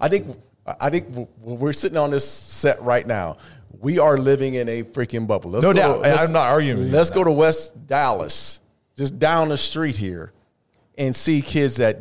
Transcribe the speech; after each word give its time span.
I 0.00 0.08
think 0.08 0.36
I 0.80 0.90
think 0.90 1.08
when 1.14 1.58
we're 1.58 1.72
sitting 1.72 1.96
on 1.98 2.10
this 2.10 2.28
set 2.28 2.80
right 2.82 3.06
now, 3.06 3.38
we 3.80 3.98
are 3.98 4.18
living 4.18 4.54
in 4.54 4.68
a 4.68 4.82
freaking 4.82 5.26
bubble. 5.26 5.50
Let's 5.50 5.64
No 5.64 5.72
go 5.72 5.78
doubt. 5.78 6.02
to- 6.04 6.20
I'm 6.20 6.32
not 6.32 6.48
arguing 6.48 6.90
Let's 6.92 7.10
go 7.10 7.24
to 7.24 7.32
West 7.32 7.86
Dallas, 7.86 8.60
just 8.96 9.18
down 9.18 9.48
the 9.48 9.56
street 9.56 9.96
here, 9.96 10.32
and 10.98 11.16
see 11.16 11.40
kids 11.42 11.76
that 11.76 11.98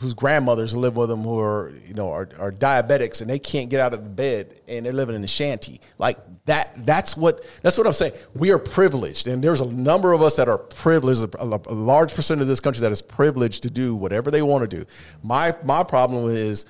whose 0.00 0.14
grandmothers 0.14 0.76
live 0.76 0.96
with 0.96 1.08
them 1.08 1.22
who 1.22 1.38
are 1.38 1.72
you 1.86 1.94
know 1.94 2.10
are, 2.10 2.28
are 2.38 2.52
diabetics 2.52 3.20
and 3.20 3.30
they 3.30 3.38
can't 3.38 3.70
get 3.70 3.80
out 3.80 3.94
of 3.94 4.02
the 4.02 4.08
bed 4.08 4.60
and 4.66 4.84
they're 4.84 4.92
living 4.92 5.14
in 5.14 5.22
a 5.24 5.28
shanty. 5.28 5.80
Like 5.98 6.18
that 6.46 6.70
that's 6.84 7.16
what 7.16 7.44
that's 7.62 7.78
what 7.78 7.86
i'm 7.86 7.92
saying. 7.92 8.12
We 8.34 8.50
are 8.50 8.58
privileged 8.58 9.26
and 9.26 9.42
there's 9.42 9.60
a 9.60 9.72
number 9.72 10.12
of 10.12 10.22
us 10.22 10.36
that 10.36 10.48
are 10.48 10.58
privileged 10.58 11.34
a, 11.38 11.44
large 11.44 12.14
percent 12.14 12.40
of 12.40 12.46
this 12.46 12.60
country 12.60 12.80
that 12.80 12.92
is 12.92 13.02
privileged 13.02 13.62
to 13.62 13.70
do 13.70 13.94
whatever 13.94 14.30
they 14.30 14.42
want 14.42 14.68
to 14.68 14.76
do. 14.76 14.84
My 15.22 15.54
my 15.64 15.84
problem 15.84 16.30
is 16.30 16.66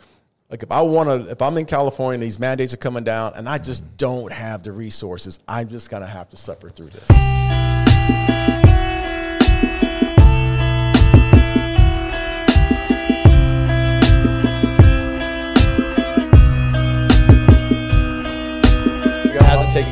like 0.50 0.62
if 0.62 0.70
i 0.70 0.82
want 0.82 1.08
to 1.08 1.30
if 1.30 1.40
i'm 1.40 1.56
in 1.56 1.64
california 1.64 2.24
these 2.24 2.38
mandates 2.38 2.74
are 2.74 2.78
coming 2.78 3.02
down 3.02 3.32
and 3.34 3.48
i 3.48 3.56
just 3.58 3.96
don't 3.96 4.32
have 4.32 4.62
the 4.62 4.72
resources. 4.72 5.40
I'm 5.48 5.68
just 5.68 5.90
gonna 5.90 6.06
have 6.06 6.28
to 6.30 6.36
suffer 6.36 6.68
through 6.68 6.90
this 6.90 7.63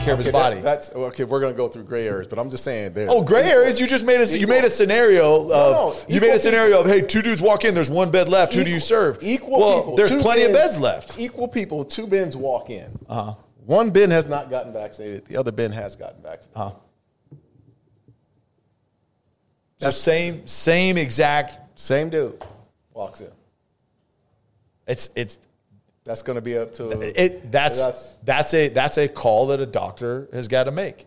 care 0.02 0.12
of 0.14 0.18
his 0.18 0.28
Okay, 0.28 0.32
that- 0.32 0.50
body. 0.50 0.60
that's 0.60 0.92
okay. 0.92 1.24
We're 1.24 1.40
gonna 1.40 1.52
go 1.54 1.68
through 1.68 1.84
gray 1.84 2.06
areas, 2.06 2.26
but 2.26 2.38
I'm 2.38 2.50
just 2.50 2.64
saying. 2.64 2.92
there- 2.92 3.06
Oh, 3.10 3.22
gray 3.22 3.44
areas! 3.44 3.80
You 3.80 3.86
just 3.86 4.04
made 4.04 4.20
a 4.20 4.38
you 4.38 4.46
made 4.46 4.64
a 4.64 4.70
scenario 4.70 5.50
of 5.50 5.50
no, 5.50 5.94
you 6.08 6.20
made 6.20 6.30
a 6.34 6.38
scenario 6.38 6.80
of 6.80 6.86
hey, 6.86 7.00
two 7.00 7.22
dudes 7.22 7.40
walk 7.42 7.64
in, 7.64 7.74
there's 7.74 7.90
one 7.90 8.10
bed 8.10 8.28
left. 8.28 8.54
Who 8.54 8.64
do 8.64 8.70
you 8.70 8.80
serve? 8.80 9.18
Equal 9.22 9.58
well, 9.60 9.78
people. 9.80 9.96
there's 9.96 10.14
plenty 10.22 10.42
of 10.42 10.52
beds 10.52 10.78
left. 10.78 11.18
Equal 11.18 11.48
people. 11.48 11.84
Two 11.84 12.06
bins 12.06 12.36
walk 12.36 12.70
in. 12.70 12.90
Uh-huh. 13.08 13.34
One 13.64 13.90
bin 13.90 14.10
has 14.10 14.26
not 14.26 14.50
gotten 14.50 14.72
vaccinated. 14.72 15.24
The 15.26 15.36
other 15.36 15.52
bin 15.52 15.70
has 15.72 15.94
gotten 15.96 16.20
vaccinated. 16.22 16.56
Uh-huh. 16.56 16.70
So 19.78 19.90
same 19.90 20.46
same 20.46 20.96
exact. 20.96 21.58
Same 21.74 22.10
dude 22.10 22.40
walks 22.92 23.20
in. 23.20 23.30
It's 24.86 25.10
it's 25.16 25.38
That's 26.04 26.22
going 26.22 26.34
to 26.36 26.42
be 26.42 26.58
up 26.58 26.72
to 26.74 26.90
it 26.90 27.52
that's 27.52 27.78
That's- 27.78 28.18
that's 28.24 28.54
a 28.54 28.68
that's 28.68 28.98
a 28.98 29.08
call 29.08 29.48
that 29.48 29.60
a 29.60 29.66
doctor 29.66 30.28
has 30.32 30.48
got 30.48 30.64
to 30.64 30.72
make. 30.72 31.06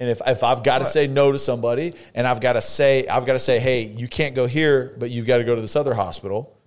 And 0.00 0.10
if, 0.10 0.20
if 0.26 0.42
I've 0.42 0.62
got 0.62 0.78
to 0.78 0.84
say 0.84 1.06
no 1.06 1.32
to 1.32 1.38
somebody 1.38 1.94
and 2.14 2.26
I've 2.26 2.40
got 2.40 2.54
to 2.54 2.60
say 2.60 3.06
I've 3.06 3.24
got 3.24 3.34
to 3.34 3.38
say 3.38 3.58
hey 3.58 3.84
you 3.84 4.08
can't 4.08 4.34
go 4.34 4.46
here 4.46 4.94
but 4.98 5.10
you've 5.10 5.26
got 5.26 5.38
to 5.38 5.44
go 5.44 5.54
to 5.54 5.60
this 5.60 5.76
other 5.76 5.94
hospital. 5.94 6.58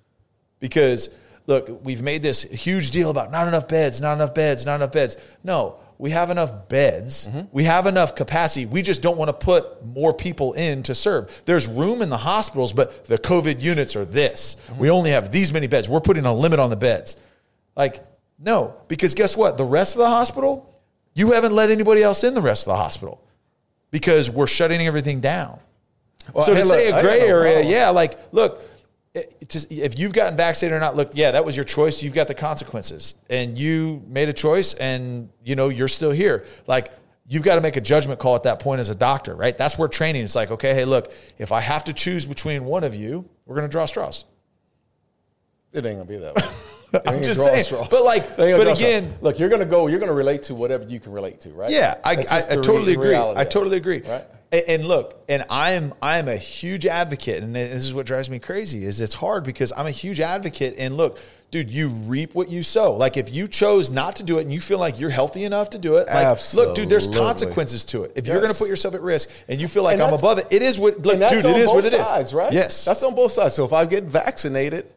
Because 0.60 1.10
look 1.46 1.84
we've 1.84 2.02
made 2.02 2.24
this 2.24 2.42
huge 2.42 2.92
deal 2.92 3.10
about 3.12 3.32
not 3.32 3.48
enough 3.48 3.68
beds 3.68 4.02
not 4.02 4.14
enough 4.14 4.34
beds 4.34 4.66
not 4.66 4.76
enough 4.76 4.92
beds. 4.92 5.18
No 5.44 5.78
we 6.00 6.12
have 6.12 6.30
enough 6.30 6.70
beds. 6.70 7.28
Mm-hmm. 7.28 7.48
We 7.52 7.64
have 7.64 7.88
enough 7.88 8.14
capacity. 8.14 8.68
We 8.68 8.84
just 8.84 9.02
don't 9.02 9.18
want 9.18 9.30
to 9.30 9.34
put 9.34 9.84
more 9.84 10.14
people 10.14 10.54
in 10.54 10.84
to 10.84 10.94
serve. 10.94 11.42
There's 11.46 11.68
room 11.68 12.02
in 12.02 12.10
the 12.10 12.18
hospitals 12.18 12.74
but 12.74 13.06
the 13.06 13.18
covid 13.20 13.62
units 13.62 13.96
are 13.96 14.06
this. 14.06 14.56
Mm-hmm. 14.56 14.80
We 14.80 14.90
only 14.90 15.12
have 15.12 15.32
these 15.32 15.54
many 15.54 15.68
beds. 15.68 15.88
We're 15.90 16.00
putting 16.00 16.26
a 16.26 16.34
limit 16.34 16.60
on 16.60 16.70
the 16.72 16.76
beds 16.76 17.18
like 17.78 18.04
no 18.38 18.76
because 18.90 19.14
guess 19.14 19.38
what 19.38 19.56
the 19.56 19.64
rest 19.64 19.96
of 19.96 20.00
the 20.00 20.08
hospital 20.10 20.74
you 21.14 21.32
haven't 21.32 21.54
let 21.54 21.70
anybody 21.72 22.04
else 22.04 22.24
in 22.26 22.34
the 22.34 22.42
rest 22.42 22.68
of 22.68 22.72
the 22.72 22.76
hospital 22.76 23.24
because 23.92 24.30
we're 24.30 24.48
shutting 24.48 24.86
everything 24.86 25.22
down 25.22 25.60
Well, 26.34 26.44
so 26.44 26.54
to 26.54 26.60
look, 26.60 26.68
say 26.68 26.90
a 26.90 27.02
gray 27.02 27.22
area, 27.22 27.62
yeah, 27.62 27.90
like 27.90 28.20
look, 28.34 28.66
it- 29.14 29.48
just, 29.50 29.72
if 29.72 29.98
you've 29.98 30.12
gotten 30.14 30.36
vaccinated 30.36 30.76
or 30.76 30.80
not, 30.80 30.96
look, 30.96 31.12
yeah, 31.14 31.32
that 31.32 31.46
was 31.46 31.56
your 31.56 31.64
choice. 31.64 32.04
You've 32.04 32.14
got 32.14 32.28
the 32.28 32.36
consequences, 32.36 33.16
and 33.30 33.58
you 33.58 34.04
made 34.08 34.28
a 34.28 34.34
choice, 34.34 34.74
and 34.76 35.30
you 35.44 35.56
know 35.56 35.70
you're 35.70 35.88
still 35.88 36.12
here. 36.12 36.46
Like 36.68 36.92
you've 37.30 37.44
got 37.44 37.56
to 37.56 37.62
make 37.62 37.76
a 37.78 37.82
judgment 37.82 38.20
call 38.20 38.36
at 38.36 38.44
that 38.44 38.60
point 38.60 38.80
as 38.80 38.90
a 38.90 38.96
doctor, 38.96 39.36
right? 39.36 39.58
That's 39.58 39.78
where 39.78 39.88
training 39.88 40.24
is 40.24 40.36
like, 40.36 40.52
okay, 40.52 40.74
hey, 40.74 40.86
look, 40.86 41.12
if 41.38 41.52
I 41.52 41.62
have 41.62 41.84
to 41.86 41.94
choose 41.94 42.26
between 42.26 42.66
one 42.66 42.84
of 42.84 42.94
you, 42.94 43.28
we're 43.46 43.56
going 43.56 43.68
to 43.68 43.72
draw 43.72 43.86
straws. 43.86 44.26
It 45.74 45.86
ain't 45.86 45.98
going 45.98 46.00
to 46.00 46.06
be 46.06 46.18
that 46.18 46.36
I'm 47.06 47.24
just 47.24 47.44
saying, 47.44 47.64
straws. 47.64 47.88
but 47.90 48.04
like, 48.04 48.38
but 48.38 48.50
gonna 48.50 48.76
straws. 48.76 48.80
again, 48.80 49.18
look, 49.22 49.40
you're 49.40 49.50
going 49.50 49.62
to 49.62 49.66
go. 49.66 49.88
You're 49.88 50.00
going 50.00 50.10
to 50.10 50.16
relate 50.16 50.44
to 50.44 50.56
whatever 50.56 50.86
you 50.86 51.00
can 51.00 51.12
relate 51.12 51.40
to, 51.42 51.50
right? 51.50 51.72
Yeah, 51.72 51.96
I, 52.04 52.16
That's 52.16 52.32
I, 52.32 52.54
I 52.54 52.56
totally 52.56 52.94
agree. 52.94 53.16
I 53.16 53.44
totally 53.44 53.78
agree. 53.78 54.02
Right. 54.02 54.26
And, 54.52 54.64
and 54.68 54.86
look, 54.86 55.24
and 55.28 55.46
I'm 55.50 55.94
I'm 56.02 56.28
a 56.30 56.38
huge 56.38 56.86
advocate, 56.86 57.44
and 57.44 57.54
this 57.54 57.84
is 57.84 57.94
what 57.94 58.06
drives 58.06 58.30
me 58.30 58.40
crazy. 58.40 58.86
Is 58.86 59.02
it's 59.02 59.16
hard 59.16 59.44
because 59.44 59.74
I'm 59.76 59.88
a 59.88 59.92
huge 59.92 60.22
advocate, 60.22 60.76
and 60.78 60.96
look, 60.96 61.20
dude, 61.52 61.70
you 61.70 61.90
reap 61.90 62.34
what 62.34 62.50
you 62.50 62.64
sow. 62.64 62.94
Like 62.94 63.18
if 63.18 63.34
you 63.34 63.48
chose 63.48 63.90
not 63.90 64.16
to 64.18 64.24
do 64.24 64.40
it, 64.40 64.44
and 64.44 64.54
you 64.54 64.62
feel 64.62 64.80
like 64.80 65.00
you're 65.00 65.10
healthy 65.10 65.44
enough 65.44 65.72
to 65.72 65.78
do 65.78 65.98
it, 65.98 66.08
like 66.08 66.54
look, 66.54 66.76
dude, 66.76 66.88
there's 66.88 67.08
consequences 67.08 67.84
to 67.86 68.04
it. 68.04 68.14
If 68.16 68.28
you're 68.28 68.40
going 68.40 68.54
to 68.54 68.58
put 68.58 68.70
yourself 68.70 68.96
at 68.96 69.02
risk, 69.02 69.30
and 69.50 69.60
you 69.60 69.68
feel 69.68 69.84
like 69.84 69.96
And 69.96 70.04
I'm 70.04 70.14
above 70.14 70.38
it, 70.38 70.48
it 70.50 70.62
is 70.62 70.80
what, 70.80 71.06
look, 71.06 71.20
dude, 71.30 71.44
it 71.44 71.58
is 71.58 71.68
what 71.68 71.84
it 71.84 71.94
is, 71.94 72.08
sides, 72.08 72.34
right? 72.34 72.54
Yes, 72.54 72.86
that's 72.86 73.04
on 73.04 73.16
both 73.16 73.34
sides. 73.34 73.54
So 73.54 73.66
if 73.66 73.74
I 73.74 73.86
get 73.86 74.06
vaccinated, 74.06 74.90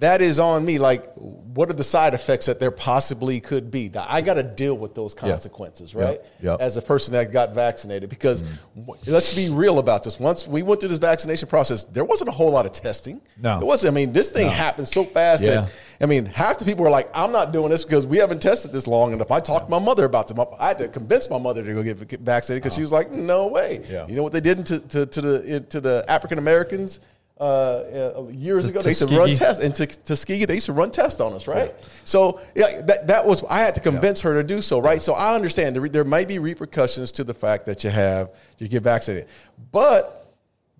that 0.00 0.22
is 0.22 0.38
on 0.38 0.64
me. 0.64 0.78
Like, 0.78 1.12
what 1.14 1.68
are 1.70 1.74
the 1.74 1.84
side 1.84 2.14
effects 2.14 2.46
that 2.46 2.60
there 2.60 2.70
possibly 2.70 3.40
could 3.40 3.70
be? 3.70 3.88
Now, 3.88 4.06
I 4.08 4.20
got 4.20 4.34
to 4.34 4.42
deal 4.44 4.76
with 4.76 4.94
those 4.94 5.12
consequences, 5.12 5.94
right? 5.94 6.20
Yep. 6.40 6.60
As 6.60 6.76
a 6.76 6.82
person 6.82 7.14
that 7.14 7.32
got 7.32 7.52
vaccinated, 7.54 8.08
because 8.08 8.42
mm. 8.42 8.86
w- 8.86 9.00
let's 9.06 9.34
be 9.34 9.48
real 9.50 9.80
about 9.80 10.04
this. 10.04 10.20
Once 10.20 10.46
we 10.46 10.62
went 10.62 10.80
through 10.80 10.90
this 10.90 10.98
vaccination 10.98 11.48
process, 11.48 11.84
there 11.84 12.04
wasn't 12.04 12.28
a 12.28 12.32
whole 12.32 12.52
lot 12.52 12.64
of 12.64 12.72
testing. 12.72 13.20
No. 13.42 13.60
it 13.60 13.64
wasn't. 13.64 13.92
I 13.92 13.94
mean, 13.94 14.12
this 14.12 14.30
thing 14.30 14.48
happened 14.48 14.86
so 14.86 15.04
fast 15.04 15.42
Yeah. 15.42 15.62
that 15.62 15.70
I 16.00 16.06
mean, 16.06 16.26
half 16.26 16.58
the 16.58 16.64
people 16.64 16.84
were 16.84 16.90
like, 16.90 17.10
"I'm 17.12 17.32
not 17.32 17.50
doing 17.50 17.70
this 17.70 17.82
because 17.82 18.06
we 18.06 18.18
haven't 18.18 18.40
tested 18.40 18.70
this 18.70 18.86
long 18.86 19.12
enough." 19.12 19.32
I 19.32 19.40
talked 19.40 19.66
to 19.66 19.70
my 19.70 19.80
mother 19.80 20.04
about 20.04 20.30
it. 20.30 20.38
I 20.60 20.68
had 20.68 20.78
to 20.78 20.88
convince 20.88 21.28
my 21.28 21.38
mother 21.38 21.64
to 21.64 21.74
go 21.74 21.82
get, 21.82 22.20
vaccinated 22.20 22.62
because 22.62 22.76
she 22.76 22.82
uh-huh. 22.82 22.84
was 22.84 22.92
like, 22.92 23.10
"No 23.10 23.48
way." 23.48 23.84
Yeah. 23.90 24.06
You 24.06 24.14
know 24.14 24.22
what 24.22 24.32
they 24.32 24.40
did 24.40 24.64
to, 24.66 24.78
to, 24.78 25.06
to 25.06 25.20
the 25.20 25.60
to 25.68 25.80
the 25.80 26.04
African 26.08 26.38
Americans 26.38 27.00
uh, 27.40 27.44
uh, 27.44 28.28
years 28.30 28.66
ago? 28.66 28.80
They 28.80 28.90
used 28.90 29.06
to 29.08 29.16
run 29.16 29.34
tests 29.34 29.62
in 29.62 29.72
to 29.74 29.86
Tuskegee. 29.86 30.44
They 30.44 30.54
used 30.54 30.66
to 30.66 30.72
run 30.72 30.90
tests 30.90 31.20
on 31.20 31.32
us, 31.32 31.46
right? 31.46 31.74
So 32.04 32.40
yeah, 32.54 32.80
that 32.82 33.06
that 33.08 33.26
was 33.26 33.44
I 33.48 33.60
had 33.60 33.74
to 33.74 33.80
convince 33.80 34.20
her 34.22 34.34
to 34.34 34.42
do 34.42 34.60
so, 34.60 34.80
right? 34.80 35.00
So 35.00 35.14
I 35.14 35.34
understand 35.34 35.76
there, 35.76 35.88
there 35.88 36.04
might 36.04 36.28
be 36.28 36.38
repercussions 36.38 37.12
to 37.12 37.24
the 37.24 37.34
fact 37.34 37.66
that 37.66 37.84
you 37.84 37.90
have 37.90 38.30
you 38.58 38.68
get 38.68 38.82
vaccinated, 38.82 39.28
but 39.72 40.14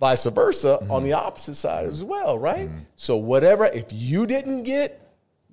vice 0.01 0.25
versa 0.27 0.79
on 0.89 1.03
the 1.05 1.13
opposite 1.13 1.55
side 1.55 1.87
as 1.87 2.03
well, 2.05 2.39
right? 2.39 2.69
So 2.97 3.17
whatever, 3.17 3.67
if 3.67 3.87
you 3.91 4.27
didn't 4.27 4.63
get 4.65 5.01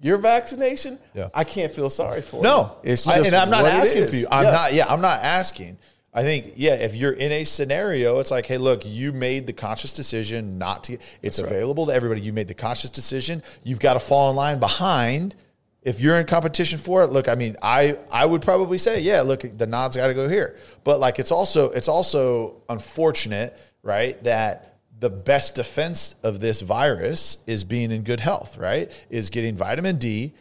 your 0.02 0.18
vaccination, 0.18 1.00
Yeah. 1.14 1.30
I 1.34 1.44
can't 1.44 1.72
feel 1.72 1.90
sorry 1.90 2.22
for 2.22 2.38
you. 2.38 2.44
No, 2.44 2.76
It's 2.84 3.08
I- 3.08 3.18
just 3.18 3.28
and 3.28 3.36
I'm 3.36 3.50
not 3.50 3.66
asking 3.66 4.08
for 4.08 4.16
you. 4.16 4.28
I'm 4.30 4.44
Yeah. 4.44 4.52
not. 4.52 4.74
Yeah, 4.74 4.86
I'm 4.92 5.02
not 5.02 5.20
asking. 5.24 5.78
I 6.16 6.24
think 6.24 6.54
yeah, 6.56 6.76
if 6.76 6.96
you're 6.96 7.12
in 7.12 7.34
a 7.34 7.44
scenario, 7.44 8.20
it's 8.20 8.32
like, 8.32 8.46
hey, 8.46 8.58
look, 8.58 8.84
you 8.86 9.12
made 9.12 9.46
the 9.48 9.54
conscious 9.54 9.92
decision 9.92 10.58
not 10.58 10.86
to. 10.86 10.98
It's 11.22 11.40
available 11.40 11.88
to 11.88 11.94
everybody. 11.94 12.22
You 12.22 12.32
made 12.32 12.48
the 12.48 12.54
conscious 12.54 12.90
decision. 12.90 13.44
You've 13.64 13.82
got 13.82 13.96
to 13.96 14.00
fall 14.00 14.30
in 14.30 14.38
line 14.38 14.60
behind. 14.60 15.36
If 15.82 16.00
you're 16.00 16.16
in 16.16 16.26
competition 16.26 16.80
for 16.80 17.04
it, 17.04 17.08
look, 17.08 17.28
I 17.28 17.36
mean, 17.36 17.58
I 17.62 17.98
I 18.10 18.26
would 18.26 18.42
probably 18.42 18.78
say, 18.78 19.02
yeah, 19.02 19.22
look, 19.22 19.42
the 19.42 19.68
nod's 19.68 19.98
got 19.98 20.08
to 20.08 20.14
go 20.14 20.30
here. 20.30 20.56
But 20.86 21.02
like, 21.02 21.20
it's 21.20 21.32
also 21.32 21.72
it's 21.72 21.90
also 21.90 22.64
unfortunate, 22.70 23.56
right, 23.84 24.24
that 24.24 24.80
the 24.98 25.10
best 25.10 25.56
defense 25.56 26.16
of 26.24 26.40
this 26.40 26.62
virus 26.62 27.40
is 27.46 27.66
being 27.66 27.92
in 27.92 28.04
good 28.04 28.22
health, 28.22 28.58
right? 28.58 28.90
Is 29.10 29.30
getting 29.30 29.58
vitamin 29.58 29.98
D. 29.98 30.34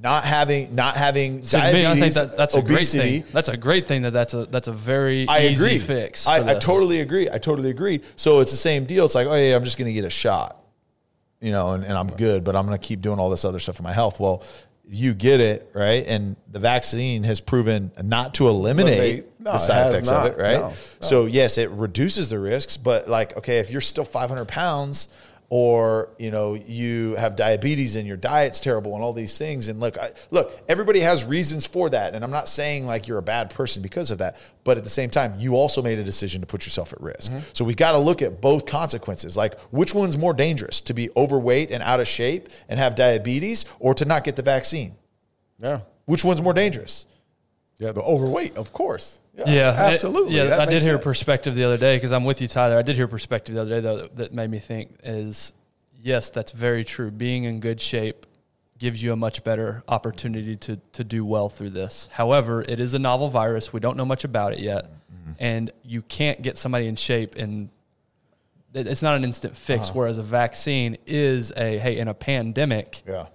Yeah. 0.00 0.08
Not 0.08 0.24
having, 0.24 0.74
not 0.74 0.96
having 0.96 1.42
So 1.42 1.58
to 1.58 1.64
me, 1.72 1.82
diabetes, 1.82 2.16
I 2.16 2.20
think 2.20 2.30
that, 2.30 2.36
that's 2.36 2.54
a 2.54 2.62
great 2.62 2.86
thing. 2.86 3.24
That's 3.32 3.48
a 3.48 3.56
great 3.56 3.86
thing 3.86 4.02
that 4.02 4.12
that's 4.12 4.34
a 4.34 4.46
that's 4.46 4.68
a 4.68 4.72
very 4.72 5.26
I 5.28 5.46
easy 5.46 5.64
agree. 5.64 5.78
fix. 5.78 6.26
I, 6.26 6.50
I 6.50 6.54
totally 6.58 7.00
agree. 7.00 7.28
I 7.30 7.38
totally 7.38 7.70
agree. 7.70 8.02
So 8.16 8.40
it's 8.40 8.50
the 8.50 8.56
same 8.56 8.84
deal. 8.84 9.04
It's 9.04 9.14
like, 9.14 9.26
oh 9.26 9.34
yeah, 9.34 9.56
I'm 9.56 9.64
just 9.64 9.78
going 9.78 9.86
to 9.88 9.92
get 9.92 10.04
a 10.04 10.10
shot, 10.10 10.62
you 11.40 11.50
know, 11.50 11.72
and, 11.72 11.84
and 11.84 11.94
I'm 11.94 12.08
good, 12.08 12.44
but 12.44 12.54
I'm 12.56 12.66
going 12.66 12.78
to 12.78 12.86
keep 12.86 13.00
doing 13.00 13.18
all 13.18 13.30
this 13.30 13.44
other 13.44 13.58
stuff 13.58 13.76
for 13.76 13.82
my 13.82 13.92
health. 13.92 14.20
Well, 14.20 14.42
you 14.90 15.14
get 15.14 15.40
it 15.40 15.70
right, 15.74 16.04
and 16.06 16.36
the 16.50 16.58
vaccine 16.60 17.24
has 17.24 17.40
proven 17.40 17.90
not 18.02 18.34
to 18.34 18.48
eliminate 18.48 18.98
Eliminate. 18.98 19.40
No, 19.40 19.52
the 19.52 19.58
side 19.58 19.90
effects 19.90 20.08
not. 20.08 20.26
of 20.26 20.32
it, 20.32 20.40
right? 20.40 20.58
No, 20.60 20.68
no. 20.68 20.74
So 21.00 21.26
yes, 21.26 21.58
it 21.58 21.70
reduces 21.70 22.28
the 22.28 22.38
risks, 22.38 22.76
but 22.76 23.08
like, 23.08 23.36
okay, 23.36 23.58
if 23.58 23.70
you're 23.70 23.80
still 23.80 24.04
500 24.04 24.46
pounds. 24.46 25.08
Or 25.50 26.10
you 26.18 26.30
know 26.30 26.54
you 26.54 27.14
have 27.16 27.34
diabetes 27.34 27.96
and 27.96 28.06
your 28.06 28.18
diet's 28.18 28.60
terrible 28.60 28.94
and 28.94 29.02
all 29.02 29.14
these 29.14 29.38
things. 29.38 29.68
And 29.68 29.80
look 29.80 29.96
I, 29.96 30.10
look 30.30 30.52
everybody 30.68 31.00
has 31.00 31.24
reasons 31.24 31.66
for 31.66 31.88
that. 31.88 32.14
And 32.14 32.22
I'm 32.22 32.30
not 32.30 32.48
saying 32.48 32.84
like 32.84 33.08
you're 33.08 33.18
a 33.18 33.22
bad 33.22 33.48
person 33.48 33.80
because 33.80 34.10
of 34.10 34.18
that. 34.18 34.36
But 34.64 34.76
at 34.76 34.84
the 34.84 34.90
same 34.90 35.08
time 35.08 35.34
you 35.38 35.54
also 35.56 35.80
made 35.80 35.98
a 35.98 36.04
decision 36.04 36.42
to 36.42 36.46
put 36.46 36.66
yourself 36.66 36.92
at 36.92 37.00
risk. 37.00 37.32
Mm-hmm. 37.32 37.40
so 37.54 37.64
we 37.64 37.74
got 37.74 37.92
to 37.92 37.98
look 37.98 38.20
at 38.20 38.42
both 38.42 38.66
consequences. 38.66 39.38
Like 39.38 39.58
which 39.70 39.94
one's 39.94 40.18
more 40.18 40.34
dangerous 40.34 40.82
to 40.82 40.92
be 40.92 41.08
overweight 41.16 41.70
and 41.70 41.82
out 41.82 42.00
of 42.00 42.08
shape 42.08 42.50
and 42.68 42.78
have 42.78 42.94
diabetes 42.94 43.64
or 43.78 43.94
to 43.94 44.04
not 44.04 44.24
get 44.24 44.36
the 44.36 44.42
vaccine? 44.42 44.96
Yeah. 45.58 45.80
which 46.04 46.24
one's 46.24 46.42
more 46.42 46.52
dangerous? 46.52 47.06
Yeah, 47.78 47.92
the 47.92 48.02
overweight, 48.02 48.56
of 48.56 48.72
course. 48.72 49.20
Yeah, 49.46 49.88
it- 49.88 49.94
absolutely. 49.94 50.34
yeah, 50.36 50.44
That 50.44 50.60
I 50.60 50.64
did 50.66 50.72
makes 50.74 50.84
hear 50.86 50.94
a 50.94 50.98
sense. 50.98 51.04
perspective 51.04 51.54
the 51.54 51.64
other 51.64 51.76
day 51.78 51.96
because 51.96 52.12
I'm 52.12 52.24
with 52.24 52.40
you, 52.40 52.48
Tyler. 52.48 52.76
I 52.76 52.82
did 52.82 52.96
hear 52.96 53.04
a 53.04 53.08
perspective 53.08 53.54
the 53.54 53.60
other 53.62 53.70
day 53.70 53.80
though 53.80 53.96
that, 53.98 54.16
that 54.16 54.32
made 54.34 54.50
me 54.50 54.58
think 54.58 54.98
is 55.02 55.52
yes, 56.02 56.30
that's 56.30 56.52
very 56.52 56.84
true. 56.84 57.10
Being 57.10 57.44
in 57.44 57.60
good 57.60 57.80
shape 57.80 58.26
gives 58.78 59.02
you 59.02 59.12
a 59.12 59.16
much 59.16 59.42
better 59.44 59.82
opportunity 59.88 60.54
to 60.56 60.76
to 60.92 61.04
do 61.04 61.24
well 61.24 61.48
through 61.48 61.70
this. 61.70 62.08
However, 62.12 62.62
it 62.68 62.80
is 62.80 62.94
a 62.94 62.98
novel 62.98 63.28
virus. 63.30 63.72
We 63.72 63.80
don't 63.80 63.96
know 63.96 64.04
much 64.04 64.24
about 64.24 64.52
it 64.52 64.60
yet, 64.60 64.84
mm-hmm. 64.86 65.32
and 65.38 65.70
you 65.82 66.02
can't 66.02 66.42
get 66.42 66.56
somebody 66.58 66.86
in 66.86 66.96
shape 66.96 67.34
and 67.36 67.68
it's 68.74 69.02
not 69.02 69.16
an 69.16 69.24
instant 69.24 69.56
fix. 69.56 69.84
Uh-huh. 69.88 69.98
Whereas 70.00 70.18
a 70.18 70.22
vaccine 70.22 70.98
is 71.06 71.52
a 71.56 71.78
hey 71.78 71.98
in 71.98 72.06
a 72.08 72.14
pandemic, 72.14 73.02
Yeah. 73.08 73.26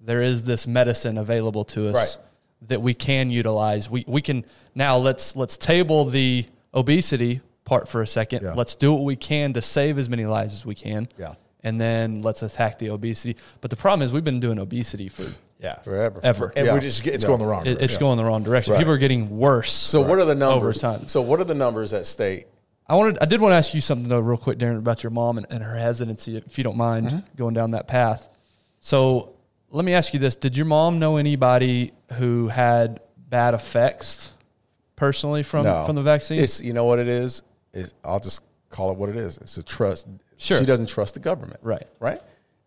there 0.00 0.20
is 0.22 0.44
this 0.44 0.66
medicine 0.66 1.16
available 1.16 1.64
to 1.66 1.88
us 1.88 1.94
Right. 1.94 2.26
That 2.68 2.82
we 2.82 2.94
can 2.94 3.30
utilize. 3.30 3.88
We 3.90 4.04
we 4.06 4.22
can 4.22 4.44
now 4.74 4.96
let's 4.96 5.34
let's 5.36 5.56
table 5.56 6.04
the 6.04 6.46
obesity 6.74 7.40
part 7.64 7.88
for 7.88 8.02
a 8.02 8.06
second. 8.06 8.42
Yeah. 8.42 8.52
Let's 8.54 8.74
do 8.74 8.92
what 8.92 9.04
we 9.04 9.16
can 9.16 9.52
to 9.54 9.62
save 9.62 9.98
as 9.98 10.08
many 10.08 10.26
lives 10.26 10.54
as 10.54 10.64
we 10.66 10.74
can. 10.74 11.08
Yeah. 11.18 11.34
And 11.62 11.80
then 11.80 12.22
let's 12.22 12.42
attack 12.42 12.78
the 12.78 12.90
obesity. 12.90 13.36
But 13.60 13.70
the 13.70 13.76
problem 13.76 14.02
is 14.02 14.12
we've 14.12 14.24
been 14.24 14.40
doing 14.40 14.58
obesity 14.58 15.08
for 15.08 15.24
Yeah. 15.60 15.76
Forever. 15.80 16.20
ever. 16.22 16.52
And 16.56 16.66
Yeah. 16.66 16.72
we're 16.74 16.80
just 16.80 17.06
it's 17.06 17.22
Yeah. 17.24 17.28
going 17.28 17.38
the 17.38 17.46
wrong 17.46 17.64
direction. 17.64 17.84
it's 17.84 17.96
going 17.98 18.16
the 18.16 18.24
wrong 18.24 18.42
direction. 18.42 18.72
Right. 18.72 18.78
People 18.78 18.94
are 18.94 18.98
getting 18.98 19.38
worse. 19.38 19.72
So 19.72 20.00
what 20.00 20.18
are 20.18 20.24
the 20.24 20.34
numbers 20.34 20.56
over 20.56 20.96
time? 20.98 21.08
So 21.08 21.20
what 21.22 21.38
are 21.40 21.44
the 21.44 21.54
numbers 21.54 21.92
at 21.92 22.06
state? 22.06 22.46
I 22.86 22.96
wanted 22.96 23.18
I 23.20 23.26
did 23.26 23.40
want 23.40 23.52
to 23.52 23.56
ask 23.56 23.72
you 23.74 23.80
something 23.80 24.08
though, 24.08 24.18
real 24.20 24.36
quick, 24.38 24.58
Darren, 24.58 24.78
about 24.78 25.02
your 25.02 25.10
mom 25.10 25.38
and, 25.38 25.46
and 25.50 25.62
her 25.62 25.76
hesitancy, 25.76 26.36
if 26.36 26.56
you 26.58 26.64
don't 26.64 26.76
mind 26.76 27.06
Mm-hmm. 27.08 27.18
going 27.36 27.54
down 27.54 27.70
that 27.72 27.86
path. 27.86 28.28
So 28.80 29.34
let 29.70 29.84
me 29.84 29.94
ask 29.94 30.12
you 30.14 30.20
this: 30.20 30.36
Did 30.36 30.56
your 30.56 30.66
mom 30.66 30.98
know 30.98 31.16
anybody 31.16 31.92
who 32.14 32.48
had 32.48 33.00
bad 33.16 33.54
effects 33.54 34.32
personally 34.96 35.42
from 35.42 35.64
No. 35.64 35.84
from 35.86 35.96
the 35.96 36.02
vaccine? 36.02 36.38
It's 36.40 36.60
you 36.60 36.72
know 36.72 36.84
what 36.84 36.98
it 36.98 37.08
is. 37.08 37.42
Is 37.72 37.94
I'll 38.04 38.20
just 38.20 38.42
call 38.68 38.90
it 38.92 38.98
what 38.98 39.08
it 39.08 39.16
is. 39.16 39.38
It's 39.38 39.56
a 39.56 39.62
trust. 39.62 40.08
Sure. 40.36 40.58
She 40.58 40.64
doesn't 40.66 40.86
trust 40.88 41.14
the 41.14 41.20
government. 41.20 41.60
Right. 41.62 41.86
Right. 42.00 42.20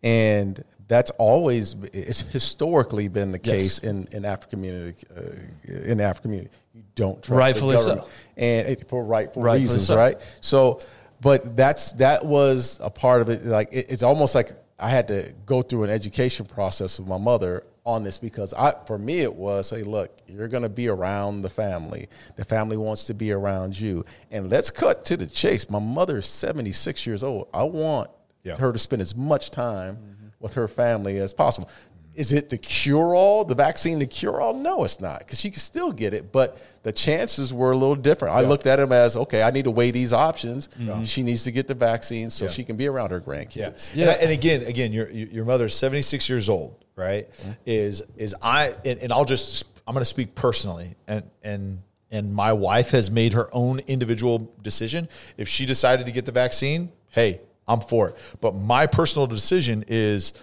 And 0.04 0.64
that's 0.88 1.12
always 1.12 1.76
it's 1.94 2.22
historically 2.22 3.08
been 3.08 3.32
the 3.32 3.40
case 3.40 3.80
in 3.80 4.08
in 4.12 4.26
African 4.26 4.60
community 4.60 5.08
uh, 5.16 5.22
in 5.68 5.98
the 5.98 6.04
African 6.04 6.32
community. 6.32 6.56
You 6.74 6.84
don't 6.96 7.22
trust 7.24 7.40
Rightfully 7.40 7.76
the 7.76 7.82
so. 7.82 7.88
government, 7.88 8.12
and 8.38 8.68
it, 8.68 8.90
for 8.90 9.04
rightful 9.04 9.44
Rightfully 9.44 9.64
reasons, 9.64 9.88
so. 9.88 9.96
right? 9.96 10.18
So, 10.42 10.80
but 11.22 11.56
that's 11.56 11.94
that 11.94 12.26
was 12.26 12.80
a 12.84 12.90
part 12.90 13.22
of 13.22 13.30
it. 13.30 13.46
Like 13.46 13.70
it, 13.72 13.86
it's 13.90 14.04
almost 14.04 14.36
like 14.36 14.52
I 14.84 14.90
had 14.90 15.08
to 15.08 15.34
go 15.46 15.62
through 15.62 15.84
an 15.86 15.90
education 15.90 16.46
process 16.46 17.00
with 17.00 17.08
my 17.08 17.18
mother 17.18 17.64
on 17.86 18.04
this 18.04 18.18
because 18.18 18.54
I, 18.54 18.74
for 18.86 18.98
me, 18.98 19.22
it 19.22 19.34
was, 19.34 19.70
hey, 19.70 19.82
look, 19.82 20.12
you're 20.28 20.50
going 20.50 20.64
to 20.64 20.70
be 20.70 20.90
around 20.90 21.42
the 21.42 21.50
family. 21.50 22.10
The 22.36 22.44
family 22.44 22.76
wants 22.76 23.06
to 23.06 23.14
be 23.14 23.32
around 23.32 23.80
you, 23.80 24.04
and 24.30 24.50
let's 24.50 24.70
cut 24.70 25.06
to 25.06 25.16
the 25.16 25.26
chase. 25.26 25.70
My 25.70 25.80
mother 25.80 26.18
is 26.18 26.28
76 26.28 27.08
years 27.08 27.24
old. 27.24 27.48
I 27.54 27.64
want 27.64 28.10
Yeah. 28.44 28.58
her 28.58 28.74
to 28.74 28.80
spend 28.80 29.02
as 29.02 29.16
much 29.16 29.52
time 29.52 29.96
mm-hmm. 29.96 30.28
with 30.42 30.54
her 30.56 30.68
family 30.68 31.18
as 31.18 31.32
possible. 31.32 31.70
Is 32.16 32.32
it 32.32 32.50
the 32.50 32.58
cure 32.58 33.16
all, 33.16 33.44
the 33.44 33.56
vaccine 33.56 33.98
the 33.98 34.06
cure 34.06 34.40
all? 34.40 34.54
No, 34.54 34.84
it's 34.84 35.02
not, 35.02 35.20
because 35.20 35.40
she 35.40 35.50
can 35.50 35.60
still 35.60 35.92
get 35.92 36.14
it, 36.14 36.32
but 36.32 36.62
the 36.84 36.92
chances 36.92 37.54
were 37.54 37.72
a 37.72 37.78
little 37.78 37.96
different. 37.96 38.36
I 38.36 38.42
looked 38.42 38.68
at 38.68 38.76
them 38.76 38.92
as 38.92 39.16
okay, 39.16 39.42
I 39.42 39.50
need 39.50 39.66
to 39.66 39.72
weigh 39.72 39.92
these 39.92 40.14
options. 40.14 40.68
Mm-hmm. 40.80 41.04
She 41.04 41.24
needs 41.24 41.44
to 41.46 41.52
get 41.52 41.68
the 41.68 41.74
vaccine 41.74 42.30
so 42.30 42.48
she 42.48 42.64
can 42.64 42.76
be 42.76 42.88
around 42.88 43.12
her 43.12 43.20
grandkids. 43.20 43.96
Yeah. 43.96 44.12
And, 44.12 44.22
and 44.24 44.32
again, 44.32 44.64
again, 44.64 44.94
your 44.94 45.10
your 45.10 45.46
mother's 45.46 45.74
seventy 45.74 46.04
six 46.04 46.30
years 46.30 46.50
old, 46.50 46.84
right? 46.96 47.32
Mm-hmm. 47.32 47.52
Is 47.66 48.04
is 48.16 48.36
I 48.42 48.76
and, 48.86 49.00
and 49.00 49.12
I'll 49.12 49.26
just 49.26 49.66
I'm 49.88 49.94
going 49.94 50.02
to 50.02 50.06
speak 50.06 50.36
personally, 50.36 50.96
and 51.08 51.24
and 51.42 51.82
and 52.12 52.34
my 52.34 52.54
wife 52.54 52.92
has 52.92 53.10
made 53.10 53.34
her 53.34 53.50
own 53.54 53.80
individual 53.88 54.54
decision. 54.62 55.10
If 55.38 55.50
she 55.50 55.66
decided 55.66 56.06
to 56.06 56.12
get 56.12 56.26
the 56.26 56.32
vaccine, 56.32 56.92
hey, 57.10 57.42
I'm 57.68 57.82
for 57.82 58.10
it. 58.10 58.18
But 58.40 58.54
my 58.54 58.86
personal 58.86 59.26
decision 59.26 59.84
is 59.88 60.34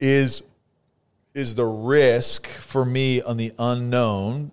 is 0.00 0.44
is 1.38 1.54
the 1.54 1.64
risk 1.64 2.48
for 2.48 2.84
me 2.84 3.22
on 3.22 3.36
the 3.36 3.52
unknown? 3.60 4.50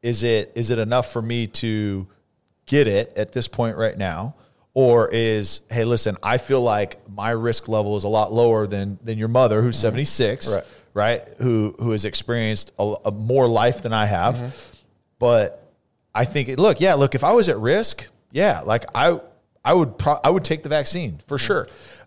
Is 0.00 0.22
it 0.22 0.52
is 0.54 0.70
it 0.70 0.78
enough 0.78 1.12
for 1.12 1.20
me 1.20 1.48
to 1.48 2.06
get 2.66 2.86
it 2.86 3.12
at 3.16 3.32
this 3.32 3.48
point 3.48 3.76
right 3.76 3.98
now? 3.98 4.36
Or 4.74 5.08
is 5.08 5.60
hey 5.70 5.84
listen 5.84 6.16
i 6.22 6.38
feel 6.38 6.62
like 6.62 6.98
my 7.10 7.30
risk 7.30 7.68
level 7.68 7.96
is 7.96 8.04
a 8.04 8.08
lot 8.08 8.32
lower 8.32 8.66
than 8.66 8.98
than 9.02 9.18
your 9.18 9.28
mother 9.28 9.60
who's 9.60 9.76
mm-hmm. 9.76 9.88
76 9.88 10.54
Right. 10.54 10.64
right? 10.94 11.22
Who 11.38 11.74
who 11.78 11.90
has 11.90 12.06
experienced 12.06 12.72
a, 12.78 12.94
a 13.04 13.10
more 13.10 13.46
life 13.46 13.82
than 13.82 13.92
i 13.92 14.06
have. 14.06 14.36
Mm-hmm. 14.36 14.48
But 15.18 15.72
i 16.14 16.24
think 16.24 16.48
it, 16.48 16.58
look 16.58 16.80
yeah 16.80 16.94
look 16.94 17.14
if 17.14 17.24
i 17.24 17.32
was 17.32 17.48
at 17.48 17.58
risk 17.58 18.08
yeah 18.30 18.60
like 18.60 18.84
i 18.94 19.20
i 19.64 19.74
would 19.74 19.98
pro- 19.98 20.20
i 20.24 20.30
would 20.30 20.44
take 20.44 20.62
the 20.62 20.68
vaccine 20.68 21.20
for 21.26 21.36
mm. 21.36 21.40
sure 21.40 21.66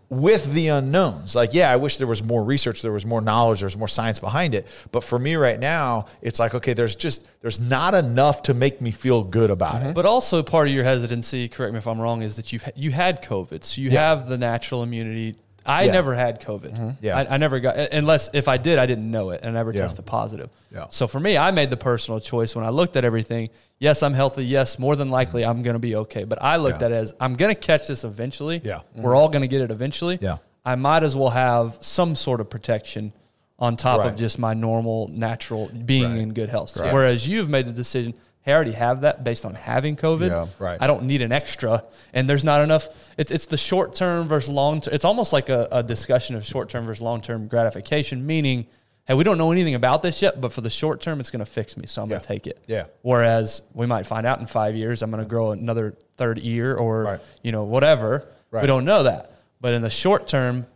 with 0.10 0.54
the 0.54 0.68
unknowns. 0.69 1.36
Like 1.36 1.54
yeah 1.54 1.72
i 1.72 1.75
wish 1.75 1.98
there 1.98 2.07
was 2.07 2.24
more 2.24 2.44
research 2.44 2.81
there 2.81 2.92
was 2.92 3.06
more 3.06 3.22
knowledge 3.22 3.60
there 3.60 3.68
was 3.68 3.78
more 3.78 3.88
science 3.88 4.19
behind 4.19 4.56
it. 4.56 4.68
But 4.92 5.04
for 5.04 5.18
me 5.19 5.36
right 5.36 5.60
now 5.60 6.06
it's 6.22 6.40
like 6.40 6.54
okay 6.56 6.74
there's 6.74 6.96
just 6.96 7.25
there's 7.42 7.60
not 7.60 7.94
enough 7.94 8.44
to 8.44 8.54
make 8.54 8.81
me 8.81 8.92
feel 8.92 9.24
good 9.24 9.50
about 9.50 9.86
it. 9.86 9.94
But 9.94 10.06
also 10.06 10.42
part 10.44 10.68
of 10.68 10.74
your 10.74 10.84
hesitancy, 10.84 11.48
correct 11.48 11.74
me 11.74 11.80
if 11.80 11.88
I'm 11.88 12.00
wrong, 12.00 12.22
is 12.22 12.36
that 12.38 12.52
you've 12.52 12.68
you 12.75 12.92
had 12.92 13.24
COVID, 13.24 13.63
so 13.63 13.81
you 13.81 13.92
have 13.92 14.28
the 14.30 14.38
natural 14.38 14.84
immunity. 14.84 15.38
I 15.66 15.84
Yeah. 15.84 15.92
never 15.94 16.14
had 16.14 16.42
COVID. 16.42 16.74
Mm-hmm. 16.74 16.90
Yeah. 17.02 17.18
I, 17.18 17.36
I 17.36 17.38
never 17.38 17.60
got 17.60 17.78
unless 17.78 18.30
if 18.34 18.48
I 18.48 18.58
did, 18.58 18.78
I 18.78 18.86
didn't 18.86 19.10
know 19.10 19.32
it 19.32 19.42
and 19.42 19.50
I 19.50 19.60
never 19.60 19.74
Yeah. 19.74 19.82
tested 19.82 20.06
positive. 20.06 20.50
Yeah. 20.72 20.86
So 20.90 21.08
for 21.08 21.20
me, 21.20 21.38
I 21.38 21.52
made 21.52 21.70
the 21.70 21.78
personal 21.78 22.20
choice 22.20 22.56
when 22.56 22.66
I 22.66 22.70
looked 22.70 22.96
at 22.96 23.06
everything. 23.06 23.50
Yes, 23.80 24.04
I'm 24.04 24.14
healthy. 24.14 24.46
Yes, 24.46 24.78
more 24.80 24.96
than 24.96 25.10
likely 25.10 25.44
I'm 25.44 25.64
going 25.64 25.74
to 25.74 25.80
be 25.80 25.96
okay. 25.96 26.24
But 26.24 26.42
I 26.42 26.58
looked 26.58 26.82
Yeah. 26.82 26.88
at 26.88 26.92
it 26.92 26.96
as 26.96 27.14
I'm 27.20 27.36
going 27.36 27.54
to 27.54 27.60
catch 27.60 27.88
this 27.88 28.04
eventually. 28.04 28.62
Yeah. 28.64 28.82
We're 28.94 29.10
mm-hmm. 29.10 29.18
all 29.18 29.30
going 29.30 29.42
to 29.42 29.48
get 29.48 29.62
it 29.62 29.72
eventually. 29.72 30.20
Yeah. 30.22 30.38
I 30.64 30.76
might 30.76 31.04
as 31.04 31.16
well 31.16 31.30
have 31.30 31.78
some 31.82 32.16
sort 32.16 32.42
of 32.42 32.50
protection 32.50 33.14
on 33.58 33.76
top 33.78 34.00
Right. 34.00 34.10
of 34.10 34.16
just 34.18 34.38
my 34.38 34.54
normal, 34.54 35.08
natural 35.08 35.70
being 35.86 36.12
Right. 36.12 36.18
in 36.22 36.34
good 36.34 36.50
health. 36.50 36.76
Right. 36.78 36.94
Whereas 36.94 37.28
you've 37.28 37.50
made 37.50 37.66
the 37.66 37.72
decision, 37.72 38.14
hey, 38.45 38.51
I 38.51 38.56
already 38.56 38.74
have 38.74 39.01
that 39.01 39.24
based 39.24 39.44
on 39.44 39.56
having 39.56 39.95
COVID. 39.95 40.30
Yeah. 40.30 40.45
Right. 40.59 40.77
I 40.80 40.86
don't 40.88 41.03
need 41.03 41.24
an 41.24 41.31
extra, 41.31 41.83
and 42.13 42.30
there's 42.30 42.44
not 42.44 42.62
enough. 42.62 42.88
It's 43.18 43.31
it's 43.31 43.47
the 43.47 43.57
short 43.57 43.95
term 43.95 44.27
versus 44.27 44.50
long 44.50 44.81
term. 44.81 44.94
It's 44.94 45.03
almost 45.06 45.33
like 45.33 45.50
a, 45.50 45.68
a 45.71 45.81
discussion 45.83 46.36
of 46.36 46.45
short 46.45 46.69
term 46.69 46.86
versus 46.86 47.01
long 47.01 47.21
term 47.21 47.47
gratification. 47.47 48.25
Meaning, 48.25 48.68
hey, 49.07 49.15
we 49.15 49.24
don't 49.24 49.39
know 49.39 49.51
anything 49.51 49.74
about 49.75 50.03
this 50.03 50.21
yet, 50.21 50.39
but 50.39 50.53
for 50.53 50.62
the 50.62 50.69
short 50.69 51.01
term, 51.01 51.19
it's 51.19 51.31
going 51.31 51.44
to 51.44 51.51
fix 51.51 51.75
me, 51.75 51.88
so 51.88 52.03
I'm 52.03 52.07
going 52.09 52.21
to 52.21 52.27
take 52.27 52.45
it. 52.47 52.63
Yeah. 52.68 52.86
Whereas 53.01 53.63
we 53.74 53.88
might 53.88 54.06
find 54.06 54.25
out 54.27 54.39
in 54.39 54.45
five 54.45 54.75
years, 54.75 55.01
I'm 55.01 55.09
going 55.12 55.24
to 55.24 55.27
grow 55.30 55.51
another 55.51 55.97
third 56.18 56.39
ear 56.42 56.75
or 56.75 57.03
Right. 57.03 57.19
you 57.42 57.51
know 57.51 57.63
whatever. 57.63 58.27
Right. 58.51 58.62
We 58.62 58.68
don't 58.68 58.86
know 58.86 59.03
that, 59.03 59.31
but 59.59 59.74
in 59.74 59.81
the 59.81 59.89
short 59.89 60.27
term. 60.27 60.68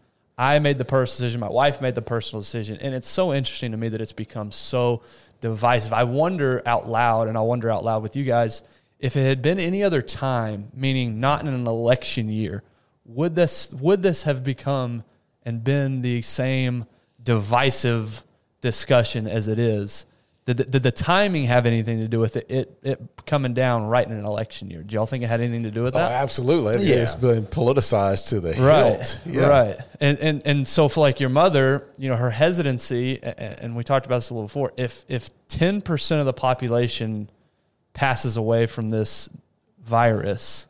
I 0.41 0.59
made 0.59 0.77
the 0.77 0.85
personal 0.85 1.27
decision. 1.27 1.41
My 1.41 1.49
wife 1.49 1.81
made 1.81 1.95
the 1.95 2.01
personal 2.01 2.39
decision, 2.39 2.77
and 2.79 2.95
it's 2.95 3.09
so 3.09 3.33
interesting 3.33 3.71
to 3.71 3.77
me 3.77 3.89
that 3.89 3.99
it's 3.99 4.13
become 4.13 4.53
so 4.53 5.01
divisive. 5.41 5.93
I 5.93 6.03
wonder 6.03 6.61
out 6.65 6.87
loud, 6.87 7.27
and 7.27 7.37
I 7.37 7.41
wonder 7.41 7.69
out 7.69 7.83
loud 7.83 8.03
with 8.03 8.15
you 8.15 8.23
guys, 8.23 8.61
if 8.99 9.15
it 9.15 9.23
had 9.23 9.41
been 9.41 9.59
any 9.59 9.83
other 9.83 10.01
time, 10.01 10.71
meaning 10.73 11.19
not 11.19 11.41
in 11.41 11.47
an 11.47 11.67
election 11.67 12.29
year, 12.29 12.63
would 13.05 13.35
this 13.35 13.73
would 13.73 14.03
this 14.03 14.23
have 14.23 14.43
become 14.43 15.03
and 15.43 15.63
been 15.63 16.01
the 16.01 16.21
same 16.21 16.85
divisive 17.21 18.23
discussion 18.61 19.27
as 19.27 19.47
it 19.47 19.57
is? 19.57 20.05
Did 20.45 20.57
the, 20.57 20.63
did 20.63 20.83
the 20.83 20.91
timing 20.91 21.45
have 21.45 21.67
anything 21.67 21.99
to 21.99 22.07
do 22.07 22.19
with 22.19 22.35
it, 22.35 22.49
it? 22.49 22.79
It 22.81 22.99
coming 23.27 23.53
down 23.53 23.83
right 23.85 24.05
in 24.07 24.13
an 24.13 24.25
election 24.25 24.71
year. 24.71 24.81
Do 24.81 24.95
y'all 24.95 25.05
think 25.05 25.23
it 25.23 25.27
had 25.27 25.41
anything 25.41 25.61
to 25.63 25.69
do 25.71 25.83
with 25.83 25.95
Oh, 25.95 25.99
that? 25.99 26.11
absolutely. 26.11 26.83
Yeah. 26.87 26.95
It's 26.95 27.13
been 27.13 27.45
politicized 27.45 28.29
to 28.29 28.39
the 28.39 28.53
right 28.53 28.95
hilt. 28.95 29.19
Yeah. 29.27 29.47
right 29.47 29.77
and, 30.01 30.17
and 30.17 30.41
and 30.45 30.67
so 30.67 30.89
for 30.89 31.01
like 31.01 31.19
your 31.19 31.29
mother 31.29 31.87
you 31.99 32.09
know 32.09 32.15
her 32.15 32.31
hesitancy 32.31 33.19
a- 33.21 33.27
a- 33.29 33.63
and 33.63 33.75
we 33.75 33.83
talked 33.83 34.07
about 34.07 34.17
this 34.17 34.31
a 34.31 34.33
little 34.33 34.47
before 34.47 34.73
if 34.77 35.05
if 35.07 35.29
10% 35.49 36.19
of 36.19 36.25
the 36.25 36.33
population 36.33 37.29
passes 37.93 38.35
away 38.37 38.65
from 38.65 38.89
this 38.89 39.29
virus 39.85 40.65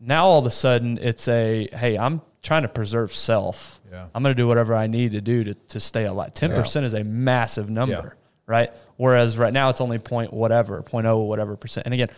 now 0.00 0.26
all 0.26 0.38
of 0.40 0.46
a 0.46 0.50
sudden 0.50 0.98
it's 0.98 1.28
a 1.28 1.68
hey 1.72 1.96
i'm 1.98 2.20
trying 2.42 2.62
to 2.62 2.68
preserve 2.68 3.14
self 3.14 3.80
Yeah. 3.90 4.06
i'm 4.14 4.22
going 4.22 4.34
to 4.34 4.40
do 4.42 4.48
whatever 4.48 4.74
i 4.74 4.86
need 4.86 5.12
to 5.12 5.20
do 5.20 5.44
to, 5.44 5.54
to 5.54 5.80
stay 5.80 6.04
alive 6.06 6.32
10% 6.32 6.84
is 6.84 6.94
a 6.94 7.04
massive 7.04 7.68
number 7.70 8.14
Yeah. 8.16 8.19
Right 8.50 8.70
whereas 8.96 9.38
right 9.38 9.52
now 9.52 9.70
it's 9.70 9.80
only 9.80 9.98
point 9.98 10.32
whatever 10.32 10.82
point 10.82 11.06
oh 11.06 11.20
whatever 11.20 11.56
percent 11.56 11.86
and 11.86 11.94
again 11.94 12.08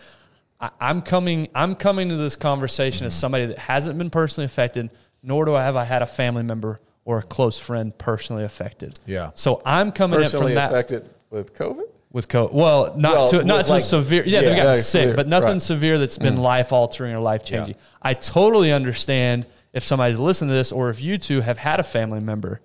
I, 0.63 0.69
I'm 0.79 1.01
coming. 1.01 1.49
I'm 1.53 1.75
coming 1.75 2.07
to 2.09 2.15
this 2.15 2.37
conversation 2.37 3.05
as 3.05 3.13
somebody 3.13 3.47
that 3.47 3.59
hasn't 3.59 3.97
been 3.97 4.09
personally 4.09 4.45
affected, 4.45 4.93
nor 5.21 5.43
do 5.43 5.53
I 5.53 5.63
have 5.63 5.75
I 5.75 5.83
had 5.83 6.01
a 6.01 6.05
family 6.05 6.43
member 6.43 6.79
or 7.03 7.19
a 7.19 7.23
close 7.23 7.59
friend 7.59 7.95
personally 7.97 8.45
affected. 8.45 8.97
Yeah. 9.05 9.31
So 9.35 9.61
I'm 9.65 9.91
coming 9.91 10.19
in 10.19 10.23
Personally 10.23 10.53
from 10.53 10.55
that 10.55 10.71
affected 10.71 11.09
with 11.29 11.53
COVID. 11.53 11.83
with 12.13 12.29
COVID. 12.29 12.53
Well, 12.53 12.95
not 12.95 13.13
Well, 13.13 13.27
to 13.27 13.43
not 13.43 13.57
with 13.57 13.65
to 13.65 13.71
like- 13.73 13.81
severe. 13.81 14.23
Yeah, 14.25 14.39
yeah. 14.39 14.49
they 14.49 14.55
got 14.55 14.63
Yeah, 14.63 14.75
sick, 14.75 14.83
severe, 14.83 15.15
but 15.17 15.27
nothing 15.27 15.49
right. 15.49 15.61
severe 15.61 15.97
that's 15.97 16.17
been 16.17 16.37
mm. 16.37 16.41
life 16.41 16.71
altering 16.71 17.13
or 17.13 17.19
life 17.19 17.43
changing. 17.43 17.75
I 18.01 18.13
totally 18.13 18.71
understand 18.71 19.45
if 19.73 19.83
somebody's 19.83 20.19
listening 20.19 20.49
to 20.49 20.55
this, 20.55 20.71
or 20.71 20.89
if 20.91 21.01
you 21.01 21.17
two 21.17 21.41
have 21.41 21.57
had 21.57 21.81
a 21.81 21.83
family 21.83 22.21
member 22.21 22.61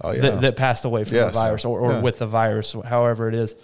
Oh 0.00 0.12
yeah. 0.12 0.20
that, 0.22 0.40
that 0.42 0.56
passed 0.56 0.84
away 0.84 1.04
from 1.04 1.16
Yes. 1.16 1.32
the 1.32 1.38
virus 1.40 1.64
or, 1.64 1.80
or 1.80 1.92
Yeah. 1.92 2.00
with 2.02 2.18
the 2.18 2.26
virus, 2.26 2.74
however 2.84 3.28
it 3.28 3.34
is. 3.34 3.56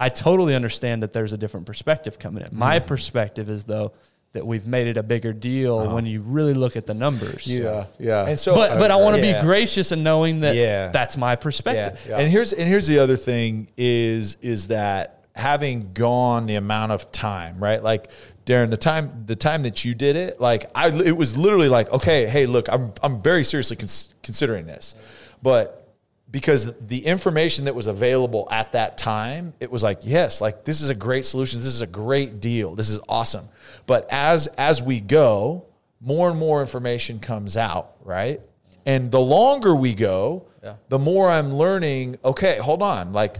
I 0.00 0.08
totally 0.08 0.54
understand 0.54 1.02
that 1.02 1.12
there's 1.12 1.32
a 1.32 1.38
different 1.38 1.66
perspective 1.66 2.18
coming 2.18 2.42
in. 2.44 2.50
My 2.56 2.78
Mm-hmm. 2.78 2.88
perspective 2.88 3.48
is 3.48 3.64
though, 3.64 3.92
that 4.32 4.46
we've 4.46 4.66
made 4.66 4.86
it 4.86 4.96
a 4.96 5.02
bigger 5.02 5.32
deal 5.34 5.94
when 5.94 6.06
you 6.06 6.20
really 6.22 6.54
look 6.54 6.74
at 6.74 6.86
the 6.86 6.94
numbers. 6.94 7.46
Yeah, 7.46 7.84
yeah. 7.98 8.26
And 8.26 8.40
so, 8.40 8.54
but 8.54 8.78
but 8.78 8.90
I 8.90 8.96
want 8.96 9.16
to 9.20 9.26
Yeah. 9.26 9.40
be 9.40 9.46
gracious 9.46 9.92
in 9.92 10.02
knowing 10.02 10.40
that 10.40 10.56
Yeah. 10.56 10.88
that's 10.88 11.16
my 11.18 11.32
Yeah. 11.32 11.36
perspective. 11.36 12.06
Yeah. 12.08 12.18
And 12.18 12.28
here's 12.32 12.52
and 12.54 12.66
here's 12.66 12.86
the 12.86 12.98
other 12.98 13.16
thing 13.16 13.68
is 13.76 14.38
is 14.40 14.68
that 14.68 15.18
having 15.34 15.90
gone 15.92 16.46
the 16.46 16.54
amount 16.56 16.92
of 16.92 17.12
time, 17.12 17.58
right? 17.58 17.82
Like 17.82 18.08
Darren, 18.46 18.70
the 18.70 18.76
time 18.78 19.24
the 19.26 19.36
time 19.36 19.62
that 19.64 19.84
you 19.84 19.94
did 19.94 20.16
it, 20.16 20.40
like 20.40 20.70
I 20.74 20.88
it 20.88 21.16
was 21.16 21.36
literally 21.36 21.68
like, 21.68 21.92
okay, 21.92 22.26
hey, 22.26 22.46
look, 22.46 22.68
I'm 22.70 22.92
I'm 23.02 23.20
very 23.20 23.44
seriously 23.44 23.76
cons- 23.76 24.14
considering 24.22 24.64
this. 24.66 24.94
But 25.42 25.78
because 26.30 26.72
the 26.78 27.04
information 27.04 27.66
that 27.66 27.74
was 27.74 27.86
available 27.86 28.48
at 28.50 28.72
that 28.72 28.96
time, 28.96 29.52
it 29.60 29.70
was 29.70 29.82
like, 29.82 29.98
yes, 30.02 30.40
like 30.40 30.64
this 30.64 30.80
is 30.80 30.88
a 30.88 30.94
great 30.94 31.24
solution. 31.26 31.58
This 31.58 31.66
is 31.68 31.80
a 31.82 31.86
great 31.86 32.40
deal. 32.40 32.74
This 32.74 32.88
is 32.88 33.00
awesome. 33.08 33.48
But 33.86 34.06
as 34.10 34.46
as 34.56 34.82
we 34.82 35.00
go, 35.00 35.66
more 36.00 36.30
and 36.30 36.38
more 36.38 36.60
information 36.60 37.18
comes 37.20 37.56
out, 37.56 37.96
right? 38.02 38.40
And 38.86 39.10
the 39.12 39.20
longer 39.20 39.74
we 39.76 39.94
go, 39.94 40.46
Yeah. 40.62 40.74
the 40.88 40.98
more 40.98 41.30
I'm 41.30 41.54
learning, 41.54 42.18
okay, 42.24 42.58
hold 42.58 42.82
on. 42.82 43.12
Like 43.12 43.36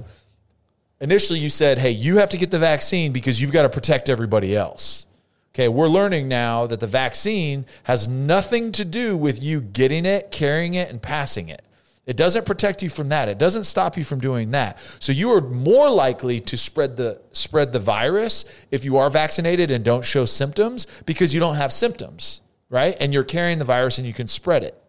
initially 1.00 1.38
you 1.38 1.48
said, 1.48 1.78
hey, 1.78 1.90
you 1.90 2.18
have 2.18 2.28
to 2.30 2.36
get 2.36 2.50
the 2.50 2.58
vaccine 2.58 3.12
because 3.12 3.40
you've 3.40 3.52
got 3.52 3.62
to 3.62 3.68
protect 3.68 4.08
everybody 4.08 4.54
else. 4.56 5.06
Okay, 5.54 5.68
we're 5.68 5.88
learning 5.88 6.28
now 6.28 6.66
that 6.66 6.80
the 6.80 6.86
vaccine 6.86 7.66
has 7.84 8.08
nothing 8.08 8.72
to 8.72 8.84
do 8.84 9.16
with 9.16 9.42
you 9.42 9.60
getting 9.60 10.06
it, 10.06 10.30
carrying 10.30 10.74
it, 10.74 10.88
and 10.88 11.02
passing 11.02 11.48
it. 11.48 11.62
It 12.04 12.16
doesn't 12.16 12.46
protect 12.46 12.82
you 12.82 12.88
from 12.88 13.10
that. 13.10 13.28
It 13.28 13.38
doesn't 13.38 13.64
stop 13.64 13.96
you 13.96 14.02
from 14.02 14.18
doing 14.18 14.50
that. 14.50 14.78
So 14.98 15.12
you 15.12 15.30
are 15.30 15.40
more 15.40 15.88
likely 15.88 16.40
to 16.40 16.56
spread 16.56 16.96
the 16.96 17.20
spread 17.32 17.72
the 17.72 17.78
virus 17.78 18.44
if 18.72 18.84
you 18.84 18.98
are 18.98 19.08
vaccinated 19.08 19.70
and 19.70 19.84
don't 19.84 20.04
show 20.04 20.24
symptoms 20.24 20.86
because 21.06 21.32
you 21.32 21.38
don't 21.38 21.56
have 21.56 21.72
symptoms, 21.72 22.40
right? 22.68 22.96
And 22.98 23.14
you're 23.14 23.22
carrying 23.22 23.58
the 23.58 23.64
virus 23.64 23.98
and 23.98 24.06
you 24.06 24.12
can 24.12 24.26
spread 24.26 24.64
it. 24.64 24.81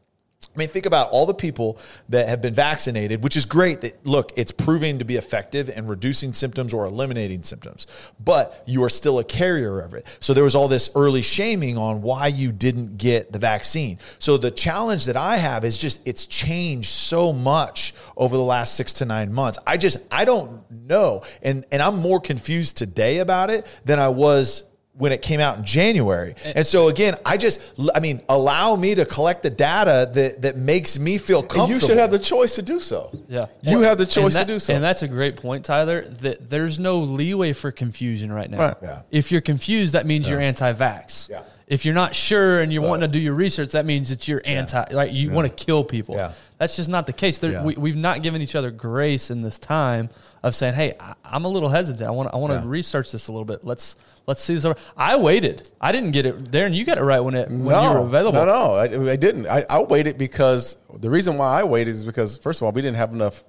I 0.54 0.58
mean, 0.58 0.68
think 0.68 0.86
about 0.86 1.10
all 1.10 1.26
the 1.26 1.34
people 1.34 1.80
that 2.10 2.28
have 2.28 2.42
been 2.42 2.54
vaccinated, 2.54 3.24
which 3.24 3.36
is 3.36 3.46
great 3.46 3.82
that, 3.82 4.06
look, 4.06 4.32
it's 4.36 4.52
proving 4.52 5.00
to 5.00 5.06
be 5.06 5.16
effective 5.16 5.70
in 5.70 5.88
reducing 5.88 6.34
symptoms 6.34 6.74
or 6.74 6.86
eliminating 6.86 7.44
symptoms, 7.44 7.88
but 8.24 8.64
you 8.66 8.84
are 8.84 8.90
still 8.90 9.20
a 9.20 9.24
carrier 9.24 9.80
of 9.80 9.94
it. 9.94 10.06
So 10.20 10.34
there 10.34 10.44
was 10.44 10.56
all 10.56 10.68
this 10.68 10.90
early 10.96 11.22
shaming 11.22 11.78
on 11.78 12.02
why 12.02 12.28
you 12.28 12.52
didn't 12.52 12.98
get 12.98 13.32
the 13.32 13.40
vaccine. 13.40 13.98
So 14.20 14.38
the 14.38 14.52
challenge 14.52 15.06
that 15.06 15.18
I 15.18 15.38
have 15.38 15.66
is 15.66 15.78
just 15.78 16.06
it's 16.06 16.26
changed 16.26 16.90
so 16.90 17.34
much 17.34 17.94
over 18.16 18.36
the 18.36 18.44
last 18.44 18.76
six 18.76 18.94
to 18.94 19.06
nine 19.06 19.34
months. 19.34 19.58
I 19.66 19.78
just, 19.78 19.98
I 20.12 20.26
don't 20.26 20.70
know. 20.70 21.24
And, 21.42 21.66
and 21.72 21.82
I'm 21.82 21.98
more 21.98 22.20
confused 22.20 22.78
today 22.78 23.20
about 23.20 23.50
it 23.50 23.66
than 23.86 24.00
I 24.00 24.10
was 24.10 24.66
when 24.96 25.12
it 25.12 25.22
came 25.24 25.40
out 25.40 25.58
in 25.58 25.64
January. 25.64 26.36
And 26.46 26.66
so 26.66 26.88
again, 26.88 27.16
I 27.26 27.38
just 27.38 27.60
I 27.96 28.00
mean, 28.00 28.22
allow 28.30 28.76
me 28.76 28.94
to 28.96 29.06
collect 29.06 29.42
the 29.44 29.50
data 29.50 30.10
that 30.14 30.42
that 30.44 30.58
makes 30.58 31.00
me 31.00 31.18
feel 31.18 31.42
comfortable. 31.42 31.64
And 31.64 31.82
you 31.82 31.88
should 31.88 31.98
have 31.98 32.12
the 32.12 32.20
choice 32.20 32.56
to 32.56 32.62
do 32.62 32.80
so. 32.80 33.10
Yeah. 33.28 33.48
You 33.62 33.80
have 33.80 33.98
the 33.98 34.06
choice 34.06 34.34
that- 34.34 34.48
to 34.48 34.54
do 34.54 34.60
so. 34.60 34.74
And 34.74 34.84
that's 34.84 35.02
a 35.02 35.08
great 35.08 35.38
point, 35.38 35.66
Tyler, 35.66 36.02
that 36.22 36.50
there's 36.50 36.78
no 36.78 37.00
leeway 37.00 37.54
for 37.54 37.72
confusion 37.72 38.32
right 38.32 38.50
now. 38.50 38.60
Right. 38.60 38.76
Yeah. 38.84 39.02
If 39.10 39.32
you're 39.32 39.42
confused, 39.42 39.94
that 39.94 40.06
means 40.06 40.30
you're 40.30 40.40
anti 40.40 40.72
vax. 40.74 41.30
Yeah. 41.30 41.42
If 41.66 41.86
you're 41.86 41.96
not 41.96 42.14
sure 42.14 42.62
and 42.62 42.72
you're 42.72 42.84
wanting 42.84 43.10
to 43.10 43.12
do 43.12 43.20
your 43.20 43.34
research, 43.34 43.70
that 43.72 43.86
means 43.86 44.10
that 44.10 44.28
you're 44.28 44.42
anti, 44.46 44.84
like 44.92 45.12
you 45.12 45.32
want 45.32 45.50
to 45.58 45.66
kill 45.66 45.84
people. 45.84 46.16
That's 46.64 46.78
just 46.78 46.88
not 46.90 47.06
the 47.08 47.12
case. 47.12 47.40
There, 47.40 47.52
Yeah. 47.52 47.64
we, 47.64 47.76
we've 47.76 47.98
not 47.98 48.24
given 48.24 48.42
each 48.42 48.56
other 48.56 48.72
grace 48.72 49.30
in 49.30 49.42
this 49.42 49.60
time 49.60 50.10
of 50.44 50.56
saying, 50.56 50.76
"Hey, 50.76 50.94
I, 50.98 51.14
I'm 51.26 51.44
a 51.44 51.50
little 51.50 51.68
hesitant. 51.68 52.08
I 52.08 52.12
want, 52.12 52.30
I 52.34 52.38
want 52.38 52.54
to 52.54 52.60
Yeah. 52.60 52.64
research 52.66 53.12
this 53.12 53.28
a 53.28 53.34
little 53.34 53.44
bit. 53.44 53.66
Let's, 53.66 53.98
let's 54.28 54.42
see 54.42 54.54
this 54.54 54.64
over." 54.64 54.80
I 54.96 55.18
waited. 55.18 55.70
I 55.82 55.92
didn't 55.92 56.12
get 56.12 56.26
it. 56.26 56.52
Darren, 56.52 56.74
you 56.74 56.86
got 56.86 56.98
it 56.98 57.04
right 57.04 57.20
when 57.20 57.36
it 57.36 57.50
when 57.50 57.60
you 57.60 57.90
were 57.92 57.98
available. 57.98 58.46
No, 58.46 58.46
no, 58.46 58.74
I, 58.76 59.12
I 59.12 59.16
didn't. 59.18 59.46
I, 59.48 59.66
I 59.70 59.82
waited 59.82 60.18
because 60.18 60.78
the 61.02 61.10
reason 61.10 61.36
why 61.36 61.60
I 61.60 61.66
waited 61.66 61.92
is 61.92 62.06
because 62.06 62.38
first 62.38 62.62
of 62.62 62.66
all, 62.66 62.72
we 62.72 62.82
didn't 62.82 62.96
have 62.96 63.12
enough 63.12 63.44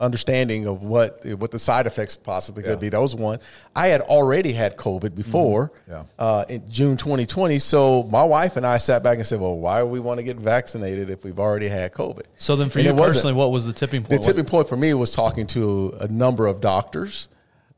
understanding 0.00 0.66
of 0.66 0.82
what 0.82 1.24
what 1.38 1.50
the 1.50 1.58
side 1.58 1.86
effects 1.86 2.16
possibly 2.16 2.62
could 2.62 2.70
Yeah. 2.70 2.76
be. 2.76 2.88
That 2.88 3.00
was 3.00 3.14
one. 3.14 3.38
I 3.76 3.88
had 3.88 4.00
already 4.00 4.52
had 4.52 4.76
COVID 4.76 5.14
before, 5.14 5.70
Mm-hmm. 5.88 5.90
Yeah. 5.92 6.02
uh, 6.18 6.44
in 6.48 6.62
June 6.70 6.96
2020. 6.96 7.58
So 7.58 8.02
my 8.04 8.24
wife 8.24 8.56
and 8.56 8.66
I 8.66 8.78
sat 8.78 9.02
back 9.02 9.18
and 9.18 9.26
said, 9.26 9.40
"Well, 9.40 9.56
why 9.58 9.80
do 9.80 9.86
we 9.86 10.00
want 10.00 10.18
to 10.18 10.24
get 10.24 10.36
vaccinated 10.38 11.10
if 11.10 11.22
we've 11.22 11.38
already 11.38 11.68
had 11.68 11.92
COVID?" 11.92 12.22
So 12.38 12.56
then, 12.56 12.70
for 12.70 12.78
And 12.78 12.88
you 12.88 12.94
personally, 12.94 13.34
what 13.34 13.52
was 13.52 13.66
the 13.66 13.72
tipping 13.72 14.02
point? 14.02 14.20
the 14.22 14.26
tipping 14.26 14.46
point 14.46 14.68
for 14.68 14.76
me 14.76 14.94
was 14.94 15.12
talking 15.12 15.46
to 15.48 15.94
a 16.00 16.08
number 16.08 16.46
of 16.46 16.60
doctors. 16.60 17.28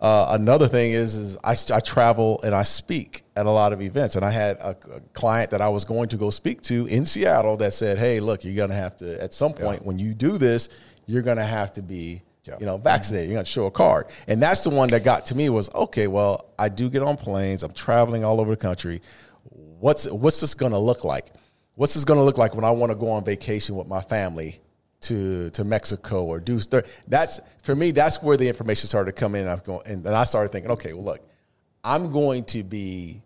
Uh, 0.00 0.34
another 0.36 0.66
thing 0.66 0.90
is, 0.90 1.14
is 1.14 1.38
I, 1.44 1.54
I 1.72 1.78
travel 1.78 2.40
and 2.42 2.56
I 2.56 2.64
speak 2.64 3.22
at 3.36 3.46
a 3.46 3.50
lot 3.50 3.72
of 3.72 3.80
events, 3.80 4.16
and 4.16 4.24
I 4.24 4.30
had 4.32 4.56
a, 4.56 4.70
a 4.96 5.00
client 5.12 5.50
that 5.52 5.60
I 5.60 5.68
was 5.68 5.84
going 5.84 6.08
to 6.08 6.16
go 6.16 6.28
speak 6.30 6.60
to 6.62 6.86
in 6.86 7.04
Seattle 7.06 7.56
that 7.58 7.72
said, 7.72 7.98
"Hey, 7.98 8.18
look, 8.18 8.42
you're 8.44 8.56
going 8.56 8.70
to 8.70 8.74
have 8.76 8.96
to 8.96 9.22
at 9.22 9.32
some 9.32 9.52
point 9.52 9.84
when 9.86 10.00
you 10.00 10.12
do 10.12 10.38
this, 10.38 10.68
you're 11.06 11.22
going 11.22 11.38
to 11.38 11.44
have 11.44 11.72
to 11.72 11.82
be." 11.82 12.22
Yeah. 12.44 12.56
You 12.58 12.66
know, 12.66 12.76
vaccinated. 12.76 13.28
You're 13.28 13.36
going 13.36 13.44
to 13.44 13.50
show 13.50 13.66
a 13.66 13.70
card, 13.70 14.06
and 14.26 14.42
that's 14.42 14.64
the 14.64 14.70
one 14.70 14.88
that 14.88 15.04
got 15.04 15.26
to 15.26 15.36
me 15.36 15.48
was 15.48 15.72
okay. 15.72 16.08
Well, 16.08 16.52
I 16.58 16.68
do 16.68 16.90
get 16.90 17.00
on 17.02 17.16
planes. 17.16 17.62
I'm 17.62 17.72
traveling 17.72 18.24
all 18.24 18.40
over 18.40 18.50
the 18.50 18.56
country. 18.56 19.00
What's 19.78 20.10
what's 20.10 20.40
this 20.40 20.54
going 20.54 20.72
to 20.72 20.78
look 20.78 21.04
like? 21.04 21.32
What's 21.76 21.94
this 21.94 22.04
going 22.04 22.18
to 22.18 22.24
look 22.24 22.38
like 22.38 22.56
when 22.56 22.64
I 22.64 22.70
want 22.72 22.90
to 22.90 22.96
go 22.96 23.10
on 23.10 23.24
vacation 23.24 23.76
with 23.76 23.86
my 23.86 24.00
family 24.00 24.60
to 25.02 25.50
to 25.50 25.64
Mexico 25.64 26.24
or 26.24 26.40
do 26.40 26.60
that's 27.08 27.40
for 27.62 27.74
me 27.74 27.90
that's 27.90 28.22
where 28.22 28.36
the 28.36 28.48
information 28.48 28.88
started 28.88 29.14
to 29.14 29.20
come 29.20 29.34
in 29.34 29.42
and 29.42 29.50
I 29.50 29.54
was 29.54 29.62
going 29.62 29.82
and 29.84 30.02
then 30.02 30.14
I 30.14 30.24
started 30.24 30.50
thinking 30.52 30.70
okay 30.72 30.92
well 30.92 31.04
look 31.04 31.28
I'm 31.84 32.12
going 32.12 32.44
to 32.44 32.62
be 32.62 33.22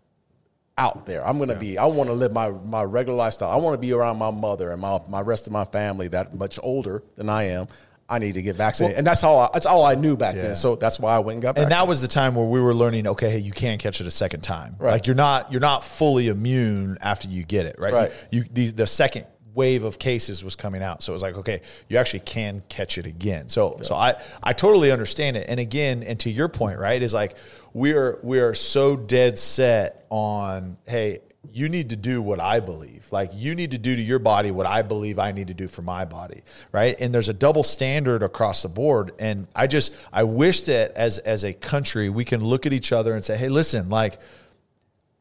out 0.79 1.07
there. 1.07 1.27
I'm 1.27 1.39
going 1.39 1.49
to 1.49 1.57
be 1.57 1.79
I 1.79 1.87
want 1.87 2.09
to 2.11 2.15
live 2.15 2.33
my 2.33 2.51
my 2.51 2.83
regular 2.83 3.17
lifestyle. 3.17 3.51
I 3.51 3.57
want 3.57 3.75
to 3.75 3.79
be 3.81 3.93
around 3.93 4.19
my 4.19 4.31
mother 4.31 4.71
and 4.73 4.81
my 4.81 4.99
my 5.09 5.21
rest 5.21 5.47
of 5.47 5.53
my 5.53 5.65
family 5.65 6.09
that 6.09 6.35
much 6.35 6.59
older 6.63 7.03
than 7.17 7.29
I 7.29 7.45
am. 7.45 7.69
I 8.09 8.21
need 8.21 8.35
to 8.35 8.43
get 8.43 8.55
vaccinated. 8.55 8.99
And 8.99 9.05
that's 9.07 9.25
all 9.25 9.41
I, 9.41 9.49
that's 9.53 9.67
all 9.67 9.85
I 9.85 9.97
knew 9.97 10.17
back 10.17 10.37
Yeah. 10.37 10.43
then 10.43 10.55
so 10.55 10.77
that's 10.77 11.01
why 11.01 11.17
I 11.17 11.19
went 11.19 11.37
and 11.37 11.43
got 11.43 11.59
and 11.59 11.73
that 11.73 11.89
was 11.89 12.01
the 12.01 12.07
time 12.09 12.35
where 12.37 12.47
we 12.47 12.61
were 12.61 12.75
learning 12.75 13.07
okay 13.09 13.31
hey 13.31 13.39
you 13.39 13.51
can't 13.53 13.81
catch 13.81 14.01
it 14.01 14.07
a 14.07 14.11
second 14.13 14.43
time. 14.43 14.77
Right. 14.79 14.93
like 14.93 15.07
you're 15.09 15.17
not 15.17 15.51
you're 15.51 15.61
not 15.61 15.83
fully 15.83 16.29
immune 16.29 16.99
after 17.01 17.27
you 17.27 17.43
get 17.43 17.67
it 17.67 17.77
right, 17.81 17.93
Right. 17.93 18.13
you, 18.31 18.45
the, 18.45 18.69
the 18.71 18.87
second 18.87 19.27
wave 19.57 19.83
of 19.83 19.99
cases 19.99 20.45
was 20.45 20.55
coming 20.55 20.83
out 20.83 21.03
so 21.03 21.13
it 21.13 21.15
was 21.15 21.23
like 21.23 21.37
okay 21.37 21.61
you 21.89 21.97
actually 21.97 22.21
can 22.21 22.63
catch 22.69 22.99
it 22.99 23.07
again 23.07 23.49
so 23.49 23.79
so 23.83 23.95
i 23.95 24.15
i 24.43 24.53
totally 24.53 24.93
understand 24.93 25.37
it 25.37 25.47
and 25.49 25.59
again 25.59 26.03
and 26.03 26.21
to 26.21 26.31
your 26.31 26.49
point 26.49 26.79
right 26.79 27.03
is 27.03 27.15
like 27.15 27.37
we're 27.73 28.19
we're 28.23 28.55
so 28.55 28.97
dead 28.97 29.39
set 29.39 30.07
on 30.11 30.77
hey 30.87 31.21
you 31.53 31.69
need 31.69 31.91
to 31.91 31.97
do 31.97 32.21
what 32.21 32.41
I 32.41 32.61
believe. 32.61 33.07
Like 33.11 33.31
you 33.33 33.55
need 33.55 33.71
to 33.71 33.79
do 33.79 33.95
to 33.95 34.03
your 34.03 34.19
body 34.19 34.51
what 34.51 34.67
I 34.67 34.83
believe 34.83 35.19
I 35.19 35.33
need 35.33 35.49
to 35.49 35.55
do 35.55 35.69
for 35.69 35.83
my 35.83 36.05
body, 36.05 36.43
right? 36.73 36.97
And 37.01 37.15
there's 37.15 37.29
a 37.29 37.35
double 37.35 37.63
standard 37.63 38.23
across 38.23 38.63
the 38.63 38.69
board. 38.69 39.13
And 39.19 39.47
I 39.55 39.67
just 39.67 39.95
I 40.13 40.25
wish 40.25 40.63
that 40.63 40.93
as 40.93 41.19
as 41.19 41.45
a 41.45 41.53
country 41.53 42.09
we 42.09 42.25
can 42.25 42.43
look 42.43 42.67
at 42.67 42.73
each 42.73 42.93
other 42.93 43.15
and 43.15 43.25
say, 43.25 43.37
"Hey, 43.37 43.49
listen, 43.49 43.89
like 43.89 44.19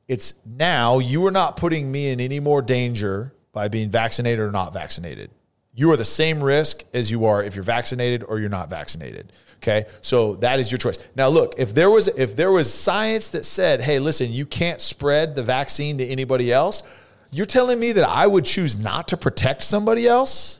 it's 0.07 0.33
now 0.45 0.99
you 0.99 1.25
are 1.25 1.31
not 1.31 1.57
putting 1.57 1.91
me 1.91 2.09
in 2.09 2.19
any 2.19 2.39
more 2.39 2.61
danger 2.61 3.33
by 3.55 3.69
being 3.69 3.89
vaccinated 3.89 4.41
or 4.41 4.51
not 4.51 4.73
vaccinated. 4.73 5.31
You 5.73 5.89
are 5.91 5.97
the 5.97 6.03
same 6.03 6.43
risk 6.43 6.83
as 6.93 7.09
you 7.09 7.25
are 7.25 7.41
if 7.41 7.55
you're 7.55 7.63
vaccinated 7.63 8.23
or 8.27 8.37
you're 8.39 8.49
not 8.49 8.69
vaccinated. 8.69 9.31
Okay, 9.57 9.85
so 10.01 10.35
that 10.35 10.59
is 10.59 10.69
your 10.69 10.77
choice. 10.77 10.99
Now, 11.15 11.29
look, 11.29 11.55
if 11.57 11.73
there 11.73 11.89
was 11.89 12.09
if 12.09 12.35
there 12.35 12.51
was 12.51 12.71
science 12.71 13.29
that 13.29 13.45
said, 13.45 13.81
"Hey, 13.81 13.97
listen, 13.99 14.31
you 14.31 14.45
can't 14.45 14.81
spread 14.81 15.35
the 15.35 15.41
vaccine 15.41 15.97
to 15.97 16.05
anybody 16.05 16.51
else," 16.51 16.83
you're 17.31 17.45
telling 17.45 17.79
me 17.79 17.93
that 17.93 18.07
I 18.07 18.27
would 18.27 18.43
choose 18.43 18.75
not 18.77 19.07
to 19.07 19.17
protect 19.17 19.61
somebody 19.61 20.05
else? 20.05 20.59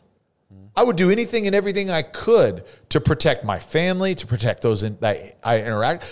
I 0.78 0.84
would 0.84 0.96
do 0.96 1.12
anything 1.12 1.48
and 1.48 1.56
everything 1.56 1.90
I 1.90 2.02
could 2.02 2.64
to 2.90 3.00
protect 3.00 3.44
my 3.44 3.60
family, 3.60 4.16
to 4.16 4.28
protect 4.28 4.62
those 4.62 4.84
in, 4.84 4.98
that 5.02 5.38
I 5.44 5.60
interact, 5.60 6.04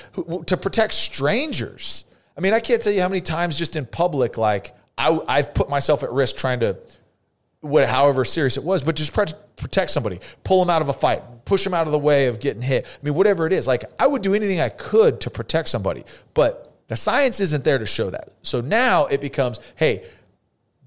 to 0.47 0.57
protect 0.57 0.93
strangers. 0.93 2.05
I 2.37 2.41
mean, 2.41 2.53
I 2.53 2.59
can't 2.59 2.81
tell 2.81 2.93
you 2.93 3.01
how 3.01 3.09
many 3.09 3.21
times 3.21 3.57
just 3.57 3.75
in 3.75 3.85
public, 3.85 4.37
like 4.37 4.73
I, 4.97 5.19
I've 5.27 5.53
put 5.53 5.69
myself 5.69 6.03
at 6.03 6.11
risk 6.11 6.35
trying 6.35 6.59
to, 6.61 6.77
what, 7.61 7.87
however 7.87 8.25
serious 8.25 8.57
it 8.57 8.63
was, 8.63 8.81
but 8.81 8.95
just 8.95 9.13
protect 9.13 9.91
somebody, 9.91 10.19
pull 10.43 10.59
them 10.59 10.69
out 10.69 10.81
of 10.81 10.89
a 10.89 10.93
fight, 10.93 11.21
push 11.45 11.63
them 11.63 11.73
out 11.73 11.87
of 11.87 11.93
the 11.93 11.99
way 11.99 12.27
of 12.27 12.39
getting 12.39 12.61
hit. 12.61 12.85
I 12.85 13.05
mean, 13.05 13.13
whatever 13.13 13.47
it 13.47 13.53
is, 13.53 13.67
like 13.67 13.83
I 13.99 14.07
would 14.07 14.21
do 14.21 14.33
anything 14.33 14.59
I 14.59 14.69
could 14.69 15.21
to 15.21 15.29
protect 15.29 15.69
somebody, 15.69 16.03
but 16.33 16.73
the 16.87 16.97
science 16.97 17.39
isn't 17.39 17.63
there 17.63 17.77
to 17.77 17.85
show 17.85 18.09
that. 18.09 18.29
So 18.41 18.61
now 18.61 19.05
it 19.05 19.21
becomes, 19.21 19.59
hey, 19.75 20.05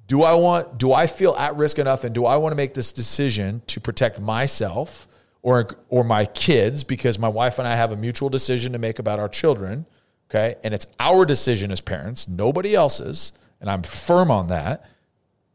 do 0.07 0.23
I 0.23 0.35
want 0.35 0.79
do 0.79 0.93
I 0.93 1.07
feel 1.07 1.35
at 1.37 1.57
risk 1.57 1.79
enough 1.79 2.05
and 2.05 2.15
do 2.15 2.27
I 2.27 2.37
want 2.37 2.53
to 2.53 2.57
make 2.57 2.75
this 2.75 2.93
decision 2.93 3.63
to 3.67 3.81
protect 3.81 4.21
myself 4.21 5.09
or 5.43 5.77
or 5.89 6.05
my 6.05 6.27
kids 6.27 6.85
because 6.85 7.19
my 7.19 7.29
wife 7.29 7.59
and 7.59 7.67
I 7.67 7.75
have 7.75 7.93
a 7.93 7.97
mutual 7.97 8.29
decision 8.29 8.73
to 8.73 8.79
make 8.79 8.99
about 8.99 9.19
our 9.19 9.29
children, 9.29 9.87
okay? 10.31 10.57
And 10.63 10.75
it's 10.75 10.87
our 11.01 11.25
decision 11.25 11.73
as 11.73 11.81
parents, 11.81 12.29
nobody 12.29 12.75
else's, 12.75 13.33
and 13.61 13.71
I'm 13.71 13.83
firm 13.83 14.31
on 14.31 14.49
that. 14.49 14.85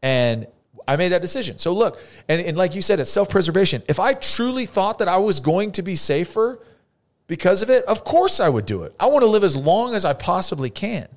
And 0.01 0.48
I 0.88 0.96
made 0.96 1.10
that 1.10 1.22
decision. 1.22 1.58
So 1.58 1.74
look, 1.74 2.00
and, 2.27 2.41
and 2.41 2.58
like 2.58 2.75
you 2.75 2.81
said, 2.81 3.00
it's 3.00 3.12
self-preservation. 3.12 3.84
If 3.88 4.00
I 4.00 4.13
truly 4.13 4.65
thought 4.65 4.98
that 4.98 5.08
I 5.08 5.17
was 5.17 5.39
going 5.39 5.72
to 5.74 5.81
be 5.81 5.96
safer 5.96 6.60
because 7.27 7.62
of 7.62 7.70
it, 7.70 7.86
of 7.86 8.03
course 8.03 8.39
I 8.39 8.50
would 8.50 8.65
do 8.65 8.84
it. 8.84 8.96
I 9.00 9.05
want 9.05 9.22
to 9.24 9.27
live 9.27 9.43
as 9.43 9.55
long 9.55 9.93
as 9.96 10.05
I 10.05 10.13
possibly 10.13 10.70
can. 10.70 11.08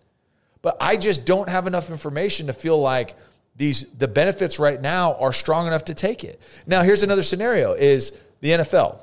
but 0.65 0.79
I 0.81 0.97
just 0.97 1.27
don't 1.27 1.49
have 1.49 1.67
enough 1.67 1.91
information 1.91 2.47
to 2.47 2.53
feel 2.55 2.81
like 2.81 3.17
these 3.55 3.85
the 3.99 4.09
benefits 4.09 4.59
right 4.59 4.81
now 4.81 5.15
are 5.15 5.33
strong 5.33 5.67
enough 5.67 5.85
to 5.85 5.95
take 5.95 6.25
it. 6.25 6.41
Now, 6.67 6.83
here's 6.83 7.03
another 7.03 7.23
scenario: 7.23 7.75
is 7.75 8.13
the 8.41 8.51
NFL. 8.51 8.99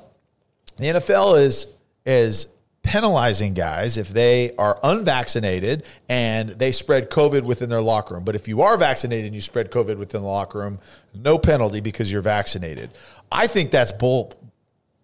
The 0.76 0.86
NFL 0.86 1.40
is 1.40 1.68
is 2.04 2.48
penalizing 2.82 3.54
guys 3.54 3.96
if 3.96 4.08
they 4.08 4.54
are 4.56 4.78
unvaccinated 4.82 5.84
and 6.08 6.50
they 6.50 6.72
spread 6.72 7.10
COVID 7.10 7.42
within 7.42 7.70
their 7.70 7.80
locker 7.80 8.14
room. 8.14 8.24
But 8.24 8.34
if 8.34 8.48
you 8.48 8.62
are 8.62 8.76
vaccinated 8.76 9.26
and 9.26 9.34
you 9.34 9.40
spread 9.40 9.70
COVID 9.70 9.96
within 9.98 10.22
the 10.22 10.28
locker 10.28 10.58
room, 10.58 10.78
no 11.14 11.38
penalty 11.38 11.80
because 11.80 12.10
you're 12.10 12.22
vaccinated. 12.22 12.90
I 13.30 13.46
think 13.46 13.70
that's 13.70 13.92
bull. 13.92 14.32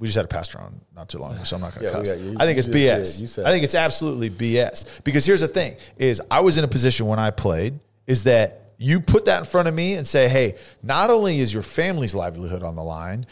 We 0.01 0.07
just 0.07 0.17
had 0.17 0.25
a 0.25 0.29
pastor 0.29 0.59
on 0.61 0.81
not 0.95 1.09
too 1.09 1.19
long 1.19 1.35
ago, 1.35 1.45
so 1.45 1.57
I'm 1.57 1.63
not 1.63 1.75
going 1.75 1.83
to 1.87 1.91
Yeah, 1.91 1.97
cuss. 1.99 2.09
got- 2.09 2.19
you- 2.21 2.37
I 2.39 2.47
think 2.47 2.59
it's 2.59 2.69
BS. 2.69 3.35
did. 3.37 3.45
I 3.45 3.51
think 3.51 3.65
it's 3.65 3.75
absolutely 3.75 4.31
BS. 4.31 5.03
Because 5.05 5.25
here's 5.25 5.41
the 5.41 5.49
thing: 5.49 5.77
is 5.99 6.21
I 6.31 6.41
was 6.41 6.57
in 6.59 6.65
a 6.65 6.69
position 6.69 7.07
when 7.07 7.19
I 7.19 7.31
played 7.31 7.79
is 8.07 8.25
that 8.25 8.63
you 8.79 9.01
put 9.01 9.25
that 9.25 9.41
in 9.41 9.45
front 9.45 9.67
of 9.69 9.75
me 9.75 9.95
and 9.95 10.07
say, 10.07 10.29
hey, 10.29 10.55
not 10.85 11.11
only 11.11 11.39
is 11.41 11.53
your 11.53 11.65
family's 11.65 12.15
livelihood 12.15 12.63
on 12.63 12.77
the 12.77 12.83
line, 12.83 13.27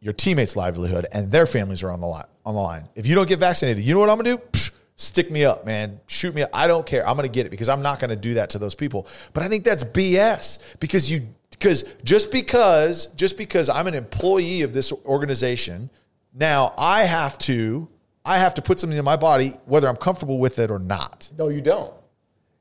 your 0.00 0.12
teammates' 0.12 0.56
livelihood 0.56 1.06
and 1.12 1.30
their 1.30 1.46
families 1.46 1.82
are 1.84 1.90
on 1.92 2.00
the 2.00 2.06
line. 2.06 2.24
On 2.48 2.54
the 2.54 2.60
line. 2.62 2.88
If 2.94 3.06
you 3.06 3.14
don't 3.14 3.28
get 3.28 3.38
vaccinated, 3.38 3.84
you 3.84 3.92
know 3.92 4.00
what 4.00 4.08
I'm 4.08 4.16
gonna 4.16 4.36
do? 4.38 4.42
Psh, 4.52 4.70
stick 4.96 5.30
me 5.30 5.44
up, 5.44 5.66
man. 5.66 6.00
Shoot 6.06 6.34
me. 6.34 6.40
Up. 6.40 6.48
I 6.54 6.66
don't 6.66 6.86
care. 6.86 7.06
I'm 7.06 7.14
gonna 7.14 7.28
get 7.28 7.44
it 7.44 7.50
because 7.50 7.68
I'm 7.68 7.82
not 7.82 7.98
gonna 7.98 8.16
do 8.16 8.32
that 8.34 8.48
to 8.50 8.58
those 8.58 8.74
people. 8.74 9.06
But 9.34 9.42
I 9.42 9.48
think 9.48 9.64
that's 9.64 9.84
BS 9.84 10.58
because 10.80 11.10
you 11.10 11.28
because 11.50 11.82
just 12.04 12.32
because 12.32 13.04
just 13.08 13.36
because 13.36 13.68
I'm 13.68 13.86
an 13.86 13.92
employee 13.92 14.62
of 14.62 14.72
this 14.72 14.94
organization, 15.04 15.90
now 16.32 16.72
I 16.78 17.02
have 17.02 17.36
to 17.40 17.86
I 18.24 18.38
have 18.38 18.54
to 18.54 18.62
put 18.62 18.78
something 18.78 18.98
in 18.98 19.04
my 19.04 19.16
body 19.16 19.52
whether 19.66 19.86
I'm 19.86 19.96
comfortable 19.96 20.38
with 20.38 20.58
it 20.58 20.70
or 20.70 20.78
not. 20.78 21.30
No, 21.36 21.48
you 21.48 21.60
don't. 21.60 21.92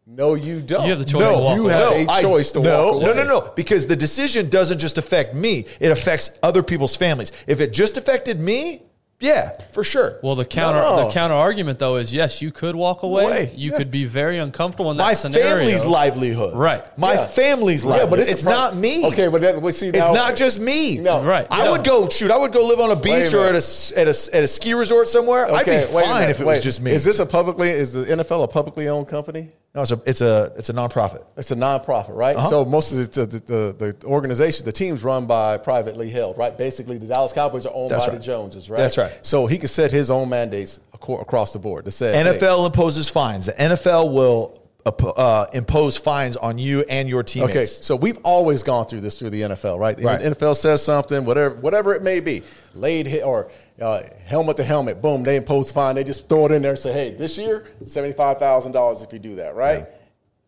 No, 0.05 0.35
you 0.35 0.59
don't. 0.59 0.83
You 0.83 0.89
have 0.89 0.99
the 0.99 1.05
choice 1.05 1.21
no, 1.23 1.31
to 1.35 1.41
walk 1.41 1.55
you 1.55 1.63
away. 1.63 1.73
have 1.73 1.91
No, 1.91 1.95
a 1.95 2.07
I- 2.09 2.21
choice 2.21 2.51
to 2.51 2.59
no, 2.59 2.91
walk 2.91 3.03
no, 3.03 3.13
no, 3.13 3.23
no. 3.23 3.53
Because 3.55 3.87
the 3.87 3.95
decision 3.95 4.49
doesn't 4.49 4.79
just 4.79 4.97
affect 4.97 5.33
me; 5.33 5.63
it 5.79 5.91
affects 5.91 6.37
other 6.43 6.61
people's 6.61 6.97
families. 6.97 7.31
If 7.47 7.61
it 7.61 7.71
just 7.71 7.95
affected 7.95 8.37
me, 8.37 8.83
yeah, 9.19 9.53
for 9.71 9.83
sure. 9.83 10.19
Well, 10.21 10.35
the 10.35 10.45
counter 10.45 10.79
No. 10.79 11.05
the 11.07 11.11
counter 11.11 11.33
argument 11.35 11.79
though 11.79 11.95
is 11.95 12.13
yes, 12.13 12.41
you 12.41 12.51
could 12.51 12.75
walk 12.75 13.01
away. 13.03 13.23
Away, 13.25 13.51
You 13.55 13.71
yeah. 13.71 13.77
could 13.77 13.89
be 13.89 14.05
very 14.05 14.37
uncomfortable 14.37 14.91
in 14.91 14.97
that 14.97 15.17
scenario. 15.17 15.39
my 15.45 15.49
scenario. 15.49 15.65
family's 15.65 15.85
livelihood, 15.85 16.55
Right. 16.55 16.97
My 16.97 17.13
Yeah. 17.13 17.25
family's 17.25 17.83
Yeah, 17.83 17.89
livelihood. 17.89 18.09
but 18.11 18.19
it's, 18.19 18.29
it's, 18.29 18.43
not 18.43 18.75
me. 18.75 19.05
Okay, 19.07 19.27
but 19.27 19.41
that, 19.41 19.61
but 19.61 19.73
see, 19.73 19.87
It's 19.87 19.97
not 19.97 20.35
just 20.35 20.59
me. 20.59 20.97
No. 20.97 21.23
Right. 21.23 21.47
I 21.49 21.65
No. 21.65 21.71
would 21.71 21.83
go 21.83 22.07
shoot. 22.09 22.29
I 22.31 22.37
would 22.37 22.51
go 22.51 22.65
live 22.65 22.79
on 22.79 22.91
a 22.91 22.95
beach 22.95 23.33
a 23.33 23.37
or 23.37 23.41
at 23.41 23.45
minute. 23.47 23.53
a, 23.53 23.57
s- 23.57 23.91
at 23.95 24.07
a 24.07 24.35
at 24.37 24.43
a 24.43 24.47
ski 24.47 24.73
resort 24.75 25.07
somewhere. 25.09 25.45
I'd 25.51 25.65
be 25.65 25.71
Okay, 25.71 25.93
wait 25.93 26.03
a 26.05 26.07
fine 26.07 26.19
minute, 26.21 26.29
if 26.31 26.39
it 26.41 26.45
was 26.45 26.59
just 26.59 26.81
me. 26.81 26.91
Is 26.91 27.03
this 27.03 27.19
a 27.19 27.25
publicly? 27.25 27.69
Is 27.71 27.93
the 27.93 28.05
NFL 28.05 28.43
a 28.43 28.47
publicly 28.47 28.87
owned 28.87 29.07
company? 29.07 29.49
No, 29.77 29.83
it's 29.83 29.91
a 29.91 30.01
it's 30.07 30.21
a 30.21 30.53
it's 30.57 30.69
a 30.69 30.73
nonprofit. 30.73 31.23
It's 31.37 31.51
a 31.51 31.55
nonprofit, 31.55 32.15
right? 32.15 32.35
Uh-huh. 32.35 32.49
So 32.49 32.65
most 32.65 32.91
of 32.91 33.11
the, 33.11 33.25
the, 33.27 33.39
the, 33.39 33.93
the 33.93 34.07
organization, 34.07 34.65
the 34.65 34.71
team's 34.71 35.03
run 35.03 35.27
by 35.27 35.59
privately 35.59 36.09
held, 36.09 36.35
right? 36.35 36.57
Basically, 36.57 36.97
the 36.97 37.05
Dallas 37.05 37.31
Cowboys 37.31 37.67
are 37.67 37.73
owned 37.75 37.91
That's 37.91 38.07
by 38.07 38.13
right. 38.13 38.17
the 38.17 38.23
Joneses, 38.23 38.71
right? 38.71 38.79
That's 38.79 38.97
right. 38.97 39.19
So 39.21 39.45
he 39.45 39.59
can 39.59 39.67
set 39.67 39.91
his 39.91 40.09
own 40.09 40.29
mandates 40.29 40.79
across 40.93 41.53
the 41.53 41.59
board. 41.59 41.93
Says, 41.93 42.15
hey, 42.15 42.23
NFL 42.23 42.65
imposes 42.65 43.07
fines. 43.07 43.45
The 43.45 43.53
NFL 43.53 44.11
will 44.11 44.59
uh, 44.87 45.45
impose 45.53 45.95
fines 45.95 46.37
on 46.37 46.57
you 46.57 46.83
and 46.89 47.07
your 47.07 47.21
teammates. 47.21 47.55
Okay, 47.55 47.65
so 47.65 47.95
we've 47.95 48.17
always 48.23 48.63
gone 48.63 48.87
through 48.87 49.01
this 49.01 49.19
through 49.19 49.29
the 49.29 49.41
NFL, 49.41 49.77
right? 49.77 50.01
Right. 50.01 50.19
The 50.19 50.31
NFL 50.31 50.55
says 50.55 50.83
something, 50.83 51.23
whatever, 51.23 51.53
whatever 51.55 51.93
it 51.93 52.01
may 52.01 52.19
be, 52.19 52.41
laid 52.73 53.05
hit 53.05 53.23
or 53.23 53.51
uh, 53.81 54.03
helmet 54.25 54.57
to 54.57 54.63
helmet, 54.63 55.01
boom, 55.01 55.23
they 55.23 55.35
impose 55.35 55.71
fine. 55.71 55.95
They 55.95 56.03
just 56.03 56.27
throw 56.27 56.45
it 56.45 56.51
in 56.51 56.61
there 56.61 56.71
and 56.71 56.79
say, 56.79 56.93
hey, 56.93 57.13
this 57.13 57.37
year 57.37 57.65
seventy 57.85 58.13
five 58.13 58.39
thousand 58.39 58.71
dollars 58.71 59.01
if 59.01 59.13
you 59.13 59.19
do 59.19 59.35
that, 59.35 59.55
right? 59.55 59.87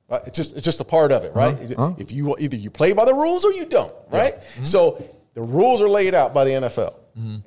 Uh, 0.09 0.19
it's 0.25 0.35
just 0.35 0.55
it's 0.55 0.65
just 0.65 0.79
a 0.79 0.83
part 0.83 1.11
of 1.11 1.23
it, 1.23 1.35
right? 1.35 1.53
Uh-huh. 1.71 1.93
If 1.97 2.11
you 2.11 2.35
either 2.39 2.57
you 2.57 2.71
play 2.71 2.93
by 2.93 3.05
the 3.05 3.13
rules 3.13 3.45
or 3.45 3.51
you 3.51 3.65
don't, 3.65 3.93
right? 4.09 4.41
Mm-hmm. 4.41 4.63
So 4.63 5.03
the 5.35 5.41
rules 5.41 5.81
are 5.81 5.89
laid 5.89 6.15
out 6.15 6.33
by 6.33 6.45
the 6.45 6.51
NFL. 6.51 6.95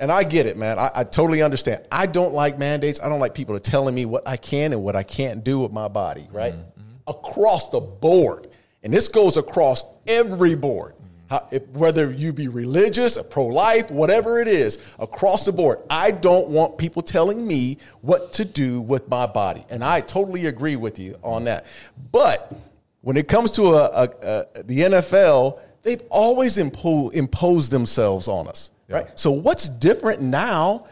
And 0.00 0.12
I 0.12 0.24
get 0.24 0.46
it, 0.46 0.58
man. 0.58 0.78
I, 0.78 0.90
I 0.96 1.04
totally 1.04 1.40
understand. 1.40 1.86
I 1.90 2.04
don't 2.04 2.34
like 2.34 2.58
mandates. 2.58 3.00
I 3.00 3.08
don't 3.08 3.20
like 3.20 3.32
people 3.32 3.58
telling 3.58 3.94
me 3.94 4.04
what 4.04 4.28
I 4.28 4.36
can 4.36 4.72
and 4.72 4.82
what 4.82 4.96
I 4.96 5.02
can't 5.02 5.42
do 5.42 5.60
with 5.60 5.72
my 5.72 5.88
body, 5.88 6.28
right? 6.30 6.52
Mm-hmm. 6.52 6.80
Across 7.06 7.70
the 7.70 7.80
board. 7.80 8.48
And 8.82 8.92
this 8.92 9.08
goes 9.08 9.38
across 9.38 9.84
every 10.06 10.54
board. 10.54 10.94
How, 11.32 11.48
if, 11.50 11.66
whether 11.68 12.12
you 12.12 12.34
be 12.34 12.48
religious, 12.48 13.16
pro 13.22 13.46
life, 13.46 13.90
whatever 13.90 14.38
it 14.38 14.48
is, 14.48 14.76
across 14.98 15.46
the 15.46 15.52
board. 15.52 15.80
I 15.88 16.10
don't 16.10 16.48
want 16.48 16.76
people 16.76 17.00
telling 17.00 17.46
me 17.46 17.78
what 18.02 18.34
to 18.34 18.44
do 18.44 18.82
with 18.82 19.08
my 19.08 19.24
body. 19.24 19.64
And 19.70 19.82
I 19.82 20.00
totally 20.00 20.44
agree 20.44 20.76
with 20.76 20.98
you 20.98 21.16
on 21.22 21.44
that. 21.44 21.64
But 22.12 22.54
when 23.00 23.16
it 23.16 23.28
comes 23.28 23.50
to 23.52 23.68
a, 23.68 23.84
a, 23.86 24.08
a, 24.20 24.62
the 24.64 24.80
NFL, 24.80 25.58
they've 25.82 26.02
always 26.10 26.58
impo- 26.58 27.10
imposed 27.14 27.72
themselves 27.72 28.28
on 28.28 28.46
us, 28.46 28.68
right? 28.90 29.06
So 29.18 29.30
what's 29.30 29.70
different 29.70 30.20
now 30.20 30.86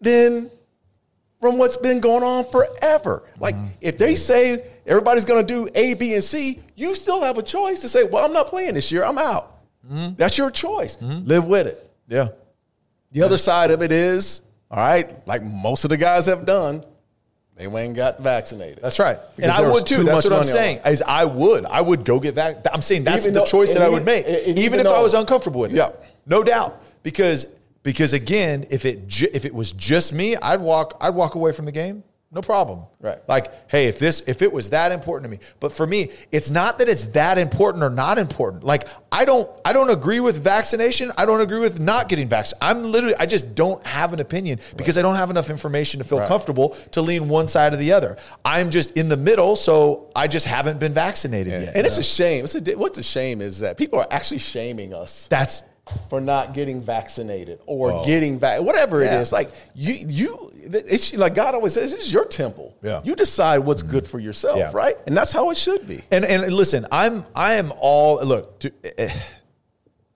than 0.00 0.52
from 1.40 1.58
what's 1.58 1.76
been 1.76 1.98
going 1.98 2.22
on 2.22 2.48
forever? 2.52 3.24
Like 3.40 3.56
mm-hmm. 3.56 3.72
if 3.80 3.98
they 3.98 4.14
say 4.14 4.70
everybody's 4.86 5.24
going 5.24 5.44
to 5.44 5.52
do 5.52 5.68
A, 5.74 5.94
B, 5.94 6.14
and 6.14 6.22
C, 6.22 6.60
you 6.76 6.94
still 6.94 7.22
have 7.22 7.38
a 7.38 7.42
choice 7.42 7.80
to 7.80 7.88
say, 7.88 8.04
"Well, 8.04 8.24
I'm 8.24 8.32
not 8.32 8.46
playing 8.46 8.74
this 8.74 8.92
year. 8.92 9.02
I'm 9.02 9.18
out." 9.18 9.56
That's 9.82 10.36
your 10.38 10.50
choice. 10.50 10.96
Live 11.00 11.46
with 11.46 11.66
it. 11.66 11.90
Yeah. 12.08 12.28
The 13.12 13.22
other 13.22 13.38
side 13.38 13.70
of 13.70 13.82
it 13.82 13.90
is, 13.92 14.42
all 14.70 14.78
right, 14.78 15.12
like 15.26 15.42
most 15.42 15.84
of 15.84 15.90
the 15.90 15.96
guys 15.96 16.26
have 16.26 16.46
done, 16.46 16.84
they 17.56 17.66
went 17.66 17.88
and 17.88 17.96
got 17.96 18.20
vaccinated. 18.20 18.78
That's 18.80 18.98
right. 18.98 19.18
And 19.36 19.50
I 19.50 19.60
would 19.70 19.84
too. 19.86 20.02
That's 20.04 20.24
what 20.24 20.32
I'm 20.32 20.44
saying. 20.44 20.80
Is 20.86 21.02
I 21.02 21.24
would. 21.24 21.64
I 21.66 21.80
would 21.80 22.04
go 22.04 22.18
get 22.20 22.34
back. 22.34 22.58
I'm 22.72 22.80
saying 22.82 23.04
that's 23.04 23.24
Even 23.26 23.34
the 23.34 23.40
though- 23.40 23.46
choice 23.46 23.74
that 23.74 23.82
and 23.82 23.84
I 23.84 23.88
would 23.88 24.04
make, 24.04 24.26
even, 24.26 24.58
even 24.58 24.80
if 24.80 24.86
I 24.86 25.00
was 25.02 25.12
uncomfortable 25.14 25.60
with 25.62 25.72
it. 25.72 25.76
Yeah. 25.76 25.90
no 26.26 26.42
doubt. 26.44 26.80
Because 27.02 27.46
because 27.82 28.12
again, 28.12 28.66
if 28.70 28.84
it 28.84 29.08
ju- 29.08 29.28
if 29.32 29.44
it 29.44 29.54
was 29.54 29.72
just 29.72 30.12
me, 30.12 30.36
I'd 30.36 30.60
walk 30.60 30.96
I'd 31.00 31.14
walk 31.14 31.34
away 31.34 31.52
from 31.52 31.64
the 31.66 31.72
game. 31.72 32.02
No 32.32 32.42
problem. 32.42 32.82
Right. 33.00 33.18
Like, 33.28 33.68
hey, 33.68 33.88
if 33.88 33.98
this 33.98 34.22
if 34.28 34.40
it 34.40 34.52
was 34.52 34.70
that 34.70 34.92
important 34.92 35.24
to 35.24 35.36
me, 35.36 35.42
but 35.58 35.72
for 35.72 35.84
me, 35.84 36.10
it's 36.30 36.48
not 36.48 36.78
that 36.78 36.88
it's 36.88 37.06
that 37.08 37.38
important 37.38 37.82
or 37.82 37.90
not 37.90 38.18
important. 38.18 38.62
Like, 38.62 38.86
I 39.10 39.24
don't 39.24 39.50
I 39.64 39.72
don't 39.72 39.90
agree 39.90 40.20
with 40.20 40.40
vaccination. 40.44 41.10
I 41.18 41.26
don't 41.26 41.40
agree 41.40 41.58
with 41.58 41.80
not 41.80 42.08
getting 42.08 42.28
vaccinated. 42.28 42.62
I'm 42.62 42.84
literally 42.92 43.16
I 43.18 43.26
just 43.26 43.56
don't 43.56 43.84
have 43.84 44.12
an 44.12 44.20
opinion 44.20 44.60
because 44.76 44.96
I 44.96 45.02
don't 45.02 45.16
have 45.16 45.30
enough 45.30 45.50
information 45.50 45.98
to 45.98 46.04
feel 46.04 46.18
Right. 46.20 46.28
comfortable 46.28 46.76
to 46.92 47.02
lean 47.02 47.28
one 47.28 47.48
side 47.48 47.72
or 47.72 47.78
the 47.78 47.92
other. 47.92 48.16
I'm 48.44 48.70
just 48.70 48.92
in 48.92 49.08
the 49.08 49.16
middle, 49.16 49.56
so 49.56 50.08
I 50.14 50.28
just 50.28 50.46
haven't 50.46 50.78
been 50.78 50.92
vaccinated 50.92 51.52
yet. 51.52 51.74
And 51.74 51.84
it's 51.84 51.98
a 51.98 52.02
shame. 52.04 52.44
It's 52.44 52.54
a, 52.54 52.60
what's 52.76 52.98
a 52.98 53.02
shame 53.02 53.40
is 53.40 53.58
that 53.60 53.76
people 53.76 53.98
are 53.98 54.06
actually 54.08 54.38
shaming 54.38 54.94
us 54.94 55.26
that's 55.28 55.62
for 56.08 56.20
not 56.20 56.54
getting 56.54 56.82
vaccinated 56.82 57.60
or 57.66 58.04
getting 58.04 58.38
vac 58.38 58.60
whatever 58.62 59.02
it 59.02 59.06
Yeah. 59.06 59.20
is. 59.20 59.32
Like 59.32 59.50
you, 59.74 59.94
you, 60.08 60.50
it's 60.54 61.14
like 61.14 61.34
God 61.34 61.54
always 61.54 61.74
says, 61.74 61.92
this 61.92 62.06
is 62.06 62.12
your 62.12 62.24
temple. 62.24 62.76
Yeah. 62.82 63.00
You 63.04 63.14
decide 63.14 63.58
what's 63.58 63.82
good 63.82 64.06
for 64.06 64.18
yourself, 64.18 64.58
Yeah. 64.58 64.70
right? 64.74 64.96
And 65.06 65.16
that's 65.16 65.32
how 65.32 65.50
it 65.50 65.56
should 65.56 65.86
be. 65.88 66.02
And 66.10 66.24
and 66.24 66.52
listen, 66.52 66.86
I'm 66.92 67.24
I 67.34 67.54
am 67.54 67.72
all 67.78 68.24
look. 68.24 68.58
To, 68.60 68.72
eh, 69.00 69.12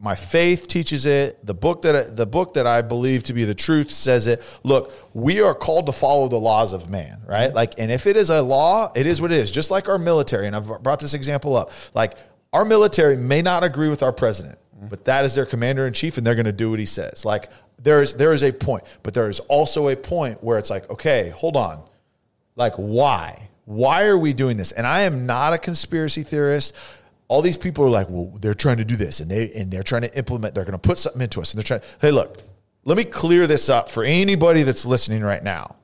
my 0.01 0.15
faith 0.17 0.67
teaches 0.69 1.07
it. 1.07 1.45
The 1.47 1.55
book 1.55 1.83
that 1.83 1.97
I, 1.97 2.03
the 2.03 2.27
book 2.27 2.55
that 2.55 2.67
I 2.67 2.83
believe 2.83 3.23
to 3.25 3.33
be 3.33 3.45
the 3.45 3.55
truth 3.55 3.91
says 3.91 4.27
it. 4.27 4.43
Look, 4.63 4.93
we 5.15 5.41
are 5.41 5.55
called 5.55 5.87
to 5.87 5.93
follow 5.93 6.29
the 6.29 6.37
laws 6.37 6.73
of 6.75 6.91
man, 6.91 7.23
right? 7.27 7.55
Like, 7.55 7.75
and 7.79 7.91
if 7.91 8.07
it 8.07 8.17
is 8.17 8.29
a 8.29 8.43
law, 8.43 8.93
it 8.95 9.07
is 9.07 9.23
what 9.23 9.33
it 9.33 9.39
is. 9.39 9.51
Just 9.51 9.71
like 9.71 9.89
our 9.89 9.97
military, 9.99 10.47
and 10.47 10.55
I've 10.55 10.83
brought 10.83 11.01
this 11.01 11.15
example 11.15 11.57
up. 11.57 11.71
Like, 11.95 12.17
our 12.53 12.65
military 12.67 13.17
may 13.17 13.41
not 13.41 13.65
agree 13.65 13.89
with 13.89 14.03
our 14.03 14.13
president, 14.13 14.59
but 14.89 15.05
that 15.07 15.25
is 15.25 15.35
their 15.35 15.47
commander 15.47 15.87
in 15.87 15.93
chief, 15.93 16.19
and 16.19 16.27
they're 16.27 16.35
going 16.35 16.47
to 16.47 16.53
do 16.53 16.71
what 16.71 16.79
he 16.79 16.87
says. 16.87 17.25
Like, 17.25 17.51
there 17.79 18.01
is 18.01 18.15
there 18.15 18.33
is 18.33 18.43
a 18.43 18.53
point, 18.53 18.85
but 19.03 19.15
there 19.15 19.29
is 19.29 19.41
also 19.41 19.89
a 19.89 19.97
point 19.97 20.43
where 20.43 20.59
it's 20.59 20.71
like, 20.71 20.89
okay, 20.91 21.31
hold 21.31 21.57
on. 21.57 21.83
Like 22.57 22.75
why? 22.75 23.49
Why 23.65 24.05
are 24.05 24.19
we 24.19 24.33
doing 24.33 24.57
this? 24.57 24.73
And 24.73 24.87
i 24.87 25.01
am 25.01 25.27
not 25.27 25.53
a 25.53 25.59
conspiracy 25.59 26.23
theorist. 26.23 26.75
All 27.29 27.43
these 27.43 27.57
people 27.57 27.85
are 27.85 27.91
like 27.91 28.09
well 28.09 28.33
they're 28.41 28.55
trying 28.55 28.77
to 28.77 28.85
do 28.85 28.97
this 28.97 29.21
and 29.21 29.31
they 29.31 29.51
and 29.53 29.71
they're 29.71 29.83
trying 29.83 30.03
to 30.03 30.17
implement 30.17 30.55
they're 30.55 30.65
going 30.65 30.73
to 30.73 30.79
put 30.79 30.99
something 30.99 31.23
into 31.23 31.41
us 31.41 31.53
and 31.53 31.59
they're 31.59 31.79
trying 31.79 31.81
hey 32.01 32.11
look 32.11 32.43
let 32.85 32.99
me 32.99 33.05
clear 33.05 33.47
this 33.47 33.71
up 33.71 33.89
for 33.89 34.05
anybody 34.05 34.63
that's 34.63 34.85
listening 34.85 35.23
right 35.23 35.43
now. 35.43 35.77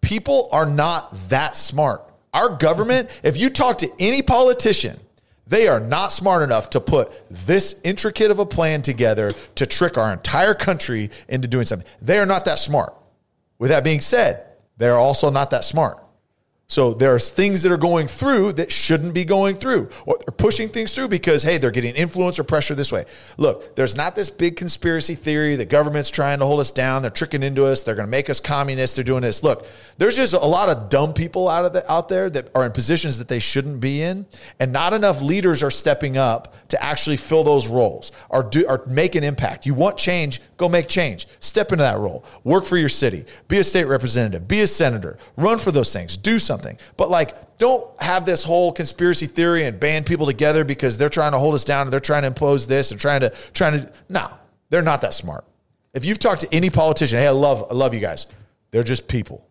People 0.00 0.48
are 0.52 0.64
not 0.64 1.28
that 1.28 1.56
smart. 1.56 2.04
Our 2.32 2.50
government 2.50 3.10
if 3.24 3.36
you 3.36 3.50
talk 3.50 3.78
to 3.78 3.90
any 3.98 4.22
politician 4.22 5.00
they 5.46 5.68
are 5.68 5.80
not 5.80 6.12
smart 6.12 6.42
enough 6.42 6.70
to 6.70 6.80
put 6.80 7.12
this 7.30 7.80
intricate 7.84 8.30
of 8.30 8.38
a 8.38 8.46
plan 8.46 8.82
together 8.82 9.30
to 9.54 9.66
trick 9.66 9.96
our 9.96 10.12
entire 10.12 10.54
country 10.54 11.10
into 11.28 11.46
doing 11.46 11.64
something. 11.64 11.88
They 12.02 12.18
are 12.18 12.26
not 12.26 12.44
that 12.46 12.58
smart. 12.58 12.94
With 13.58 13.70
that 13.70 13.84
being 13.84 14.00
said, 14.00 14.44
they're 14.76 14.98
also 14.98 15.30
not 15.30 15.50
that 15.50 15.64
smart. 15.64 16.02
So 16.68 16.94
there's 16.94 17.30
things 17.30 17.62
that 17.62 17.70
are 17.70 17.76
going 17.76 18.08
through 18.08 18.54
that 18.54 18.72
shouldn't 18.72 19.14
be 19.14 19.24
going 19.24 19.54
through, 19.54 19.88
or 20.04 20.18
they're 20.18 20.32
pushing 20.32 20.68
things 20.68 20.92
through 20.92 21.06
because 21.06 21.44
hey, 21.44 21.58
they're 21.58 21.70
getting 21.70 21.94
influence 21.94 22.40
or 22.40 22.44
pressure 22.44 22.74
this 22.74 22.90
way. 22.90 23.04
Look, 23.38 23.76
there's 23.76 23.94
not 23.94 24.16
this 24.16 24.30
big 24.30 24.56
conspiracy 24.56 25.14
theory 25.14 25.54
that 25.56 25.68
government's 25.68 26.10
trying 26.10 26.40
to 26.40 26.44
hold 26.44 26.58
us 26.58 26.72
down. 26.72 27.02
They're 27.02 27.10
tricking 27.12 27.44
into 27.44 27.66
us. 27.66 27.84
They're 27.84 27.94
going 27.94 28.08
to 28.08 28.10
make 28.10 28.28
us 28.28 28.40
communists. 28.40 28.96
They're 28.96 29.04
doing 29.04 29.22
this. 29.22 29.44
Look, 29.44 29.68
there's 29.98 30.16
just 30.16 30.34
a 30.34 30.38
lot 30.38 30.68
of 30.68 30.88
dumb 30.88 31.14
people 31.14 31.48
out 31.48 31.64
of 31.64 31.72
the, 31.72 31.90
out 31.90 32.08
there 32.08 32.28
that 32.30 32.50
are 32.56 32.66
in 32.66 32.72
positions 32.72 33.18
that 33.18 33.28
they 33.28 33.38
shouldn't 33.38 33.80
be 33.80 34.02
in, 34.02 34.26
and 34.58 34.72
not 34.72 34.92
enough 34.92 35.22
leaders 35.22 35.62
are 35.62 35.70
stepping 35.70 36.16
up 36.16 36.52
to 36.70 36.82
actually 36.82 37.16
fill 37.16 37.44
those 37.44 37.68
roles 37.68 38.10
or 38.28 38.42
do 38.42 38.66
or 38.66 38.84
make 38.88 39.14
an 39.14 39.22
impact. 39.22 39.66
You 39.66 39.74
want 39.74 39.98
change? 39.98 40.40
Go 40.56 40.68
make 40.68 40.88
change. 40.88 41.28
Step 41.40 41.72
into 41.72 41.82
that 41.82 41.98
role. 41.98 42.24
Work 42.44 42.64
for 42.64 42.76
your 42.76 42.88
city. 42.88 43.24
Be 43.48 43.58
a 43.58 43.64
state 43.64 43.84
representative. 43.84 44.48
Be 44.48 44.62
a 44.62 44.66
senator. 44.66 45.18
Run 45.36 45.58
for 45.58 45.70
those 45.70 45.92
things. 45.92 46.16
Do 46.16 46.38
something. 46.38 46.78
But 46.96 47.10
like, 47.10 47.58
don't 47.58 47.86
have 48.00 48.24
this 48.24 48.42
whole 48.42 48.72
conspiracy 48.72 49.26
theory 49.26 49.64
and 49.64 49.78
band 49.78 50.06
people 50.06 50.26
together 50.26 50.64
because 50.64 50.96
they're 50.96 51.08
trying 51.08 51.32
to 51.32 51.38
hold 51.38 51.54
us 51.54 51.64
down 51.64 51.82
and 51.82 51.92
they're 51.92 52.00
trying 52.00 52.22
to 52.22 52.28
impose 52.28 52.66
this 52.66 52.90
and 52.90 53.00
trying 53.00 53.20
to 53.20 53.30
trying 53.52 53.80
to. 53.80 53.92
No, 54.08 54.28
they're 54.70 54.82
not 54.82 55.02
that 55.02 55.14
smart. 55.14 55.44
If 55.92 56.04
you've 56.04 56.18
talked 56.18 56.42
to 56.42 56.54
any 56.54 56.70
politician, 56.70 57.18
hey, 57.18 57.26
I 57.26 57.30
love 57.30 57.66
I 57.70 57.74
love 57.74 57.92
you 57.92 58.00
guys. 58.00 58.26
They're 58.70 58.82
just 58.82 59.08
people. 59.08 59.46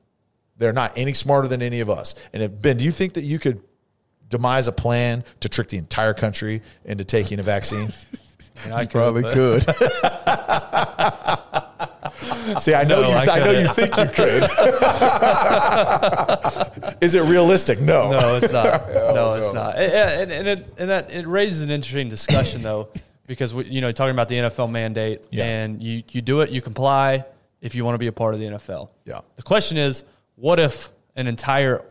They're 0.58 0.74
not 0.74 0.98
any 0.98 1.14
smarter 1.14 1.48
than 1.48 1.62
any 1.62 1.82
of 1.82 1.90
us. 1.90 2.16
And 2.34 2.42
if, 2.42 2.62
Ben, 2.62 2.78
do 2.78 2.84
you 2.84 2.92
think 2.92 3.14
that 3.14 3.24
you 3.24 3.40
could 3.40 3.62
demise 4.30 4.68
a 4.68 4.72
plan 4.72 5.24
to 5.42 5.50
trick 5.50 5.68
the 5.68 5.78
entire 5.78 6.14
country 6.14 6.62
into 6.86 7.04
taking 7.04 7.40
a 7.40 7.44
vaccine? 7.44 7.90
I 8.74 8.86
Probably 8.86 9.24
could. 9.24 9.64
See, 12.62 12.74
I 12.76 12.84
know 12.84 13.02
No, 13.02 13.08
you. 13.10 13.16
I 13.16 13.26
I, 13.26 13.40
know 13.40 13.52
you 13.52 13.68
think 13.70 13.98
you 13.98 14.06
could. 14.06 14.44
Is 17.02 17.16
it 17.16 17.22
realistic? 17.24 17.82
No. 17.82 18.12
No, 18.12 18.36
it's 18.38 18.52
not. 18.54 18.88
no, 18.94 19.34
it's 19.34 19.52
not. 19.54 19.76
And, 19.78 19.92
and, 19.92 20.32
and, 20.32 20.48
it, 20.48 20.74
and 20.78 20.90
that 20.90 21.12
it 21.12 21.28
raises 21.28 21.62
an 21.62 21.72
interesting 21.72 22.08
discussion 22.08 22.62
though, 22.62 22.88
because 23.28 23.54
we, 23.54 23.66
you 23.66 23.82
know 23.82 23.92
talking 23.92 24.14
about 24.14 24.30
the 24.30 24.36
NFL 24.36 24.70
mandate, 24.72 25.28
Yeah. 25.32 25.46
and 25.46 25.82
you 25.82 26.04
you 26.12 26.22
do 26.22 26.40
it, 26.42 26.52
you 26.52 26.62
comply 26.62 27.26
if 27.62 27.74
you 27.76 27.84
want 27.84 27.96
to 27.96 28.00
be 28.00 28.08
a 28.08 28.12
part 28.14 28.34
of 28.36 28.40
the 28.40 28.46
NFL. 28.48 28.90
Yeah. 29.06 29.22
The 29.36 29.44
question 29.44 29.78
is, 29.78 30.04
what 30.36 30.60
if 30.60 30.92
an 31.16 31.26
entire 31.28 31.84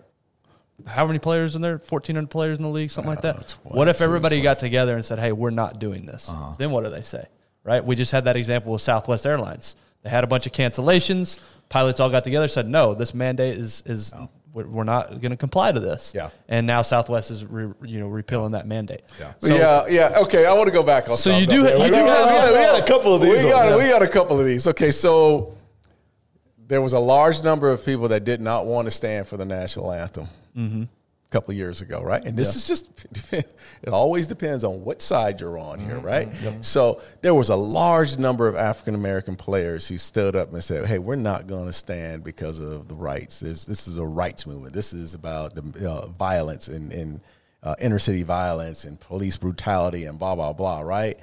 how 0.86 1.06
many 1.06 1.18
players 1.18 1.56
in 1.56 1.62
there? 1.62 1.78
Fourteen 1.78 2.16
hundred 2.16 2.30
players 2.30 2.58
in 2.58 2.64
the 2.64 2.70
league, 2.70 2.90
something 2.90 3.10
like 3.10 3.22
that. 3.22 3.52
What 3.62 3.88
if 3.88 4.00
everybody 4.00 4.40
got 4.40 4.58
together 4.58 4.94
and 4.94 5.04
said, 5.04 5.18
"Hey, 5.18 5.32
we're 5.32 5.50
not 5.50 5.78
doing 5.78 6.04
this"? 6.06 6.30
Then 6.58 6.70
what 6.70 6.84
do 6.84 6.90
they 6.90 7.02
say? 7.02 7.26
Right? 7.62 7.84
We 7.84 7.96
just 7.96 8.12
had 8.12 8.24
that 8.24 8.36
example 8.36 8.72
with 8.72 8.82
Southwest 8.82 9.24
Airlines. 9.24 9.76
They 10.02 10.10
had 10.10 10.24
a 10.24 10.26
bunch 10.26 10.46
of 10.46 10.52
cancellations. 10.52 11.38
Pilots 11.70 11.98
all 12.00 12.10
got 12.10 12.24
together, 12.24 12.48
said, 12.48 12.68
"No, 12.68 12.92
this 12.94 13.14
mandate 13.14 13.56
is 13.56 13.82
is 13.86 14.12
we're, 14.52 14.66
we're 14.66 14.84
not 14.84 15.08
going 15.20 15.30
to 15.30 15.36
comply 15.36 15.72
to 15.72 15.80
this." 15.80 16.12
Yeah. 16.14 16.28
And 16.48 16.66
now 16.66 16.82
Southwest 16.82 17.30
is 17.30 17.44
re, 17.44 17.72
you 17.82 18.00
know 18.00 18.08
repealing 18.08 18.52
that 18.52 18.66
mandate. 18.66 19.02
Yeah. 19.18 19.32
So, 19.40 19.54
yeah, 19.54 19.86
yeah. 19.86 20.18
Okay, 20.22 20.44
I 20.44 20.52
want 20.52 20.66
to 20.66 20.72
go 20.72 20.82
back 20.82 21.08
on. 21.08 21.16
So 21.16 21.36
you 21.38 21.46
do- 21.46 21.66
Okay, 21.66 21.76
you 21.76 21.82
we 21.84 21.88
do 21.88 21.94
have- 21.94 22.50
we 22.50 22.58
got 22.58 22.80
a 22.80 22.84
couple 22.84 23.14
of 23.14 23.22
these 23.22 23.42
We 23.44 23.48
got, 23.50 23.78
we 23.78 23.88
got 23.88 24.02
a 24.02 24.08
couple 24.08 24.38
of 24.38 24.44
these. 24.44 24.66
Okay, 24.66 24.90
so 24.90 25.54
there 26.66 26.82
was 26.82 26.92
a 26.92 26.98
large 26.98 27.42
number 27.42 27.70
of 27.70 27.84
people 27.84 28.08
that 28.08 28.24
did 28.24 28.40
not 28.40 28.66
want 28.66 28.86
to 28.86 28.90
stand 28.90 29.26
for 29.26 29.36
the 29.36 29.44
national 29.44 29.90
anthem. 29.92 30.28
Mm-hmm. 30.56 30.82
A 30.84 31.30
couple 31.30 31.50
of 31.50 31.56
years 31.56 31.80
ago, 31.80 32.00
right? 32.00 32.24
And 32.24 32.36
this 32.36 32.54
is 32.54 32.64
just 32.64 32.88
it 33.32 33.88
always 33.88 34.28
depends 34.28 34.62
on 34.62 34.84
what 34.84 35.02
side 35.02 35.40
you're 35.40 35.58
on 35.58 35.80
here, 35.80 35.96
Mm-hmm. 35.96 36.06
right? 36.06 36.64
So 36.64 37.00
there 37.22 37.34
was 37.34 37.48
a 37.48 37.56
large 37.56 38.18
number 38.18 38.46
of 38.46 38.54
African 38.54 38.94
American 38.94 39.34
players 39.34 39.88
who 39.88 39.98
stood 39.98 40.36
up 40.36 40.52
and 40.52 40.62
said, 40.62 40.86
"Hey, 40.86 40.98
we're 41.00 41.16
not 41.16 41.48
going 41.48 41.66
to 41.66 41.72
stand 41.72 42.22
because 42.22 42.60
of 42.60 42.86
the 42.86 42.94
rights. 42.94 43.40
This 43.40 43.64
this 43.64 43.88
is 43.88 43.98
a 43.98 44.06
rights 44.06 44.46
movement. 44.46 44.74
This 44.74 44.92
is 44.92 45.14
about 45.14 45.54
the 45.56 45.90
uh, 45.90 46.06
violence 46.08 46.68
and 46.68 46.92
and 46.92 47.20
uh, 47.64 47.74
inner 47.80 47.98
city 47.98 48.22
violence 48.22 48.84
and 48.84 49.00
police 49.00 49.36
brutality 49.36 50.04
and 50.04 50.18
blah 50.20 50.36
blah 50.36 50.52
blah, 50.52 50.82
right?" 50.82 51.18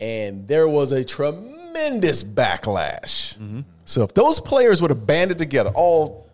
And 0.00 0.46
there 0.46 0.68
was 0.68 0.92
a 0.92 1.02
tremendous 1.02 2.22
backlash. 2.22 3.38
Mm-hmm. 3.38 3.60
So 3.86 4.02
if 4.02 4.12
those 4.12 4.40
players 4.40 4.82
would 4.82 4.90
have 4.90 5.06
banded 5.06 5.38
together, 5.38 5.70
all 5.74 6.25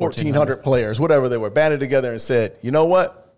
1,400 0.00 0.62
players, 0.62 0.98
whatever 0.98 1.28
they 1.28 1.36
were, 1.36 1.50
banded 1.50 1.80
together 1.80 2.10
and 2.10 2.20
said, 2.20 2.58
you 2.62 2.70
know 2.70 2.86
what? 2.86 3.36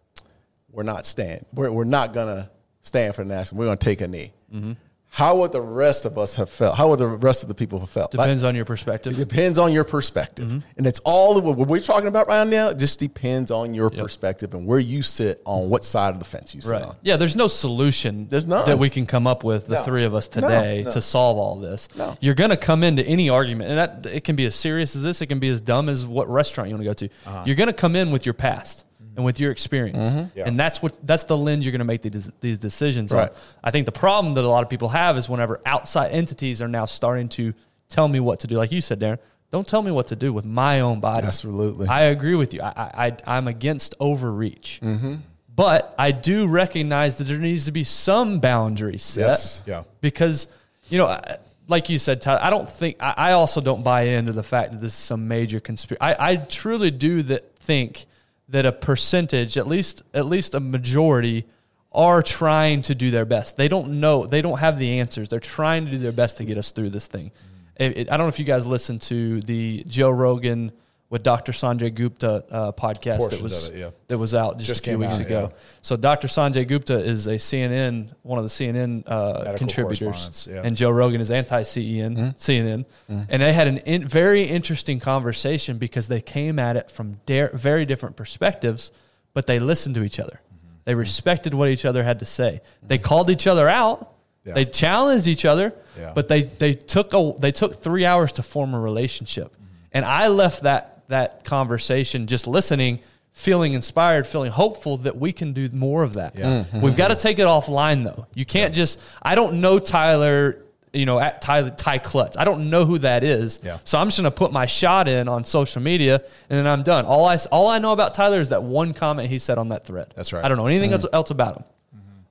We're 0.70 0.84
not 0.84 1.06
stand. 1.06 1.44
We're, 1.52 1.70
we're 1.70 1.84
not 1.84 2.14
going 2.14 2.28
to 2.28 2.50
stand 2.82 3.14
for 3.14 3.24
the 3.24 3.34
national. 3.34 3.58
We're 3.58 3.66
going 3.66 3.78
to 3.78 3.84
take 3.84 4.00
a 4.00 4.08
knee. 4.08 4.32
Mm-hmm. 4.54 4.72
How 5.14 5.36
would 5.36 5.52
the 5.52 5.60
rest 5.60 6.06
of 6.06 6.16
us 6.16 6.36
have 6.36 6.48
felt? 6.48 6.74
How 6.74 6.88
would 6.88 6.98
the 6.98 7.06
rest 7.06 7.42
of 7.42 7.48
the 7.50 7.54
people 7.54 7.78
have 7.80 7.90
felt? 7.90 8.14
Like, 8.14 8.24
depends 8.24 8.44
on 8.44 8.54
your 8.56 8.64
perspective. 8.64 9.12
it 9.12 9.28
depends 9.28 9.58
on 9.58 9.70
your 9.70 9.84
perspective. 9.84 10.48
Mm-hmm. 10.48 10.58
And 10.78 10.86
it's 10.86 11.00
all 11.04 11.38
what 11.38 11.58
we're 11.68 11.80
talking 11.80 12.06
about 12.06 12.28
right 12.28 12.46
now. 12.48 12.70
It 12.70 12.78
just 12.78 12.98
depends 12.98 13.50
on 13.50 13.74
your 13.74 13.90
perspective 13.90 14.54
and 14.54 14.66
where 14.66 14.78
you 14.78 15.02
sit 15.02 15.42
on 15.44 15.68
what 15.68 15.84
side 15.84 16.14
of 16.14 16.18
the 16.18 16.24
fence 16.24 16.54
you 16.54 16.62
sit 16.62 16.70
Right. 16.70 16.80
on. 16.82 16.96
Yeah, 17.02 17.18
there's 17.18 17.36
no 17.36 17.46
solution 17.46 18.26
There's 18.30 18.46
none. 18.46 18.64
that 18.64 18.78
we 18.78 18.88
can 18.88 19.04
come 19.04 19.26
up 19.26 19.44
with, 19.44 19.66
the 19.66 19.74
No. 19.74 19.82
three 19.82 20.04
of 20.04 20.14
us 20.14 20.28
today, 20.28 20.80
no. 20.84 20.90
to 20.92 21.02
solve 21.02 21.36
all 21.36 21.56
this. 21.56 21.88
No. 21.94 22.16
You're 22.22 22.32
going 22.34 22.48
to 22.48 22.56
come 22.56 22.82
into 22.82 23.06
any 23.06 23.28
argument, 23.28 23.68
and 23.68 23.78
that 23.78 24.06
it 24.10 24.24
can 24.24 24.34
be 24.34 24.46
as 24.46 24.54
serious 24.54 24.96
as 24.96 25.02
this, 25.02 25.20
it 25.20 25.26
can 25.26 25.40
be 25.40 25.50
as 25.50 25.60
dumb 25.60 25.90
as 25.90 26.06
what 26.06 26.26
restaurant 26.30 26.70
you 26.70 26.74
want 26.76 26.84
to 26.84 26.88
go 26.88 26.94
to. 26.94 27.08
Uh-huh. 27.26 27.42
You're 27.44 27.56
going 27.56 27.66
to 27.66 27.74
come 27.74 27.96
in 27.96 28.12
with 28.12 28.24
your 28.24 28.32
past 28.32 28.86
and 29.16 29.24
with 29.24 29.38
your 29.40 29.50
experience. 29.52 30.08
Mm-hmm. 30.08 30.38
Yeah. 30.38 30.44
And 30.48 30.58
that's 30.58 30.80
what 30.82 30.96
that's 31.06 31.24
the 31.24 31.36
lens 31.36 31.64
you're 31.66 31.72
going 31.72 31.80
to 31.80 31.84
make 31.84 32.02
these, 32.02 32.30
these 32.40 32.58
decisions 32.58 33.12
Right. 33.12 33.28
on. 33.28 33.34
I 33.62 33.70
think 33.70 33.86
the 33.86 33.92
problem 33.92 34.34
that 34.34 34.44
a 34.44 34.48
lot 34.48 34.62
of 34.62 34.68
people 34.70 34.88
have 34.88 35.16
is 35.16 35.28
whenever 35.28 35.60
outside 35.66 36.10
entities 36.12 36.62
are 36.62 36.68
now 36.68 36.86
starting 36.86 37.28
to 37.30 37.52
tell 37.88 38.08
me 38.08 38.20
what 38.20 38.40
to 38.40 38.46
do, 38.46 38.56
like 38.56 38.72
you 38.72 38.80
said, 38.80 39.00
Darren, 39.00 39.18
don't 39.50 39.68
tell 39.68 39.82
me 39.82 39.90
what 39.92 40.08
to 40.08 40.16
do 40.16 40.32
with 40.32 40.44
my 40.46 40.80
own 40.80 41.00
body. 41.00 41.26
Absolutely. 41.26 41.86
I 41.88 42.04
agree 42.04 42.34
with 42.36 42.54
you. 42.54 42.62
I, 42.62 42.68
I, 42.68 43.06
I 43.08 43.16
I'm 43.36 43.48
against 43.48 43.94
overreach. 44.00 44.80
Mm-hmm. 44.82 45.16
But 45.54 45.94
I 45.98 46.12
do 46.12 46.46
recognize 46.48 47.16
that 47.18 47.24
there 47.24 47.38
needs 47.38 47.66
to 47.66 47.72
be 47.72 47.84
some 47.84 48.40
boundaries 48.40 49.02
set. 49.04 49.26
Yes. 49.26 49.62
Yeah. 49.66 49.84
Because, 50.00 50.46
you 50.88 50.96
know, 50.98 51.06
I- 51.06 51.36
like 51.68 51.88
you 51.88 51.98
said, 51.98 52.20
Tyler, 52.20 52.40
I 52.42 52.50
don't 52.50 52.68
think, 52.68 52.96
I, 53.00 53.14
I 53.16 53.32
also 53.32 53.60
don't 53.60 53.82
buy 53.84 54.02
into 54.02 54.32
the 54.32 54.42
fact 54.42 54.72
that 54.72 54.80
this 54.80 54.90
is 54.92 54.98
some 54.98 55.28
major 55.28 55.60
conspiracy. 55.60 56.00
I, 56.00 56.32
I 56.32 56.36
truly 56.36 56.90
do 56.90 57.22
that 57.24 57.54
think 57.56 58.06
that 58.48 58.66
a 58.66 58.72
percentage, 58.72 59.56
at 59.56 59.66
least, 59.66 60.02
at 60.12 60.26
least 60.26 60.54
a 60.54 60.60
majority, 60.60 61.44
are 61.92 62.22
trying 62.22 62.82
to 62.82 62.94
do 62.94 63.10
their 63.10 63.24
best. 63.24 63.56
They 63.56 63.68
don't 63.68 64.00
know, 64.00 64.26
they 64.26 64.42
don't 64.42 64.58
have 64.58 64.78
the 64.78 64.98
answers. 64.98 65.28
They're 65.28 65.40
trying 65.40 65.84
to 65.84 65.90
do 65.90 65.98
their 65.98 66.12
best 66.12 66.38
to 66.38 66.44
get 66.44 66.56
us 66.56 66.72
through 66.72 66.90
this 66.90 67.06
thing. 67.06 67.32
It- 67.76 67.98
it- 67.98 68.12
I 68.12 68.16
don't 68.16 68.24
know 68.26 68.28
if 68.28 68.38
you 68.38 68.44
guys 68.44 68.66
listened 68.66 69.02
to 69.02 69.40
the 69.42 69.84
Joe 69.88 70.10
Rogan 70.10 70.72
with 71.12 71.22
Dr. 71.22 71.52
Sanjay 71.52 71.94
Gupta 71.94 72.42
uh, 72.50 72.72
podcast 72.72 73.28
that 73.30 73.42
was 73.42 73.68
it, 73.68 73.76
yeah. 73.76 73.90
that 74.08 74.16
was 74.16 74.32
out 74.32 74.56
just, 74.56 74.70
Just 74.70 74.80
a 74.80 74.84
few 74.84 74.98
weeks 74.98 75.16
out, 75.16 75.20
ago. 75.20 75.52
yeah. 75.52 75.58
So 75.82 75.94
Dr. 75.94 76.26
Sanjay 76.26 76.66
Gupta 76.66 76.98
is 76.98 77.26
a 77.26 77.34
CNN, 77.34 78.08
one 78.22 78.38
of 78.38 78.44
the 78.44 78.48
CNN 78.48 79.04
uh, 79.06 79.54
contributors, 79.58 80.48
yeah. 80.50 80.62
and 80.64 80.74
Joe 80.74 80.88
Rogan 80.88 81.20
is 81.20 81.30
anti-CNN, 81.30 82.16
CNN, 82.36 82.38
mm-hmm. 82.38 83.12
mm-hmm. 83.12 83.22
and 83.28 83.42
they 83.42 83.52
had 83.52 83.68
an 83.68 83.76
in, 83.78 84.08
very 84.08 84.44
interesting 84.44 85.00
conversation 85.00 85.76
because 85.76 86.08
they 86.08 86.22
came 86.22 86.58
at 86.58 86.78
it 86.78 86.90
from 86.90 87.20
da- 87.26 87.50
very 87.52 87.84
different 87.84 88.16
perspectives, 88.16 88.90
but 89.34 89.46
they 89.46 89.58
listened 89.58 89.96
to 89.96 90.04
each 90.04 90.18
other. 90.18 90.40
Mm-hmm. 90.40 90.76
They 90.86 90.94
respected 90.94 91.52
what 91.52 91.68
each 91.68 91.84
other 91.84 92.02
had 92.02 92.20
to 92.20 92.24
say. 92.24 92.62
They 92.82 92.96
called 92.96 93.28
each 93.28 93.46
other 93.46 93.68
out. 93.68 94.14
Yeah. 94.46 94.54
They 94.54 94.64
challenged 94.64 95.26
each 95.26 95.44
other, 95.44 95.74
but 96.14 96.28
they 96.28 96.44
they 96.44 96.72
took 96.72 97.12
a 97.12 97.34
they 97.38 97.52
took 97.52 97.82
three 97.82 98.06
hours 98.06 98.32
to 98.32 98.42
form 98.42 98.72
a 98.72 98.80
relationship, 98.80 99.54
and 99.92 100.06
I 100.06 100.28
left 100.28 100.62
that 100.62 100.91
that 101.12 101.44
conversation 101.44 102.26
just 102.26 102.46
listening, 102.46 103.00
feeling 103.32 103.74
inspired, 103.74 104.26
feeling 104.26 104.50
hopeful 104.50 104.96
that 104.98 105.16
we 105.16 105.32
can 105.32 105.52
do 105.52 105.68
more 105.72 106.02
of 106.02 106.14
that. 106.14 106.36
Yeah. 106.36 106.64
Mm-hmm. 106.64 106.80
We've 106.80 106.96
got 106.96 107.08
to 107.08 107.14
take 107.14 107.38
it 107.38 107.46
offline 107.46 108.04
though. 108.04 108.26
You 108.34 108.44
can't 108.44 108.74
just. 108.74 109.00
I 109.22 109.34
don't 109.34 109.60
know 109.60 109.78
Tyler. 109.78 110.58
You 110.94 111.06
know, 111.06 111.18
at 111.18 111.40
Tyler 111.40 111.70
Ty 111.70 111.98
Klutz. 111.98 112.36
I 112.36 112.44
don't 112.44 112.68
know 112.68 112.84
who 112.84 112.98
that 112.98 113.24
is. 113.24 113.60
Yeah. 113.62 113.78
So 113.84 113.98
I'm 113.98 114.08
just 114.08 114.18
gonna 114.18 114.30
put 114.30 114.52
my 114.52 114.66
shot 114.66 115.08
in 115.08 115.26
on 115.26 115.42
social 115.42 115.80
media, 115.80 116.16
and 116.50 116.58
then 116.58 116.66
I'm 116.66 116.82
done. 116.82 117.06
All 117.06 117.24
I 117.24 117.38
all 117.50 117.68
I 117.68 117.78
know 117.78 117.92
about 117.92 118.12
Tyler 118.12 118.40
is 118.40 118.50
that 118.50 118.62
one 118.62 118.92
comment 118.92 119.30
he 119.30 119.38
said 119.38 119.56
on 119.56 119.70
that 119.70 119.86
thread. 119.86 120.12
That's 120.14 120.34
right. 120.34 120.44
I 120.44 120.48
don't 120.48 120.58
know 120.58 120.66
anything 120.66 120.90
mm-hmm. 120.90 121.06
else, 121.06 121.14
else 121.14 121.30
about 121.30 121.56
him. 121.56 121.64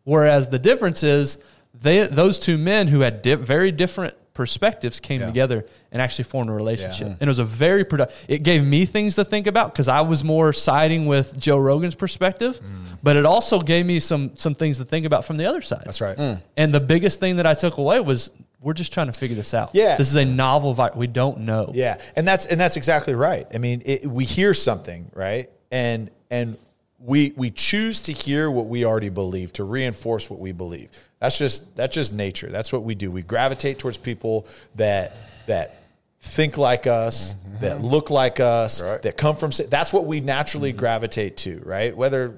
Whereas 0.04 0.50
the 0.50 0.60
difference 0.60 1.02
is 1.02 1.40
they 1.74 2.06
those 2.06 2.38
two 2.38 2.60
men 2.60 2.88
who 2.88 3.00
had 3.00 3.24
di- 3.24 3.34
very 3.34 3.72
different 3.72 4.14
perspectives 4.34 5.00
came 5.00 5.20
Yeah. 5.22 5.28
together 5.28 5.66
and 5.92 6.02
actually 6.02 6.24
formed 6.24 6.50
a 6.50 6.54
relationship. 6.54 7.08
Yeah. 7.08 7.14
And 7.20 7.24
it 7.24 7.28
was 7.28 7.40
a 7.40 7.44
very 7.44 7.84
productive. 7.84 8.18
It 8.28 8.44
gave 8.44 8.64
me 8.66 8.86
things 8.86 9.16
to 9.16 9.26
think 9.26 9.46
about 9.48 9.74
because 9.74 9.88
I 9.88 10.02
was 10.02 10.24
more 10.24 10.54
siding 10.54 11.06
with 11.06 11.38
Joe 11.38 11.58
Rogan's 11.58 11.96
perspective, 11.96 12.60
Mm. 12.60 12.98
but 13.04 13.18
it 13.18 13.26
also 13.26 13.60
gave 13.60 13.86
me 13.86 14.00
some 14.00 14.32
some 14.36 14.56
things 14.56 14.78
to 14.78 14.86
think 14.86 15.06
about 15.06 15.26
from 15.26 15.38
the 15.38 15.46
other 15.46 15.62
side. 15.62 15.84
That's 15.86 16.02
right. 16.02 16.18
And 16.58 16.72
the 16.74 16.80
biggest 16.80 17.20
thing 17.20 17.36
that 17.38 17.46
I 17.46 17.54
took 17.54 17.78
away 17.78 18.00
was 18.00 18.30
we're 18.62 18.74
just 18.74 18.94
trying 18.94 19.08
to 19.08 19.14
figure 19.14 19.36
this 19.36 19.54
out. 19.54 19.72
Yeah. 19.74 19.98
this 19.98 20.08
is 20.08 20.16
a 20.16 20.24
novel 20.26 20.74
virus. 20.74 20.96
We 20.96 21.08
don't 21.08 21.40
know. 21.40 21.72
Yeah, 21.74 21.98
and 22.16 22.28
that's 22.28 22.46
and 22.46 22.60
that's 22.60 22.78
exactly 22.78 23.14
right. 23.16 23.48
I 23.54 23.58
mean, 23.58 23.82
it, 23.86 24.06
we 24.06 24.24
hear 24.24 24.54
something, 24.54 25.12
right, 25.14 25.50
and 25.72 26.10
and 26.30 26.58
we 27.00 27.34
we 27.36 27.50
choose 27.50 28.02
to 28.02 28.14
hear 28.14 28.50
what 28.52 28.68
we 28.68 28.86
already 28.86 29.10
believe 29.10 29.52
to 29.54 29.64
reinforce 29.64 30.30
what 30.30 30.40
we 30.40 30.52
believe. 30.52 30.90
That's 31.22 31.38
just 31.38 31.76
that's 31.78 31.94
just 31.96 32.12
nature. 32.12 32.48
That's 32.50 32.74
what 32.74 32.84
we 32.84 32.96
do. 32.96 33.12
We 33.12 33.22
gravitate 33.22 33.80
towards 33.80 33.98
people 33.98 34.48
that 34.76 35.16
that 35.46 35.78
think 36.22 36.58
like 36.58 36.88
us, 36.88 37.36
that 37.62 37.82
look 37.82 38.10
like 38.10 38.40
us, 38.40 38.82
Right. 38.82 39.02
that 39.04 39.18
come 39.18 39.36
from. 39.36 39.52
That's 39.70 39.94
what 39.94 40.06
we 40.06 40.20
naturally 40.20 40.72
gravitate 40.72 41.38
to, 41.38 41.62
right? 41.66 41.96
Whether, 41.96 42.36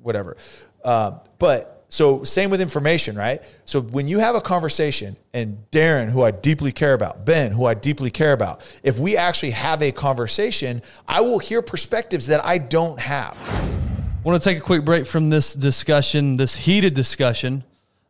whatever. 0.00 0.36
Um, 0.84 1.20
but 1.38 1.84
so 1.90 2.24
same 2.24 2.48
with 2.50 2.60
information, 2.62 3.16
right? 3.16 3.42
So 3.66 3.80
when 3.80 4.08
you 4.08 4.18
have 4.20 4.34
a 4.34 4.40
conversation, 4.40 5.16
and 5.34 5.58
Darren, 5.70 6.08
who 6.08 6.22
I 6.22 6.30
deeply 6.30 6.72
care 6.72 6.94
about, 6.94 7.24
Ben, 7.26 7.52
who 7.52 7.66
I 7.66 7.74
deeply 7.74 8.10
care 8.10 8.32
about, 8.32 8.62
if 8.82 8.98
we 8.98 9.16
actually 9.16 9.50
have 9.52 9.82
a 9.82 9.92
conversation, 9.92 10.80
I 11.06 11.20
will 11.20 11.38
hear 11.38 11.60
perspectives 11.62 12.26
that 12.28 12.44
I 12.44 12.58
don't 12.58 12.98
have. 13.00 13.36
I 13.48 14.28
want 14.28 14.42
to 14.42 14.48
take 14.48 14.58
a 14.58 14.62
quick 14.62 14.84
break 14.84 15.06
from 15.06 15.28
this 15.28 15.52
discussion, 15.54 16.36
this 16.38 16.56
heated 16.56 16.94
discussion, 16.94 17.64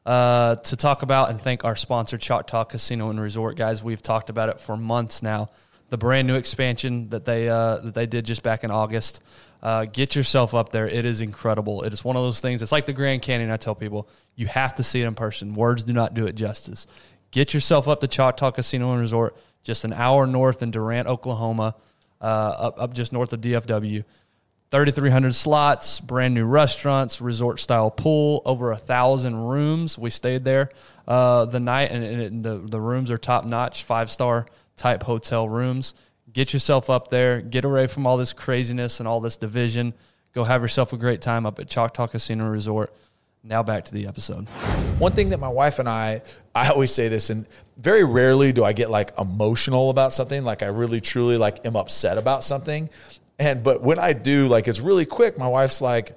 uh, 0.07 0.55
to 0.55 0.77
talk 0.77 1.03
about 1.03 1.31
and 1.31 1.41
thank 1.41 1.65
our 1.65 1.75
sponsor, 1.75 2.17
Choctaw 2.17 2.65
Casino 2.65 3.11
and 3.11 3.21
Resort. 3.21 3.57
Guys, 3.57 3.83
we've 3.83 4.01
talked 4.01 4.31
about 4.31 4.49
it 4.49 4.61
for 4.61 4.77
months 4.77 5.21
now. 5.21 5.51
The 5.91 5.99
brand 5.99 6.29
new 6.29 6.37
expansion 6.37 7.11
that 7.11 7.25
they 7.25 7.49
uh, 7.49 7.79
that 7.79 7.95
they 7.95 8.07
did 8.07 8.25
just 8.25 8.43
back 8.43 8.63
in 8.65 8.71
August. 8.71 9.21
Uh, 9.63 9.85
get 9.85 10.15
yourself 10.15 10.55
up 10.55 10.69
there. 10.69 10.87
It 10.89 11.05
is 11.05 11.21
incredible. 11.21 11.83
It 11.83 11.93
is 11.93 12.05
one 12.05 12.15
of 12.15 12.23
those 12.23 12.41
things. 12.41 12.63
It's 12.63 12.71
like 12.71 12.87
the 12.87 12.93
Grand 12.93 13.23
Canyon. 13.23 13.51
I 13.51 13.57
tell 13.57 13.75
people 13.75 14.09
you 14.37 14.47
have 14.47 14.77
to 14.77 14.85
see 14.85 15.03
it 15.03 15.07
in 15.07 15.15
person. 15.15 15.55
Words 15.55 15.83
do 15.83 15.93
not 15.93 16.15
do 16.15 16.27
it 16.27 16.35
justice. 16.35 16.87
Get 17.33 17.53
yourself 17.53 17.89
up 17.89 18.01
to 18.01 18.07
Choctaw 18.07 18.53
Casino 18.53 18.93
and 18.93 19.01
Resort, 19.01 19.37
just 19.65 19.85
an 19.85 19.93
hour 19.93 20.27
north 20.27 20.63
in 20.63 20.71
Durant, 20.71 21.09
Oklahoma, 21.09 21.75
uh, 22.21 22.25
up 22.25 22.81
up 22.81 22.95
just 22.95 23.13
north 23.13 23.33
of 23.33 23.41
DFW. 23.41 24.05
3,300 24.77 25.35
slots, 25.35 26.01
brand 26.01 26.35
new 26.35 26.45
restaurants, 26.45 27.23
resort 27.23 27.61
style 27.61 27.91
pool, 27.91 28.43
over 28.45 28.73
a 28.73 28.77
thousand 28.77 29.35
rooms. 29.35 29.97
We 29.97 30.11
stayed 30.11 30.45
there 30.45 30.69
uh, 31.09 31.47
the 31.47 31.61
night, 31.61 31.91
and, 31.93 32.05
and 32.05 32.45
the 32.45 32.59
the 32.59 32.79
rooms 32.79 33.11
are 33.11 33.17
top 33.17 33.47
notch, 33.47 33.85
five 33.85 34.11
star 34.11 34.45
type 34.77 35.03
hotel 35.03 35.49
rooms. 35.49 35.95
Get 36.31 36.53
yourself 36.53 36.91
up 36.91 37.09
there, 37.09 37.41
get 37.41 37.65
away 37.65 37.87
from 37.87 38.07
all 38.07 38.19
this 38.19 38.35
craziness 38.35 39.01
and 39.01 39.09
all 39.09 39.19
this 39.23 39.39
division. 39.39 39.95
Go 40.35 40.45
have 40.45 40.61
yourself 40.61 40.93
a 40.93 40.99
great 40.99 41.23
time 41.23 41.47
up 41.47 41.59
at 41.59 41.71
Choctaw 41.71 42.09
Casino 42.09 42.47
Resort. 42.47 42.95
Now 43.43 43.63
back 43.63 43.87
to 43.87 43.95
the 43.95 44.07
episode. 44.07 44.47
One 44.99 45.13
thing 45.13 45.31
that 45.31 45.41
my 45.41 45.49
wife 45.49 45.79
and 45.79 45.89
I, 45.89 46.21
I 46.55 46.69
always 46.69 46.93
say 46.93 47.09
this, 47.09 47.31
and 47.31 47.47
very 47.79 48.05
rarely 48.05 48.53
do 48.53 48.63
I 48.63 48.75
get 48.75 48.91
like 48.91 49.19
emotional 49.19 49.89
about 49.89 50.13
something, 50.13 50.45
like 50.45 50.63
I 50.63 50.67
really 50.67 51.01
truly 51.01 51.39
like 51.39 51.65
am 51.65 51.77
upset 51.77 52.19
about 52.19 52.45
something. 52.45 52.91
And 53.39 53.63
but 53.63 53.83
when 53.83 53.99
I 53.99 54.13
do, 54.15 54.49
like 54.49 54.67
it's 54.69 54.81
really 54.81 55.05
quick. 55.05 55.39
My 55.39 55.49
wife's 55.49 55.81
like, 55.81 56.13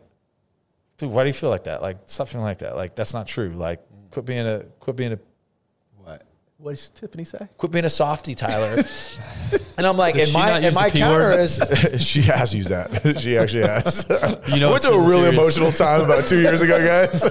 "Dude, 0.98 1.10
why 1.12 1.24
do 1.24 1.28
you 1.28 1.34
feel 1.34 1.50
like 1.50 1.66
that? 1.66 1.82
Like 1.82 1.98
stop 2.06 2.30
feeling 2.30 2.46
like 2.46 2.60
that. 2.60 2.76
Like 2.76 2.96
that's 2.96 3.14
not 3.14 3.28
true. 3.28 3.50
Like 3.50 3.82
quit 4.12 4.26
being 4.26 4.48
a 4.48 4.64
quit 4.80 4.96
being 4.96 5.14
a 5.14 5.20
What? 5.98 6.24
What 6.58 6.72
does 6.72 6.90
Tiffany 6.92 7.26
say? 7.26 7.48
quit 7.58 7.72
being 7.74 7.84
a 7.86 7.90
softy, 7.90 8.36
Tyler." 8.36 8.82
and 9.78 9.86
I'm 9.86 9.98
like, 9.98 10.16
and 10.16 10.32
my 10.32 10.60
and 10.60 10.74
my 10.74 10.90
counter 10.90 11.30
word? 11.30 11.40
is 11.42 11.60
she 12.08 12.22
has 12.22 12.56
used 12.56 12.70
that. 12.70 13.18
She 13.20 13.38
actually 13.38 13.64
has. 13.68 14.06
You 14.54 14.62
know, 14.62 14.70
I 14.70 14.72
went 14.72 14.84
it's 14.84 14.90
to 14.90 14.94
a 14.94 15.00
really 15.00 15.24
serious. 15.36 15.58
emotional 15.58 15.72
time 15.74 16.02
about 16.02 16.26
two 16.26 16.40
years 16.40 16.62
ago, 16.62 16.78
guys. 16.80 17.22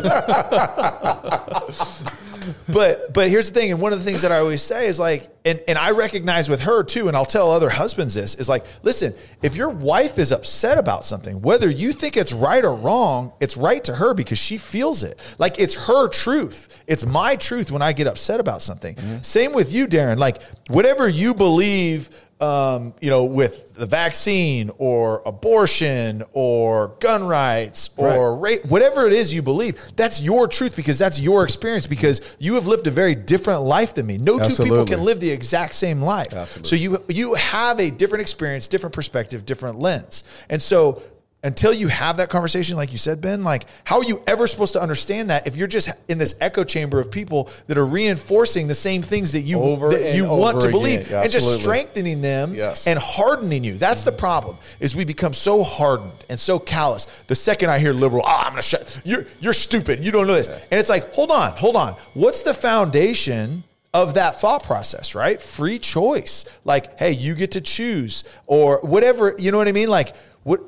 But 2.68 3.12
but 3.12 3.28
here's 3.28 3.50
the 3.50 3.58
thing, 3.58 3.70
and 3.70 3.80
one 3.80 3.92
of 3.92 3.98
the 3.98 4.04
things 4.04 4.22
that 4.22 4.32
I 4.32 4.38
always 4.38 4.62
say 4.62 4.86
is 4.86 4.98
like, 4.98 5.28
and 5.44 5.62
and 5.68 5.78
I 5.78 5.90
recognize 5.92 6.48
with 6.48 6.60
her 6.60 6.82
too, 6.82 7.08
and 7.08 7.16
I'll 7.16 7.24
tell 7.24 7.50
other 7.50 7.70
husbands 7.70 8.14
this 8.14 8.34
is 8.34 8.48
like, 8.48 8.64
listen, 8.82 9.14
if 9.42 9.56
your 9.56 9.68
wife 9.68 10.18
is 10.18 10.32
upset 10.32 10.78
about 10.78 11.04
something, 11.04 11.40
whether 11.42 11.70
you 11.70 11.92
think 11.92 12.16
it's 12.16 12.32
right 12.32 12.64
or 12.64 12.74
wrong, 12.74 13.32
it's 13.40 13.56
right 13.56 13.82
to 13.84 13.94
her 13.94 14.14
because 14.14 14.38
she 14.38 14.58
feels 14.58 15.02
it. 15.02 15.18
Like 15.38 15.58
it's 15.58 15.74
her 15.74 16.08
truth. 16.08 16.82
It's 16.86 17.04
my 17.04 17.36
truth 17.36 17.70
when 17.70 17.82
I 17.82 17.92
get 17.92 18.06
upset 18.06 18.40
about 18.40 18.62
something. 18.62 18.94
Mm-hmm. 18.94 19.22
Same 19.22 19.52
with 19.52 19.72
you, 19.72 19.86
Darren. 19.86 20.18
Like 20.18 20.42
whatever 20.68 21.08
you 21.08 21.34
believe 21.34 22.10
um, 22.40 22.94
you 23.00 23.10
know, 23.10 23.24
with 23.24 23.74
the 23.74 23.86
vaccine 23.86 24.70
or 24.78 25.22
abortion 25.26 26.22
or 26.32 26.96
gun 27.00 27.24
rights 27.24 27.90
or 27.96 28.36
rape, 28.36 28.64
whatever 28.66 29.06
it 29.06 29.12
is 29.12 29.34
you 29.34 29.42
believe, 29.42 29.80
that's 29.96 30.20
your 30.20 30.46
truth 30.46 30.76
because 30.76 30.98
that's 30.98 31.18
your 31.20 31.42
experience 31.42 31.86
because 31.86 32.20
you 32.38 32.54
have 32.54 32.66
lived 32.66 32.86
a 32.86 32.90
very 32.90 33.14
different 33.14 33.62
life 33.62 33.94
than 33.94 34.06
me. 34.06 34.18
No 34.18 34.38
two 34.38 34.54
people 34.62 34.86
can 34.86 35.02
live 35.02 35.20
the 35.20 35.30
exact 35.30 35.74
same 35.74 36.00
life. 36.00 36.32
Absolutely. 36.32 36.68
So 36.68 36.76
you 36.76 37.04
you 37.08 37.34
have 37.34 37.80
a 37.80 37.90
different 37.90 38.22
experience, 38.22 38.68
different 38.68 38.94
perspective, 38.94 39.44
different 39.44 39.78
lens. 39.78 40.22
And 40.48 40.62
so 40.62 41.02
until 41.44 41.72
you 41.72 41.86
have 41.86 42.16
that 42.16 42.30
conversation, 42.30 42.76
like 42.76 42.90
you 42.90 42.98
said, 42.98 43.20
Ben, 43.20 43.42
like 43.44 43.66
how 43.84 43.98
are 43.98 44.04
you 44.04 44.22
ever 44.26 44.46
supposed 44.48 44.72
to 44.72 44.82
understand 44.82 45.30
that 45.30 45.46
if 45.46 45.54
you're 45.54 45.68
just 45.68 45.88
in 46.08 46.18
this 46.18 46.34
echo 46.40 46.64
chamber 46.64 46.98
of 46.98 47.10
people 47.12 47.48
that 47.68 47.78
are 47.78 47.86
reinforcing 47.86 48.66
the 48.66 48.74
same 48.74 49.02
things 49.02 49.30
that 49.32 49.42
you 49.42 49.60
Over 49.60 49.90
that 49.90 50.14
you 50.16 50.24
want 50.26 50.60
to 50.62 50.68
believe 50.70 51.08
Yeah, 51.10 51.22
and 51.22 51.30
just 51.30 51.60
strengthening 51.60 52.20
them 52.22 52.54
Yes. 52.54 52.86
and 52.88 52.98
hardening 52.98 53.62
you. 53.62 53.78
That's 53.78 54.02
the 54.02 54.10
problem. 54.12 54.56
Is 54.80 54.96
we 54.96 55.04
become 55.04 55.32
so 55.32 55.62
hardened 55.62 56.24
and 56.28 56.40
so 56.40 56.58
callous. 56.58 57.06
The 57.28 57.36
second 57.36 57.70
I 57.70 57.78
hear 57.78 57.92
liberal, 57.92 58.24
oh, 58.26 58.28
I'm 58.28 58.50
gonna 58.50 58.62
shut. 58.62 59.00
You're 59.04 59.26
you're 59.38 59.52
stupid. 59.52 60.04
You 60.04 60.10
don't 60.10 60.26
know 60.26 60.34
this. 60.34 60.48
And 60.48 60.80
it's 60.80 60.90
like, 60.90 61.14
hold 61.14 61.30
on, 61.30 61.52
hold 61.52 61.76
on. 61.76 61.94
What's 62.14 62.42
the 62.42 62.54
foundation? 62.54 63.64
Of 63.94 64.14
that 64.14 64.38
thought 64.38 64.64
process, 64.64 65.14
right? 65.14 65.40
Free 65.40 65.78
choice. 65.78 66.44
Like, 66.62 66.98
hey, 66.98 67.12
you 67.12 67.34
get 67.34 67.52
to 67.52 67.62
choose, 67.62 68.22
or 68.46 68.80
whatever. 68.82 69.34
You 69.38 69.50
know 69.50 69.56
what 69.56 69.66
I 69.66 69.72
mean? 69.72 69.88
Like, 69.88 70.14
what 70.42 70.60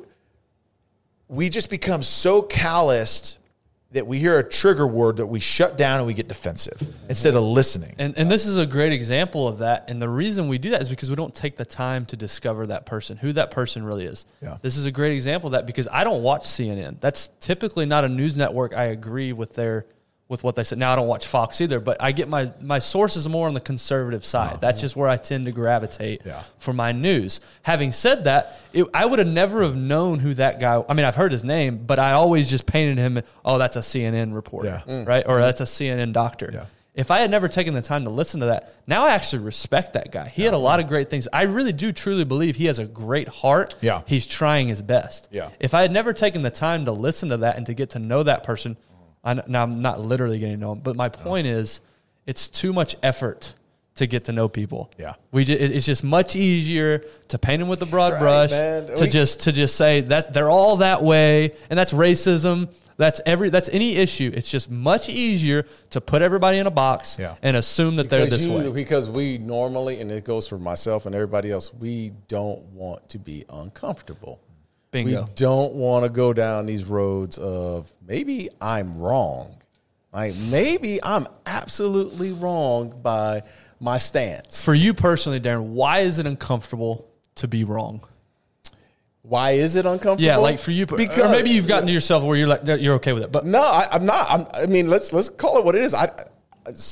we 1.31 1.49
just 1.49 1.71
become 1.71 2.03
so 2.03 2.43
calloused 2.43 3.39
that 3.93 4.07
we 4.07 4.19
hear 4.19 4.39
a 4.39 4.49
trigger 4.49 4.87
word 4.87 5.17
that 5.17 5.27
we 5.27 5.41
shut 5.41 5.79
down 5.79 5.99
and 5.99 6.07
we 6.07 6.15
get 6.15 6.29
defensive 6.29 6.81
instead 7.09 7.35
of 7.35 7.43
listening. 7.43 7.95
And, 7.99 8.17
and 8.17 8.31
this 8.31 8.47
is 8.47 8.59
a 8.59 8.67
great 8.67 8.93
example 8.93 9.49
of 9.49 9.59
that. 9.59 9.89
And 9.89 10.03
the 10.03 10.09
reason 10.09 10.49
we 10.49 10.59
do 10.59 10.71
that 10.71 10.83
is 10.83 10.89
because 10.89 11.09
we 11.09 11.17
don't 11.17 11.35
take 11.35 11.57
the 11.57 11.65
time 11.65 12.05
to 12.07 12.17
discover 12.17 12.67
that 12.67 12.85
person, 12.85 13.17
who 13.17 13.33
that 13.33 13.51
person 13.51 13.85
really 13.85 14.07
is. 14.07 14.27
Yeah. 14.41 14.59
This 14.61 14.77
is 14.77 14.87
a 14.87 14.93
great 14.93 15.13
example 15.13 15.49
of 15.49 15.53
that 15.53 15.67
because 15.67 15.89
I 15.91 16.05
don't 16.05 16.23
watch 16.23 16.43
CNN. 16.43 17.01
That's 17.01 17.31
typically 17.41 17.87
not 17.87 18.05
a 18.05 18.09
news 18.09 18.37
network. 18.37 18.77
I 18.77 18.87
agree 18.87 19.33
with 19.33 19.55
their 19.55 19.87
with 20.31 20.45
what 20.45 20.55
they 20.55 20.63
said. 20.65 20.79
Now 20.79 20.93
I 20.93 20.97
don't 20.97 21.09
watch 21.09 21.27
Fox 21.27 21.61
either, 21.61 21.81
but 21.81 21.97
I 22.01 22.13
get 22.13 22.29
my 22.29 22.53
my 22.61 22.79
sources 22.79 23.29
more 23.29 23.49
on 23.49 23.53
the 23.53 23.61
conservative 23.61 24.25
side. 24.25 24.53
Oh, 24.55 24.59
that's 24.61 24.81
just 24.81 24.95
where 24.97 25.09
I 25.09 25.17
tend 25.17 25.45
to 25.47 25.53
gravitate 25.53 26.23
Yeah. 26.25 26.43
for 26.59 26.73
my 26.73 26.93
news. 26.93 27.41
Having 27.63 27.93
said 27.93 28.25
that, 28.25 28.57
it, 28.73 28.87
I 28.95 29.05
would 29.05 29.19
have 29.19 29.29
never 29.29 29.63
have 29.63 29.77
known 29.77 30.21
who 30.21 30.33
that 30.35 30.61
guy. 30.61 30.83
I 30.89 30.95
mean, 30.95 31.05
I've 31.05 31.17
heard 31.17 31.33
his 31.33 31.43
name, 31.43 31.85
but 31.85 31.99
I 31.99 32.13
always 32.13 32.49
just 32.49 32.65
painted 32.65 32.97
him. 32.97 33.21
Oh, 33.45 33.59
that's 33.59 33.77
a 33.77 33.81
CNN 33.81 34.33
reporter, 34.33 34.83
Yeah. 34.87 34.95
Mm. 34.95 35.07
right? 35.07 35.25
Or 35.27 35.35
mm-hmm. 35.35 35.43
that's 35.43 35.61
a 35.61 35.65
CNN 35.65 36.13
doctor. 36.13 36.51
Yeah. 36.55 36.67
If 36.95 37.11
I 37.11 37.19
had 37.21 37.31
never 37.31 37.49
taken 37.49 37.75
the 37.75 37.83
time 37.83 38.05
to 38.05 38.11
listen 38.11 38.41
to 38.41 38.47
that, 38.47 38.73
now 38.87 39.07
I 39.07 39.11
actually 39.13 39.45
respect 39.45 39.95
that 39.95 40.13
guy. 40.13 40.29
He 40.29 40.43
had 40.43 40.55
a 40.55 40.59
lot 40.59 40.81
of 40.81 40.87
great 40.89 41.09
things. 41.11 41.29
I 41.33 41.43
really 41.43 41.73
do 41.73 41.93
truly 41.93 42.25
believe 42.25 42.57
he 42.57 42.67
has 42.67 42.79
a 42.79 42.85
great 42.85 43.29
heart. 43.29 43.75
Yeah. 43.81 44.03
He's 44.07 44.27
trying 44.27 44.69
his 44.69 44.83
best. 44.83 45.29
Yeah. 45.31 45.51
If 45.61 45.73
I 45.73 45.83
had 45.83 45.93
never 45.93 46.13
taken 46.13 46.43
the 46.43 46.51
time 46.51 46.85
to 46.87 46.93
listen 46.93 47.29
to 47.31 47.39
that 47.39 47.57
and 47.57 47.67
to 47.67 47.75
get 47.75 47.91
to 47.91 47.99
know 48.01 48.23
that 48.25 48.43
person, 48.45 48.77
I, 49.23 49.35
now 49.47 49.63
I'm 49.63 49.77
not 49.77 50.01
literally 50.01 50.39
getting 50.39 50.57
to 50.57 50.61
know 50.61 50.73
him, 50.73 50.81
but 50.81 50.97
my 50.97 51.09
point 51.09 51.47
is 51.47 51.81
it's 52.27 52.49
too 52.49 52.73
much 52.73 52.97
effort 53.03 53.55
to 53.97 54.07
get 54.07 54.25
to 54.25 54.33
know 54.33 54.49
people. 54.49 54.91
Yeah. 54.99 55.15
We 55.33 55.43
it's 55.45 55.85
just 55.85 56.03
much 56.05 56.37
easier 56.37 57.05
to 57.29 57.39
paint 57.39 57.61
them 57.61 57.69
with 57.69 57.83
a 57.83 57.87
broad 57.87 58.13
right, 58.15 58.21
brush, 58.21 58.51
man. 58.51 58.87
to 58.97 59.03
We- 59.05 59.09
just 59.11 59.41
to 59.43 59.53
just 59.53 59.77
say 59.77 60.01
that 60.03 60.33
they're 60.33 60.49
all 60.49 60.79
that 60.79 61.03
way, 61.03 61.53
and 61.69 61.79
that's 61.79 61.93
racism. 61.93 62.69
That's 62.97 63.21
every 63.27 63.49
that's 63.51 63.69
any 63.71 63.97
issue. 63.97 64.31
It's 64.35 64.51
just 64.51 64.71
much 64.71 65.09
easier 65.09 65.65
to 65.91 66.01
put 66.01 66.21
everybody 66.23 66.59
in 66.59 66.67
a 66.67 66.71
box 66.71 67.17
Yeah. 67.19 67.35
and 67.43 67.57
assume 67.57 67.97
that 67.97 68.11
they're 68.11 68.27
this 68.27 68.45
you- 68.45 68.53
way. 68.55 68.71
Because 68.71 69.09
we 69.09 69.39
normally, 69.39 70.01
and 70.01 70.11
it 70.13 70.25
goes 70.25 70.47
for 70.47 70.59
myself 70.59 71.05
and 71.07 71.15
everybody 71.15 71.51
else, 71.51 71.73
we 71.75 72.13
don't 72.29 72.63
want 72.73 73.09
to 73.11 73.19
be 73.19 73.45
uncomfortable. 73.51 74.41
Bingo. 74.91 75.23
We 75.25 75.29
don't 75.37 75.75
want 75.75 76.05
to 76.05 76.11
go 76.11 76.33
down 76.33 76.67
these 76.67 76.85
roads 76.85 77.39
of 77.39 77.93
maybe 78.07 78.49
I'm 78.61 78.99
wrong. 78.99 79.57
Like 80.13 80.35
maybe 80.37 80.99
I'm 81.03 81.27
absolutely 81.47 82.33
wrong 82.33 82.99
by 83.03 83.43
my 83.79 83.99
stance. 83.99 84.65
For 84.65 84.75
you 84.75 84.93
personally, 84.93 85.41
Darren, 85.41 85.67
why 85.69 86.01
is 86.01 86.19
it 86.19 86.27
uncomfortable 86.27 87.09
to 87.37 87.47
be 87.49 87.65
wrong? 87.65 88.05
Why 89.23 89.53
is 89.53 89.77
it 89.77 89.87
uncomfortable? 89.87 90.23
Yeah, 90.25 90.39
like 90.39 90.59
for 90.59 90.71
you, 90.73 90.87
or 90.91 90.97
maybe 91.29 91.51
you've 91.51 91.69
gotten 91.69 91.87
to 91.87 91.93
yourself 91.93 92.25
where 92.25 92.37
you're 92.37 92.49
like 92.49 92.63
you're 92.67 92.95
okay 92.95 93.13
with 93.13 93.23
it, 93.23 93.31
but 93.31 93.45
No, 93.47 93.61
I, 93.63 93.87
I'm 93.93 94.05
not. 94.07 94.27
I'm, 94.31 94.47
I 94.55 94.67
mean, 94.67 94.89
let's 94.89 95.13
let's 95.13 95.29
call 95.29 95.59
it 95.59 95.65
what 95.65 95.75
it 95.75 95.83
is. 95.83 95.95
I, 95.95 96.05
I- 96.07 96.25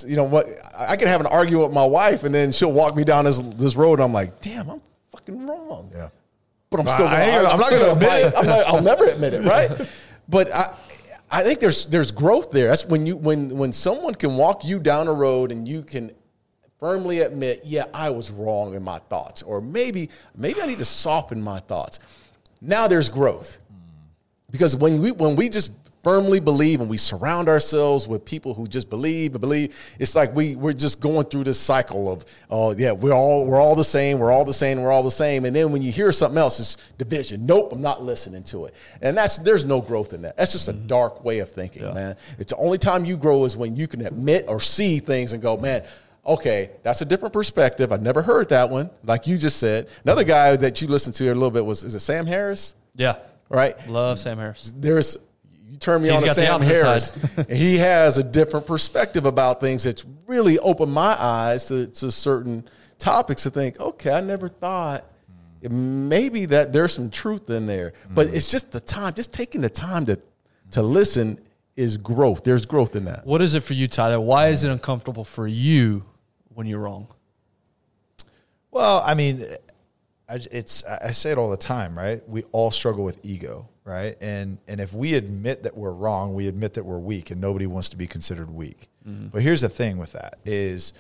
you 0.06 0.16
know 0.16 0.24
what? 0.24 0.46
I 0.76 0.96
can 0.96 1.08
have 1.08 1.20
an 1.20 1.26
argument 1.26 1.66
with 1.68 1.74
my 1.74 1.84
wife, 1.84 2.24
and 2.24 2.34
then 2.34 2.52
she'll 2.52 2.72
walk 2.72 2.96
me 2.96 3.04
down 3.04 3.26
this 3.26 3.38
this 3.38 3.76
road, 3.76 3.94
and 3.94 4.02
I'm 4.02 4.12
like, 4.12 4.40
damn, 4.40 4.68
I'm 4.68 4.80
fucking 5.12 5.46
wrong. 5.46 5.90
Yeah. 5.94 6.08
But 6.70 6.81
I'm 6.81 6.87
still. 6.88 7.07
I 7.07 7.26
Gonna, 7.31 7.33
gonna- 7.42 7.48
I'm, 7.48 7.61
not 7.61 7.70
going 7.70 7.83
to 7.85 7.92
admit 7.92 8.26
it. 8.26 8.35
I'm 8.37 8.46
not, 8.46 8.66
I'll 8.66 8.83
never 8.83 9.04
admit 9.07 9.35
it, 9.35 9.44
right? 9.44 9.70
But 10.31 10.54
I, 10.54 10.74
I 11.31 11.42
think 11.42 11.59
there's 11.59 11.87
there's 11.87 12.11
growth 12.12 12.50
there. 12.50 12.68
That's 12.68 12.85
when 12.85 13.07
you 13.07 13.16
when 13.16 13.48
when 13.57 13.72
someone 13.72 14.14
can 14.14 14.37
walk 14.37 14.62
you 14.62 14.78
down 14.78 15.09
a 15.09 15.12
road 15.14 15.52
and 15.52 15.66
you 15.66 15.83
can 15.83 16.11
firmly 16.78 17.20
admit, 17.20 17.62
yeah, 17.64 17.85
I 17.94 18.11
was 18.11 18.31
wrong 18.31 18.74
in 18.74 18.83
my 18.85 18.98
thoughts, 18.98 19.42
or 19.42 19.62
maybe 19.62 20.11
maybe 20.37 20.61
I 20.61 20.66
need 20.66 20.76
to 20.78 20.85
soften 20.85 21.40
my 21.40 21.61
thoughts. 21.61 21.98
Now 22.61 22.87
there's 22.88 23.09
growth 23.09 23.57
because 24.50 24.76
when 24.76 25.00
we 25.00 25.12
when 25.12 25.35
we 25.35 25.48
just 25.48 25.70
firmly 26.02 26.40
believe 26.40 26.80
and 26.80 26.88
we 26.88 26.96
surround 26.96 27.48
ourselves 27.48 28.06
with 28.06 28.24
people 28.24 28.54
who 28.54 28.66
just 28.66 28.88
believe 28.88 29.32
and 29.32 29.40
believe, 29.40 29.76
it's 29.98 30.14
like 30.14 30.34
we 30.34 30.56
we're 30.56 30.72
just 30.72 31.00
going 31.00 31.26
through 31.26 31.44
this 31.44 31.58
cycle 31.58 32.11
of 32.11 32.24
oh 32.50 32.74
yeah, 32.76 32.92
we're 32.92 33.12
all 33.12 33.46
we're 33.46 33.61
all 33.61 33.74
the 33.74 33.84
same, 33.84 34.18
we're 34.18 34.32
all 34.32 34.44
the 34.44 34.52
same, 34.52 34.80
we're 34.80 34.92
all 34.92 35.02
the 35.02 35.11
same. 35.11 35.44
And 35.44 35.54
then 35.54 35.72
when 35.72 35.82
you 35.82 35.92
hear 35.92 36.12
something 36.12 36.38
else, 36.38 36.61
it's 36.61 36.76
division. 36.98 37.46
Nope, 37.46 37.72
I'm 37.72 37.82
not 37.82 38.02
listening 38.02 38.42
to 38.44 38.66
it. 38.66 38.74
And 39.02 39.16
that's 39.16 39.38
there's 39.38 39.64
no 39.64 39.80
growth 39.80 40.12
in 40.12 40.22
that. 40.22 40.37
That's 40.37 40.52
just 40.52 40.68
a 40.68 40.72
mm-hmm. 40.72 40.87
dark 40.87 41.24
way 41.24 41.40
of 41.40 41.50
thinking, 41.50 41.82
man. 41.94 42.16
It's 42.38 42.52
the 42.52 42.58
only 42.58 42.78
time 42.78 43.04
you 43.04 43.16
grow 43.16 43.44
is 43.44 43.56
when 43.56 43.76
you 43.76 43.88
can 43.88 44.06
admit 44.06 44.44
or 44.48 44.61
see 44.61 45.00
things 45.00 45.32
and 45.32 45.42
go, 45.42 45.56
man, 45.56 45.84
okay, 46.26 46.70
that's 46.82 47.00
a 47.00 47.04
different 47.04 47.32
perspective. 47.32 47.92
I 47.92 47.96
never 47.96 48.22
heard 48.22 48.50
that 48.50 48.70
one. 48.70 48.90
Like 49.02 49.26
you 49.26 49.38
just 49.38 49.58
said. 49.58 49.88
Another 50.04 50.24
guy 50.24 50.56
that 50.56 50.80
you 50.80 50.88
listened 50.88 51.14
to 51.16 51.24
a 51.26 51.34
little 51.34 51.50
bit 51.50 51.64
was 51.64 51.82
is 51.82 51.94
it 51.94 52.00
Sam 52.00 52.26
Harris? 52.26 52.74
Yeah. 52.94 53.16
Right? 53.48 53.88
Love 53.88 54.18
Sam 54.18 54.38
Harris. 54.38 54.74
There's 54.76 55.16
you 55.70 55.76
turn 55.76 56.02
me 56.02 56.11
He's 56.11 56.22
on 56.22 56.28
to 56.28 56.35
Sam 56.35 56.61
Harris. 56.62 57.11
and 57.37 57.50
he 57.50 57.76
has 57.78 58.18
a 58.18 58.22
different 58.22 58.66
perspective 58.66 59.26
about 59.26 59.61
things 59.61 59.85
that's 59.85 60.04
really 60.26 60.59
opened 60.59 60.92
my 60.92 61.16
eyes 61.22 61.66
to, 61.66 61.87
to 61.88 62.11
certain 62.11 62.68
topics 62.98 63.42
to 63.44 63.50
think, 63.50 63.78
okay, 63.81 64.12
I 64.12 64.20
never 64.20 64.48
thought 64.48 65.04
maybe 65.62 66.46
that 66.46 66.72
there's 66.72 66.92
some 66.92 67.11
truth 67.11 67.50
in 67.50 67.66
there. 67.66 67.92
But 68.11 68.28
mm. 68.28 68.35
it's 68.35 68.46
just 68.46 68.72
the 68.72 68.81
time, 68.81 69.14
just 69.14 69.33
taking 69.33 69.61
the 69.61 69.70
time 69.70 70.07
to 70.07 70.18
to 70.72 70.83
listen 70.83 71.40
is 71.76 71.96
growth. 71.96 72.44
There's 72.44 72.66
growth 72.66 72.96
in 72.96 73.04
that. 73.07 73.24
What 73.26 73.40
is 73.40 73.54
it 73.54 73.62
for 73.62 73.74
you, 73.74 73.88
Tyler? 73.88 74.20
Why 74.20 74.48
is 74.48 74.64
it 74.64 74.70
uncomfortable 74.70 75.24
for 75.24 75.46
you 75.46 76.04
when 76.48 76.66
you're 76.66 76.81
wrong? 76.81 77.09
Well, 78.70 79.02
I 79.04 79.14
mean, 79.14 79.46
I, 80.28 80.40
it's 80.50 80.85
I 80.85 81.12
say 81.12 81.31
it 81.31 81.38
all 81.38 81.50
the 81.50 81.57
time, 81.57 81.96
right? 81.96 82.26
We 82.28 82.44
all 82.52 82.70
struggle 82.70 83.04
with 83.04 83.18
ego, 83.22 83.68
right? 83.88 84.16
And 84.20 84.59
and 84.68 84.81
if 84.81 84.92
we 84.92 85.14
admit 85.14 85.62
that 85.62 85.77
we're 85.77 85.90
wrong, 85.92 86.35
we 86.35 86.46
admit 86.46 86.74
that 86.74 86.85
we're 86.85 86.98
weak, 86.98 87.31
and 87.31 87.40
nobody 87.40 87.66
wants 87.66 87.88
to 87.88 87.96
be 87.96 88.07
considered 88.07 88.51
weak. 88.51 88.88
But 89.33 89.40
here's 89.40 89.62
the 89.62 89.70
thing 89.70 89.96
with 89.96 90.12
that 90.12 90.38
is, 90.44 90.92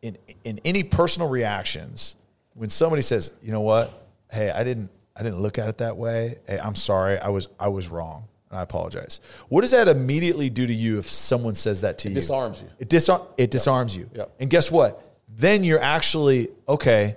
in 0.00 0.16
in 0.42 0.58
any 0.64 0.82
personal 0.82 1.28
reactions, 1.28 2.16
when 2.54 2.70
somebody 2.70 3.02
says, 3.02 3.30
you 3.42 3.52
know 3.52 3.60
what, 3.60 4.08
hey, 4.32 4.50
I 4.50 4.64
didn't 4.64 4.88
I 5.14 5.22
didn't 5.22 5.40
look 5.40 5.58
at 5.58 5.68
it 5.68 5.78
that 5.78 5.98
way. 5.98 6.38
Hey, 6.46 6.58
I'm 6.58 6.74
sorry, 6.74 7.18
I 7.18 7.28
was 7.28 7.48
I 7.60 7.68
was 7.68 7.90
wrong. 7.90 8.24
and 8.48 8.58
I 8.58 8.62
apologize. 8.62 9.20
What 9.50 9.60
does 9.60 9.72
that 9.72 9.86
immediately 9.86 10.48
do 10.48 10.66
to 10.66 10.72
you 10.72 10.98
if 10.98 11.10
someone 11.10 11.54
says 11.54 11.82
that 11.82 11.98
to 11.98 12.08
you? 12.08 12.12
It 12.12 12.14
disarms 12.14 12.62
you. 12.62 12.68
It 12.78 12.88
disarm 12.88 13.22
it 13.36 13.50
disarms 13.50 13.94
you. 13.94 14.08
Yep. 14.14 14.32
And 14.40 14.48
guess 14.48 14.70
what? 14.70 15.02
Then 15.28 15.62
you're 15.62 15.82
actually 15.82 16.48
okay. 16.66 17.16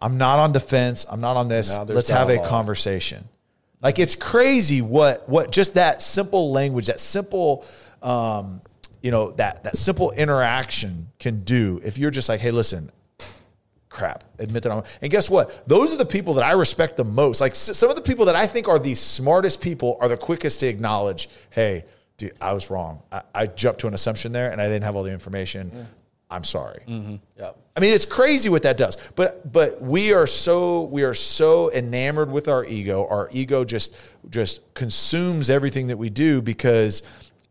I'm 0.00 0.16
not 0.16 0.38
on 0.38 0.52
defense. 0.52 1.04
I'm 1.10 1.20
not 1.20 1.36
on 1.36 1.48
this. 1.48 1.76
Let's 1.88 2.08
have 2.08 2.30
a 2.30 2.38
conversation. 2.46 3.28
Like 3.82 3.98
it's 3.98 4.14
crazy 4.14 4.82
what 4.82 5.28
what 5.28 5.50
just 5.50 5.74
that 5.74 6.02
simple 6.02 6.52
language, 6.52 6.86
that 6.86 7.00
simple, 7.00 7.64
um, 8.02 8.60
you 9.02 9.10
know, 9.10 9.30
that 9.32 9.64
that 9.64 9.76
simple 9.76 10.10
interaction 10.12 11.08
can 11.18 11.42
do. 11.44 11.80
If 11.82 11.96
you're 11.96 12.10
just 12.10 12.28
like, 12.28 12.40
hey, 12.40 12.50
listen, 12.50 12.90
crap, 13.88 14.24
admit 14.38 14.62
that 14.62 14.72
I'm. 14.72 14.82
And 15.00 15.10
guess 15.10 15.30
what? 15.30 15.66
Those 15.68 15.94
are 15.94 15.96
the 15.98 16.06
people 16.06 16.34
that 16.34 16.44
I 16.44 16.52
respect 16.52 16.96
the 16.96 17.04
most. 17.04 17.40
Like 17.40 17.54
some 17.54 17.90
of 17.90 17.96
the 17.96 18.02
people 18.02 18.26
that 18.26 18.36
I 18.36 18.46
think 18.46 18.68
are 18.68 18.78
the 18.78 18.94
smartest 18.94 19.60
people 19.60 19.96
are 20.00 20.08
the 20.08 20.16
quickest 20.16 20.60
to 20.60 20.66
acknowledge, 20.66 21.28
hey, 21.50 21.84
dude, 22.16 22.34
I 22.40 22.52
was 22.52 22.70
wrong. 22.70 23.02
I, 23.10 23.22
I 23.34 23.46
jumped 23.46 23.80
to 23.80 23.86
an 23.86 23.94
assumption 23.94 24.32
there, 24.32 24.52
and 24.52 24.60
I 24.60 24.64
didn't 24.64 24.84
have 24.84 24.96
all 24.96 25.02
the 25.02 25.12
information. 25.12 25.88
I'm 26.30 26.44
sorry. 26.44 26.82
Yep. 27.38 27.58
I 27.76 27.80
mean, 27.80 27.92
it's 27.92 28.04
crazy 28.04 28.48
what 28.48 28.62
that 28.62 28.76
does. 28.76 28.96
But 29.16 29.50
but 29.52 29.82
we 29.82 30.12
are 30.12 30.26
so 30.26 30.82
we 30.82 31.02
are 31.02 31.14
so 31.14 31.72
enamored 31.72 32.30
with 32.30 32.46
our 32.46 32.64
ego. 32.64 33.06
Our 33.08 33.28
ego 33.32 33.64
just 33.64 33.96
just 34.28 34.74
consumes 34.74 35.50
everything 35.50 35.88
that 35.88 35.96
we 35.96 36.08
do 36.08 36.40
because 36.40 37.02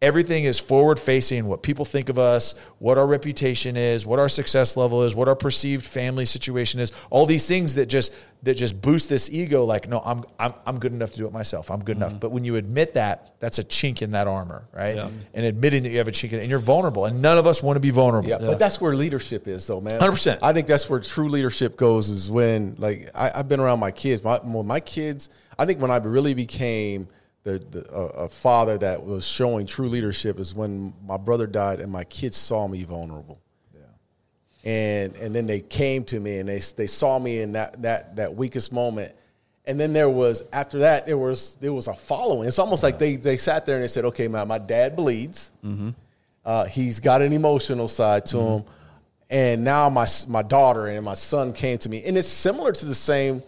everything 0.02 0.46
is 0.46 0.60
forward 0.60 0.98
facing 0.98 1.46
what 1.46 1.62
people 1.62 1.84
think 1.84 2.10
of 2.10 2.18
us, 2.18 2.56
what 2.80 2.98
our 2.98 3.06
reputation 3.06 3.76
is, 3.76 4.06
what 4.06 4.20
our 4.20 4.30
success 4.30 4.78
level 4.78 5.04
is, 5.04 5.16
what 5.16 5.28
our 5.28 5.36
perceived 5.36 5.86
family 5.86 6.26
situation 6.26 6.80
is. 6.80 6.92
All 7.10 7.26
these 7.26 7.48
things 7.48 7.76
that 7.76 7.88
just 7.88 8.14
that 8.44 8.56
just 8.56 8.82
boost 8.82 9.10
this 9.10 9.30
ego 9.30 9.66
like 9.66 9.90
no, 9.90 10.02
I'm 10.06 10.24
I'm 10.40 10.54
I'm 10.66 10.80
good 10.80 10.94
enough 10.94 11.12
to 11.12 11.18
do 11.18 11.28
it 11.28 11.34
myself. 11.34 11.70
I'm 11.70 11.84
good 11.84 11.98
enough. 11.98 12.12
Mm-hmm. 12.12 12.20
But 12.20 12.32
when 12.32 12.46
you 12.46 12.56
admit 12.56 12.94
that, 12.94 13.36
that's 13.40 13.60
a 13.60 13.64
chink 13.64 14.02
in 14.02 14.12
that 14.12 14.28
armor, 14.28 14.64
right? 14.74 14.98
And 15.34 15.46
admitting 15.46 15.84
that 15.84 15.90
you 15.90 15.98
have 15.98 16.08
a 16.08 16.12
chink 16.12 16.32
in, 16.32 16.40
and 16.40 16.50
you're 16.50 16.60
vulnerable 16.60 17.06
and 17.06 17.22
none 17.22 17.38
of 17.38 17.48
us 17.48 17.62
want 17.62 17.76
to 17.76 17.82
be 17.82 17.92
vulnerable. 17.92 18.30
Yeah, 18.30 18.38
but 18.40 18.60
that's 18.60 18.80
where 18.80 18.96
leadership 18.96 19.48
is, 19.48 19.66
though, 19.68 19.82
man. 19.82 20.00
100%. 20.00 20.40
I 20.42 20.54
think 20.54 20.68
that's 20.68 20.90
where 20.90 21.00
true 21.00 21.30
leadership 21.30 21.78
goes. 21.78 22.10
Is 22.10 22.30
when, 22.30 22.76
like, 22.78 23.10
I, 23.14 23.32
I've 23.36 23.50
been 23.50 23.60
around 23.60 23.80
my 23.80 23.92
kids. 23.92 24.24
My 24.24 24.40
my 24.44 24.80
kids, 24.80 25.30
I 25.58 25.66
think 25.66 25.82
when 25.82 25.92
I 25.92 25.98
really 25.98 26.34
became 26.34 27.08
the, 27.44 27.60
the 27.72 27.90
a, 27.94 28.26
a 28.26 28.30
father 28.30 28.78
that 28.78 29.04
was 29.04 29.26
showing 29.26 29.66
true 29.66 29.88
leadership 29.88 30.40
is 30.40 30.54
when 30.54 30.94
my 31.06 31.18
brother 31.18 31.48
died 31.48 31.80
and 31.80 31.92
my 31.92 32.04
kids 32.04 32.38
saw 32.38 32.68
me 32.68 32.84
vulnerable. 32.84 33.40
And 34.66 35.16
and 35.16 35.34
then 35.34 35.48
they 35.48 35.62
came 35.62 36.04
to 36.06 36.20
me 36.20 36.40
and 36.40 36.50
they 36.50 36.60
they 36.60 36.88
saw 36.88 37.18
me 37.18 37.40
in 37.40 37.54
that 37.54 37.82
that 37.82 38.16
that 38.18 38.36
weakest 38.36 38.72
moment. 38.74 39.14
And 39.66 39.80
then 39.80 39.94
there 39.94 40.10
was 40.10 40.44
after 40.52 40.80
that 40.80 41.06
there 41.06 41.18
was 41.18 41.56
there 41.56 41.72
was 41.72 41.88
a 41.88 41.94
following. 41.94 42.48
It's 42.48 42.60
almost 42.60 42.84
like 42.84 43.00
they 43.00 43.16
they 43.16 43.38
sat 43.38 43.66
there 43.66 43.76
and 43.76 43.84
they 43.84 43.88
said, 43.88 44.04
"Okay, 44.06 44.28
man, 44.28 44.48
my 44.48 44.58
dad 44.58 44.96
bleeds. 44.96 45.52
Uh, 46.46 46.66
he's 46.66 47.00
got 47.00 47.22
an 47.22 47.32
emotional 47.32 47.88
side 47.88 48.26
to 48.28 48.38
him, 48.40 48.64
and 49.30 49.64
now 49.64 49.90
my 49.90 50.08
my 50.28 50.42
daughter 50.42 50.88
and 50.88 51.06
my 51.06 51.14
son 51.14 51.54
came 51.54 51.78
to 51.78 51.88
me, 51.90 52.04
and 52.04 52.18
it's 52.18 52.28
similar 52.28 52.72
to 52.72 52.86
the 52.86 52.96
same 52.96 53.44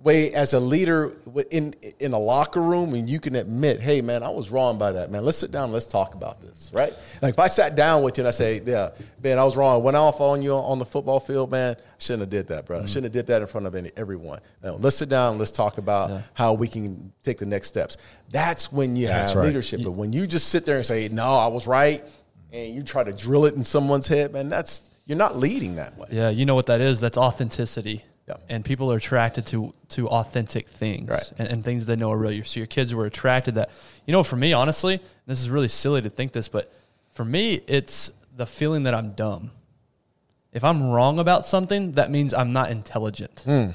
way 0.00 0.32
as 0.32 0.54
a 0.54 0.60
leader 0.60 1.16
in 1.50 1.74
in 1.98 2.12
a 2.12 2.18
locker 2.18 2.62
room, 2.62 2.94
and 2.94 3.10
you 3.10 3.18
can 3.18 3.34
admit, 3.34 3.80
hey 3.80 4.00
man, 4.00 4.22
I 4.22 4.28
was 4.28 4.50
wrong 4.50 4.78
by 4.78 4.92
that, 4.92 5.10
man. 5.10 5.24
Let's 5.24 5.38
sit 5.38 5.50
down, 5.50 5.72
let's 5.72 5.86
talk 5.86 6.14
about 6.14 6.40
this, 6.40 6.70
right? 6.72 6.92
Like 7.20 7.34
if 7.34 7.38
I 7.38 7.48
sat 7.48 7.74
down 7.74 8.02
with 8.02 8.16
you 8.16 8.22
and 8.22 8.28
I 8.28 8.30
say, 8.30 8.62
yeah, 8.64 8.90
man, 9.22 9.38
I 9.38 9.44
was 9.44 9.56
wrong, 9.56 9.82
went 9.82 9.96
off 9.96 10.20
on 10.20 10.40
you 10.40 10.52
on 10.52 10.78
the 10.78 10.84
football 10.84 11.18
field, 11.18 11.50
man, 11.50 11.74
I 11.76 11.82
shouldn't 11.98 12.20
have 12.20 12.30
did 12.30 12.46
that, 12.48 12.66
bro. 12.66 12.78
I 12.78 12.82
mm. 12.82 12.88
shouldn't 12.88 13.04
have 13.04 13.12
did 13.12 13.26
that 13.26 13.42
in 13.42 13.48
front 13.48 13.66
of 13.66 13.74
any, 13.74 13.90
everyone. 13.96 14.38
Now, 14.62 14.74
let's 14.74 14.96
sit 14.96 15.08
down, 15.08 15.36
let's 15.36 15.50
talk 15.50 15.78
about 15.78 16.22
how 16.34 16.52
we 16.52 16.68
can 16.68 17.12
take 17.22 17.38
the 17.38 17.46
next 17.46 17.68
steps. 17.68 17.96
That's 18.30 18.72
when 18.72 18.94
you 18.94 19.08
have 19.08 19.34
right. 19.34 19.46
leadership. 19.46 19.80
But 19.82 19.92
when 19.92 20.12
you 20.12 20.26
just 20.26 20.50
sit 20.50 20.64
there 20.64 20.76
and 20.76 20.86
say, 20.86 21.08
no, 21.08 21.34
I 21.34 21.48
was 21.48 21.66
right, 21.66 22.04
and 22.52 22.74
you 22.74 22.82
try 22.82 23.02
to 23.02 23.12
drill 23.12 23.46
it 23.46 23.54
in 23.54 23.64
someone's 23.64 24.06
head, 24.06 24.32
man, 24.32 24.48
that's 24.48 24.82
you're 25.06 25.18
not 25.18 25.36
leading 25.36 25.76
that 25.76 25.96
way. 25.96 26.06
Yeah, 26.10 26.28
you 26.28 26.44
know 26.44 26.54
what 26.54 26.66
that 26.66 26.82
is? 26.82 27.00
That's 27.00 27.16
authenticity. 27.16 28.04
Yeah. 28.28 28.36
And 28.48 28.64
people 28.64 28.92
are 28.92 28.96
attracted 28.96 29.46
to 29.46 29.72
to 29.90 30.08
authentic 30.08 30.68
things 30.68 31.08
Right. 31.08 31.32
and, 31.38 31.48
and 31.48 31.64
things 31.64 31.86
they 31.86 31.96
know 31.96 32.12
are 32.12 32.18
real. 32.18 32.44
So 32.44 32.60
your 32.60 32.66
kids 32.66 32.94
were 32.94 33.06
attracted 33.06 33.54
that. 33.54 33.70
You 34.06 34.12
know, 34.12 34.22
for 34.22 34.36
me, 34.36 34.52
honestly, 34.52 35.00
this 35.26 35.40
is 35.40 35.48
really 35.48 35.68
silly 35.68 36.02
to 36.02 36.10
think 36.10 36.32
this, 36.32 36.48
but 36.48 36.72
for 37.14 37.24
me, 37.24 37.60
it's 37.66 38.10
the 38.36 38.46
feeling 38.46 38.82
that 38.84 38.94
I'm 38.94 39.12
dumb. 39.12 39.50
If 40.52 40.62
I'm 40.64 40.90
wrong 40.90 41.18
about 41.18 41.44
something, 41.44 41.92
that 41.92 42.10
means 42.10 42.32
I'm 42.34 42.52
not 42.52 42.70
intelligent. 42.70 43.40
Hmm. 43.44 43.70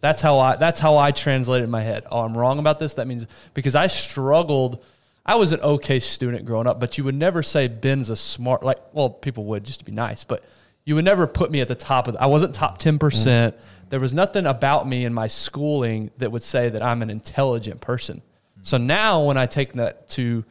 That's 0.00 0.22
how 0.22 0.38
I 0.38 0.56
that's 0.56 0.80
how 0.80 0.96
I 0.96 1.10
translate 1.10 1.60
it 1.60 1.64
in 1.64 1.70
my 1.70 1.82
head. 1.82 2.04
Oh, 2.10 2.20
I'm 2.20 2.36
wrong 2.36 2.58
about 2.58 2.78
this. 2.78 2.94
That 2.94 3.06
means 3.06 3.26
because 3.54 3.74
I 3.74 3.88
struggled. 3.88 4.84
I 5.26 5.34
was 5.34 5.52
an 5.52 5.60
okay 5.60 6.00
student 6.00 6.46
growing 6.46 6.66
up, 6.66 6.80
but 6.80 6.96
you 6.96 7.04
would 7.04 7.14
never 7.14 7.42
say 7.42 7.68
Ben's 7.68 8.08
a 8.08 8.16
smart 8.16 8.62
like 8.62 8.78
well, 8.94 9.10
people 9.10 9.44
would 9.46 9.64
just 9.64 9.80
to 9.80 9.84
be 9.84 9.92
nice, 9.92 10.24
but 10.24 10.42
you 10.88 10.94
would 10.94 11.04
never 11.04 11.26
put 11.26 11.50
me 11.50 11.60
at 11.60 11.68
the 11.68 11.74
top 11.74 12.08
of 12.08 12.14
the, 12.14 12.22
I 12.22 12.24
wasn't 12.24 12.54
top 12.54 12.78
10%. 12.78 12.98
Mm. 12.98 13.54
There 13.90 14.00
was 14.00 14.14
nothing 14.14 14.46
about 14.46 14.88
me 14.88 15.04
in 15.04 15.12
my 15.12 15.26
schooling 15.26 16.10
that 16.16 16.32
would 16.32 16.42
say 16.42 16.70
that 16.70 16.82
I'm 16.82 17.02
an 17.02 17.10
intelligent 17.10 17.82
person. 17.82 18.22
So 18.62 18.78
mm. 18.78 18.84
now 18.84 19.22
when 19.24 19.36
I 19.36 19.44
take 19.44 19.74
that 19.74 20.08
to 20.12 20.46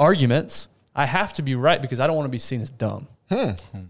arguments, 0.00 0.66
I 0.96 1.06
have 1.06 1.34
to 1.34 1.42
be 1.42 1.54
right 1.54 1.80
because 1.80 2.00
I 2.00 2.08
don't 2.08 2.16
want 2.16 2.24
to 2.24 2.30
be 2.30 2.40
seen 2.40 2.60
as 2.60 2.70
dumb. 2.70 3.06
Hmm. 3.28 3.50
Hmm. 3.70 3.84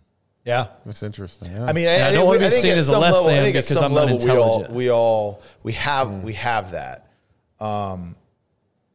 Yeah. 0.44 0.66
That's 0.84 1.02
interesting. 1.02 1.58
I 1.58 1.72
mean, 1.72 1.88
I 1.88 2.08
I, 2.08 2.12
don't 2.12 2.26
wanna 2.26 2.40
be 2.40 2.50
seen 2.50 2.76
as 2.76 2.90
a 2.90 2.98
less 2.98 3.14
level, 3.14 3.28
than 3.30 3.44
because 3.44 3.74
I'm 3.74 3.94
not 3.94 4.10
level 4.10 4.18
we 4.18 4.30
all 4.30 4.66
we 4.68 4.90
all 4.90 5.42
we 5.62 5.72
have 5.72 6.08
hmm. 6.08 6.22
we 6.22 6.34
have 6.34 6.72
that. 6.72 7.10
Um, 7.60 8.14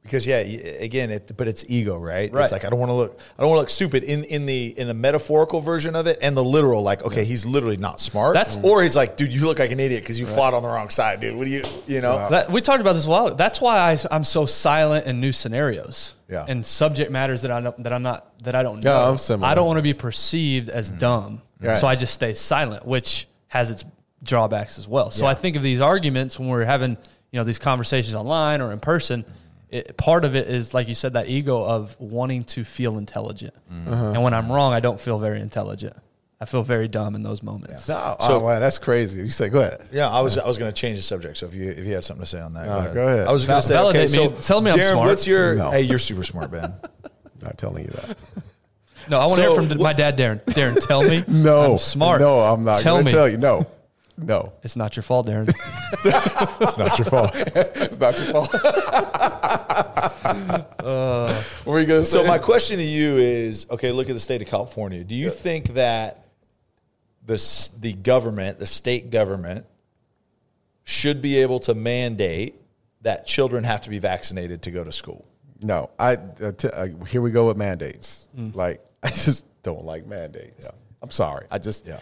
because 0.08 0.26
yeah, 0.26 0.38
again, 0.38 1.12
it, 1.12 1.36
but 1.36 1.48
it's 1.48 1.66
ego, 1.68 1.98
right? 1.98 2.32
Right. 2.32 2.44
It's 2.44 2.52
like 2.52 2.64
I 2.64 2.70
don't 2.70 2.80
want 2.80 2.90
to 2.90 2.94
look, 2.94 3.20
I 3.38 3.42
don't 3.42 3.50
want 3.50 3.58
to 3.58 3.62
look 3.62 3.70
stupid 3.70 4.04
in 4.04 4.24
in 4.24 4.46
the 4.46 4.68
in 4.80 4.88
the 4.88 4.94
metaphorical 4.94 5.60
version 5.60 5.96
of 5.96 6.08
it, 6.08 6.18
and 6.22 6.36
the 6.36 6.44
literal, 6.44 6.82
like 6.82 7.04
okay, 7.04 7.26
he's 7.26 7.46
literally 7.46 7.78
not 7.78 8.00
smart. 8.00 8.34
That's- 8.34 8.60
or 8.64 8.84
he's 8.84 8.96
like, 8.96 9.18
dude, 9.18 9.34
you 9.34 9.46
look 9.46 9.60
like 9.60 9.72
an 9.72 9.80
idiot 9.80 10.02
because 10.02 10.20
you 10.20 10.26
fought 10.26 10.54
on 10.54 10.64
the 10.64 10.70
wrong 10.70 10.90
side, 10.90 11.20
dude. 11.20 11.36
What 11.36 11.46
do 11.46 11.52
you, 11.52 11.64
you 11.86 12.02
know? 12.02 12.30
That, 12.30 12.50
we 12.50 12.62
talked 12.62 12.82
about 12.82 12.94
this 12.94 13.06
a 13.06 13.10
while. 13.10 13.36
That's 13.36 13.62
why 13.62 13.78
I, 13.78 13.98
I'm 14.10 14.24
so 14.24 14.46
silent 14.46 15.06
in 15.06 15.20
new 15.20 15.32
scenarios 15.32 16.14
Yeah. 16.30 16.46
and 16.48 16.66
subject 16.66 17.12
matters 17.12 17.42
that 17.42 17.52
I 17.52 17.62
don't, 17.62 17.84
that 17.84 17.94
I'm 17.94 18.04
not 18.04 18.42
that 18.44 18.56
I 18.56 18.64
don't 18.64 18.84
Yeah, 18.84 18.92
know. 18.92 19.12
I'm 19.12 19.18
similar. 19.18 19.50
I 19.50 19.56
don't 19.56 19.68
want 19.68 19.78
to 19.78 19.84
be 19.84 19.94
perceived 19.94 20.70
as 20.70 20.90
mm-hmm. 20.90 21.00
dumb, 21.00 21.42
Right. 21.60 21.78
so 21.78 21.88
I 21.88 21.96
just 21.96 22.14
stay 22.14 22.34
silent, 22.34 22.86
which 22.86 23.28
has 23.48 23.72
its 23.72 23.84
drawbacks 24.24 24.78
as 24.80 24.88
well. 24.88 25.12
So 25.12 25.26
Yeah. 25.26 25.32
I 25.32 25.34
think 25.34 25.56
of 25.56 25.64
these 25.64 25.82
arguments 25.82 26.40
when 26.40 26.50
we're 26.50 26.66
having 26.66 26.98
you 27.32 27.40
know 27.40 27.44
these 27.44 27.60
conversations 27.60 28.16
online 28.16 28.62
or 28.62 28.72
in 28.72 28.80
person. 28.80 29.26
It, 29.70 29.98
part 29.98 30.24
of 30.24 30.36
it 30.36 30.48
is 30.48 30.74
like 30.74 30.88
you 30.88 30.96
said 30.96 31.14
that 31.14 31.28
ego 31.28 31.62
of 31.64 32.00
wanting 32.00 32.44
to 32.46 32.64
feel 32.64 32.98
intelligent, 32.98 33.54
mm-hmm. 33.72 33.92
uh-huh. 33.92 34.06
and 34.12 34.24
when 34.24 34.34
I'm 34.34 34.52
wrong, 34.52 34.74
I 34.74 34.80
don't 34.80 35.00
feel 35.00 35.20
very 35.20 35.42
intelligent. 35.42 35.96
I 36.40 36.46
feel 36.46 36.62
very 36.62 36.88
dumb 36.88 37.16
in 37.16 37.24
those 37.24 37.42
moments. 37.42 37.90
No, 37.90 38.16
So- 38.20 38.36
oh, 38.36 38.40
wow, 38.40 38.60
that's 38.60 38.78
crazy. 38.78 39.20
You 39.22 39.30
say, 39.30 39.50
go 39.50 39.60
ahead. 39.60 39.88
Yeah, 39.92 40.08
I 40.08 40.22
was 40.22 40.38
I 40.38 40.48
was 40.48 40.58
going 40.58 40.72
to 40.72 40.76
change 40.82 40.98
the 40.98 41.04
subject. 41.04 41.38
So 41.38 41.48
if 41.48 41.56
you 41.56 41.72
if 41.72 41.86
you 41.86 41.94
had 41.94 42.04
something 42.04 42.24
to 42.24 42.30
say 42.30 42.40
on 42.40 42.54
that, 42.54 42.66
No, 42.66 42.94
go 42.94 43.08
ahead. 43.08 43.28
I 43.28 43.32
was 43.32 43.46
going 43.46 43.60
to 43.60 43.68
say, 43.68 43.78
okay, 43.78 44.06
validate 44.06 44.36
so. 44.38 44.42
Tell 44.42 44.62
me 44.62 44.72
I'm 44.72 44.78
Darren, 44.78 44.92
smart. 44.94 45.08
what's 45.08 45.28
your? 45.28 45.56
No. 45.56 45.72
Hey, 45.72 45.82
you're 45.82 46.00
super 46.00 46.24
smart, 46.24 46.52
Ben. 46.52 46.74
Not 47.42 47.58
telling 47.58 47.86
you 47.86 47.92
that. 47.92 48.18
No, 49.10 49.20
I 49.20 49.26
want 49.26 49.38
to 49.38 49.44
So, 49.44 49.62
hear 49.62 49.70
from 49.70 49.82
my 49.82 49.94
dad, 49.94 50.18
Darren. 50.18 50.44
Darren, 50.46 50.86
tell 50.86 51.02
me. 51.02 51.24
No, 51.28 51.74
I'm 51.74 51.78
smart. 51.78 52.20
No, 52.20 52.40
I'm 52.40 52.64
not 52.64 52.82
Tell 52.82 52.96
going 52.96 53.06
me. 53.06 53.12
to 53.12 53.18
tell 53.18 53.30
you. 53.30 53.38
No, 53.38 53.66
no, 54.18 54.54
It's 54.64 54.76
not 54.76 54.96
your 54.96 55.04
fault, 55.04 55.28
Darren. 55.28 55.48
It's 56.62 56.78
not 56.78 56.98
your 56.98 57.06
fault. 57.06 57.32
it's 57.36 58.00
not 58.00 58.18
your 58.18 58.28
fault. 58.34 58.52
what 60.82 61.66
were 61.66 61.80
you 61.80 61.86
going 61.86 62.02
to 62.02 62.06
say? 62.06 62.18
So 62.18 62.24
my 62.26 62.38
question 62.40 62.78
to 62.78 62.84
you 62.84 63.18
is, 63.18 63.68
okay, 63.70 63.92
look 63.92 64.10
at 64.10 64.14
the 64.14 64.20
state 64.20 64.42
of 64.42 64.48
California. 64.48 65.04
Do 65.04 65.16
you 65.16 65.30
think 65.30 65.74
that 65.76 66.26
the 67.26 67.70
the 67.80 67.94
government, 67.94 68.60
the 68.60 68.66
state 68.66 69.12
government, 69.12 69.66
should 70.84 71.22
be 71.22 71.38
able 71.40 71.60
to 71.62 71.74
mandate 71.76 72.56
that 73.02 73.26
children 73.28 73.64
have 73.64 73.82
to 73.82 73.90
be 73.90 74.00
vaccinated 74.00 74.64
to 74.64 74.72
go 74.72 74.84
to 74.84 74.92
school? 74.92 75.26
No, 75.62 75.90
I 76.00 76.14
uh, 76.14 76.52
t- 76.54 76.70
uh, 76.70 76.88
here 77.08 77.22
we 77.22 77.32
go 77.32 77.48
with 77.48 77.58
mandates. 77.58 78.28
Mm. 78.38 78.56
Like 78.56 78.82
I 79.04 79.10
just 79.10 79.46
don't 79.64 79.86
like 79.86 80.06
mandates. 80.06 80.70
I'm 81.02 81.12
sorry. 81.12 81.46
I 81.52 81.60
just 81.60 81.86
Yeah. 81.86 82.00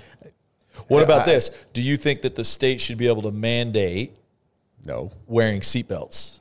What 0.88 1.00
Yeah, 1.00 1.04
about 1.06 1.22
I- 1.22 1.26
this? 1.26 1.52
Do 1.74 1.82
you 1.82 1.98
think 1.98 2.22
that 2.22 2.36
the 2.36 2.44
state 2.44 2.80
should 2.82 2.98
be 2.98 3.08
able 3.08 3.24
to 3.24 3.32
mandate 3.32 4.16
no. 4.84 5.12
wearing 5.28 5.62
seatbelts? 5.62 6.40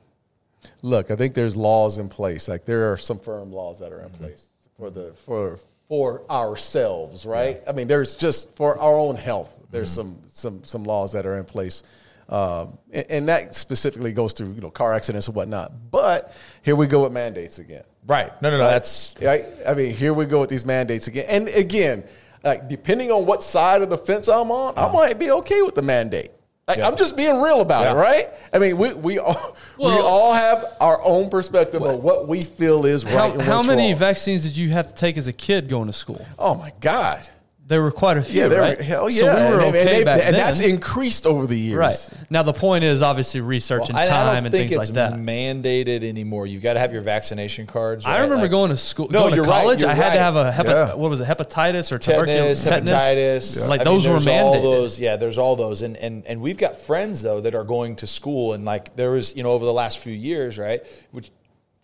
Look, 0.83 1.11
I 1.11 1.17
think 1.17 1.35
there's 1.35 1.57
laws 1.57 1.99
in 1.99 2.09
place. 2.09 2.47
Like 2.49 2.65
there 2.65 2.93
are 2.93 2.97
some 2.97 3.19
firm 3.19 3.51
laws 3.53 3.79
that 3.79 3.93
are 3.93 4.01
in 4.03 4.11
place 4.11 4.47
for 4.77 4.91
the 4.91 5.13
for 5.25 5.59
for 5.89 6.23
ourselves, 6.31 7.25
right? 7.25 7.63
I 7.67 7.73
mean, 7.73 7.89
there's 7.89 8.15
just 8.15 8.55
for 8.57 8.79
our 8.79 8.95
own 8.95 9.17
health. 9.17 9.55
There's 9.71 9.91
some 9.91 10.19
some 10.27 10.63
some 10.65 10.85
laws 10.85 11.13
that 11.13 11.25
are 11.27 11.39
in 11.39 11.45
place. 11.45 11.83
Um, 12.29 12.79
and, 12.91 13.07
and 13.11 13.29
that 13.29 13.55
specifically 13.55 14.13
goes 14.13 14.33
through 14.33 14.53
you 14.53 14.61
know 14.61 14.71
car 14.71 14.95
accidents 14.95 15.27
and 15.27 15.37
whatnot. 15.37 15.73
But 15.91 16.35
here 16.63 16.77
we 16.77 16.87
go 16.87 17.03
with 17.05 17.13
mandates 17.13 17.59
again. 17.59 17.85
Right. 18.07 18.31
No, 18.43 18.51
no, 18.51 18.59
no. 18.59 18.65
That's 18.65 19.15
Right? 19.23 19.47
I 19.67 19.73
mean, 19.75 19.95
here 19.95 20.13
we 20.13 20.27
go 20.27 20.41
with 20.41 20.51
these 20.51 20.67
mandates 20.67 21.07
again. 21.07 21.25
And 21.29 21.49
again, 21.49 22.05
like 22.45 22.69
depending 22.69 23.11
on 23.11 23.27
what 23.27 23.43
side 23.43 23.83
of 23.83 23.91
the 23.91 23.99
fence 23.99 24.29
I'm 24.29 24.51
on, 24.51 24.75
I 24.77 24.83
uh-huh. 24.83 24.93
might 24.93 25.19
be 25.19 25.31
okay 25.31 25.63
with 25.63 25.75
the 25.75 25.83
mandate. 25.83 26.31
Like, 26.67 26.79
Yeah. 26.79 26.89
I'm 26.89 26.97
just 26.97 27.17
being 27.17 27.43
real 27.43 27.61
about 27.61 27.95
it, 27.95 27.99
right? 27.99 28.31
I 28.53 28.59
mean, 28.59 28.79
we 28.79 28.95
we 28.95 29.19
all 29.19 29.57
we 29.79 29.87
all 29.87 30.33
have 30.33 30.65
our 30.81 31.03
own 31.03 31.29
perspective 31.29 31.83
of 31.83 32.03
what 32.03 32.27
we 32.27 32.41
feel 32.41 32.87
is 32.87 33.05
right. 33.05 33.15
how 33.15 33.33
and 33.33 33.43
how 33.43 33.63
many 33.63 33.93
wrong. 33.93 33.99
vaccines 33.99 34.45
did 34.45 34.57
you 34.57 34.71
have 34.71 34.87
to 34.87 34.95
take 34.95 35.17
as 35.17 35.27
a 35.27 35.33
kid 35.33 35.69
going 35.69 35.87
to 35.89 35.93
school? 35.93 36.25
Oh 36.39 36.55
my 36.55 36.73
God! 36.81 37.29
There 37.67 37.81
were 37.81 37.91
quite 37.91 38.19
a 38.19 38.23
few, 38.23 38.43
Yeah, 38.43 38.49
there 38.49 38.61
right? 38.61 38.79
hell 38.79 39.09
yeah, 39.09 39.21
So 39.21 39.25
we 39.27 39.31
were 39.33 39.37
and, 39.37 39.65
and- 39.65 39.77
okay 39.77 39.97
and, 39.97 40.05
back 40.05 40.21
and 40.23 40.35
then. 40.37 40.45
that's 40.45 40.61
increased 40.61 41.25
over 41.27 41.47
the 41.47 41.59
years. 41.59 41.79
right. 41.79 42.11
Now 42.29 42.43
the 42.43 42.53
point 42.53 42.85
is 42.85 43.01
obviously 43.01 43.41
research 43.41 43.89
and 43.89 43.97
I, 43.97 44.03
I 44.03 44.07
time 44.07 44.27
don't 44.37 44.45
and 44.47 44.53
think 44.53 44.69
things 44.71 44.83
it's 44.91 44.97
like 44.97 45.13
that. 45.13 45.19
mandated 45.19 46.05
anymore. 46.05 46.47
You've 46.47 46.63
got 46.63 46.75
to 46.75 46.81
have 46.81 46.93
your 46.93 47.01
vaccination 47.01 47.67
cards. 47.67 48.05
I 48.05 48.17
remember 48.21 48.43
Like- 48.43 48.51
going 48.51 48.69
to 48.71 48.77
school, 48.77 49.09
No, 49.09 49.21
going 49.23 49.37
you're 49.37 49.45
right, 49.45 49.63
college. 49.63 49.81
you're 49.81 49.89
I 49.89 49.95
had 49.95 50.09
right. 50.09 50.15
to 50.15 50.21
have 50.21 50.37
a 50.37 50.53
hepa- 50.53 50.65
Yeah. 50.91 50.95
what 50.97 51.09
was 51.09 51.21
it, 51.23 51.27
hepatitis 51.27 51.91
or 51.91 51.99
tetanus, 51.99 52.65
tuberculosis, 52.65 52.69
hepatitis. 52.69 53.69
Like 53.69 53.81
I 53.81 53.85
those 53.85 54.05
mean, 54.05 54.13
were 54.13 54.21
there's 54.21 54.27
all 54.43 54.57
mandated. 54.57 54.63
those. 54.63 55.01
Yeah, 55.01 55.17
there's 55.17 55.39
all 55.39 55.57
those, 55.57 55.81
and 55.81 55.97
and 55.97 56.27
and 56.27 56.43
we've 56.43 56.59
got 56.59 56.77
friends 56.77 57.23
though 57.23 57.41
that 57.41 57.55
are 57.55 57.65
going 57.65 57.97
to 57.97 58.07
school, 58.07 58.53
and 58.53 58.67
like 58.67 58.95
there 58.97 59.13
was, 59.13 59.35
you 59.37 59.43
know, 59.43 59.53
over 59.53 59.65
the 59.65 59.73
last 59.73 59.99
few 60.01 60.13
years, 60.13 60.59
right? 60.59 60.83
Which, 61.13 61.31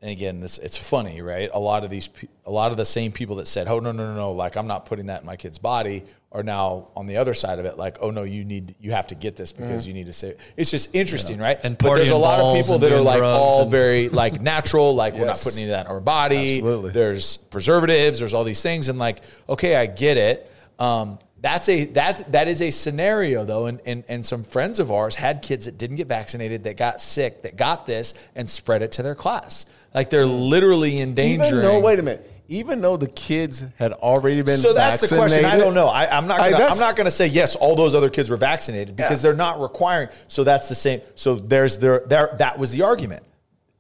and 0.02 0.10
again, 0.10 0.40
this 0.40 0.56
it's 0.56 0.78
funny, 0.78 1.20
right? 1.20 1.50
A 1.52 1.60
lot 1.60 1.84
of 1.84 1.90
these, 1.90 2.08
a 2.46 2.50
lot 2.50 2.70
of 2.70 2.78
the 2.78 2.86
same 2.86 3.12
people 3.12 3.36
that 3.36 3.46
said, 3.46 3.68
"Oh 3.68 3.80
no, 3.80 3.92
no, 3.92 4.06
no, 4.06 4.14
no," 4.14 4.32
like 4.32 4.56
I'm 4.56 4.66
not 4.66 4.86
putting 4.86 5.06
that 5.06 5.20
in 5.20 5.26
my 5.26 5.36
kid's 5.36 5.58
body, 5.58 6.04
are 6.32 6.42
now 6.42 6.88
on 6.96 7.04
the 7.04 7.18
other 7.18 7.34
side 7.34 7.58
of 7.58 7.66
it, 7.66 7.76
like, 7.76 7.98
"Oh 8.00 8.10
no, 8.10 8.22
you 8.22 8.42
need, 8.42 8.76
you 8.80 8.92
have 8.92 9.08
to 9.08 9.14
get 9.14 9.36
this 9.36 9.52
because 9.52 9.86
you 9.86 9.92
need 9.92 10.06
to 10.06 10.14
save." 10.14 10.38
It's 10.56 10.70
just 10.70 10.94
interesting, 10.94 11.38
right? 11.38 11.62
And 11.62 11.76
but 11.76 11.94
there's 11.96 12.12
a 12.12 12.16
lot 12.16 12.40
of 12.40 12.56
people 12.56 12.78
that 12.78 12.92
are 12.92 13.00
like 13.02 13.22
all 13.22 13.68
very 13.68 14.08
like 14.22 14.40
natural, 14.40 14.94
like 14.94 15.14
we're 15.14 15.26
not 15.26 15.40
putting 15.42 15.64
any 15.64 15.70
of 15.70 15.76
that 15.76 15.84
in 15.84 15.92
our 15.92 16.00
body. 16.00 16.56
Absolutely. 16.58 16.92
There's 16.92 17.36
preservatives. 17.36 18.20
There's 18.20 18.32
all 18.32 18.44
these 18.44 18.62
things, 18.62 18.88
and 18.88 18.98
like, 18.98 19.20
okay, 19.50 19.76
I 19.76 19.84
get 19.84 20.16
it. 20.16 20.50
Um, 20.78 21.18
that's 21.42 21.68
a 21.68 21.86
that 21.86 22.32
that 22.32 22.48
is 22.48 22.62
a 22.62 22.70
scenario 22.70 23.44
though, 23.44 23.66
and, 23.66 23.80
and 23.86 24.04
and 24.08 24.24
some 24.24 24.44
friends 24.44 24.78
of 24.78 24.90
ours 24.90 25.14
had 25.14 25.42
kids 25.42 25.64
that 25.66 25.78
didn't 25.78 25.96
get 25.96 26.06
vaccinated, 26.06 26.64
that 26.64 26.76
got 26.76 27.00
sick, 27.00 27.42
that 27.42 27.56
got 27.56 27.86
this, 27.86 28.14
and 28.34 28.48
spread 28.48 28.82
it 28.82 28.92
to 28.92 29.02
their 29.02 29.14
class. 29.14 29.66
Like 29.94 30.10
they're 30.10 30.26
literally 30.26 31.00
endangering. 31.00 31.48
Even 31.48 31.62
though, 31.62 31.80
wait 31.80 31.98
a 31.98 32.02
minute. 32.02 32.26
Even 32.48 32.80
though 32.80 32.96
the 32.96 33.06
kids 33.06 33.64
had 33.78 33.92
already 33.92 34.42
been 34.42 34.58
so 34.58 34.72
that's 34.74 35.08
the 35.08 35.16
question. 35.16 35.44
I 35.44 35.56
don't 35.56 35.72
know. 35.74 35.86
I, 35.86 36.06
I'm 36.16 36.26
not. 36.26 36.40
I- 36.40 36.50
Gonna, 36.50 36.58
that's- 36.58 36.72
I'm 36.72 36.78
not 36.84 36.96
going 36.96 37.04
to 37.04 37.10
say 37.10 37.28
yes. 37.28 37.54
All 37.54 37.76
those 37.76 37.94
other 37.94 38.10
kids 38.10 38.28
were 38.28 38.36
vaccinated 38.36 38.96
because 38.96 39.22
Yeah. 39.22 39.30
they're 39.30 39.36
not 39.38 39.60
requiring. 39.60 40.08
So 40.26 40.42
that's 40.42 40.68
the 40.68 40.74
same. 40.74 41.00
So 41.14 41.36
there's 41.36 41.78
there 41.78 42.02
there. 42.06 42.34
That 42.38 42.58
was 42.58 42.72
the 42.72 42.82
argument 42.82 43.22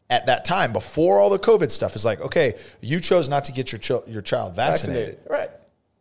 at 0.08 0.26
that 0.26 0.44
time 0.44 0.72
before 0.72 1.18
all 1.18 1.30
the 1.30 1.38
COVID 1.38 1.70
stuff. 1.72 1.96
Is 1.96 2.04
like 2.04 2.20
okay, 2.20 2.54
you 2.80 3.00
chose 3.00 3.28
not 3.28 3.44
to 3.44 3.52
get 3.52 3.72
your 3.72 3.80
chil- 3.80 4.04
your 4.06 4.22
child 4.22 4.54
vaccinated. 4.54 5.18
vaccinated. 5.18 5.30
Right. 5.30 5.50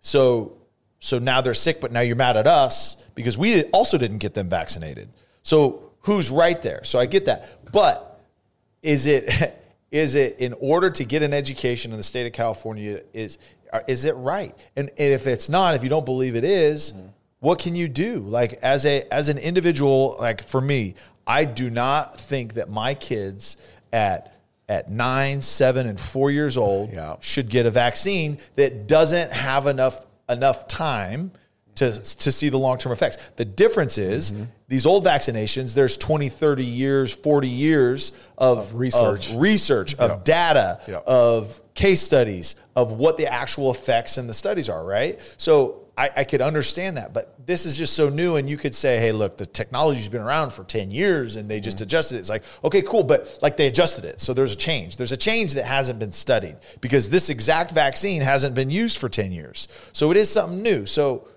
So 0.01 0.57
so 0.99 1.17
now 1.17 1.41
they're 1.41 1.53
sick, 1.55 1.81
but 1.81 1.91
now 1.91 2.01
you're 2.01 2.15
mad 2.15 2.37
at 2.37 2.45
us 2.45 2.97
because 3.15 3.35
we 3.37 3.63
also 3.65 3.97
didn't 3.97 4.19
get 4.19 4.35
them 4.35 4.47
vaccinated. 4.47 5.09
So 5.41 5.91
who's 6.01 6.29
right 6.29 6.61
there? 6.61 6.83
So 6.83 6.99
I 6.99 7.07
get 7.07 7.25
that, 7.25 7.71
but 7.71 8.21
is 8.83 9.07
it 9.07 9.55
is 9.91 10.15
it 10.15 10.39
in 10.39 10.53
order 10.59 10.89
to 10.89 11.03
get 11.03 11.23
an 11.23 11.33
education 11.33 11.91
in 11.91 11.97
the 11.97 12.03
state 12.03 12.27
of 12.27 12.33
California 12.33 13.01
is 13.13 13.37
is 13.87 14.05
it 14.05 14.15
right? 14.15 14.55
And, 14.75 14.89
and 14.89 15.13
if 15.13 15.27
it's 15.27 15.47
not, 15.47 15.75
if 15.75 15.83
you 15.83 15.89
don't 15.89 16.05
believe 16.05 16.35
it 16.35 16.43
is, 16.43 16.91
mm-hmm. 16.91 17.07
what 17.39 17.59
can 17.59 17.75
you 17.75 17.87
do? 17.87 18.19
Like 18.19 18.53
as 18.61 18.85
a 18.85 19.07
as 19.11 19.29
an 19.29 19.37
individual, 19.37 20.15
like 20.19 20.47
for 20.47 20.61
me, 20.61 20.95
I 21.27 21.45
do 21.45 21.69
not 21.69 22.19
think 22.19 22.55
that 22.55 22.69
my 22.69 22.93
kids 22.93 23.57
at 23.93 24.33
at 24.67 24.89
nine, 24.89 25.41
seven, 25.41 25.87
and 25.87 25.99
four 25.99 26.29
years 26.29 26.55
old 26.55 26.91
Yeah. 26.91 27.15
should 27.21 27.49
get 27.49 27.65
a 27.65 27.71
vaccine 27.71 28.37
that 28.55 28.87
doesn't 28.87 29.31
have 29.31 29.67
enough 29.67 30.05
enough 30.29 30.67
time 30.67 31.31
to, 31.79 31.91
to 32.17 32.31
see 32.31 32.49
the 32.49 32.57
long-term 32.57 32.91
effects. 32.91 33.17
The 33.35 33.45
difference 33.45 33.97
is 33.97 34.31
Mm-hmm. 34.31 34.43
these 34.67 34.85
old 34.85 35.03
vaccinations, 35.05 35.73
there's 35.73 35.97
20, 35.97 36.29
30 36.29 36.63
years, 36.65 37.13
40 37.15 37.47
years 37.47 38.13
of, 38.37 38.73
research. 38.75 39.31
of 39.31 39.37
research, 39.37 39.95
of 39.95 40.23
data, 40.23 40.79
Yeah. 40.87 40.99
of 41.07 41.59
case 41.73 42.01
studies, 42.01 42.55
of 42.75 42.93
what 42.93 43.17
the 43.17 43.27
actual 43.27 43.71
effects 43.71 44.17
in 44.17 44.27
the 44.27 44.33
studies 44.33 44.69
are, 44.69 44.83
right? 44.85 45.19
So 45.37 45.81
I, 45.97 46.09
I 46.17 46.23
could 46.23 46.41
understand 46.41 46.95
that, 46.97 47.13
but 47.13 47.35
this 47.45 47.65
is 47.65 47.75
just 47.77 47.93
so 47.93 48.07
new, 48.09 48.37
and 48.37 48.49
you 48.49 48.55
could 48.55 48.73
say, 48.73 48.99
"Hey, 48.99 49.11
look, 49.11 49.37
the 49.37 49.45
technology's 49.45 50.07
been 50.07 50.21
around 50.21 50.51
for 50.53 50.63
ten 50.63 50.91
years, 50.91 51.35
and 51.35 51.49
they 51.49 51.59
just 51.59 51.77
Mm-hmm. 51.77 51.83
adjusted 51.83 52.15
it." 52.15 52.19
It's 52.19 52.29
like, 52.29 52.43
okay, 52.63 52.81
cool, 52.81 53.03
but 53.03 53.37
like 53.41 53.57
they 53.57 53.67
adjusted 53.67 54.05
it, 54.05 54.21
so 54.21 54.33
there's 54.33 54.53
a 54.53 54.55
change. 54.55 54.95
There's 54.95 55.11
a 55.11 55.17
change 55.17 55.55
that 55.55 55.65
hasn't 55.65 55.99
been 55.99 56.13
studied 56.13 56.55
because 56.79 57.09
this 57.09 57.29
exact 57.29 57.71
vaccine 57.71 58.21
hasn't 58.21 58.55
been 58.55 58.69
used 58.69 58.97
for 58.97 59.09
ten 59.09 59.31
years, 59.33 59.67
so 59.91 60.09
it 60.11 60.15
is 60.17 60.29
something 60.29 60.61
new. 60.61 60.85
So 60.85 61.27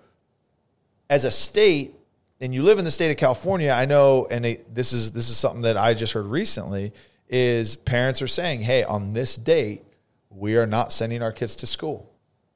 as 1.13 1.27
a 1.27 1.31
state, 1.31 1.95
and 2.41 2.55
you 2.55 2.63
live 2.63 2.79
in 2.79 2.87
the 2.87 2.91
state 2.91 3.11
of 3.11 3.19
California, 3.19 3.71
I 3.71 3.85
know, 3.85 4.27
and 4.31 4.43
they, 4.47 4.55
this 4.73 4.95
is 4.95 5.13
this 5.13 5.29
is 5.29 5.37
something 5.37 5.61
that 5.63 5.77
I 5.77 5.93
just 5.93 6.15
heard 6.15 6.25
recently, 6.25 6.93
is 7.29 7.77
parents 7.77 8.23
are 8.23 8.27
saying, 8.27 8.63
"Hey, 8.63 8.83
on 8.83 9.13
this 9.13 9.37
date, 9.37 9.83
we 10.31 10.57
are 10.57 10.67
not 10.67 10.91
sending 10.91 11.23
our 11.23 11.31
kids 11.31 11.55
to 11.57 11.67
school. 11.67 12.09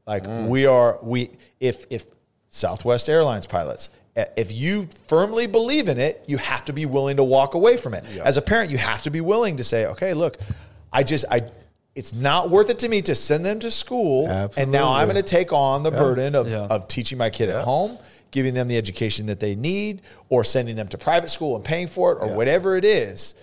Like 0.07 0.25
we 0.49 0.65
are 0.65 0.99
we 1.03 1.31
if 1.61 1.85
if 1.91 2.07
Southwest 2.49 3.09
Airlines 3.11 3.47
pilots." 3.47 3.91
eh, 4.17 4.25
If 4.39 4.51
you 4.53 4.89
firmly 5.07 5.47
believe 5.47 5.89
in 5.89 5.99
it, 5.99 6.25
you 6.27 6.39
have 6.39 6.65
to 6.65 6.73
be 6.73 6.87
willing 6.87 7.19
to 7.19 7.25
walk 7.25 7.53
away 7.53 7.77
from 7.77 7.93
it. 7.93 8.05
As 8.25 8.39
a 8.39 8.43
parent, 8.43 8.71
you 8.71 8.79
have 8.79 9.03
to 9.03 9.11
be 9.11 9.21
willing 9.21 9.59
to 9.59 9.65
say, 9.65 9.85
"Okay, 9.87 10.15
look, 10.15 10.39
I 10.91 11.03
just 11.03 11.27
I 11.31 11.41
it's 11.95 12.13
not 12.15 12.49
worth 12.51 12.71
it 12.71 12.79
to 12.81 12.89
me 12.89 13.03
to 13.03 13.15
send 13.15 13.45
them 13.45 13.59
to 13.61 13.71
school 13.71 14.27
and 14.59 14.71
now 14.71 14.93
I'm 14.93 15.09
going 15.09 15.17
to 15.17 15.23
take 15.39 15.51
on 15.51 15.83
the 15.83 15.91
burden 15.91 16.35
of, 16.35 16.47
Yeah. 16.47 16.67
of 16.75 16.89
teaching 16.89 17.17
my 17.17 17.31
kid 17.31 17.49
at 17.49 17.65
home, 17.65 17.97
giving 18.31 18.55
them 18.55 18.69
the 18.69 18.77
education 18.77 19.27
that 19.27 19.41
they 19.41 19.55
need, 19.55 20.03
or 20.29 20.45
sending 20.45 20.77
them 20.77 20.89
to 20.89 20.99
private 20.99 21.31
school 21.31 21.57
and 21.57 21.65
paying 21.65 21.87
for 21.87 22.13
it, 22.13 22.19
or 22.21 22.35
whatever 22.35 22.77
it 22.77 22.85
is. 22.85 23.35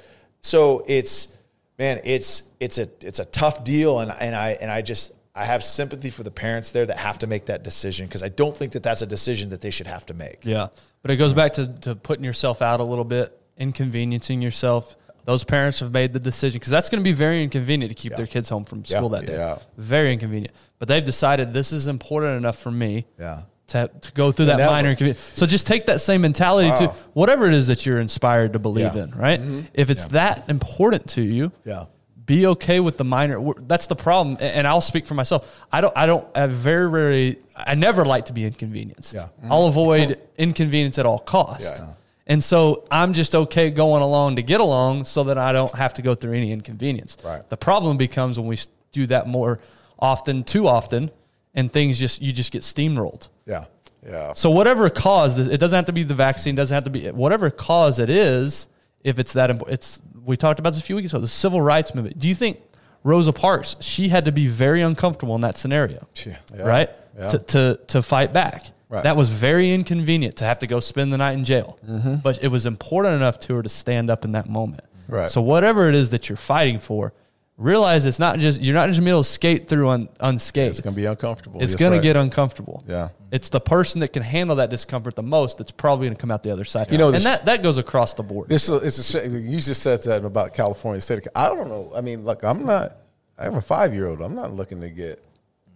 So 0.42 0.84
it's 0.88 1.30
man, 1.78 2.02
it's 2.04 2.44
it's 2.60 2.78
a 2.78 2.88
it's 3.02 3.20
a 3.20 3.26
tough 3.26 3.64
deal, 3.64 4.00
and 4.00 4.12
and 4.12 4.36
I 4.36 4.58
and 4.62 4.70
I 4.70 4.82
just 4.82 5.14
I 5.36 5.46
have 5.46 5.64
sympathy 5.64 6.10
for 6.10 6.24
the 6.24 6.32
parents 6.32 6.72
there 6.72 6.86
that 6.86 6.98
have 6.98 7.20
to 7.20 7.28
make 7.28 7.46
that 7.48 7.64
decision 7.64 8.06
because 8.08 8.22
I 8.22 8.30
don't 8.30 8.56
think 8.56 8.74
that 8.74 8.84
that's 8.84 9.02
a 9.02 9.08
decision 9.08 9.50
that 9.50 9.62
they 9.62 9.72
should 9.72 9.88
have 9.88 10.06
to 10.08 10.14
make. 10.14 10.40
Yeah. 10.44 10.68
But 11.02 11.12
it 11.12 11.18
goes 11.18 11.34
back 11.34 11.54
to, 11.54 11.68
to 11.82 11.96
putting 11.96 12.24
yourself 12.24 12.62
out 12.62 12.80
a 12.80 12.84
little 12.84 13.04
bit, 13.04 13.38
inconveniencing 13.58 14.42
yourself. 14.42 14.96
Those 15.26 15.44
parents 15.44 15.80
have 15.80 15.92
made 15.92 16.14
the 16.14 16.20
decision 16.20 16.60
because 16.60 16.70
that's 16.70 16.90
going 16.90 17.02
to 17.02 17.04
be 17.04 17.14
very 17.14 17.42
inconvenient 17.42 17.90
to 17.90 17.96
keep 17.96 18.16
their 18.16 18.28
kids 18.28 18.50
home 18.50 18.66
from 18.66 18.86
school 18.86 19.10
that 19.10 19.26
day. 19.26 19.34
Yeah. 19.34 19.58
Very 19.78 20.14
inconvenient. 20.14 20.54
But 20.80 20.88
they've 20.88 21.04
decided 21.04 21.54
this 21.54 21.72
is 21.72 21.88
important 21.88 22.38
enough 22.38 22.60
for 22.60 22.72
me 22.72 23.06
Yeah. 23.18 23.44
To, 23.68 23.90
to 24.02 24.12
go 24.12 24.32
through 24.32 24.48
that 24.48 24.58
that 24.58 24.70
minor 24.72 24.90
inconvenience. 24.90 25.22
So 25.36 25.46
just 25.46 25.66
take 25.66 25.86
that 25.86 26.02
same 26.02 26.22
mentality 26.22 26.70
to 26.86 26.94
whatever 27.14 27.48
it 27.48 27.54
is 27.54 27.68
that 27.68 27.86
you're 27.86 28.00
inspired 28.00 28.54
to 28.54 28.60
believe 28.60 28.96
Yeah. 28.96 29.04
in, 29.04 29.12
right? 29.12 29.40
Mm-hmm. 29.42 29.62
If 29.74 29.90
it's 29.90 30.06
that 30.06 30.50
important 30.50 31.08
to 31.12 31.22
you, 31.22 31.52
Yeah. 31.64 31.86
be 32.26 32.46
okay 32.48 32.80
with 32.80 32.98
the 32.98 33.04
minor. 33.06 33.42
That's 33.68 33.88
the 33.88 33.96
problem, 33.96 34.38
and 34.40 34.68
I'll 34.68 34.82
speak 34.82 35.06
for 35.08 35.14
myself. 35.14 35.60
I 35.72 35.82
don't. 35.82 35.94
I 35.96 36.06
don't. 36.06 36.26
I 36.36 36.48
very 36.48 36.88
rarely. 36.88 37.40
I 37.56 37.76
never 37.76 38.06
like 38.06 38.26
to 38.26 38.34
be 38.34 38.46
inconvenienced. 38.46 39.14
Yeah. 39.14 39.28
I'll 39.50 39.68
avoid 39.68 40.22
inconvenience 40.38 40.98
at 40.98 41.06
all 41.06 41.20
costs. 41.20 41.66
Yeah. 41.80 41.94
And 42.28 42.42
so 42.42 42.86
I'm 42.90 43.12
just 43.12 43.36
okay 43.36 43.70
going 43.70 44.02
along 44.02 44.38
to 44.38 44.42
get 44.44 44.62
along, 44.62 45.04
so 45.06 45.26
that 45.26 45.38
I 45.38 45.52
don't 45.52 45.74
have 45.76 45.94
to 45.96 46.02
go 46.02 46.16
through 46.16 46.34
any 46.34 46.52
inconvenience. 46.54 47.18
Right. 47.24 47.48
The 47.50 47.58
problem 47.58 47.98
becomes 47.98 48.40
when 48.40 48.48
we 48.48 48.58
do 48.94 49.06
that 49.08 49.28
more 49.28 49.60
often, 50.00 50.44
too 50.46 50.68
often, 50.68 51.12
and 51.54 51.72
things 51.72 52.00
just 52.00 52.22
you 52.22 52.32
just 52.32 52.52
get 52.52 52.64
steamrolled. 52.64 53.28
Yeah. 53.46 53.66
Yeah. 54.06 54.34
So 54.34 54.50
whatever 54.50 54.90
cause, 54.90 55.38
it 55.48 55.60
doesn't 55.60 55.76
have 55.76 55.86
to 55.86 55.94
be 55.94 56.04
the 56.04 56.16
vaccine, 56.16 56.56
doesn't 56.56 56.76
have 56.76 56.84
to 56.84 56.90
be 56.90 57.10
whatever 57.10 57.50
cause 57.50 58.00
it 58.00 58.10
is. 58.10 58.68
If 59.04 59.20
it's 59.20 59.34
that 59.34 59.50
important, 59.50 59.76
it's 59.76 60.02
we 60.24 60.38
talked 60.38 60.60
about 60.60 60.72
this 60.72 60.82
a 60.82 60.86
few 60.86 60.96
weeks 60.96 61.12
ago. 61.12 61.20
The 61.20 61.28
civil 61.28 61.62
rights 61.62 61.94
movement. 61.94 62.20
Do 62.20 62.28
you 62.28 62.36
think 62.36 62.60
Rosa 63.04 63.34
Parks 63.34 63.76
she 63.80 64.10
had 64.10 64.26
to 64.26 64.32
be 64.32 64.48
very 64.48 64.82
uncomfortable 64.82 65.36
in 65.36 65.42
that 65.42 65.58
scenario, 65.58 66.08
Yeah. 66.26 66.38
right? 66.58 66.90
Yeah. 67.18 67.28
To, 67.28 67.40
to 67.40 67.80
to 67.88 68.02
fight 68.02 68.34
back. 68.34 68.68
Right. 68.90 69.04
That 69.04 69.18
was 69.18 69.32
very 69.32 69.74
inconvenient 69.74 70.36
to 70.38 70.46
have 70.46 70.60
to 70.60 70.68
go 70.68 70.80
spend 70.80 71.12
the 71.12 71.18
night 71.18 71.34
in 71.34 71.46
jail, 71.46 71.80
mm-hmm. 71.88 72.18
but 72.18 72.44
it 72.44 72.50
was 72.50 72.68
important 72.68 73.16
enough 73.16 73.40
to 73.42 73.56
her 73.56 73.64
to 73.64 73.70
stand 73.70 74.12
up 74.12 74.24
in 74.24 74.34
that 74.34 74.48
moment. 74.48 74.84
Right. 75.08 75.30
So 75.30 75.42
whatever 75.42 75.90
it 75.90 75.96
is 75.96 76.12
that 76.12 76.30
you're 76.30 76.36
fighting 76.36 76.78
for, 76.78 77.12
realize 77.58 78.06
it's 78.06 78.20
not 78.20 78.40
just 78.40 78.62
you're 78.62 78.74
not 78.74 78.88
just 78.88 78.98
to 79.00 79.04
be 79.04 79.10
able 79.10 79.22
to 79.24 79.30
skate 79.30 79.68
through 79.68 79.90
un, 79.90 80.10
unscathed. 80.20 80.72
It's 80.72 80.82
going 80.82 80.94
to 80.96 81.00
be 81.02 81.06
uncomfortable. 81.06 81.62
It's 81.62 81.72
That's 81.74 81.80
going 81.80 81.92
right. 81.94 81.98
to 82.00 82.04
get 82.04 82.16
uncomfortable. 82.16 82.84
Yeah. 82.88 83.10
It's 83.32 83.50
the 83.50 83.60
person 83.60 84.02
that 84.02 84.10
can 84.10 84.24
handle 84.24 84.56
that 84.58 84.70
discomfort 84.70 85.16
the 85.16 85.24
most 85.24 85.58
that's 85.58 85.72
probably 85.72 86.08
going 86.08 86.16
to 86.16 86.22
come 86.22 86.32
out 86.32 86.44
the 86.44 86.52
other 86.52 86.66
side. 86.66 86.92
You 86.92 86.98
know, 86.98 87.08
and 87.08 87.16
this- 87.16 87.24
that, 87.24 87.46
that 87.46 87.64
goes 87.64 87.78
across 87.78 88.14
the 88.14 88.24
board. 88.24 88.52
A, 88.52 88.56
it's 88.56 88.70
a 88.70 89.04
shame. 89.04 89.36
You 89.48 89.60
just 89.60 89.82
said 89.82 90.04
that 90.04 90.24
about 90.26 90.54
California 90.54 91.02
State. 91.02 91.28
I 91.36 91.48
don't 91.50 91.68
know. 91.68 91.92
I 91.96 92.02
mean, 92.02 92.26
look, 92.26 92.44
I'm 92.44 92.66
not. 92.66 92.98
I 93.38 93.46
have 93.46 93.56
a 93.56 93.62
five 93.62 93.94
year 93.94 94.08
old. 94.08 94.22
I'm 94.22 94.36
not 94.36 94.54
looking 94.54 94.80
to 94.82 94.90
get 94.90 95.24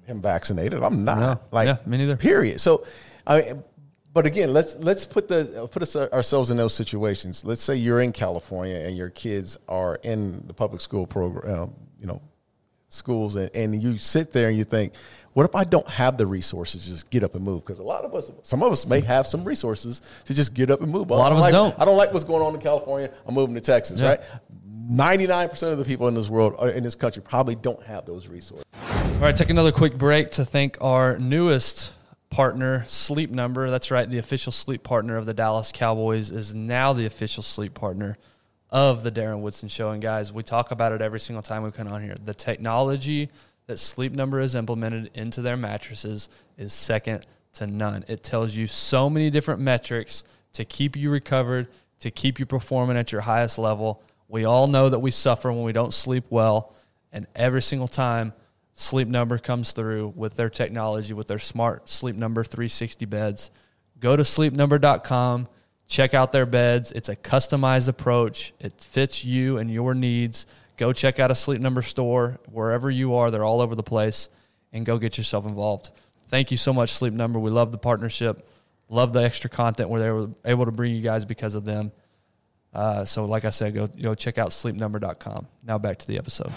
him 0.05 0.21
vaccinated. 0.21 0.81
I'm 0.83 1.03
not. 1.03 1.19
No. 1.19 1.39
Like, 1.51 1.67
Yeah, 1.67 1.77
me 1.85 1.97
neither. 1.97 2.15
Period. 2.15 2.59
So, 2.61 2.85
I 3.25 3.41
mean, 3.41 3.63
but 4.17 4.25
again, 4.25 4.51
let's 4.51 4.75
let's 4.77 5.05
put 5.05 5.27
the 5.27 5.69
put 5.71 5.83
us 5.83 5.95
ourselves 5.95 6.49
in 6.49 6.57
those 6.57 6.73
situations. 6.73 7.45
Let's 7.45 7.61
say 7.61 7.75
you're 7.75 8.01
in 8.01 8.11
California 8.11 8.77
and 8.77 8.97
your 8.97 9.11
kids 9.11 9.57
are 9.69 9.99
in 10.01 10.43
the 10.47 10.55
public 10.55 10.81
school 10.81 11.05
program. 11.05 11.61
Um, 11.61 11.75
you 11.99 12.07
know, 12.07 12.19
schools, 12.89 13.35
and, 13.35 13.51
and 13.53 13.79
you 13.83 13.99
sit 13.99 14.33
there 14.33 14.49
and 14.49 14.57
you 14.57 14.63
think, 14.63 14.93
what 15.33 15.47
if 15.47 15.53
I 15.53 15.65
don't 15.65 15.87
have 15.87 16.17
the 16.17 16.25
resources 16.25 16.85
to 16.85 16.89
just 16.89 17.11
get 17.11 17.23
up 17.23 17.35
and 17.35 17.43
move? 17.43 17.63
Because 17.63 17.77
a 17.77 17.83
lot 17.83 18.05
of 18.05 18.15
us, 18.15 18.31
some 18.41 18.63
of 18.63 18.71
us 18.71 18.87
may 18.87 19.01
have 19.01 19.27
some 19.27 19.43
resources 19.43 20.01
to 20.25 20.33
just 20.33 20.55
get 20.55 20.71
up 20.71 20.81
and 20.81 20.91
move. 20.91 21.11
Well, 21.11 21.19
A 21.19 21.21
lot 21.21 21.31
of 21.31 21.37
us 21.37 21.41
like- 21.43 21.51
don't. 21.51 21.79
I 21.79 21.85
don't 21.85 21.97
like 21.97 22.11
what's 22.11 22.25
going 22.25 22.41
on 22.41 22.55
in 22.55 22.59
California. 22.59 23.11
I'm 23.27 23.35
moving 23.35 23.53
to 23.53 23.61
Texas, 23.61 23.99
Yeah. 24.01 24.07
right? 24.07 24.21
99% 24.89 25.71
of 25.71 25.77
the 25.77 25.85
people 25.85 26.07
in 26.07 26.15
this 26.15 26.27
world, 26.27 26.55
in 26.71 26.83
this 26.83 26.95
country, 26.95 27.21
probably 27.21 27.53
don't 27.53 27.83
have 27.83 28.07
those 28.07 28.27
resources. 28.27 28.65
All 28.81 29.19
right, 29.19 29.37
take 29.37 29.51
another 29.51 29.71
quick 29.71 29.95
break 29.95 30.31
to 30.31 30.43
thank 30.43 30.79
our 30.81 31.19
newest 31.19 31.93
partner, 32.29 32.83
Sleep 32.85 33.29
Number. 33.31 33.69
That's 33.69 33.91
right, 33.91 34.09
the 34.09 34.17
official 34.17 34.51
sleep 34.51 34.83
partner 34.83 35.17
of 35.17 35.25
the 35.25 35.33
Dallas 35.33 35.71
Cowboys 35.71 36.31
is 36.31 36.53
now 36.53 36.93
the 36.93 37.05
official 37.05 37.43
sleep 37.43 37.73
partner 37.73 38.17
of 38.69 39.03
the 39.03 39.11
Darren 39.11 39.39
Woodson 39.39 39.69
Show. 39.69 39.91
And 39.91 40.01
guys, 40.01 40.33
we 40.33 40.43
talk 40.43 40.71
about 40.71 40.91
it 40.91 41.01
every 41.01 41.19
single 41.19 41.41
time 41.41 41.63
we 41.63 41.71
come 41.71 41.87
on 41.87 42.01
here. 42.01 42.15
The 42.23 42.33
technology 42.33 43.29
that 43.67 43.79
Sleep 43.79 44.13
Number 44.13 44.39
has 44.39 44.55
implemented 44.55 45.11
into 45.13 45.41
their 45.41 45.57
mattresses 45.57 46.29
is 46.57 46.73
second 46.73 47.25
to 47.53 47.67
none. 47.67 48.03
It 48.07 48.23
tells 48.23 48.55
you 48.55 48.67
so 48.67 49.09
many 49.09 49.29
different 49.29 49.61
metrics 49.61 50.23
to 50.53 50.65
keep 50.65 50.95
you 50.95 51.09
recovered, 51.09 51.67
to 51.99 52.11
keep 52.11 52.39
you 52.39 52.45
performing 52.45 52.97
at 52.97 53.11
your 53.11 53.21
highest 53.21 53.57
level. 53.57 54.01
We 54.27 54.45
all 54.45 54.67
know 54.67 54.89
that 54.89 54.99
we 54.99 55.11
suffer 55.11 55.51
when 55.51 55.63
we 55.63 55.73
don't 55.73 55.93
sleep 55.93 56.25
well, 56.29 56.73
and 57.11 57.25
every 57.35 57.61
single 57.61 57.87
time 57.87 58.33
Sleep 58.79 59.07
Number 59.07 59.39
comes 59.39 59.71
through 59.71 60.13
with 60.15 60.35
their 60.35 60.51
technology, 60.51 61.11
with 61.11 61.25
their 61.25 61.39
smart 61.39 61.89
Sleep 61.89 62.15
Number 62.15 62.43
360 62.43 63.07
beds. 63.07 63.49
Go 63.99 64.15
to 64.15 64.21
sleepnumber.com, 64.21 65.47
check 65.87 66.13
out 66.13 66.31
their 66.31 66.45
beds. 66.45 66.91
It's 66.91 67.09
a 67.09 67.15
customized 67.15 67.87
approach, 67.87 68.53
it 68.59 68.79
fits 68.79 69.25
you 69.25 69.57
and 69.57 69.71
your 69.71 69.95
needs. 69.95 70.45
Go 70.77 70.93
check 70.93 71.19
out 71.19 71.31
a 71.31 71.35
Sleep 71.35 71.59
Number 71.59 71.81
store 71.81 72.39
wherever 72.51 72.91
you 72.91 73.15
are, 73.15 73.31
they're 73.31 73.43
all 73.43 73.61
over 73.61 73.73
the 73.73 73.81
place, 73.81 74.29
and 74.71 74.85
go 74.85 74.99
get 74.99 75.17
yourself 75.17 75.47
involved. 75.47 75.89
Thank 76.27 76.51
you 76.51 76.57
so 76.57 76.71
much, 76.71 76.91
Sleep 76.91 77.13
Number. 77.13 77.39
We 77.39 77.49
love 77.49 77.71
the 77.71 77.79
partnership, 77.79 78.47
love 78.89 79.11
the 79.11 79.23
extra 79.23 79.49
content 79.49 79.89
we're 79.89 80.05
able- 80.07 80.37
able 80.45 80.65
to 80.65 80.71
bring 80.71 80.93
you 80.93 81.01
guys 81.01 81.25
because 81.25 81.55
of 81.55 81.65
them. 81.65 81.91
Uh, 82.77 83.03
so, 83.03 83.25
like 83.25 83.43
I 83.43 83.49
said, 83.49 83.73
go 83.73 83.87
go 83.87 84.13
check 84.13 84.37
out 84.37 84.49
sleepnumber.com. 84.49 85.47
Now 85.63 85.79
back 85.79 85.97
to 85.97 86.05
the 86.07 86.19
episode. 86.19 86.51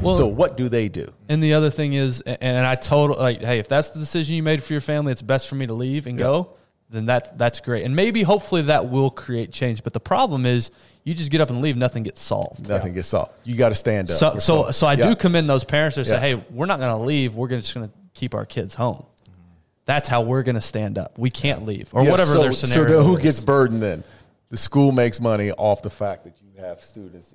Well, 0.00 0.14
So, 0.14 0.26
what 0.26 0.56
do 0.56 0.70
they 0.70 0.88
do? 0.88 1.12
and 1.28 1.42
the 1.42 1.52
other 1.52 1.68
thing 1.68 1.92
is, 1.92 2.22
and 2.22 2.38
and 2.40 2.66
I 2.66 2.74
told 2.74 3.10
like, 3.18 3.42
hey, 3.42 3.58
if 3.58 3.68
that's 3.68 3.90
the 3.90 4.00
decision 4.00 4.34
you 4.34 4.42
made 4.42 4.62
for 4.62 4.72
your 4.72 4.80
family, 4.80 5.12
it's 5.12 5.20
best 5.20 5.46
for 5.46 5.56
me 5.56 5.66
to 5.66 5.74
leave 5.74 6.06
and 6.06 6.16
go. 6.16 6.54
Then 6.88 7.04
that 7.06 7.36
that's 7.36 7.60
great, 7.60 7.84
and 7.84 7.94
maybe 7.94 8.22
hopefully 8.22 8.62
that 8.62 8.88
will 8.88 9.10
create 9.10 9.52
change. 9.52 9.84
But 9.84 9.92
the 9.92 10.00
problem 10.00 10.46
is, 10.46 10.70
you 11.04 11.12
just 11.12 11.30
get 11.30 11.42
up 11.42 11.50
and 11.50 11.60
leave, 11.60 11.76
nothing 11.76 12.02
gets 12.02 12.22
solved. 12.22 12.66
Nothing 12.66 12.94
gets 12.94 13.08
solved. 13.08 13.32
You 13.44 13.54
got 13.54 13.68
to 13.68 13.74
stand 13.74 14.10
up. 14.10 14.16
So 14.16 14.38
so 14.38 14.62
some- 14.62 14.72
so 14.72 14.86
I 14.86 14.94
Yeah. 14.94 15.10
do 15.10 15.16
commend 15.16 15.50
those 15.50 15.64
parents 15.64 15.96
that 15.96 16.06
say, 16.06 16.18
hey, 16.18 16.34
we're 16.50 16.64
not 16.64 16.80
going 16.80 16.96
to 16.96 17.04
leave. 17.04 17.36
We're 17.36 17.48
gonna, 17.48 17.60
just 17.60 17.74
going 17.74 17.88
to 17.88 17.94
keep 18.14 18.34
our 18.34 18.46
kids 18.46 18.74
home. 18.74 19.04
That's 19.84 20.08
how 20.08 20.22
we're 20.22 20.42
going 20.42 20.54
to 20.54 20.62
stand 20.62 20.96
up. 20.98 21.18
We 21.18 21.28
can't 21.30 21.66
leave, 21.66 21.88
or 21.92 22.04
Yeah, 22.04 22.10
whatever 22.10 22.32
so, 22.32 22.42
their 22.42 22.52
So, 22.52 22.66
scenario. 22.66 22.98
then 22.98 23.06
who 23.06 23.16
is. 23.18 23.22
gets 23.22 23.40
burdened 23.40 23.82
then? 23.82 24.02
The 24.50 24.56
school 24.56 24.92
makes 24.92 25.20
money 25.20 25.50
off 25.52 25.82
the 25.82 25.90
fact 25.90 26.24
that 26.24 26.34
you 26.40 26.62
have 26.62 26.80
students 26.82 27.34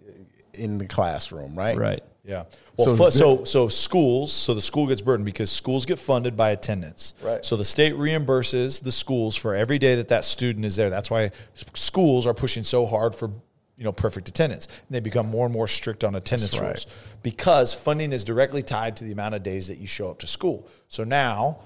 in 0.53 0.77
the 0.77 0.85
classroom, 0.85 1.57
right? 1.57 1.77
right? 1.77 2.01
Yeah. 2.23 2.45
Well, 2.77 2.95
So 2.95 3.09
so, 3.09 3.09
so 3.09 3.43
so 3.43 3.67
schools, 3.67 4.31
so 4.31 4.53
the 4.53 4.61
school 4.61 4.87
gets 4.87 5.01
burdened 5.01 5.25
because 5.25 5.51
schools 5.51 5.85
get 5.85 5.99
funded 5.99 6.37
by 6.37 6.51
attendance. 6.51 7.13
Right. 7.21 7.43
So 7.43 7.55
the 7.55 7.63
state 7.65 7.93
reimburses 7.95 8.81
the 8.81 8.91
schools 8.91 9.35
for 9.35 9.55
every 9.55 9.77
day 9.77 9.95
that 9.95 10.07
that 10.07 10.23
student 10.25 10.65
is 10.65 10.75
there. 10.75 10.89
That's 10.89 11.11
why 11.11 11.31
schools 11.73 12.25
are 12.25 12.33
pushing 12.33 12.63
so 12.63 12.85
hard 12.85 13.13
for 13.13 13.29
you 13.77 13.83
know 13.83 13.91
perfect 13.91 14.29
attendance. 14.29 14.67
And 14.67 14.95
they 14.95 15.01
become 15.01 15.27
more 15.27 15.45
and 15.45 15.53
more 15.53 15.67
strict 15.67 16.03
on 16.03 16.15
attendance 16.15 16.51
That's 16.51 16.61
right. 16.61 16.69
rules 16.69 17.17
because 17.23 17.73
funding 17.73 18.13
is 18.13 18.23
directly 18.23 18.63
tied 18.63 18.95
to 18.97 19.03
the 19.03 19.11
amount 19.11 19.35
of 19.35 19.43
days 19.43 19.67
that 19.67 19.77
you 19.77 19.87
show 19.87 20.09
up 20.09 20.19
to 20.19 20.27
school. 20.27 20.67
So 20.87 21.03
now 21.03 21.59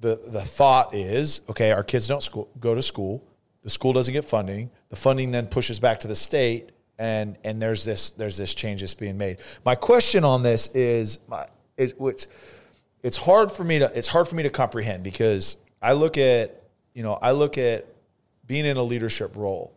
the 0.00 0.20
the 0.28 0.42
thought 0.42 0.94
is 0.94 1.40
okay 1.48 1.72
our 1.72 1.84
kids 1.84 2.06
don't 2.06 2.22
school, 2.22 2.48
go 2.60 2.74
to 2.74 2.82
school 2.82 3.24
the 3.62 3.70
school 3.70 3.92
doesn't 3.92 4.12
get 4.12 4.24
funding 4.24 4.70
the 4.90 4.96
funding 4.96 5.30
then 5.30 5.46
pushes 5.46 5.80
back 5.80 6.00
to 6.00 6.08
the 6.08 6.14
state 6.14 6.70
and 6.98 7.38
and 7.44 7.60
there's 7.60 7.84
this 7.84 8.10
there's 8.10 8.36
this 8.36 8.54
change 8.54 8.80
that's 8.80 8.94
being 8.94 9.16
made 9.18 9.38
my 9.64 9.74
question 9.74 10.24
on 10.24 10.42
this 10.42 10.68
is 10.68 11.18
my 11.28 11.46
it, 11.76 11.94
it's 12.00 12.26
it's 13.02 13.16
hard 13.16 13.50
for 13.50 13.64
me 13.64 13.78
to 13.78 13.90
it's 13.96 14.08
hard 14.08 14.28
for 14.28 14.34
me 14.34 14.42
to 14.42 14.50
comprehend 14.50 15.02
because 15.02 15.56
i 15.80 15.92
look 15.92 16.18
at 16.18 16.62
you 16.94 17.02
know 17.02 17.14
i 17.22 17.32
look 17.32 17.58
at 17.58 17.86
being 18.46 18.66
in 18.66 18.76
a 18.76 18.82
leadership 18.82 19.36
role 19.36 19.74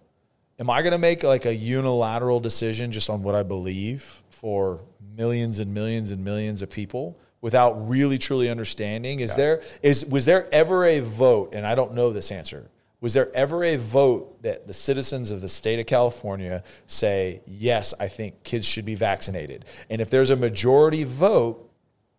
am 0.59 0.69
I 0.69 0.81
going 0.81 0.91
to 0.93 0.97
make 0.97 1.23
like 1.23 1.45
a 1.45 1.53
unilateral 1.53 2.39
decision 2.39 2.91
just 2.91 3.09
on 3.09 3.23
what 3.23 3.35
I 3.35 3.43
believe 3.43 4.21
for 4.29 4.81
millions 5.15 5.59
and 5.59 5.73
millions 5.73 6.11
and 6.11 6.23
millions 6.23 6.61
of 6.61 6.69
people 6.69 7.17
without 7.41 7.87
really 7.87 8.17
truly 8.17 8.49
understanding? 8.49 9.19
Is 9.19 9.35
there 9.35 9.61
is 9.81 10.05
was 10.05 10.25
there 10.25 10.53
ever 10.53 10.85
a 10.85 10.99
vote? 10.99 11.53
And 11.53 11.65
I 11.65 11.75
don't 11.75 11.93
know 11.93 12.11
this 12.11 12.31
answer. 12.31 12.69
Was 13.01 13.13
there 13.13 13.33
ever 13.35 13.63
a 13.63 13.75
vote 13.75 14.41
that 14.43 14.67
the 14.67 14.73
citizens 14.73 15.31
of 15.31 15.41
the 15.41 15.49
state 15.49 15.79
of 15.79 15.85
California 15.85 16.63
say, 16.87 17.41
yes, 17.45 17.93
I 17.99 18.07
think 18.07 18.43
kids 18.43 18.65
should 18.65 18.85
be 18.85 18.95
vaccinated? 18.95 19.65
And 19.89 20.01
if 20.01 20.09
there's 20.09 20.29
a 20.29 20.35
majority 20.35 21.03
vote 21.03 21.71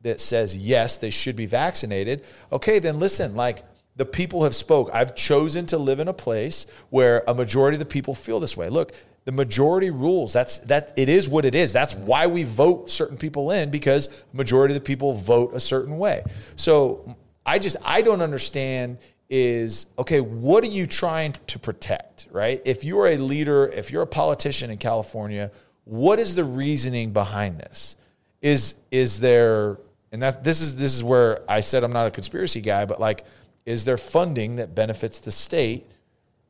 that 0.03 0.21
says 0.21 0.57
yes, 0.57 0.99
they 0.99 1.11
should 1.11 1.35
be 1.35 1.47
vaccinated, 1.47 2.25
okay, 2.53 2.79
then 2.79 2.99
listen, 2.99 3.35
like 3.35 3.65
the 3.97 4.05
people 4.05 4.45
have 4.45 4.55
spoke. 4.55 4.91
I've 4.93 5.17
chosen 5.17 5.67
to 5.67 5.79
live 5.79 5.99
in 5.99 6.09
a 6.09 6.13
place 6.13 6.67
where 6.91 7.25
a 7.27 7.35
majority 7.35 7.77
of 7.77 7.81
the 7.81 7.87
people 7.87 8.15
feel 8.15 8.39
this 8.39 8.57
way. 8.57 8.69
Look, 8.69 8.93
the 9.25 9.33
majority 9.33 9.91
rules. 9.91 10.33
That's 10.33 10.59
that 10.59 10.93
it 10.97 11.09
is 11.09 11.29
what 11.29 11.45
it 11.45 11.55
is. 11.55 11.73
That's 11.73 11.95
why 11.95 12.29
we 12.29 12.45
vote 12.45 12.91
certain 12.91 13.17
people 13.17 13.51
in 13.51 13.71
because 13.71 14.09
majority 14.33 14.75
of 14.75 14.81
the 14.81 14.87
people 14.87 15.15
vote 15.15 15.53
a 15.53 15.61
certain 15.61 15.99
way. 15.99 16.23
So 16.55 17.17
I 17.45 17.59
just 17.59 17.77
I 17.85 18.03
don't 18.03 18.23
understand 18.23 18.99
is 19.29 19.87
okay, 19.99 20.21
what 20.21 20.63
are 20.65 20.69
you 20.69 20.87
trying 20.87 21.35
to 21.49 21.59
protect, 21.59 22.27
right? 22.31 22.63
If 22.65 22.85
you're 22.85 23.09
a 23.09 23.17
leader, 23.17 23.67
if 23.69 23.91
you're 23.91 24.03
a 24.03 24.07
politician 24.07 24.71
in 24.71 24.79
California, 24.79 25.51
what 25.85 26.19
is 26.19 26.35
the 26.35 26.45
reasoning 26.45 27.13
behind 27.13 27.59
this? 27.59 27.97
Is 28.41 28.75
is 28.91 29.21
there 29.21 29.79
and 30.13 30.23
that 30.23 30.45
this 30.45 30.61
is 30.61 30.77
this 30.77 30.95
is 30.95 31.03
where 31.03 31.43
I 31.49 31.61
said 31.61 31.83
I'm 31.83 31.93
not 31.93 32.07
a 32.07 32.11
conspiracy 32.11 32.61
guy, 32.61 32.85
but 32.85 33.01
like 33.01 33.25
is 33.65 33.85
there 33.85 33.97
funding 33.97 34.57
that 34.57 34.75
benefits 34.75 35.21
the 35.21 35.33
state 35.33 35.87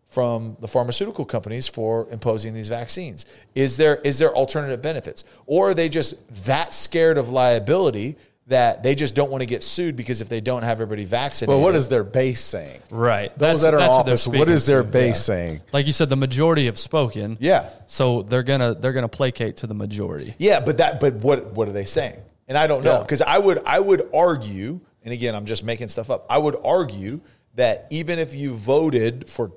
from 0.08 0.56
the 0.60 0.68
pharmaceutical 0.68 1.24
companies 1.24 1.66
for 1.66 2.06
imposing 2.10 2.54
these 2.54 2.68
vaccines? 2.68 3.24
Is 3.54 3.76
there 3.76 3.96
is 3.96 4.18
there 4.18 4.34
alternative 4.34 4.82
benefits? 4.82 5.24
Or 5.46 5.70
are 5.70 5.74
they 5.74 5.88
just 5.88 6.14
that 6.44 6.74
scared 6.74 7.16
of 7.16 7.30
liability 7.30 8.16
that 8.48 8.82
they 8.84 8.94
just 8.94 9.14
don't 9.16 9.30
want 9.30 9.42
to 9.42 9.46
get 9.46 9.62
sued 9.62 9.96
because 9.96 10.22
if 10.22 10.28
they 10.28 10.40
don't 10.40 10.62
have 10.62 10.80
everybody 10.80 11.04
vaccinated. 11.04 11.48
But 11.52 11.58
what 11.64 11.74
is 11.74 11.88
their 11.88 12.04
base 12.04 12.40
saying? 12.40 12.80
Right. 12.90 13.36
Those 13.36 13.62
that 13.62 13.74
are 13.74 13.78
in 13.78 13.80
that's 13.84 13.96
what 13.96 14.06
they're 14.06 14.12
office, 14.14 14.26
what 14.28 14.34
speaking 14.48 14.72
their 14.74 14.82
to. 14.84 14.88
base 14.88 15.24
saying? 15.24 15.60
Like 15.72 15.86
you 15.86 15.92
said, 15.92 16.08
the 16.10 16.16
majority 16.16 16.66
have 16.66 16.78
spoken. 16.78 17.36
Yeah. 17.40 17.68
So 17.88 18.22
they're 18.22 18.44
gonna 18.44 18.74
they're 18.74 18.92
gonna 18.92 19.08
placate 19.08 19.56
to 19.58 19.66
the 19.66 19.74
majority. 19.74 20.34
Yeah, 20.38 20.60
but 20.60 20.78
that 20.78 21.00
but 21.00 21.14
what 21.14 21.52
what 21.54 21.68
are 21.68 21.72
they 21.72 21.84
saying? 21.84 22.20
And 22.46 22.56
I 22.56 22.68
don't 22.68 22.84
know 22.84 22.98
Yeah. 22.98 23.02
because 23.02 23.20
I 23.22 23.38
would 23.38 23.64
I 23.66 23.80
would 23.80 24.08
argue, 24.14 24.78
and 25.04 25.12
again 25.12 25.34
I'm 25.34 25.46
just 25.46 25.64
making 25.64 25.88
stuff 25.88 26.08
up. 26.10 26.24
I 26.30 26.38
would 26.38 26.56
argue 26.64 27.20
that 27.56 27.86
even 27.90 28.18
if 28.20 28.32
you 28.34 28.52
voted 28.52 29.28
for 29.28 29.50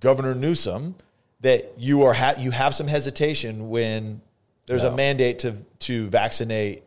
Governor 0.00 0.34
Newsom, 0.34 0.94
that 1.40 1.74
you 1.76 2.04
are 2.04 2.14
ha- 2.14 2.36
you 2.38 2.52
have 2.52 2.74
some 2.74 2.86
hesitation 2.86 3.68
when 3.68 4.22
there's 4.66 4.84
a 4.84 4.96
mandate 4.96 5.40
to 5.40 5.56
to 5.80 6.08
vaccinate 6.08 6.84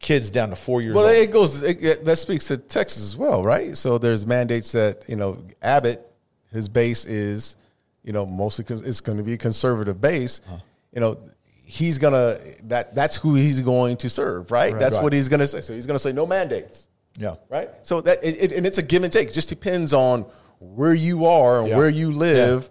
kids 0.00 0.30
down 0.30 0.50
to 0.50 0.56
four 0.56 0.80
years 0.80 0.94
Well, 0.94 1.06
old. 1.06 1.14
it 1.16 1.30
goes. 1.30 1.62
It, 1.62 1.82
it- 1.82 2.04
that 2.04 2.16
speaks 2.16 2.48
to 2.48 2.56
Texas 2.56 3.02
as 3.02 3.16
well, 3.16 3.42
right? 3.42 3.76
So 3.76 3.98
there's 3.98 4.26
mandates 4.26 4.72
that 4.72 5.04
you 5.08 5.16
know 5.16 5.44
Abbott, 5.62 6.06
his 6.52 6.68
base 6.68 7.04
is, 7.04 7.56
you 8.04 8.12
know, 8.12 8.24
mostly 8.26 8.64
cons- 8.64 8.82
it's 8.82 9.00
going 9.00 9.18
to 9.18 9.24
be 9.24 9.32
a 9.34 9.38
conservative 9.38 10.00
base. 10.00 10.40
Uh-huh. 10.46 10.58
You 10.94 11.00
know, 11.00 11.18
he's 11.64 11.98
gonna 11.98 12.38
that 12.64 12.94
that's 12.94 13.16
who 13.16 13.34
he's 13.34 13.60
going 13.62 13.96
to 13.98 14.08
serve, 14.10 14.50
right? 14.50 14.78
That's 14.78 14.94
Right. 14.94 15.02
what 15.04 15.12
he's 15.12 15.28
going 15.28 15.40
to 15.40 15.48
say. 15.48 15.60
So 15.60 15.74
he's 15.74 15.86
going 15.86 15.96
to 15.96 16.02
say 16.02 16.12
no 16.12 16.26
mandates, 16.26 16.86
yeah. 17.18 17.34
right? 17.50 17.68
So 17.82 18.00
that 18.02 18.22
it, 18.24 18.36
it, 18.44 18.52
and 18.52 18.66
it's 18.66 18.78
a 18.78 18.82
give 18.82 19.02
and 19.04 19.12
take. 19.12 19.28
It 19.28 19.34
just 19.34 19.48
depends 19.48 19.92
on 19.92 20.26
where 20.60 20.94
you 20.94 21.26
are 21.26 21.60
and 21.60 21.68
Yeah. 21.68 21.76
where 21.76 21.88
you 21.88 22.10
live. 22.12 22.70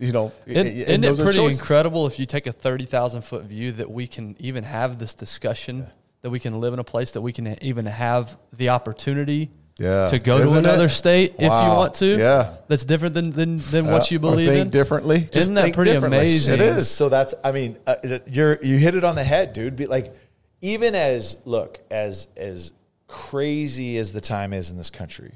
You 0.00 0.12
know, 0.12 0.32
Isn't, 0.46 0.66
and 0.88 1.04
isn't 1.04 1.04
it 1.04 1.24
pretty 1.24 1.44
incredible 1.44 2.06
if 2.06 2.20
you 2.20 2.26
take 2.26 2.46
a 2.46 2.52
30,000 2.52 3.22
foot 3.22 3.44
view 3.46 3.72
that 3.72 3.90
we 3.90 4.06
can 4.06 4.36
even 4.38 4.62
have 4.62 5.00
this 5.00 5.12
discussion, 5.12 5.88
that 6.22 6.30
we 6.30 6.40
can 6.40 6.60
live 6.60 6.72
in 6.74 6.78
a 6.78 6.84
place 6.84 7.12
that 7.12 7.20
we 7.20 7.32
can 7.32 7.62
even 7.62 7.86
have 7.86 8.36
the 8.52 8.70
opportunity 8.70 9.50
Yeah. 9.78 10.08
to 10.08 10.18
go 10.18 10.38
to 10.38 10.44
Isn't 10.44 10.58
another 10.58 10.86
it? 10.86 10.90
state 10.90 11.34
if 11.38 11.42
you 11.42 11.48
want 11.48 11.94
to? 11.94 12.18
Yeah. 12.18 12.54
That's 12.66 12.84
different 12.84 13.14
than, 13.14 13.30
than, 13.30 13.56
than 13.56 13.86
what 13.86 14.10
you 14.10 14.18
Uh, 14.18 14.22
believe 14.22 14.48
think 14.48 14.60
in. 14.62 14.70
differently. 14.70 15.20
Just 15.20 15.36
Isn't 15.36 15.54
that 15.54 15.62
think 15.62 15.74
pretty 15.76 15.92
differently. 15.92 16.18
amazing? 16.18 16.54
It 16.54 16.60
is. 16.60 16.90
So 16.90 17.08
that's, 17.08 17.34
I 17.44 17.52
mean, 17.52 17.78
uh, 17.86 17.94
you're 18.26 18.58
you 18.62 18.78
hit 18.78 18.94
it 18.96 19.04
on 19.04 19.14
the 19.14 19.22
head, 19.24 19.52
dude. 19.52 19.76
Be 19.76 19.86
like, 19.86 20.12
even 20.60 20.96
as 20.96 21.36
look 21.44 21.80
as 21.90 22.26
as 22.36 22.72
crazy 23.06 23.96
as 23.98 24.12
the 24.12 24.20
time 24.20 24.52
is 24.52 24.70
in 24.70 24.76
this 24.76 24.90
country, 24.90 25.32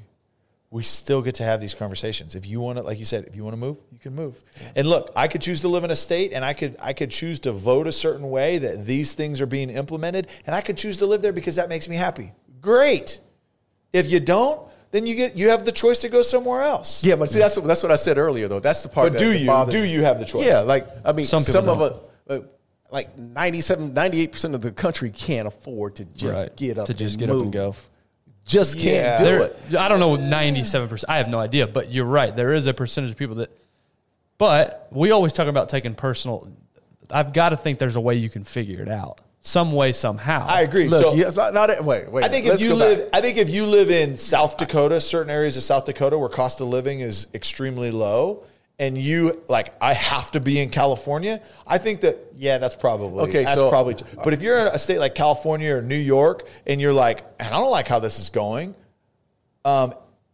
we 0.73 0.81
still 0.81 1.21
get 1.21 1.35
to 1.35 1.43
have 1.43 1.61
these 1.61 1.75
conversations. 1.75 2.33
If 2.33 2.47
you 2.47 2.59
want 2.59 2.79
to, 2.79 2.83
like 2.83 2.97
you 2.97 3.05
said, 3.05 3.25
if 3.25 3.35
you 3.35 3.43
want 3.43 3.53
to 3.53 3.59
move, 3.59 3.77
you 3.91 3.99
can 3.99 4.15
move. 4.15 4.41
And 4.75 4.87
look, 4.89 5.11
I 5.15 5.27
could 5.27 5.39
choose 5.39 5.61
to 5.61 5.67
live 5.67 5.83
in 5.83 5.91
a 5.91 5.95
state, 5.95 6.33
and 6.33 6.43
I 6.43 6.53
could 6.53 6.75
I 6.79 6.93
could 6.93 7.11
choose 7.11 7.39
to 7.41 7.51
vote 7.51 7.85
a 7.85 7.91
certain 7.91 8.27
way 8.31 8.57
that 8.57 8.83
these 8.83 9.13
things 9.13 9.39
are 9.39 9.45
being 9.45 9.69
implemented, 9.69 10.29
and 10.47 10.55
I 10.55 10.61
could 10.61 10.75
choose 10.75 10.97
to 10.97 11.05
live 11.05 11.21
there 11.21 11.31
because 11.31 11.57
that 11.57 11.69
makes 11.69 11.87
me 11.87 11.95
happy. 11.95 12.31
Great. 12.59 13.19
If 13.93 14.09
you 14.09 14.19
don't, 14.19 14.67
then 14.89 15.05
you 15.05 15.13
get 15.13 15.37
you 15.37 15.49
have 15.49 15.63
the 15.63 15.71
choice 15.71 15.99
to 15.99 16.09
go 16.09 16.23
somewhere 16.23 16.63
else. 16.63 17.03
Yeah, 17.03 17.17
but 17.17 17.29
see, 17.29 17.37
that's 17.37 17.53
that's 17.55 17.83
what 17.83 17.91
I 17.91 17.95
said 17.95 18.17
earlier, 18.17 18.47
though. 18.47 18.59
That's 18.59 18.81
the 18.81 18.89
part. 18.89 19.11
But 19.11 19.19
that, 19.19 19.25
do 19.25 19.31
that 19.31 19.37
you 19.37 19.45
bothers 19.45 19.75
do 19.75 19.83
you 19.83 20.01
have 20.01 20.17
the 20.17 20.25
choice? 20.25 20.47
Yeah, 20.47 20.61
like 20.61 20.87
I 21.05 21.11
mean, 21.11 21.27
Some 21.27 21.41
some, 21.41 21.69
of 21.69 21.81
it, 21.81 21.93
uh, 22.29 22.39
like 22.89 23.15
97, 23.15 23.93
98 23.93 24.31
percent 24.31 24.55
of 24.55 24.61
the 24.61 24.71
country 24.71 25.11
can't 25.11 25.47
afford 25.47 25.97
to 25.97 26.05
just 26.05 26.43
Right. 26.43 26.55
get 26.55 26.79
up 26.79 26.87
to 26.87 26.95
just 26.95 27.13
and 27.13 27.19
get 27.19 27.29
move. 27.29 27.37
up 27.37 27.43
and 27.43 27.53
go. 27.53 27.75
Just 28.45 28.77
can't 28.77 28.95
Yeah. 28.95 29.17
do 29.17 29.23
There, 29.23 29.41
it. 29.41 29.75
I 29.77 29.87
don't 29.87 29.99
know, 29.99 30.15
97%. 30.17 31.05
I 31.07 31.17
have 31.17 31.29
no 31.29 31.39
idea, 31.39 31.65
but 31.67 31.93
you're 31.93 32.05
right. 32.05 32.35
There 32.35 32.53
is 32.53 32.65
a 32.67 32.73
percentage 32.73 33.11
of 33.11 33.17
people 33.17 33.35
that, 33.35 33.51
but 34.37 34.87
we 34.91 35.11
always 35.11 35.33
talk 35.33 35.47
about 35.47 35.69
taking 35.69 35.95
personal. 35.95 36.47
I've 37.09 37.31
got 37.33 37.49
to 37.49 37.57
think 37.57 37.79
there's 37.79 37.95
a 37.95 38.01
way 38.01 38.15
you 38.15 38.29
can 38.29 38.43
figure 38.43 38.81
it 38.81 38.89
out. 38.89 39.19
Some 39.45 39.73
way, 39.73 39.91
somehow. 39.91 40.45
I 40.47 40.61
agree. 40.61 40.87
Look, 40.87 41.01
so, 41.01 41.13
yes, 41.15 41.35
not, 41.35 41.53
not 41.53 41.69
wait, 41.83 42.09
wait. 42.09 42.23
I 42.23 42.29
think 42.29 42.45
let's 42.45 42.61
if 42.61 42.65
you 42.65 42.73
go 42.73 42.77
live, 42.79 42.97
back. 42.99 43.09
I 43.11 43.21
think 43.21 43.37
if 43.37 43.49
you 43.49 43.65
live 43.65 43.91
in 43.91 44.15
South 44.15 44.57
Dakota, 44.57 45.01
certain 45.01 45.29
areas 45.29 45.57
of 45.57 45.63
South 45.63 45.83
Dakota 45.85 46.17
where 46.17 46.29
cost 46.29 46.61
of 46.61 46.67
living 46.69 47.01
is 47.01 47.27
extremely 47.33 47.91
low, 47.91 48.45
and 48.83 48.97
you 48.97 49.41
like, 49.47 49.73
I 49.81 49.93
have 49.93 50.31
to 50.31 50.39
be 50.41 50.59
in 50.59 50.69
California. 50.69 51.41
I 51.65 51.77
think 51.77 52.01
that 52.01 52.17
yeah, 52.35 52.57
that's 52.57 52.75
probably 52.75 53.23
Okay, 53.23 53.43
That's 53.43 53.55
so- 53.55 53.69
probably. 53.69 53.95
But 54.23 54.33
if 54.33 54.41
you're 54.41 54.57
in 54.59 54.67
a 54.67 54.77
state 54.79 54.99
like 54.99 55.15
California 55.15 55.75
or 55.77 55.81
New 55.81 55.95
York, 55.95 56.47
and 56.67 56.81
you're 56.81 56.93
like, 56.93 57.23
and 57.39 57.47
I 57.53 57.59
don't 57.59 57.71
like 57.71 57.87
how 57.87 57.99
this 57.99 58.19
is 58.19 58.29
going, 58.29 58.75
um, 59.63 59.93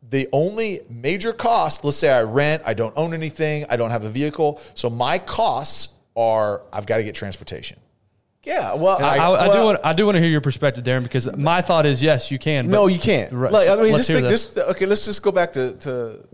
the 0.09 0.27
only 0.33 0.81
major 0.89 1.31
cost, 1.33 1.83
let's 1.85 1.97
say 1.97 2.09
I 2.11 2.23
rent, 2.23 2.63
I 2.65 2.73
don't 2.73 2.93
own 2.97 3.13
anything, 3.13 3.65
I 3.69 3.77
don't 3.77 3.91
have 3.91 4.03
a 4.03 4.09
vehicle, 4.09 4.59
so 4.73 4.89
my 4.89 5.19
costs 5.19 5.89
are 6.15 6.63
I've 6.73 6.87
got 6.87 6.97
to 6.97 7.03
get 7.03 7.13
transportation. 7.13 7.79
yeah, 8.43 8.73
well, 8.73 8.97
I, 9.03 9.19
I 9.19 9.55
do 9.55 9.63
want 9.63 9.79
I 9.83 9.93
do 9.93 10.05
want 10.07 10.15
to 10.15 10.21
hear 10.21 10.31
your 10.31 10.41
perspective, 10.41 10.83
Darren, 10.83 11.03
because 11.03 11.35
my 11.37 11.61
thought 11.61 11.85
is 11.85 12.01
yes, 12.01 12.31
you 12.31 12.39
can. 12.39 12.67
No, 12.67 12.87
you 12.87 12.97
can't. 12.97 13.31
Right, 13.31 13.51
Like, 13.51 13.69
I 13.69 13.75
mean, 13.75 13.93
let's 13.93 14.07
just 14.07 14.09
think 14.09 14.27
this. 14.27 14.45
this. 14.55 14.63
Okay, 14.71 14.87
let's 14.87 15.05
just 15.05 15.21
go 15.21 15.31
back 15.31 15.53
to, 15.53 15.73
to 15.85 16.25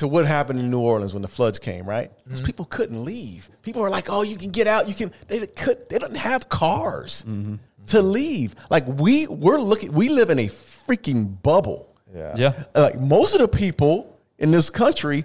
to 0.00 0.08
what 0.08 0.26
happened 0.26 0.58
in 0.60 0.70
New 0.70 0.80
Orleans 0.80 1.12
when 1.14 1.22
the 1.22 1.28
floods 1.28 1.58
came. 1.58 1.86
Right, 1.88 2.10
Mm-hmm. 2.10 2.22
because 2.24 2.40
people 2.42 2.64
couldn't 2.66 3.04
leave. 3.04 3.48
People 3.62 3.80
were 3.82 3.90
like, 3.90 4.08
"Oh, 4.10 4.22
you 4.22 4.36
can 4.36 4.50
get 4.50 4.66
out. 4.66 4.88
You 4.88 4.94
can." 4.94 5.12
They 5.28 5.46
could. 5.46 5.88
They 5.88 5.98
didn't 5.98 6.16
have 6.16 6.48
cars 6.48 7.24
Mm-hmm. 7.26 7.54
to 7.86 8.02
leave. 8.02 8.54
Like 8.70 8.84
we 8.86 9.26
we're 9.28 9.58
looking. 9.60 9.92
We 9.92 10.08
live 10.10 10.30
in 10.30 10.38
a 10.38 10.48
freaking 10.48 11.40
bubble. 11.42 11.94
Yeah. 12.14 12.34
Yeah. 12.36 12.64
Like 12.74 12.98
most 13.00 13.34
of 13.34 13.40
the 13.40 13.48
people 13.48 14.18
in 14.38 14.50
this 14.50 14.68
country 14.70 15.24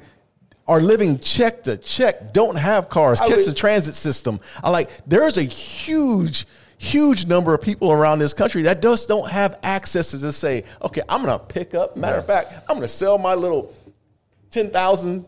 are 0.67 0.81
living 0.81 1.17
check 1.19 1.63
to 1.63 1.77
check, 1.77 2.33
don't 2.33 2.55
have 2.57 2.89
cars, 2.89 3.21
I 3.21 3.27
catch 3.27 3.37
would- 3.37 3.47
the 3.47 3.53
transit 3.53 3.95
system. 3.95 4.39
I 4.63 4.69
like 4.71 4.89
there's 5.07 5.37
a 5.37 5.43
huge, 5.43 6.45
huge 6.77 7.25
number 7.27 7.53
of 7.53 7.61
people 7.61 7.91
around 7.91 8.19
this 8.19 8.33
country 8.33 8.63
that 8.63 8.81
just 8.81 9.07
don't 9.07 9.29
have 9.29 9.57
access 9.63 10.11
to 10.11 10.19
just 10.19 10.39
say, 10.39 10.63
okay, 10.81 11.01
I'm 11.07 11.21
gonna 11.23 11.37
pick 11.39 11.73
up. 11.75 11.95
Matter 11.97 12.17
of 12.17 12.25
fact, 12.27 12.53
I'm 12.67 12.75
gonna 12.77 12.87
sell 12.87 13.17
my 13.17 13.35
little 13.35 13.73
ten 14.55 14.71
thousand 14.71 15.25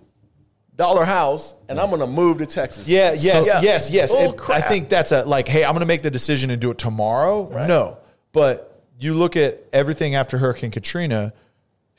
dollar 0.75 1.03
house 1.03 1.53
and 1.69 1.79
I'm 1.79 1.89
gonna 1.89 2.07
move 2.07 2.37
to 2.37 2.45
Texas. 2.45 2.87
Yeah, 2.87 3.11
yes, 3.13 3.47
So- 3.47 3.59
yes, 3.61 3.89
yes. 3.89 4.11
Oh, 4.13 4.31
it- 4.33 4.49
I 4.49 4.61
think 4.61 4.89
that's 4.89 5.11
a 5.11 5.23
like, 5.23 5.47
hey, 5.47 5.65
I'm 5.65 5.77
to 5.77 5.85
make 5.85 6.01
the 6.03 6.11
decision 6.11 6.49
and 6.51 6.61
do 6.61 6.71
it 6.71 6.77
tomorrow. 6.77 7.49
No, 7.67 7.97
but 8.31 8.81
you 8.99 9.13
look 9.13 9.35
at 9.35 9.63
everything 9.73 10.15
after 10.15 10.37
Hurricane 10.37 10.71
Katrina. 10.71 11.33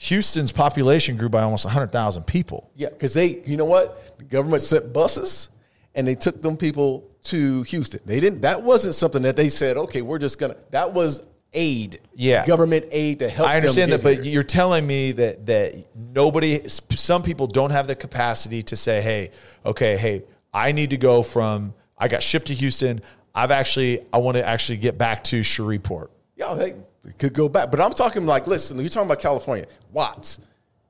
Houston's 0.00 0.52
population 0.52 1.16
grew 1.16 1.28
by 1.28 1.42
almost 1.42 1.64
100,000 1.64 2.22
people. 2.24 2.70
Yeah, 2.76 2.88
because 2.90 3.14
they, 3.14 3.42
you 3.44 3.56
know 3.56 3.64
what, 3.64 4.16
the 4.16 4.22
government 4.22 4.62
sent 4.62 4.92
buses 4.92 5.48
and 5.96 6.06
they 6.06 6.14
took 6.14 6.40
them 6.40 6.56
people 6.56 7.04
to 7.24 7.62
Houston. 7.64 7.98
They 8.06 8.20
didn't. 8.20 8.42
That 8.42 8.62
wasn't 8.62 8.94
something 8.94 9.22
that 9.22 9.36
they 9.36 9.48
said. 9.48 9.76
Okay, 9.76 10.02
we're 10.02 10.20
just 10.20 10.38
gonna. 10.38 10.54
That 10.70 10.94
was 10.94 11.24
aid. 11.58 12.00
Yeah. 12.14 12.46
government 12.46 12.86
aid 12.90 13.18
to 13.18 13.28
help. 13.28 13.48
I 13.48 13.56
understand 13.56 13.92
that, 13.92 14.02
get 14.02 14.18
but 14.18 14.24
you're 14.24 14.42
telling 14.42 14.86
me 14.86 15.12
that 15.12 15.46
that 15.46 15.74
nobody, 15.94 16.68
some 16.68 17.22
people 17.22 17.46
don't 17.46 17.70
have 17.70 17.86
the 17.86 17.94
capacity 17.94 18.62
to 18.64 18.76
say, 18.76 19.02
hey, 19.02 19.30
okay, 19.66 19.96
hey, 19.96 20.24
I 20.52 20.72
need 20.72 20.90
to 20.90 20.96
go 20.96 21.22
from 21.22 21.74
I 21.98 22.08
got 22.08 22.22
shipped 22.22 22.46
to 22.46 22.54
Houston. 22.54 23.02
I've 23.34 23.50
actually 23.50 24.06
I 24.12 24.18
want 24.18 24.36
to 24.36 24.46
actually 24.46 24.78
get 24.78 24.96
back 24.96 25.24
to 25.24 25.42
Shreveport. 25.42 26.10
yeah, 26.36 26.54
they 26.54 26.74
could 27.18 27.34
go 27.34 27.48
back. 27.48 27.70
But 27.70 27.80
I'm 27.80 27.92
talking 27.92 28.26
like, 28.26 28.46
listen, 28.46 28.78
you're 28.78 28.88
talking 28.88 29.08
about 29.08 29.20
California, 29.20 29.66
Watts, 29.92 30.40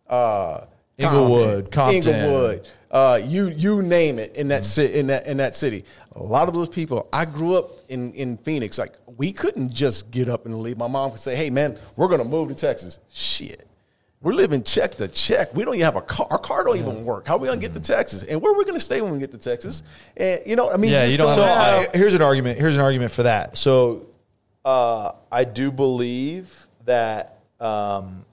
uh, 0.08 0.62
Inglewood, 0.98 1.70
Compton. 1.70 2.14
Inglewood, 2.14 2.68
uh, 2.90 3.20
you 3.24 3.48
you 3.48 3.82
name 3.82 4.18
it 4.18 4.36
in 4.36 4.48
that 4.48 4.64
city 4.64 4.98
in 4.98 5.06
that 5.08 5.26
in 5.26 5.38
that 5.38 5.56
city. 5.56 5.84
A 6.16 6.22
lot 6.22 6.48
of 6.48 6.54
those 6.54 6.68
people. 6.68 7.08
I 7.12 7.24
grew 7.24 7.54
up 7.56 7.78
in 7.89 8.12
in 8.12 8.36
Phoenix. 8.39 8.78
Like 8.78 8.97
we 9.16 9.32
couldn't 9.32 9.72
just 9.72 10.11
get 10.11 10.28
up 10.28 10.47
and 10.47 10.59
leave. 10.61 10.76
My 10.78 10.86
mom 10.89 11.11
could 11.11 11.20
say, 11.20 11.34
"Hey, 11.36 11.51
man, 11.51 11.78
we're 11.97 12.09
gonna 12.09 12.24
move 12.24 12.49
to 12.49 12.55
Texas." 12.55 12.99
Shit. 13.12 13.64
We're 14.20 14.32
living 14.32 14.64
check 14.64 14.97
to 14.97 15.07
check. 15.07 15.55
We 15.55 15.64
don't 15.64 15.74
even 15.76 15.84
have 15.84 15.95
a 15.95 16.01
car. 16.01 16.26
Our 16.30 16.39
car 16.39 16.64
don't 16.64 16.76
even 16.76 17.05
work. 17.05 17.28
How 17.28 17.36
are 17.36 17.39
we 17.39 17.47
gonna 17.47 17.61
get 17.61 17.72
to 17.74 17.80
Texas? 17.80 18.24
And 18.24 18.43
where 18.43 18.53
are 18.53 18.59
we 18.59 18.64
gonna 18.64 18.80
stay 18.80 19.01
when 19.01 19.12
we 19.12 19.18
get 19.20 19.30
to 19.30 19.39
Texas? 19.39 19.84
And 20.16 20.41
you 20.45 20.57
know, 20.57 20.70
I 20.72 20.76
mean, 20.76 20.91
Yeah, 20.91 21.05
you 21.05 21.16
don't 21.18 21.28
So 21.28 21.43
have- 21.43 21.91
I, 21.95 21.97
here's 21.97 22.14
an 22.14 22.22
argument. 22.22 22.59
Here's 22.59 22.76
an 22.76 22.82
argument 22.82 23.12
for 23.12 23.22
that. 23.22 23.57
So 23.57 24.07
uh, 24.64 25.12
I 25.30 25.45
do 25.45 25.70
believe 25.70 26.66
that 26.84 27.39
um, 27.61 28.24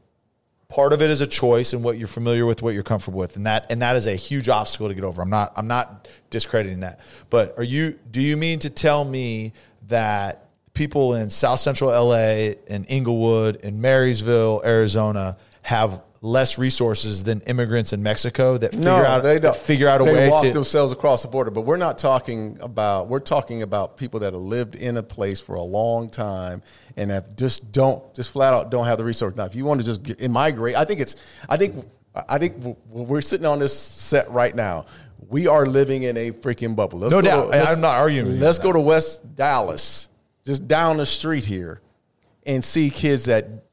part 0.70 0.94
of 0.94 1.02
it 1.02 1.10
is 1.10 1.22
a 1.22 1.28
choice 1.28 1.74
and 1.74 1.84
what 1.84 1.98
you're 1.98 2.08
familiar 2.08 2.46
with, 2.46 2.62
what 2.62 2.74
you're 2.74 2.84
comfortable 2.84 3.20
with, 3.20 3.36
and 3.36 3.46
that 3.46 3.66
and 3.70 3.82
that 3.82 3.96
is 3.96 4.08
a 4.08 4.16
huge 4.16 4.50
obstacle 4.50 4.88
to 4.88 4.94
get 4.94 5.04
over. 5.04 5.22
I'm 5.22 5.30
not 5.30 5.54
I'm 5.56 5.68
not 5.68 6.08
discrediting 6.30 6.82
that. 6.82 7.00
But 7.30 7.54
are 7.58 7.64
you? 7.64 8.00
Do 8.12 8.22
you 8.22 8.38
mean 8.38 8.60
to 8.60 8.70
tell 8.70 9.06
me 9.06 9.54
that 9.88 10.50
people 10.74 11.16
in 11.16 11.30
South 11.30 11.60
Central 11.60 11.90
LA 11.90 12.54
and 12.68 12.86
Inglewood 12.88 13.64
and 13.64 13.82
Maryvale, 13.82 14.62
Arizona, 14.66 15.38
have 15.64 16.02
less 16.26 16.58
resources 16.58 17.24
than 17.24 17.40
immigrants 17.42 17.94
in 17.94 18.02
Mexico 18.02 18.58
that 18.58 18.74
figure 18.74 18.90
out 18.90 19.22
they 19.22 19.40
don't 19.40 19.56
figure 19.56 19.88
out 19.88 20.02
a 20.02 20.06
they 20.06 20.14
way 20.14 20.30
walk 20.30 20.44
to 20.44 20.52
themselves 20.52 20.92
across 20.92 21.22
the 21.22 21.28
border. 21.28 21.52
But 21.52 21.62
we're 21.62 21.78
not 21.78 21.98
talking 21.98 22.58
about. 22.62 23.08
We're 23.08 23.20
talking 23.20 23.62
about 23.62 23.96
people 23.96 24.20
that 24.22 24.34
have 24.34 24.42
lived 24.42 24.76
in 24.76 24.98
a 24.98 25.04
place 25.04 25.40
for 25.40 25.56
a 25.56 25.62
long 25.62 26.10
time 26.10 26.64
and 26.98 27.12
have 27.12 27.36
just 27.36 27.72
don't 27.72 28.14
just 28.16 28.32
flat 28.32 28.54
out 28.54 28.72
don't 28.72 28.86
have 28.86 28.98
the 28.98 29.06
resource. 29.06 29.36
Now, 29.36 29.46
if 29.46 29.56
you 29.56 29.66
want 29.66 29.80
to 29.82 29.86
just 29.86 30.02
get 30.02 30.20
in 30.20 30.32
migrate, 30.32 30.76
I 30.76 30.84
think 30.84 31.00
it's. 31.00 31.16
I 31.48 31.58
think. 31.58 31.86
I 32.30 32.38
think 32.38 32.78
we're 32.90 33.20
sitting 33.20 33.46
on 33.46 33.60
this 33.60 33.78
set 33.78 34.32
right 34.32 34.56
now. 34.56 34.86
We 35.28 35.48
are 35.48 35.66
living 35.66 36.04
in 36.04 36.16
a 36.16 36.32
freaking 36.32 36.74
bubble. 36.74 37.00
Let's 37.00 37.14
No 37.14 37.22
go 37.22 37.28
doubt. 37.28 37.52
To, 37.52 37.70
I'm 37.72 37.82
not 37.82 37.96
arguing 37.96 38.40
Let's 38.40 38.58
go 38.58 38.72
to 38.72 38.80
West 38.80 39.36
Dallas. 39.36 40.08
just 40.46 40.66
down 40.66 40.96
the 40.96 41.06
street 41.06 41.44
here 41.44 41.82
and 42.46 42.64
see 42.64 42.90
kids 42.90 43.26
that 43.26 43.65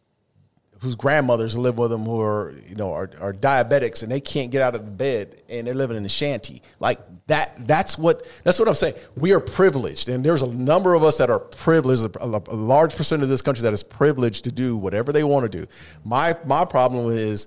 whose 0.83 0.97
grandmothers 0.97 1.57
live 1.57 1.79
with 1.79 1.93
them 1.93 2.03
who 2.03 2.21
are 2.21 2.55
you 2.69 2.75
know 2.75 2.93
are, 2.93 3.09
are 3.21 3.33
diabetics 3.33 4.03
and 4.03 4.11
they 4.11 4.21
can't 4.21 4.51
get 4.51 4.61
out 4.61 4.75
of 4.75 4.85
the 4.85 4.91
bed 4.91 5.41
and 5.49 5.65
they're 5.65 5.75
living 5.75 5.97
in 5.97 6.05
a 6.05 6.09
shanty. 6.09 6.61
Like 6.81 6.99
that 7.29 7.55
that's 7.69 7.97
what 7.97 8.27
that's 8.43 8.59
what 8.59 8.67
i'm 8.67 8.75
saying. 8.75 8.95
We 9.17 9.33
are 9.33 9.39
privileged 9.39 10.09
and 10.09 10.25
there's 10.25 10.43
a 10.43 10.53
number 10.53 10.95
of 10.95 11.05
us 11.05 11.19
that 11.19 11.31
are 11.31 11.39
privileged 11.39 12.17
a, 12.17 12.25
a 12.25 12.57
large 12.57 12.97
percent 12.97 13.23
of 13.23 13.29
this 13.29 13.43
country 13.43 13.63
that 13.63 13.73
is 13.73 13.85
privileged 13.85 14.43
to 14.45 14.53
do 14.53 14.77
whatever 14.77 15.13
they 15.13 15.23
want 15.23 15.51
to 15.51 15.59
do. 15.61 15.67
My 16.05 16.37
my 16.45 16.65
problem 16.65 17.13
is 17.13 17.47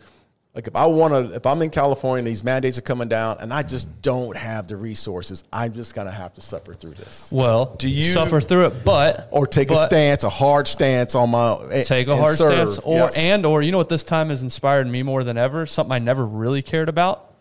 like 0.55 0.67
if 0.67 0.75
I 0.75 0.85
want 0.85 1.13
to, 1.13 1.35
if 1.35 1.45
I'm 1.45 1.61
in 1.61 1.69
California, 1.69 2.23
these 2.23 2.43
mandates 2.43 2.77
are 2.77 2.81
coming 2.81 3.09
down, 3.09 3.37
and 3.41 3.53
I 3.53 3.61
just 3.61 4.01
don't 4.01 4.37
have 4.37 4.67
the 4.67 4.77
resources, 4.77 5.43
I'm 5.51 5.73
just 5.73 5.93
gonna 5.93 6.11
have 6.11 6.33
to 6.35 6.41
suffer 6.41 6.73
through 6.73 6.93
this, 6.93 7.29
Well, 7.31 7.75
Do 7.77 7.89
you- 7.89 8.03
suffer 8.03 8.39
through 8.39 8.67
it, 8.67 8.85
but 8.85 9.27
or 9.31 9.45
take 9.47 9.69
a 9.69 9.75
stance, 9.75 10.23
a 10.23 10.29
hard 10.29 10.67
stance 10.69 11.13
on 11.13 11.31
my 11.31 11.57
eh, 11.71 11.83
Take 11.83 12.07
a 12.07 12.15
hard 12.15 12.37
serve. 12.37 12.69
stance, 12.69 12.79
or 12.79 12.95
Yes. 12.99 13.17
and 13.17 13.45
or 13.45 13.61
you 13.61 13.73
know 13.73 13.77
what 13.77 13.89
this 13.89 14.03
time 14.05 14.29
has 14.29 14.41
inspired 14.43 14.87
me 14.87 15.03
more 15.03 15.25
than 15.25 15.37
ever. 15.37 15.65
Something 15.65 15.91
I 15.91 15.99
never 15.99 16.25
really 16.25 16.61
cared 16.61 16.87
about: 16.87 17.33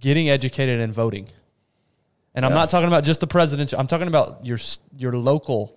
getting 0.00 0.28
educated 0.30 0.80
and 0.80 0.92
voting. 0.94 1.28
And 2.34 2.44
I'm 2.46 2.52
not 2.52 2.68
talking 2.70 2.88
about 2.88 3.04
just 3.04 3.20
the 3.20 3.26
presidential. 3.26 3.78
I'm 3.78 3.86
talking 3.86 4.08
about 4.08 4.44
your 4.44 4.58
your 4.96 5.12
local 5.16 5.75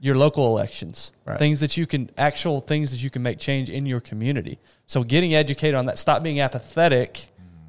your 0.00 0.14
local 0.16 0.46
elections, 0.46 1.12
Right. 1.26 1.38
things 1.38 1.60
that 1.60 1.76
you 1.76 1.86
can 1.86 2.10
actual 2.16 2.60
things 2.60 2.90
that 2.90 3.02
you 3.02 3.10
can 3.10 3.22
make 3.22 3.38
change 3.38 3.68
in 3.68 3.84
your 3.86 4.00
community. 4.00 4.58
So 4.86 5.04
getting 5.04 5.34
educated 5.34 5.74
on 5.74 5.86
that, 5.86 5.98
stop 5.98 6.22
being 6.22 6.40
apathetic 6.40 7.26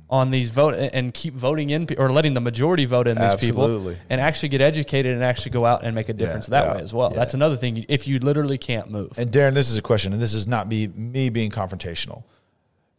on 0.09 0.29
these 0.31 0.49
vote 0.49 0.73
and 0.75 1.13
keep 1.13 1.33
voting 1.33 1.69
in 1.69 1.87
or 1.97 2.11
letting 2.11 2.33
the 2.33 2.41
majority 2.41 2.83
vote 2.83 3.07
in 3.07 3.15
these 3.15 3.23
Absolutely. 3.23 3.93
people 3.93 4.05
and 4.09 4.19
actually 4.19 4.49
get 4.49 4.59
educated 4.59 5.13
and 5.13 5.23
actually 5.23 5.51
go 5.51 5.65
out 5.65 5.83
and 5.83 5.95
make 5.95 6.09
a 6.09 6.13
difference 6.13 6.47
that 6.47 6.65
yeah, 6.65 6.75
way 6.75 6.81
as 6.81 6.93
well. 6.93 7.09
That's 7.11 7.33
another 7.33 7.55
thing. 7.55 7.85
If 7.87 8.07
you 8.07 8.19
literally 8.19 8.57
can't 8.57 8.91
move, 8.91 9.11
And 9.17 9.31
Darren, 9.31 9.53
this 9.53 9.69
is 9.69 9.77
a 9.77 9.81
question, 9.81 10.11
and 10.11 10.21
this 10.21 10.33
is 10.33 10.47
not 10.47 10.67
me 10.67 10.87
me 10.87 11.29
being 11.29 11.49
confrontational. 11.49 12.23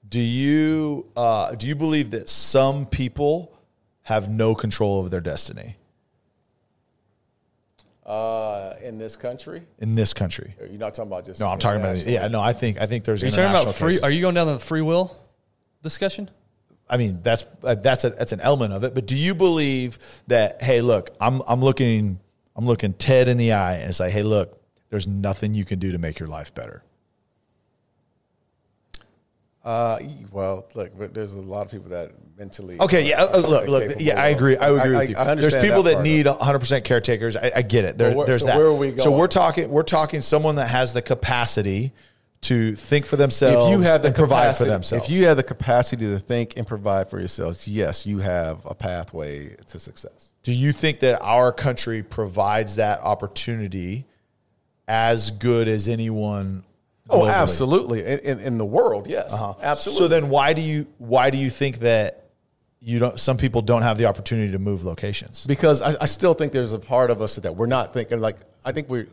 Do 0.08 0.20
you 0.20 1.06
uh, 1.16 1.54
do 1.54 1.66
you 1.66 1.74
believe 1.74 2.10
that 2.12 2.28
some 2.30 2.86
people 2.86 3.52
have 4.02 4.30
no 4.30 4.54
control 4.54 4.98
over 4.98 5.08
their 5.08 5.20
destiny 5.20 5.76
uh, 8.04 8.74
in 8.82 8.98
this 8.98 9.16
country, 9.16 9.62
in 9.78 9.94
this 9.94 10.12
country? 10.12 10.54
you're 10.58 10.78
not 10.78 10.94
talking 10.94 11.10
about 11.10 11.24
just 11.24 11.40
No, 11.40 11.48
I'm 11.48 11.58
talking 11.58 11.80
about 11.80 11.98
yeah. 12.04 12.28
No, 12.28 12.40
I 12.40 12.52
think 12.52 12.80
I 12.80 12.86
think 12.86 13.04
there's 13.04 13.22
Are 13.22 13.26
you 13.26 13.32
talking 13.32 13.50
about 13.50 13.74
free? 13.74 13.92
cases. 13.92 14.04
Are 14.04 14.10
you 14.10 14.20
going 14.20 14.34
down 14.34 14.48
the 14.48 14.58
free 14.58 14.82
will 14.82 15.16
discussion? 15.82 16.30
I 16.88 16.96
mean, 16.96 17.20
that's 17.22 17.44
uh, 17.62 17.74
that's 17.76 18.04
a, 18.04 18.10
that's 18.10 18.32
an 18.32 18.40
element 18.40 18.72
of 18.72 18.84
it. 18.84 18.94
But 18.94 19.06
do 19.06 19.16
you 19.16 19.34
believe 19.34 19.98
that? 20.26 20.62
Hey, 20.62 20.80
look, 20.80 21.10
I'm 21.20 21.40
I'm 21.46 21.60
looking 21.60 22.18
I'm 22.56 22.66
looking 22.66 22.92
Ted 22.92 23.28
in 23.28 23.36
the 23.36 23.52
eye 23.52 23.76
and 23.76 23.94
say, 23.94 24.10
hey, 24.10 24.22
look, 24.22 24.60
there's 24.90 25.06
nothing 25.06 25.54
you 25.54 25.64
can 25.64 25.78
do 25.78 25.92
to 25.92 25.98
make 25.98 26.18
your 26.18 26.28
life 26.28 26.54
better. 26.54 26.82
Uh, 29.64 30.00
well, 30.30 30.66
look, 30.74 30.98
but 30.98 31.14
there's 31.14 31.34
a 31.34 31.40
lot 31.40 31.64
of 31.64 31.70
people 31.70 31.88
that 31.90 32.10
mentally. 32.42 32.76
Okay, 32.80 33.08
yeah. 33.08 33.22
uh, 33.22 33.38
look, 33.38 33.68
look. 33.68 33.94
Yeah, 33.98 34.20
I 34.20 34.28
agree. 34.28 34.56
I 34.56 34.70
agree 34.70 34.96
I- 34.96 35.00
with 35.00 35.10
you. 35.10 35.16
I 35.16 35.26
understand 35.26 35.52
there's 35.52 35.64
people 35.64 35.82
that 35.84 35.98
that, 35.98 36.02
need 36.02 36.26
100 36.26 36.58
percent 36.58 36.84
caretakers. 36.84 37.36
I, 37.36 37.52
I 37.56 37.62
get 37.62 37.84
it. 37.84 37.98
There, 37.98 38.10
But 38.10 38.16
where- 38.16 38.26
there's 38.26 38.40
so 38.42 38.48
that. 38.48 38.56
where 38.56 38.66
are 38.66 38.74
we 38.74 38.88
going? 38.88 38.98
So 38.98 39.12
we're 39.12 39.28
talking. 39.28 39.70
We're 39.70 39.82
talking 39.84 40.20
someone 40.20 40.56
that 40.56 40.68
has 40.68 40.92
the 40.92 41.02
capacity 41.02 41.92
to 42.42 42.74
think 42.74 43.06
for 43.06 43.16
themselves. 43.16 43.66
if 43.66 43.70
you 43.70 43.80
have 43.82 44.02
the 44.02 44.08
and 44.08 44.16
provide 44.16 44.56
for 44.56 44.64
themselves. 44.64 45.04
if 45.04 45.10
you 45.10 45.26
have 45.26 45.36
the 45.36 45.44
capacity 45.44 46.06
to 46.06 46.18
think 46.18 46.56
and 46.56 46.66
provide 46.66 47.08
for 47.08 47.20
yourselves, 47.20 47.68
yes, 47.68 48.04
you 48.04 48.18
have 48.18 48.66
a 48.66 48.74
pathway 48.74 49.54
to 49.68 49.78
success. 49.78 50.32
Do 50.42 50.52
you 50.52 50.72
think 50.72 50.98
that 51.00 51.22
our 51.22 51.52
country 51.52 52.02
provides 52.02 52.76
that 52.76 53.00
opportunity 53.00 54.06
as 54.88 55.30
good 55.30 55.68
as 55.68 55.86
anyone? 55.86 56.64
Oh, 57.08 57.28
absolutely. 57.28 58.00
In, 58.04 58.18
in, 58.20 58.40
in 58.40 58.58
the 58.58 58.64
world, 58.64 59.06
yes, 59.06 59.32
absolutely. 59.32 59.64
Uh-huh. 59.64 59.74
So 59.76 60.08
then, 60.08 60.28
why 60.28 60.52
do 60.52 60.62
you 60.62 60.86
why 60.98 61.30
do 61.30 61.38
you 61.38 61.50
think 61.50 61.78
that 61.78 62.21
you 62.84 62.98
don't? 62.98 63.18
Some 63.18 63.36
people 63.36 63.62
don't 63.62 63.82
have 63.82 63.98
the 63.98 64.06
opportunity 64.06 64.52
to 64.52 64.58
move 64.58 64.84
locations. 64.84 65.46
because 65.46 65.80
I, 65.80 65.94
I 66.00 66.06
still 66.06 66.34
think 66.34 66.52
there's 66.52 66.72
a 66.72 66.78
part 66.78 67.10
of 67.10 67.22
us 67.22 67.36
that 67.36 67.54
we're 67.54 67.66
not 67.66 67.92
thinking 67.92 68.20
like 68.20 68.36
I 68.64 68.72
think 68.72 68.90
we 68.90 69.06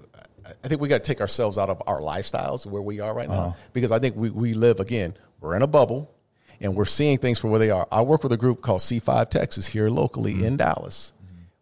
I 0.63 0.67
think 0.67 0.81
we 0.81 0.87
got 0.87 1.03
to 1.03 1.07
take 1.07 1.21
ourselves 1.21 1.57
out 1.57 1.69
of 1.69 1.81
our 1.85 1.99
lifestyles 1.99 2.65
where 2.65 2.81
we 2.81 2.99
are 2.99 3.13
right 3.13 3.29
now 3.29 3.35
uh-huh. 3.35 3.57
because 3.73 3.91
I 3.91 3.99
think 3.99 4.15
we, 4.15 4.29
we 4.29 4.53
live 4.53 4.79
again 4.79 5.13
we're 5.39 5.55
in 5.55 5.61
a 5.61 5.67
bubble 5.67 6.11
and 6.59 6.75
we're 6.75 6.85
seeing 6.85 7.17
things 7.17 7.39
for 7.39 7.47
where 7.47 7.59
they 7.59 7.69
are. 7.69 7.87
I 7.91 8.01
work 8.01 8.23
with 8.23 8.33
a 8.33 8.37
group 8.37 8.61
called 8.61 8.81
C5 8.81 9.29
Texas 9.29 9.65
here 9.67 9.89
locally 9.89 10.33
mm-hmm. 10.33 10.45
in 10.45 10.57
Dallas 10.57 11.13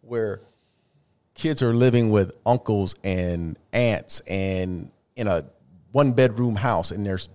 where 0.02 0.42
kids 1.36 1.62
are 1.62 1.74
living 1.74 2.10
with 2.10 2.32
uncles 2.46 2.96
and 3.04 3.60
aunts 3.74 4.22
and 4.22 4.92
in 5.16 5.28
a 5.28 5.46
one 5.92 6.14
bedroom 6.14 6.56
house 6.56 6.92
and 6.92 7.06
there's 7.06 7.30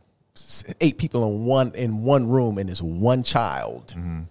eight 0.80 0.96
people 0.96 1.26
in 1.28 1.44
one 1.44 1.74
in 1.74 2.02
one 2.02 2.28
room 2.28 2.56
and 2.56 2.70
it's 2.70 2.80
one 2.80 3.22
child 3.22 3.88
mm-hmm. 3.88 4.22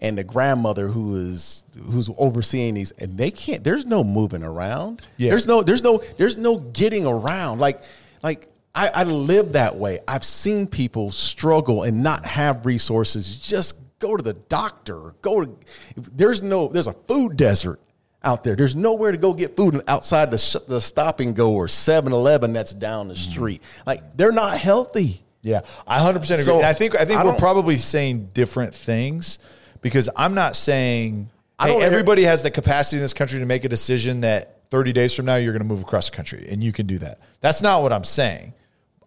And 0.00 0.16
the 0.16 0.24
grandmother 0.24 0.88
who 0.88 1.16
is 1.16 1.64
who's 1.90 2.08
overseeing 2.18 2.74
these 2.74 2.92
and 2.92 3.18
they 3.18 3.30
can't 3.30 3.64
there's 3.64 3.84
no 3.84 4.04
moving 4.04 4.42
around. 4.42 5.02
Yeah. 5.16 5.30
there's 5.30 5.46
no 5.46 5.62
there's 5.62 5.82
no 5.82 6.02
there's 6.16 6.36
no 6.36 6.58
getting 6.58 7.06
around. 7.06 7.58
Like 7.58 7.82
like 8.22 8.48
I, 8.74 8.90
I 8.94 9.04
live 9.04 9.52
that 9.54 9.76
way. 9.76 10.00
I've 10.06 10.24
seen 10.24 10.66
people 10.66 11.10
struggle 11.10 11.82
and 11.82 12.02
not 12.02 12.24
have 12.24 12.64
resources. 12.64 13.36
Just 13.36 13.76
go 13.98 14.16
to 14.16 14.22
the 14.22 14.34
doctor. 14.34 15.14
Go 15.20 15.44
to 15.44 15.56
there's 15.96 16.42
no 16.42 16.68
there's 16.68 16.86
a 16.86 16.94
food 17.08 17.36
desert 17.36 17.80
out 18.22 18.44
there. 18.44 18.54
There's 18.54 18.76
nowhere 18.76 19.10
to 19.10 19.18
go 19.18 19.32
get 19.32 19.56
food 19.56 19.82
outside 19.88 20.30
the, 20.30 20.62
the 20.68 20.80
stop 20.80 21.20
and 21.20 21.34
go 21.34 21.52
or 21.54 21.66
7-eleven 21.66 22.52
that's 22.52 22.74
down 22.74 23.08
the 23.08 23.14
mm-hmm. 23.14 23.30
street. 23.30 23.62
Like 23.86 24.16
they're 24.16 24.32
not 24.32 24.58
healthy. 24.58 25.24
Yeah, 25.40 25.60
I 25.86 26.00
hundred 26.00 26.20
percent 26.20 26.40
agree. 26.40 26.52
So, 26.52 26.62
I 26.62 26.72
think 26.72 26.94
I 26.96 27.04
think 27.04 27.20
I 27.20 27.24
we're 27.24 27.36
probably 27.36 27.78
saying 27.78 28.30
different 28.34 28.74
things 28.74 29.38
because 29.80 30.08
I'm 30.16 30.34
not 30.34 30.56
saying 30.56 31.30
I 31.58 31.68
hey, 31.68 31.72
don't- 31.74 31.82
everybody 31.82 32.22
has 32.24 32.42
the 32.42 32.50
capacity 32.50 32.96
in 32.96 33.02
this 33.02 33.12
country 33.12 33.40
to 33.40 33.46
make 33.46 33.64
a 33.64 33.68
decision 33.68 34.20
that 34.22 34.60
30 34.70 34.92
days 34.92 35.14
from 35.14 35.24
now 35.26 35.36
you're 35.36 35.52
going 35.52 35.62
to 35.62 35.68
move 35.68 35.80
across 35.82 36.10
the 36.10 36.16
country 36.16 36.46
and 36.50 36.62
you 36.62 36.72
can 36.72 36.86
do 36.86 36.98
that. 36.98 37.18
That's 37.40 37.62
not 37.62 37.82
what 37.82 37.92
I'm 37.92 38.04
saying. 38.04 38.52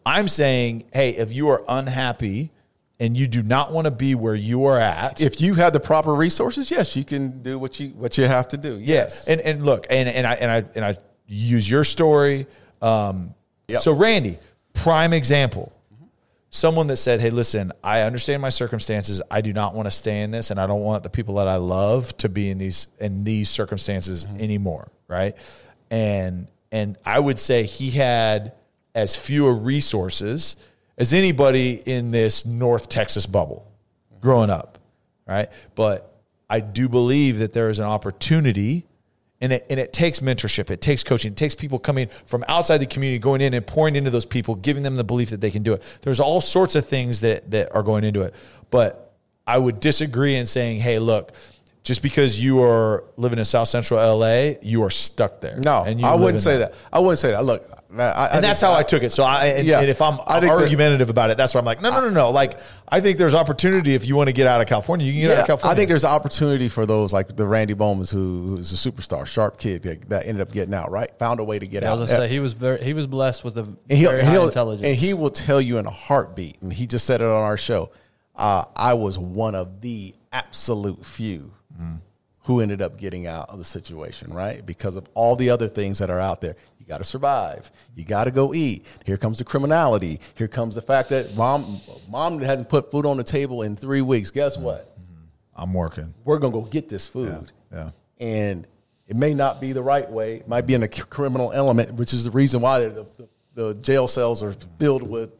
I'm 0.06 0.28
saying, 0.28 0.86
hey, 0.94 1.12
if 1.12 1.32
you 1.34 1.50
are 1.50 1.64
unhappy 1.68 2.50
and 3.00 3.16
you 3.16 3.28
do 3.28 3.44
not 3.44 3.72
want 3.72 3.86
to 3.86 3.92
be 3.92 4.16
where 4.16 4.34
you 4.36 4.66
are 4.66 4.80
at, 4.80 5.22
if 5.22 5.40
you 5.40 5.54
have 5.56 5.74
the 5.74 5.80
proper 5.80 6.14
resources 6.14 6.70
yes 6.72 6.96
you 6.96 7.04
can 7.04 7.42
do 7.42 7.58
what 7.60 7.80
you 7.80 7.90
what 7.90 8.18
you 8.18 8.26
have 8.28 8.48
to 8.50 8.58
do 8.58 8.80
yes 8.80 9.28
And 9.28 9.40
and 9.42 9.66
look, 9.66 9.86
and 9.90 10.08
and 10.10 10.26
I 10.28 10.34
and 10.36 10.52
I 10.52 10.66
and 10.76 10.86
I 10.86 10.96
use 11.28 11.70
your 11.70 11.84
story. 11.84 12.48
Um, 12.82 13.34
Yep. 13.68 13.82
So 13.82 13.94
Randy, 13.94 14.38
prime 14.74 15.14
example. 15.14 15.72
Someone 16.54 16.88
that 16.88 16.98
said, 16.98 17.22
"Hey, 17.22 17.30
listen, 17.30 17.72
I 17.82 18.02
understand 18.02 18.42
my 18.42 18.50
circumstances. 18.50 19.22
I 19.32 19.40
do 19.40 19.54
not 19.54 19.74
want 19.74 19.88
to 19.88 19.92
stay 19.92 20.22
in 20.22 20.32
this, 20.32 20.52
and 20.52 20.60
I 20.60 20.68
don't 20.68 20.82
want 20.82 21.02
the 21.02 21.10
people 21.10 21.36
that 21.36 21.48
I 21.48 21.56
love 21.56 22.16
to 22.18 22.30
be 22.30 22.50
in 22.50 22.58
these 22.58 22.88
in 23.00 23.24
these 23.24 23.50
circumstances 23.50 24.26
mm-hmm. 24.26 24.42
anymore." 24.42 24.92
Right? 25.08 25.36
And 25.90 26.48
and 26.72 26.98
I 27.06 27.20
would 27.20 27.40
say 27.40 27.64
he 27.64 27.92
had 27.92 28.54
as 28.94 29.16
fewer 29.16 29.56
resources 29.56 30.58
as 30.98 31.14
anybody 31.14 31.82
in 31.86 32.12
this 32.12 32.46
North 32.46 32.90
Texas 32.90 33.26
bubble 33.26 33.72
growing 34.20 34.50
up, 34.50 34.78
right? 35.26 35.50
But 35.76 36.14
I 36.50 36.60
do 36.60 36.90
believe 36.90 37.40
that 37.40 37.54
there 37.54 37.70
is 37.70 37.80
an 37.80 37.86
opportunity 37.86 38.86
and 39.42 39.54
it, 39.54 39.66
and 39.70 39.80
it 39.80 39.92
takes 39.92 40.20
mentorship, 40.20 40.70
it 40.70 40.82
takes 40.82 41.04
coaching, 41.04 41.32
it 41.32 41.38
takes 41.38 41.56
people 41.56 41.80
coming 41.80 42.08
from 42.28 42.46
outside 42.48 42.78
the 42.78 42.86
community, 42.86 43.20
going 43.20 43.42
in 43.42 43.54
and 43.54 43.66
pouring 43.66 43.96
into 43.96 44.10
those 44.10 44.26
people, 44.26 44.56
giving 44.56 44.84
them 44.84 44.96
the 44.96 45.04
belief 45.04 45.32
that 45.32 45.42
they 45.42 45.52
can 45.52 45.64
do 45.64 45.74
it. 45.74 46.00
There's 46.02 46.20
all 46.20 46.42
sorts 46.42 46.76
of 46.76 46.88
things 46.88 47.22
that 47.22 47.52
that 47.52 47.74
are 47.76 47.84
going 47.84 48.04
into 48.04 48.22
it. 48.22 48.36
But 48.70 49.14
I 49.46 49.58
would 49.58 49.80
disagree 49.80 50.36
in 50.36 50.46
saying, 50.46 50.80
hey, 50.80 51.00
look, 51.00 51.34
just 51.84 52.04
because 52.04 52.40
you 52.40 52.62
are 52.62 53.04
living 53.18 53.40
in 53.40 53.46
South 53.46 53.68
Central 53.68 54.00
LA, 54.20 54.54
you 54.62 54.84
are 54.84 54.92
stuck 54.92 55.42
there. 55.42 55.60
No, 55.64 55.84
and 55.84 56.00
you 56.00 56.06
I 56.06 56.14
wouldn't 56.16 56.42
say 56.42 56.58
that. 56.58 56.76
I 56.94 57.00
wouldn't 57.00 57.18
say 57.20 57.32
that. 57.32 57.44
Look, 57.44 57.68
I, 57.98 58.04
I 58.04 58.26
and 58.36 58.44
that's 58.44 58.62
how 58.62 58.72
I 58.74 58.84
took 58.84 59.02
it. 59.02 59.12
So 59.12 59.24
I, 59.24 59.48
and, 59.48 59.68
Yeah. 59.68 59.80
and 59.80 59.90
if 59.90 60.00
I'm 60.02 60.20
I 60.28 60.40
think 60.40 60.52
that- 60.54 60.62
argumentative 60.62 61.10
about 61.10 61.32
it, 61.32 61.38
that's 61.38 61.56
why 61.56 61.60
I'm 61.60 61.66
like, 61.66 61.82
no, 61.82 61.90
no, 61.90 62.02
no, 62.02 62.10
no. 62.12 62.30
Like, 62.30 62.54
I 62.88 63.02
think 63.02 63.18
there's 63.18 63.34
opportunity 63.34 63.96
if 63.96 64.06
you 64.06 64.16
want 64.16 64.28
to 64.30 64.34
get 64.34 64.46
out 64.46 64.62
of 64.62 64.68
California, 64.68 65.08
you 65.08 65.14
can 65.14 65.22
get 65.22 65.32
out 65.32 65.42
of 65.42 65.48
California. 65.48 65.74
I 65.74 65.76
think 65.76 65.88
there's 65.90 66.06
opportunity 66.06 66.68
for 66.70 66.86
those 66.86 67.12
like 67.12 67.36
the 67.36 67.48
Randy 67.48 67.74
Bowmans, 67.74 68.12
who 68.12 68.46
who's 68.58 68.72
a 68.74 68.92
superstar, 68.92 69.26
sharp 69.26 69.58
kid 69.58 69.82
that, 69.84 70.08
that 70.10 70.28
ended 70.28 70.42
up 70.42 70.52
getting 70.52 70.76
out. 70.76 70.92
Right, 70.92 71.10
found 71.18 71.40
a 71.40 71.44
way 71.44 71.58
to 71.58 71.66
get 71.66 71.84
I 71.84 71.88
out. 71.88 72.00
was 72.00 72.12
gonna 72.12 72.28
say 72.28 72.30
he 72.32 72.40
was 72.40 72.54
very 72.54 72.84
he 72.84 72.94
was 72.94 73.08
blessed 73.08 73.44
with 73.44 73.58
a 73.58 73.62
and 73.64 73.78
he'll, 73.90 74.12
very 74.12 74.24
high 74.24 74.32
he'll- 74.34 74.46
intelligence. 74.48 74.86
and 74.86 74.96
he 74.96 75.16
will 75.16 75.32
tell 75.32 75.60
you 75.60 75.80
in 75.80 75.88
a 75.88 75.92
heartbeat. 75.92 76.62
And 76.62 76.72
he 76.72 76.86
just 76.86 77.06
said 77.08 77.22
it 77.22 77.26
on 77.26 77.44
our 77.44 77.58
show. 77.58 77.90
Uh, 78.36 78.66
I 78.76 78.94
was 78.94 79.18
one 79.18 79.56
of 79.56 79.82
the 79.82 80.14
absolute 80.32 81.06
few 81.06 81.52
who 82.46 82.60
ended 82.60 82.82
up 82.82 82.98
getting 82.98 83.28
out 83.28 83.50
of 83.50 83.60
the 83.60 83.64
situation, 83.64 84.34
right? 84.34 84.66
Because 84.66 84.96
of 84.96 85.08
all 85.14 85.36
the 85.36 85.50
other 85.50 85.68
things 85.68 86.00
that 86.00 86.10
are 86.10 86.20
out 86.20 86.42
there. 86.42 86.56
You 86.80 86.88
got 86.88 86.98
to 86.98 87.04
survive. 87.04 87.72
You 87.96 88.04
got 88.04 88.24
to 88.24 88.32
go 88.32 88.54
eat. 88.54 88.86
Here 89.06 89.18
comes 89.18 89.38
the 89.38 89.44
criminality. 89.44 90.20
Here 90.34 90.48
comes 90.48 90.74
the 90.74 90.82
fact 90.82 91.10
that 91.10 91.36
mom 91.36 91.80
mom 92.10 92.40
hasn't 92.40 92.68
put 92.68 92.90
food 92.90 93.06
on 93.06 93.18
the 93.18 93.24
table 93.24 93.62
in 93.62 93.76
three 93.76 94.02
weeks. 94.02 94.32
Guess 94.32 94.56
mm-hmm. 94.56 94.66
what? 94.66 94.98
I'm 95.56 95.74
working. 95.74 96.14
We're 96.24 96.40
gonna 96.40 96.54
go 96.54 96.62
get 96.62 96.90
this 96.90 97.06
food. 97.08 97.52
Yeah. 97.72 97.92
And 98.20 98.66
It 99.12 99.18
may 99.18 99.34
not 99.34 99.60
be 99.60 99.74
the 99.74 99.84
right 99.84 100.10
way. 100.10 100.38
It 100.38 100.48
might 100.48 100.66
be 100.66 100.74
in 100.74 100.84
a 100.84 100.88
criminal 100.88 101.52
element, 101.52 101.96
which 101.96 102.14
is 102.14 102.24
the 102.24 102.32
reason 102.32 102.62
why 102.62 102.80
the, 102.80 103.06
the, 103.18 103.30
the 103.56 103.74
jail 103.82 104.08
cells 104.08 104.42
are 104.42 104.54
filled 104.80 105.04
with, 105.04 105.32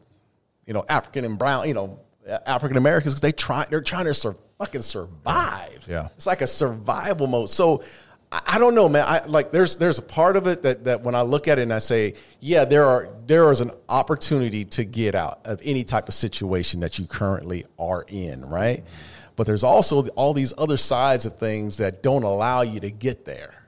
you 0.66 0.74
know, 0.74 0.84
African 0.90 1.24
and 1.24 1.38
brown, 1.38 1.66
you 1.66 1.72
know, 1.72 1.98
African 2.46 2.76
Americans 2.76 3.14
because 3.14 3.20
they 3.20 3.32
try 3.32 3.66
they're 3.70 3.82
trying 3.82 4.06
to 4.06 4.14
sur- 4.14 4.36
fucking 4.58 4.82
survive. 4.82 5.84
Yeah. 5.88 6.08
it's 6.16 6.26
like 6.26 6.42
a 6.42 6.46
survival 6.46 7.26
mode. 7.26 7.50
So 7.50 7.82
I, 8.30 8.42
I 8.46 8.58
don't 8.58 8.74
know, 8.74 8.88
man. 8.88 9.04
I 9.06 9.24
like 9.26 9.52
there's 9.52 9.76
there's 9.76 9.98
a 9.98 10.02
part 10.02 10.36
of 10.36 10.46
it 10.46 10.62
that 10.62 10.84
that 10.84 11.02
when 11.02 11.14
I 11.14 11.22
look 11.22 11.48
at 11.48 11.58
it 11.58 11.62
and 11.62 11.72
I 11.72 11.78
say, 11.78 12.14
yeah, 12.40 12.64
there 12.64 12.84
are 12.84 13.08
there 13.26 13.50
is 13.50 13.60
an 13.60 13.70
opportunity 13.88 14.64
to 14.66 14.84
get 14.84 15.14
out 15.14 15.40
of 15.44 15.60
any 15.64 15.84
type 15.84 16.08
of 16.08 16.14
situation 16.14 16.80
that 16.80 16.98
you 16.98 17.06
currently 17.06 17.66
are 17.78 18.04
in, 18.08 18.44
right? 18.44 18.84
Mm-hmm. 18.84 19.32
But 19.34 19.46
there's 19.46 19.64
also 19.64 20.06
all 20.08 20.34
these 20.34 20.52
other 20.58 20.76
sides 20.76 21.26
of 21.26 21.38
things 21.38 21.78
that 21.78 22.02
don't 22.02 22.22
allow 22.22 22.62
you 22.62 22.80
to 22.80 22.90
get 22.90 23.24
there 23.24 23.61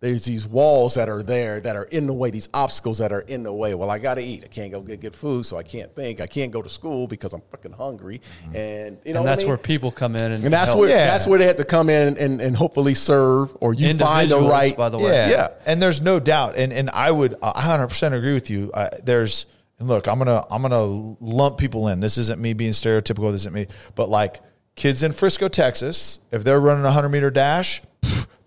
there's 0.00 0.24
these 0.24 0.46
walls 0.46 0.94
that 0.94 1.08
are 1.08 1.24
there 1.24 1.60
that 1.60 1.74
are 1.74 1.84
in 1.84 2.06
the 2.06 2.12
way, 2.12 2.30
these 2.30 2.48
obstacles 2.54 2.98
that 2.98 3.12
are 3.12 3.22
in 3.22 3.42
the 3.42 3.52
way. 3.52 3.74
Well, 3.74 3.90
I 3.90 3.98
got 3.98 4.14
to 4.14 4.22
eat. 4.22 4.44
I 4.44 4.46
can't 4.46 4.70
go 4.70 4.80
get 4.80 5.00
good 5.00 5.14
food, 5.14 5.44
so 5.44 5.56
I 5.56 5.64
can't 5.64 5.92
think. 5.94 6.20
I 6.20 6.26
can't 6.28 6.52
go 6.52 6.62
to 6.62 6.68
school 6.68 7.08
because 7.08 7.32
I'm 7.32 7.42
fucking 7.50 7.72
hungry. 7.72 8.20
And 8.54 8.98
you 9.04 9.12
know, 9.12 9.20
and 9.20 9.24
what 9.24 9.30
that's 9.30 9.40
I 9.40 9.42
mean? 9.42 9.48
where 9.48 9.58
people 9.58 9.90
come 9.90 10.14
in 10.14 10.22
and, 10.22 10.44
and 10.44 10.52
that's 10.52 10.70
help. 10.70 10.80
where 10.80 10.88
Yeah. 10.88 11.06
that's 11.06 11.26
where 11.26 11.38
they 11.38 11.46
have 11.46 11.56
to 11.56 11.64
come 11.64 11.90
in 11.90 12.16
and, 12.16 12.40
and 12.40 12.56
hopefully 12.56 12.94
serve, 12.94 13.56
or 13.60 13.74
you 13.74 13.92
find 13.96 14.30
the 14.30 14.40
right. 14.40 14.76
by 14.76 14.88
the 14.88 14.98
way. 14.98 15.12
Yeah. 15.12 15.28
Yeah. 15.30 15.48
And 15.66 15.82
there's 15.82 16.00
no 16.00 16.20
doubt. 16.20 16.54
And 16.56 16.72
and 16.72 16.90
I 16.90 17.10
would 17.10 17.34
I 17.42 17.62
100% 17.62 18.12
agree 18.12 18.34
with 18.34 18.50
you. 18.50 18.70
Uh, 18.72 18.90
there's 19.02 19.46
and 19.80 19.88
look, 19.88 20.06
I'm 20.06 20.18
going 20.18 20.26
to 20.26 20.46
I'm 20.48 20.62
going 20.62 20.72
to 20.72 21.24
lump 21.24 21.58
people 21.58 21.88
in. 21.88 21.98
This 21.98 22.18
isn't 22.18 22.40
me 22.40 22.52
being 22.52 22.70
stereotypical, 22.70 23.32
this 23.32 23.42
isn't 23.42 23.54
me. 23.54 23.66
But 23.96 24.08
like 24.08 24.40
kids 24.76 25.02
in 25.02 25.10
Frisco, 25.10 25.48
Texas, 25.48 26.20
if 26.30 26.44
they're 26.44 26.60
running 26.60 26.82
a 26.84 26.86
100 26.94 27.08
meter 27.08 27.30
dash, 27.32 27.80
pff, 27.80 27.86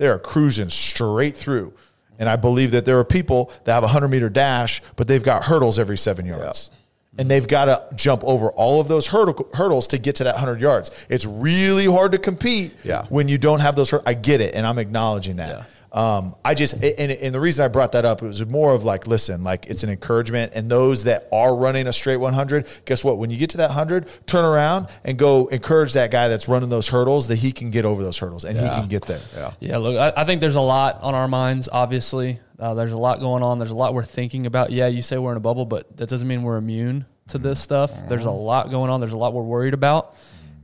they 0.02 0.08
are 0.08 0.18
cruising 0.18 0.68
straight 0.70 1.38
through. 1.38 1.72
And 2.18 2.28
I 2.28 2.36
believe 2.36 2.72
that 2.72 2.86
there 2.86 2.98
are 2.98 3.04
people 3.04 3.52
that 3.66 3.74
have 3.74 3.84
a 3.84 3.86
100 3.86 4.08
meter 4.08 4.30
dash, 4.30 4.82
but 4.96 5.08
they've 5.08 5.22
got 5.24 5.44
hurdles 5.44 5.78
every 5.78 5.98
7 5.98 6.26
yards. 6.26 6.72
And 7.20 7.30
they've 7.30 7.48
got 7.48 7.66
to 7.66 7.96
jump 7.96 8.24
over 8.24 8.50
all 8.52 8.82
of 8.82 8.88
those 8.88 9.08
hurdle, 9.08 9.48
hurdles 9.54 9.86
to 9.88 9.98
get 10.00 10.16
to 10.16 10.24
that 10.24 10.36
100 10.36 10.60
yards. 10.60 10.90
It's 11.10 11.26
really 11.26 11.86
hard 11.86 12.14
to 12.14 12.18
compete 12.18 12.74
Yeah. 12.84 13.06
when 13.10 13.28
you 13.28 13.38
don't 13.38 13.60
have 13.60 13.76
those. 13.76 13.94
I 14.06 14.14
get 14.16 14.42
it, 14.42 14.56
and 14.56 14.66
I'm 14.66 14.80
acknowledging 14.80 15.36
that. 15.36 15.68
Um, 15.94 16.36
I 16.46 16.54
just 16.54 16.74
and, 16.74 17.12
and 17.12 17.36
the 17.36 17.40
reason 17.40 17.66
I 17.66 17.68
brought 17.68 17.92
that 17.94 18.06
up 18.06 18.22
it 18.22 18.26
was 18.26 18.46
more 18.46 18.74
of 18.74 18.86
like, 18.86 19.08
listen, 19.08 19.44
like 19.44 19.66
it's 19.68 19.84
an 19.84 19.90
encouragement, 19.90 20.54
and 20.56 20.70
those 20.72 21.04
that 21.04 21.28
are 21.34 21.54
running 21.56 21.88
a 21.88 21.94
straight 21.94 22.18
100, 22.18 22.68
guess 22.86 23.04
what? 23.04 23.18
When 23.18 23.30
you 23.30 23.38
get 23.38 23.50
to 23.52 23.58
that 23.58 23.70
100, 23.70 24.08
turn 24.26 24.46
around 24.46 24.88
and 25.04 25.18
go 25.18 25.48
encourage 25.48 25.94
that 25.94 26.10
guy 26.10 26.30
that's 26.30 26.48
running 26.48 26.70
those 26.70 26.88
hurdles 26.88 27.28
that 27.28 27.38
he 27.38 27.52
can 27.52 27.72
get 27.72 27.84
over 27.84 28.04
those 28.04 28.18
hurdles 28.18 28.46
and 28.46 28.58
he 28.58 28.64
can 28.66 28.88
get 28.88 29.06
there. 29.06 29.20
Yeah. 29.36 29.54
Yeah, 29.60 29.78
look, 29.78 29.98
I, 29.98 30.22
I 30.22 30.26
think 30.26 30.40
there's 30.40 30.56
a 30.56 30.62
lot 30.62 31.02
on 31.02 31.14
our 31.14 31.28
minds. 31.28 31.68
Obviously, 31.72 32.40
uh, 32.58 32.74
there's 32.74 32.94
a 32.94 32.98
lot 32.98 33.20
going 33.20 33.44
on. 33.44 33.58
There's 33.60 33.72
a 33.72 33.76
lot 33.76 33.94
we're 33.94 34.04
thinking 34.06 34.46
about. 34.46 34.72
Yeah, 34.72 34.88
you 34.88 35.02
say 35.02 35.18
we're 35.18 35.32
in 35.32 35.38
a 35.38 35.42
bubble, 35.42 35.66
but 35.66 35.98
that 35.98 36.08
doesn't 36.08 36.28
mean 36.28 36.44
we're 36.44 36.58
immune 36.58 37.06
to 37.30 37.38
this 37.38 37.60
stuff. 37.60 37.92
There's 38.08 38.26
a 38.26 38.32
lot 38.32 38.70
going 38.70 38.90
on. 38.90 39.02
There's 39.02 39.14
a 39.14 39.18
lot 39.18 39.34
we're 39.34 39.44
worried 39.44 39.74
about. 39.74 40.16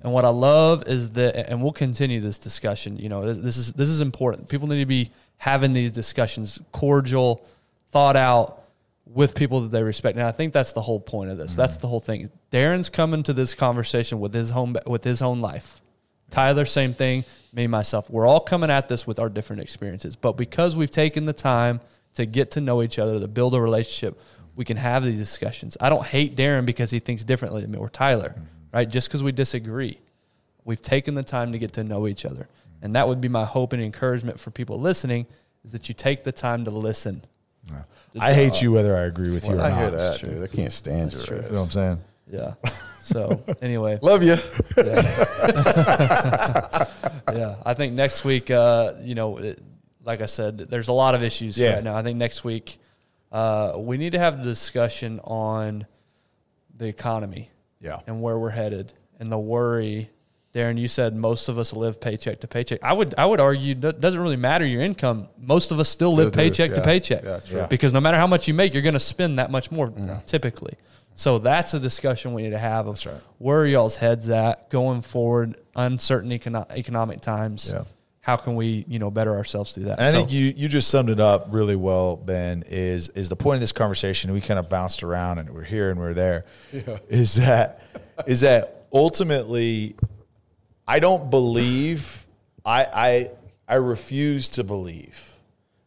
And 0.07 0.13
what 0.13 0.23
I 0.23 0.29
love 0.29 0.87
is 0.87 1.11
that, 1.11 1.49
and 1.49 1.61
we'll 1.61 1.73
continue 1.73 2.21
this 2.21 2.39
discussion. 2.39 2.95
You 2.95 3.09
know, 3.09 3.25
this, 3.25 3.39
this 3.39 3.57
is 3.57 3.73
this 3.73 3.89
is 3.89 3.99
important. 3.99 4.47
People 4.47 4.69
need 4.69 4.79
to 4.79 4.85
be 4.85 5.11
having 5.35 5.73
these 5.73 5.91
discussions, 5.91 6.61
cordial, 6.71 7.45
thought 7.91 8.15
out, 8.15 8.63
with 9.05 9.35
people 9.35 9.59
that 9.59 9.67
they 9.67 9.83
respect. 9.83 10.17
And 10.17 10.25
I 10.25 10.31
think 10.31 10.53
that's 10.53 10.71
the 10.71 10.81
whole 10.81 11.01
point 11.01 11.29
of 11.29 11.37
this. 11.37 11.55
That's 11.55 11.77
mm. 11.77 11.81
the 11.81 11.87
whole 11.89 11.99
thing. 11.99 12.29
Darren's 12.53 12.87
coming 12.87 13.21
to 13.23 13.33
this 13.33 13.53
conversation 13.53 14.21
with 14.21 14.33
his 14.33 14.49
home 14.49 14.77
with 14.85 15.03
his 15.03 15.21
own 15.21 15.41
life. 15.41 15.81
Tyler, 16.29 16.63
same 16.63 16.93
thing. 16.93 17.25
Me, 17.51 17.67
myself. 17.67 18.09
We're 18.09 18.27
all 18.27 18.39
coming 18.39 18.71
at 18.71 18.87
this 18.87 19.05
with 19.05 19.19
our 19.19 19.29
different 19.29 19.61
experiences. 19.61 20.15
But 20.15 20.37
because 20.37 20.73
we've 20.73 20.89
taken 20.89 21.25
the 21.25 21.33
time 21.33 21.81
to 22.13 22.25
get 22.25 22.51
to 22.51 22.61
know 22.61 22.81
each 22.81 22.97
other, 22.97 23.19
to 23.19 23.27
build 23.27 23.55
a 23.55 23.59
relationship, 23.59 24.17
we 24.55 24.63
can 24.63 24.77
have 24.77 25.03
these 25.03 25.17
discussions. 25.17 25.75
I 25.81 25.89
don't 25.89 26.05
hate 26.05 26.37
Darren 26.37 26.65
because 26.65 26.91
he 26.91 26.99
thinks 26.99 27.25
differently 27.25 27.59
than 27.59 27.71
me 27.71 27.77
or 27.77 27.89
Tyler, 27.89 28.35
mm. 28.37 28.45
Right? 28.77 28.87
Just 28.89 29.07
because 29.07 29.23
we 29.23 29.31
disagree. 29.31 29.97
We've 30.63 30.81
taken 30.81 31.15
the 31.15 31.23
time 31.23 31.51
to 31.53 31.57
get 31.57 31.73
to 31.73 31.83
know 31.83 32.07
each 32.07 32.25
other. 32.25 32.47
And 32.83 32.95
that 32.95 33.07
would 33.07 33.19
be 33.19 33.27
my 33.27 33.43
hope 33.43 33.73
and 33.73 33.81
encouragement 33.81 34.39
for 34.39 34.51
people 34.51 34.79
listening 34.79 35.25
is 35.65 35.71
that 35.71 35.89
you 35.89 35.95
take 35.95 36.23
the 36.23 36.31
time 36.31 36.63
to 36.65 36.71
listen. 36.71 37.23
I 38.19 38.33
hate 38.33 38.61
you 38.61 38.71
whether 38.71 38.95
I 38.95 39.01
agree 39.01 39.31
with 39.33 39.47
you 39.47 39.55
or 39.55 39.61
I 39.61 39.69
not. 39.69 39.79
hear 39.79 39.89
that, 39.91 40.19
dude. 40.21 40.43
I 40.43 40.47
can't 40.47 40.71
stand 40.71 41.11
your 41.13 41.21
You 41.21 41.43
ass. 41.43 41.51
know 41.51 41.59
what 41.59 41.65
I'm 41.65 41.71
saying? 41.71 41.99
Yeah. 42.31 42.53
So 43.01 43.43
anyway, 43.63 43.97
Love 44.01 44.21
you. 44.21 44.35
yeah, 47.33 47.55
I 47.65 47.73
think 47.73 47.93
next 47.93 48.23
week, 48.23 48.51
uh, 48.51 48.93
you 49.01 49.15
know, 49.15 49.37
it, 49.37 49.59
like 50.03 50.21
I 50.21 50.25
said, 50.27 50.57
there's 50.59 50.87
a 50.87 50.93
lot 50.93 51.15
of 51.15 51.23
issues 51.23 51.57
Yeah. 51.57 51.73
right 51.75 51.83
now. 51.83 51.95
I 51.95 52.03
think 52.03 52.17
next 52.17 52.43
week 52.43 52.77
uh, 53.31 53.73
we 53.77 53.97
need 53.97 54.11
to 54.11 54.19
have 54.19 54.39
a 54.39 54.43
discussion 54.43 55.19
on 55.23 55.85
the 56.77 56.87
economy 56.87 57.49
Yeah. 57.79 57.99
and 58.07 58.21
where 58.21 58.37
we're 58.39 58.49
headed 58.49 58.93
and 59.19 59.31
the 59.31 59.37
worry. 59.37 60.09
Darren, 60.53 60.79
you 60.79 60.87
said 60.87 61.15
most 61.15 61.49
of 61.49 61.59
us 61.59 61.71
live 61.73 62.01
paycheck 62.01 62.39
to 62.39 62.47
paycheck. 62.47 62.79
I 62.83 62.91
would 62.93 63.13
I 63.17 63.25
would 63.25 63.39
argue 63.39 63.75
that 63.75 63.99
doesn't 63.99 64.19
really 64.19 64.37
matter 64.37 64.65
your 64.65 64.81
income. 64.81 65.27
Most 65.37 65.71
of 65.71 65.79
us 65.79 65.87
still 65.89 66.13
live 66.15 66.29
Still 66.29 66.43
do, 66.43 66.49
paycheck 66.49 66.71
to 66.71 66.77
yeah. 66.77 66.85
paycheck 66.85 67.23
Yeah, 67.23 67.39
true. 67.45 67.67
because 67.69 67.93
no 67.93 67.99
matter 67.99 68.17
how 68.17 68.25
much 68.27 68.47
you 68.47 68.53
make, 68.55 68.73
you're 68.73 68.81
going 68.81 68.93
to 68.93 68.99
spend 68.99 69.37
that 69.37 69.51
much 69.51 69.71
more 69.71 69.93
typically. 70.25 70.73
So 71.13 71.37
that's 71.39 71.73
a 71.73 71.79
discussion 71.79 72.33
we 72.33 72.43
need 72.43 72.51
to 72.51 72.57
have. 72.57 72.87
Of 72.87 73.05
right. 73.05 73.15
Where 73.39 73.59
are 73.59 73.67
y'all's 73.67 73.97
heads 73.97 74.29
at 74.29 74.69
going 74.69 75.01
forward? 75.01 75.57
Uncertain 75.75 76.31
econo- 76.31 76.69
economic 76.71 77.21
times. 77.21 77.73
Yeah. 78.27 78.31
How 78.31 78.37
can 78.37 78.55
we 78.55 78.85
you 78.87 78.99
know 78.99 79.09
better 79.11 79.33
ourselves 79.35 79.73
through 79.73 79.85
that? 79.85 79.99
And 79.99 80.07
I 80.07 80.11
So- 80.11 80.17
think 80.19 80.31
you 80.31 80.53
you 80.55 80.67
just 80.67 80.89
summed 80.89 81.09
it 81.09 81.19
up 81.19 81.47
really 81.49 81.75
well, 81.75 82.15
Ben. 82.17 82.63
Is 82.67 83.09
is 83.09 83.29
the 83.29 83.35
point 83.35 83.55
of 83.55 83.61
this 83.61 83.71
conversation? 83.71 84.33
We 84.33 84.41
kind 84.41 84.59
of 84.59 84.69
bounced 84.69 85.03
around 85.03 85.39
and 85.39 85.49
we're 85.51 85.63
here 85.63 85.89
and 85.91 85.99
we're 85.99 86.13
there. 86.13 86.45
Is 87.09 87.35
that 87.35 87.81
is 88.27 88.41
that 88.41 88.85
ultimately? 88.93 89.95
I 90.87 90.99
don't 90.99 91.29
believe. 91.29 92.25
I 92.65 92.85
I 92.85 93.31
I 93.67 93.75
refuse 93.75 94.47
to 94.49 94.63
believe, 94.63 95.35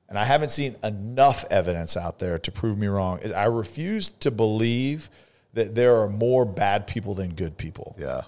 and 0.08 0.18
I 0.18 0.24
haven't 0.24 0.50
seen 0.50 0.76
enough 0.82 1.44
evidence 1.50 1.96
out 1.96 2.18
there 2.18 2.38
to 2.38 2.50
prove 2.52 2.76
me 2.78 2.86
wrong. 2.86 3.18
Is 3.20 3.32
I 3.32 3.44
refuse 3.46 4.10
to 4.20 4.30
believe 4.30 5.10
that 5.54 5.74
there 5.74 5.96
are 6.00 6.08
more 6.08 6.44
bad 6.44 6.86
people 6.86 7.12
than 7.14 7.34
good 7.34 7.56
people. 7.56 7.96
Yeah. 7.98 8.22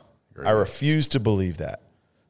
I 0.45 0.51
refuse 0.51 1.09
to 1.09 1.21
believe 1.21 1.59
that. 1.59 1.81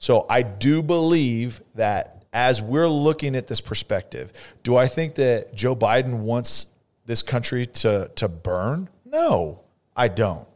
So 0.02 0.26
I 0.28 0.42
do 0.42 0.82
believe 0.82 1.62
that 1.76 2.24
as 2.32 2.60
we're 2.60 2.88
looking 2.88 3.36
at 3.36 3.46
this 3.46 3.60
perspective, 3.60 4.32
do 4.64 4.76
I 4.76 4.88
think 4.88 5.14
that 5.14 5.54
Joe 5.54 5.76
Biden 5.76 6.22
wants 6.22 6.66
this 7.06 7.22
country 7.22 7.66
to 7.66 8.10
to 8.16 8.26
burn? 8.26 8.88
No, 9.04 9.60
I 9.94 10.08
don't. 10.08 10.48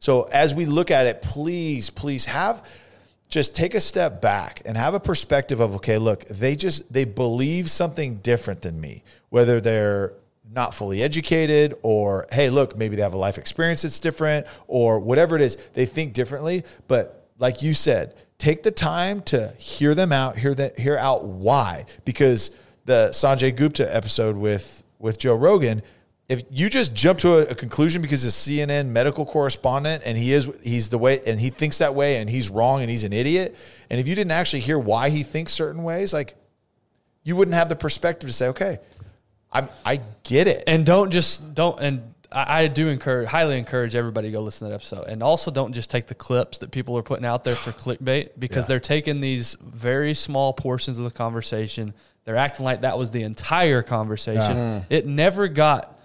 So 0.00 0.24
as 0.24 0.54
we 0.54 0.66
look 0.66 0.90
at 0.90 1.06
it, 1.06 1.22
please, 1.22 1.88
please 1.88 2.26
have 2.26 2.62
just 3.30 3.56
take 3.56 3.74
a 3.74 3.80
step 3.80 4.20
back 4.20 4.60
and 4.66 4.76
have 4.76 4.92
a 4.92 5.00
perspective 5.00 5.60
of 5.60 5.76
okay, 5.76 5.96
look, 5.96 6.26
they 6.26 6.54
just 6.54 6.92
they 6.92 7.06
believe 7.06 7.70
something 7.70 8.16
different 8.16 8.60
than 8.60 8.78
me, 8.78 9.02
whether 9.30 9.62
they're 9.62 10.12
not 10.52 10.74
fully 10.74 11.02
educated 11.02 11.74
or 11.80 12.26
hey, 12.30 12.50
look, 12.50 12.76
maybe 12.76 12.96
they 12.96 13.02
have 13.02 13.14
a 13.14 13.18
life 13.18 13.38
experience 13.38 13.80
that's 13.80 13.98
different 13.98 14.46
or 14.66 14.98
whatever 14.98 15.36
it 15.36 15.40
is, 15.40 15.56
they 15.72 15.86
think 15.86 16.12
differently, 16.12 16.64
but 16.86 17.28
like 17.38 17.62
you 17.62 17.72
said, 17.72 18.14
take 18.40 18.62
the 18.62 18.70
time 18.70 19.22
to 19.22 19.54
hear 19.58 19.94
them 19.94 20.12
out, 20.12 20.38
hear 20.38 20.54
that 20.54 20.78
hear 20.78 20.96
out 20.96 21.24
why 21.24 21.84
because 22.04 22.50
the 22.86 23.10
Sanjay 23.12 23.54
Gupta 23.54 23.94
episode 23.94 24.36
with 24.36 24.82
with 24.98 25.18
Joe 25.18 25.36
Rogan, 25.36 25.82
if 26.28 26.42
you 26.50 26.68
just 26.68 26.94
jump 26.94 27.18
to 27.20 27.38
a, 27.38 27.52
a 27.52 27.54
conclusion 27.54 28.02
because 28.02 28.22
he's 28.22 28.48
a 28.48 28.50
CNN 28.50 28.86
medical 28.86 29.24
correspondent 29.24 30.02
and 30.04 30.18
he 30.18 30.32
is 30.32 30.50
he's 30.62 30.88
the 30.88 30.98
way 30.98 31.20
and 31.26 31.38
he 31.38 31.50
thinks 31.50 31.78
that 31.78 31.94
way 31.94 32.16
and 32.16 32.28
he's 32.28 32.50
wrong 32.50 32.80
and 32.80 32.90
he's 32.90 33.04
an 33.04 33.12
idiot, 33.12 33.56
and 33.90 34.00
if 34.00 34.08
you 34.08 34.14
didn't 34.14 34.32
actually 34.32 34.60
hear 34.60 34.78
why 34.78 35.10
he 35.10 35.22
thinks 35.22 35.52
certain 35.52 35.82
ways, 35.82 36.12
like 36.12 36.34
you 37.22 37.36
wouldn't 37.36 37.54
have 37.54 37.68
the 37.68 37.76
perspective 37.76 38.28
to 38.28 38.34
say, 38.34 38.48
okay, 38.48 38.78
I 39.52 39.68
I 39.84 40.00
get 40.22 40.46
it. 40.46 40.64
and 40.66 40.86
don't 40.86 41.10
just 41.10 41.54
don't 41.54 41.78
and 41.80 42.14
I, 42.32 42.62
I 42.62 42.66
do 42.68 42.88
encourage 42.88 43.28
highly 43.28 43.58
encourage 43.58 43.94
everybody 43.94 44.28
to 44.28 44.32
go 44.32 44.40
listen 44.40 44.66
to 44.66 44.70
that 44.70 44.74
episode 44.76 45.04
and 45.08 45.22
also 45.22 45.50
don't 45.50 45.72
just 45.72 45.90
take 45.90 46.06
the 46.06 46.14
clips 46.14 46.58
that 46.58 46.70
people 46.70 46.96
are 46.96 47.02
putting 47.02 47.24
out 47.24 47.44
there 47.44 47.54
for 47.56 47.72
clickbait 47.84 48.30
because 48.38 48.64
Yeah. 48.64 48.68
they're 48.68 48.80
taking 48.80 49.20
these 49.20 49.56
very 49.60 50.14
small 50.14 50.52
portions 50.52 50.98
of 50.98 51.04
the 51.04 51.10
conversation 51.10 51.94
they're 52.24 52.36
acting 52.36 52.64
like 52.64 52.82
that 52.82 52.98
was 52.98 53.10
the 53.10 53.22
entire 53.22 53.82
conversation 53.82 54.56
mm. 54.56 54.84
it 54.90 55.06
never 55.06 55.48
got 55.48 55.98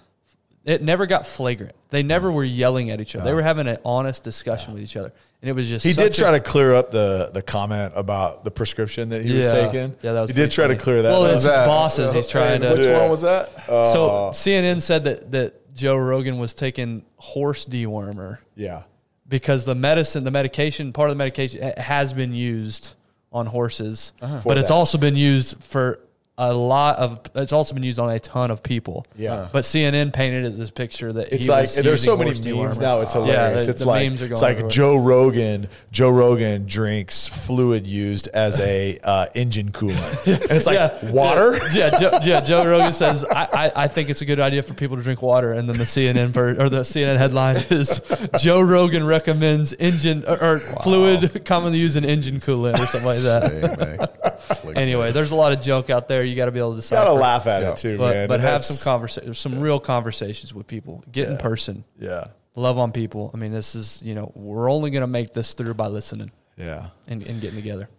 it 0.63 0.81
never 0.81 1.05
got 1.05 1.27
flagrant 1.27 1.75
they 1.89 2.01
never 2.03 2.31
were 2.31 2.43
yelling 2.43 2.89
at 2.89 2.99
each 2.99 3.15
other 3.15 3.25
they 3.25 3.33
were 3.33 3.43
having 3.43 3.67
an 3.67 3.77
honest 3.85 4.23
discussion 4.23 4.73
with 4.73 4.81
each 4.81 4.95
other 4.97 5.11
and 5.41 5.49
it 5.51 5.53
was 5.53 5.69
just 5.69 5.85
He 5.85 5.93
did 5.93 6.15
such 6.15 6.17
a- 6.17 6.21
try 6.21 6.31
to 6.31 6.39
clear 6.39 6.73
up 6.73 6.89
the 6.89 7.29
the 7.31 7.43
comment 7.43 7.93
about 7.95 8.43
the 8.43 8.49
prescription 8.49 9.09
that 9.09 9.23
he 9.23 9.31
was 9.37 9.47
taking. 9.47 9.95
Yeah, 10.01 10.13
that 10.13 10.21
was 10.21 10.29
he 10.31 10.35
did 10.35 10.49
try 10.49 10.65
to 10.65 10.75
clear 10.75 11.03
that. 11.03 11.11
Well, 11.11 11.25
up. 11.25 11.33
it's 11.35 11.43
his 11.43 11.51
bosses. 11.53 12.13
He's 12.13 12.25
trying 12.27 12.61
to- 12.61 12.69
Which 12.71 12.79
Yeah. 12.87 13.01
one 13.01 13.11
was 13.11 13.21
that? 13.21 13.51
so 13.67 14.07
uh, 14.09 14.31
CNN 14.31 14.81
said 14.81 15.03
that 15.03 15.31
that 15.33 15.53
Joe 15.75 15.97
Rogan 15.97 16.37
was 16.37 16.53
taking 16.53 17.05
horse 17.17 17.65
dewormer 17.65 18.39
yeah. 18.55 18.83
because 19.27 19.65
the 19.65 19.75
medicine, 19.75 20.23
the 20.23 20.31
medication, 20.31 20.93
part 20.93 21.09
of 21.09 21.15
the 21.15 21.17
medication 21.17 21.73
has 21.77 22.13
been 22.13 22.33
used 22.33 22.95
on 23.31 23.45
horses, 23.45 24.13
uh-huh. 24.21 24.39
For 24.39 24.49
but 24.49 24.57
it's 24.57 24.69
that. 24.69 24.73
also 24.75 24.97
been 24.97 25.17
used 25.17 25.61
for 25.61 25.99
a 26.37 26.53
lot 26.53 26.97
of. 26.97 27.21
It's 27.35 27.53
also 27.53 27.73
been 27.73 27.83
used 27.83 27.97
on 27.97 28.09
a 28.11 28.19
ton 28.19 28.51
of 28.51 28.61
people. 28.61 29.05
Yeah. 29.15 29.47
But 29.53 29.63
CNN 29.63 30.11
painted 30.11 30.43
it 30.45 30.57
this 30.57 30.69
picture 30.69 31.13
that 31.13 31.31
It's 31.31 31.45
he 31.45 31.49
like 31.49 31.61
was 31.61 31.75
there's 31.77 32.03
so 32.03 32.17
many 32.17 32.31
memes 32.31 32.41
dewormer. 32.41 32.81
now. 32.81 32.99
It's 33.01 33.15
Yeah, 33.15 33.21
hilarious. 33.21 33.65
the- 33.65 33.71
it's 33.71 33.79
the 33.79 33.85
like 33.87 34.03
memes 34.09 34.21
are 34.21 34.25
going 34.25 34.31
it's 34.33 34.41
like 34.41 34.51
everywhere. 34.57 34.69
Joe 34.71 34.95
Rogan. 34.97 35.69
Joe 35.91 36.09
Rogan 36.09 36.65
drinks 36.65 37.29
fluid 37.29 37.87
used 37.87 38.27
as 38.27 38.59
a 38.59 38.99
uh, 39.01 39.27
engine 39.33 39.71
coolant. 39.71 40.25
And 40.45 40.51
it's 40.51 40.65
like 40.65 40.75
Yeah. 40.75 41.09
water. 41.11 41.57
Yeah, 41.73 41.97
Joe, 41.99 42.19
yeah. 42.23 42.41
Joe 42.41 42.65
Rogan 42.65 42.91
says, 42.91 43.23
I, 43.23 43.47
I, 43.53 43.83
"I 43.83 43.87
think 43.87 44.09
it's 44.09 44.21
a 44.21 44.25
good 44.25 44.41
idea 44.41 44.61
for 44.61 44.73
people 44.73 44.97
to 44.97 45.03
drink 45.03 45.21
water." 45.21 45.53
And 45.53 45.69
then 45.69 45.77
the 45.77 45.85
CNN 45.85 46.31
ver- 46.31 46.59
or 46.61 46.67
the 46.67 46.81
CNN 46.81 47.15
headline 47.17 47.63
is, 47.69 48.01
"Joe 48.39 48.59
Rogan 48.59 49.05
recommends 49.05 49.71
engine 49.71 50.25
or, 50.27 50.43
or 50.43 50.59
fluid 50.59 51.45
commonly 51.45 51.79
used 51.79 51.95
in 51.95 52.03
engine 52.03 52.41
coolant 52.41 52.73
or 52.73 52.85
something 52.87 53.05
like 53.05 53.21
that." 53.21 54.73
Anyway, 54.75 55.11
there's 55.13 55.31
a 55.31 55.35
lot 55.35 55.53
of 55.53 55.61
junk 55.61 55.89
out 55.89 56.07
there. 56.09 56.24
You 56.29 56.35
got 56.35 56.45
to 56.45 56.51
be 56.51 56.59
able 56.59 56.71
to 56.71 56.75
decide. 56.77 56.95
Gotta 56.97 57.13
laugh 57.13 57.47
at 57.47 57.61
Yeah. 57.61 57.71
it 57.71 57.77
too, 57.77 57.97
but 57.97 58.13
man. 58.15 58.27
but 58.27 58.35
And 58.35 58.43
have 58.43 58.65
some 58.65 58.83
conversation, 58.83 59.33
some 59.33 59.59
real 59.59 59.79
conversations 59.79 60.53
with 60.53 60.67
people. 60.67 61.03
Get 61.11 61.29
in 61.29 61.37
person. 61.37 61.83
Yeah, 61.99 62.25
Love 62.55 62.77
on 62.77 62.91
people. 62.91 63.31
I 63.33 63.37
mean, 63.37 63.51
this 63.51 63.75
is 63.75 64.01
you 64.03 64.15
know 64.15 64.31
we're 64.35 64.69
only 64.71 64.89
going 64.91 65.01
to 65.01 65.07
make 65.07 65.33
this 65.33 65.53
through 65.53 65.73
by 65.73 65.87
listening 65.87 66.31
yeah. 66.57 66.87
and, 67.07 67.21
and 67.25 67.41
getting 67.41 67.57
together. 67.57 67.89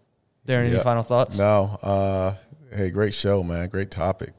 Darren, 0.47 0.66
any 0.66 0.77
Yeah. 0.77 0.83
final 0.83 1.03
thoughts? 1.03 1.37
No. 1.37 1.79
Uh, 1.83 2.35
hey, 2.74 2.91
great 2.91 3.12
show, 3.14 3.43
man. 3.43 3.68
Great 3.68 3.91
topics. 3.91 4.33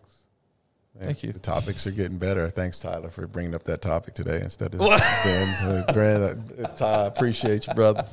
Man, 0.96 1.06
Thank 1.06 1.22
you. 1.24 1.32
The 1.34 1.40
topics 1.40 1.86
are 1.86 1.92
getting 1.92 2.18
better. 2.18 2.50
Thanks, 2.50 2.80
Tyler, 2.80 3.10
for 3.10 3.28
bringing 3.28 3.54
up 3.54 3.64
that 3.66 3.82
topic 3.84 4.16
today 4.16 4.40
instead 4.42 4.74
of 4.74 4.80
Dan. 4.80 4.96
Uh, 5.88 5.94
Grant, 5.94 6.82
uh, 6.82 6.86
I 6.86 7.06
appreciate 7.06 7.68
you, 7.68 7.74
brother. 7.76 8.04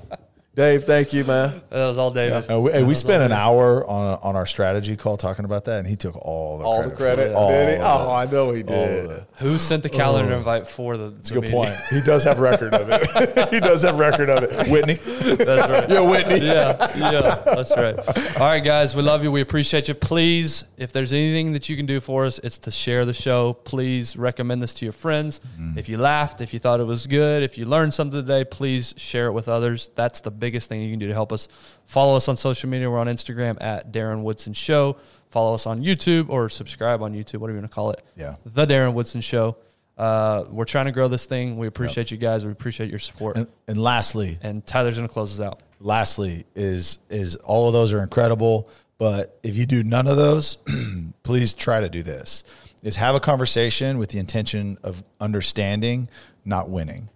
Dave, 0.55 0.85
thank 0.85 1.13
you, 1.13 1.25
man. 1.25 1.63
That 1.71 1.89
was 1.89 1.99
all 1.99 2.13
David. 2.13 2.49
Uh, 2.49 2.61
we, 2.61 2.71
hey, 2.71 2.85
we 2.85 2.95
spent 2.95 3.25
an 3.25 3.33
hour 3.33 3.85
on 3.87 4.21
on 4.23 4.37
our 4.37 4.47
strategy 4.47 4.97
call 4.97 5.17
talking 5.17 5.45
about 5.45 5.65
that, 5.65 5.81
and 5.81 5.89
he 5.89 5.97
took 5.97 6.15
all 6.17 6.59
the 6.59 6.65
All 6.65 6.79
credit 6.79 6.91
the 6.91 6.97
credit. 6.97 7.31
it. 7.31 7.35
All 7.35 7.51
Did 7.51 7.79
he? 7.79 7.83
Oh, 7.85 8.05
it. 8.05 8.29
I 8.29 8.31
know 8.31 8.53
he 8.53 8.63
did. 8.63 9.27
Who 9.39 9.59
sent 9.59 9.83
the 9.83 9.89
calendar 9.89 10.33
invite 10.35 10.69
for 10.69 10.97
the? 10.97 11.11
That's 11.11 11.33
a 11.33 11.41
good 11.41 11.51
point. 11.51 11.73
He 11.91 12.01
does 12.01 12.23
have 12.23 12.39
record 12.39 12.73
of 12.73 12.89
it. 12.89 13.51
he 13.53 13.59
does 13.59 13.83
have 13.83 13.99
record 13.99 14.31
of 14.31 14.45
it. 14.45 14.69
Whitney. 14.71 14.95
That's 14.95 15.69
right. 15.69 15.91
Yeah, 15.91 16.09
Whitney. 16.09 16.47
yeah, 16.47 16.97
yeah, 16.97 17.43
that's 17.45 17.73
right. 17.77 17.99
All 18.39 18.47
right, 18.47 18.63
guys, 18.63 18.95
we 18.95 19.03
love 19.03 19.25
you. 19.25 19.33
We 19.33 19.41
appreciate 19.41 19.89
you. 19.89 19.95
Please, 19.95 20.63
if 20.77 20.93
there's 20.93 21.13
anything 21.13 21.53
that 21.55 21.69
you 21.69 21.77
can 21.77 21.87
do 21.87 22.01
for 22.01 22.27
us, 22.27 22.39
it's 22.39 22.59
to 22.59 22.71
share 22.71 23.05
the 23.05 23.15
show. 23.15 23.55
Please 23.55 24.17
recommend 24.17 24.63
this 24.63 24.73
to 24.75 24.87
your 24.87 24.93
friends. 24.93 25.41
If 25.77 25.89
you 25.89 25.97
laughed, 25.99 26.41
if 26.41 26.53
you 26.53 26.61
thought 26.61 26.79
it 26.79 26.85
was 26.85 27.09
good, 27.09 27.43
if 27.43 27.59
you 27.59 27.65
learned 27.67 27.93
something 27.93 28.21
today, 28.21 28.45
please 28.45 28.95
share 28.97 29.27
it 29.27 29.33
with 29.33 29.49
others. 29.49 29.91
That's 29.97 30.21
the 30.21 30.31
biggest 30.45 30.69
thing 30.69 30.83
you 30.83 30.91
can 30.91 30.99
do 30.99 31.07
to 31.09 31.15
help 31.15 31.33
us. 31.33 31.49
Follow 31.87 32.17
us 32.17 32.29
on 32.29 32.37
social 32.37 32.69
media. 32.69 32.91
We're 32.91 32.99
on 32.99 33.07
Instagram 33.07 33.57
at 33.63 33.93
Darren 33.93 34.23
Woodson 34.23 34.53
Show. 34.53 34.97
Follow 35.31 35.55
us 35.55 35.67
on 35.67 35.81
YouTube 35.83 36.29
or 36.29 36.49
subscribe 36.51 37.01
on 37.03 37.15
YouTube, 37.15 37.39
whatever 37.39 37.57
you 37.57 37.63
want 37.63 37.71
to 37.71 37.75
call 37.75 37.91
it. 37.93 38.03
Yeah. 38.15 38.35
The 38.45 38.67
Darren 38.67 38.93
Woodson 38.93 39.21
Show. 39.23 39.57
Uh, 39.97 40.45
we're 40.51 40.65
trying 40.65 40.85
to 40.87 40.93
grow 40.93 41.09
this 41.09 41.25
thing. 41.27 41.57
We 41.57 41.67
appreciate 41.67 42.11
you 42.11 42.19
guys. 42.19 42.45
We 42.45 42.53
appreciate 42.53 42.91
your 42.91 42.99
support. 42.99 43.37
And, 43.37 43.47
and 43.69 43.79
lastly, 43.79 44.39
and 44.43 44.67
Tyler's 44.67 44.97
going 44.97 45.09
to 45.09 45.13
close 45.13 45.39
us 45.39 45.45
out. 45.45 45.61
lastly 45.81 46.45
is 46.55 46.99
is 47.09 47.37
all 47.37 47.67
of 47.69 47.73
those 47.73 47.93
are 47.93 48.03
incredible 48.03 48.69
but 48.99 49.39
if 49.43 49.57
you 49.57 49.67
do 49.67 49.83
none 49.83 50.07
of 50.07 50.17
those 50.17 50.59
please 51.25 51.53
try 51.55 51.81
to 51.81 51.89
do 51.89 52.03
this 52.03 52.43
is 52.83 52.97
have 52.97 53.15
a 53.15 53.21
conversation 53.21 53.99
with 53.99 54.11
the 54.11 54.19
intention 54.19 54.79
of 54.83 55.03
understanding 55.21 56.09
not 56.45 56.69
winning 56.71 57.09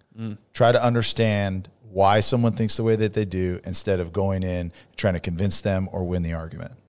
try 0.53 0.71
to 0.71 0.83
understand 0.83 1.69
why 1.91 2.19
someone 2.19 2.53
thinks 2.53 2.77
the 2.77 2.83
way 2.83 2.95
that 2.95 3.13
they 3.13 3.25
do 3.25 3.59
instead 3.65 3.99
of 3.99 4.13
going 4.13 4.43
in 4.43 4.71
trying 4.95 5.15
to 5.15 5.19
convince 5.19 5.61
them 5.61 5.89
or 5.91 6.03
win 6.03 6.21
the 6.23 6.33
argument 6.33 6.71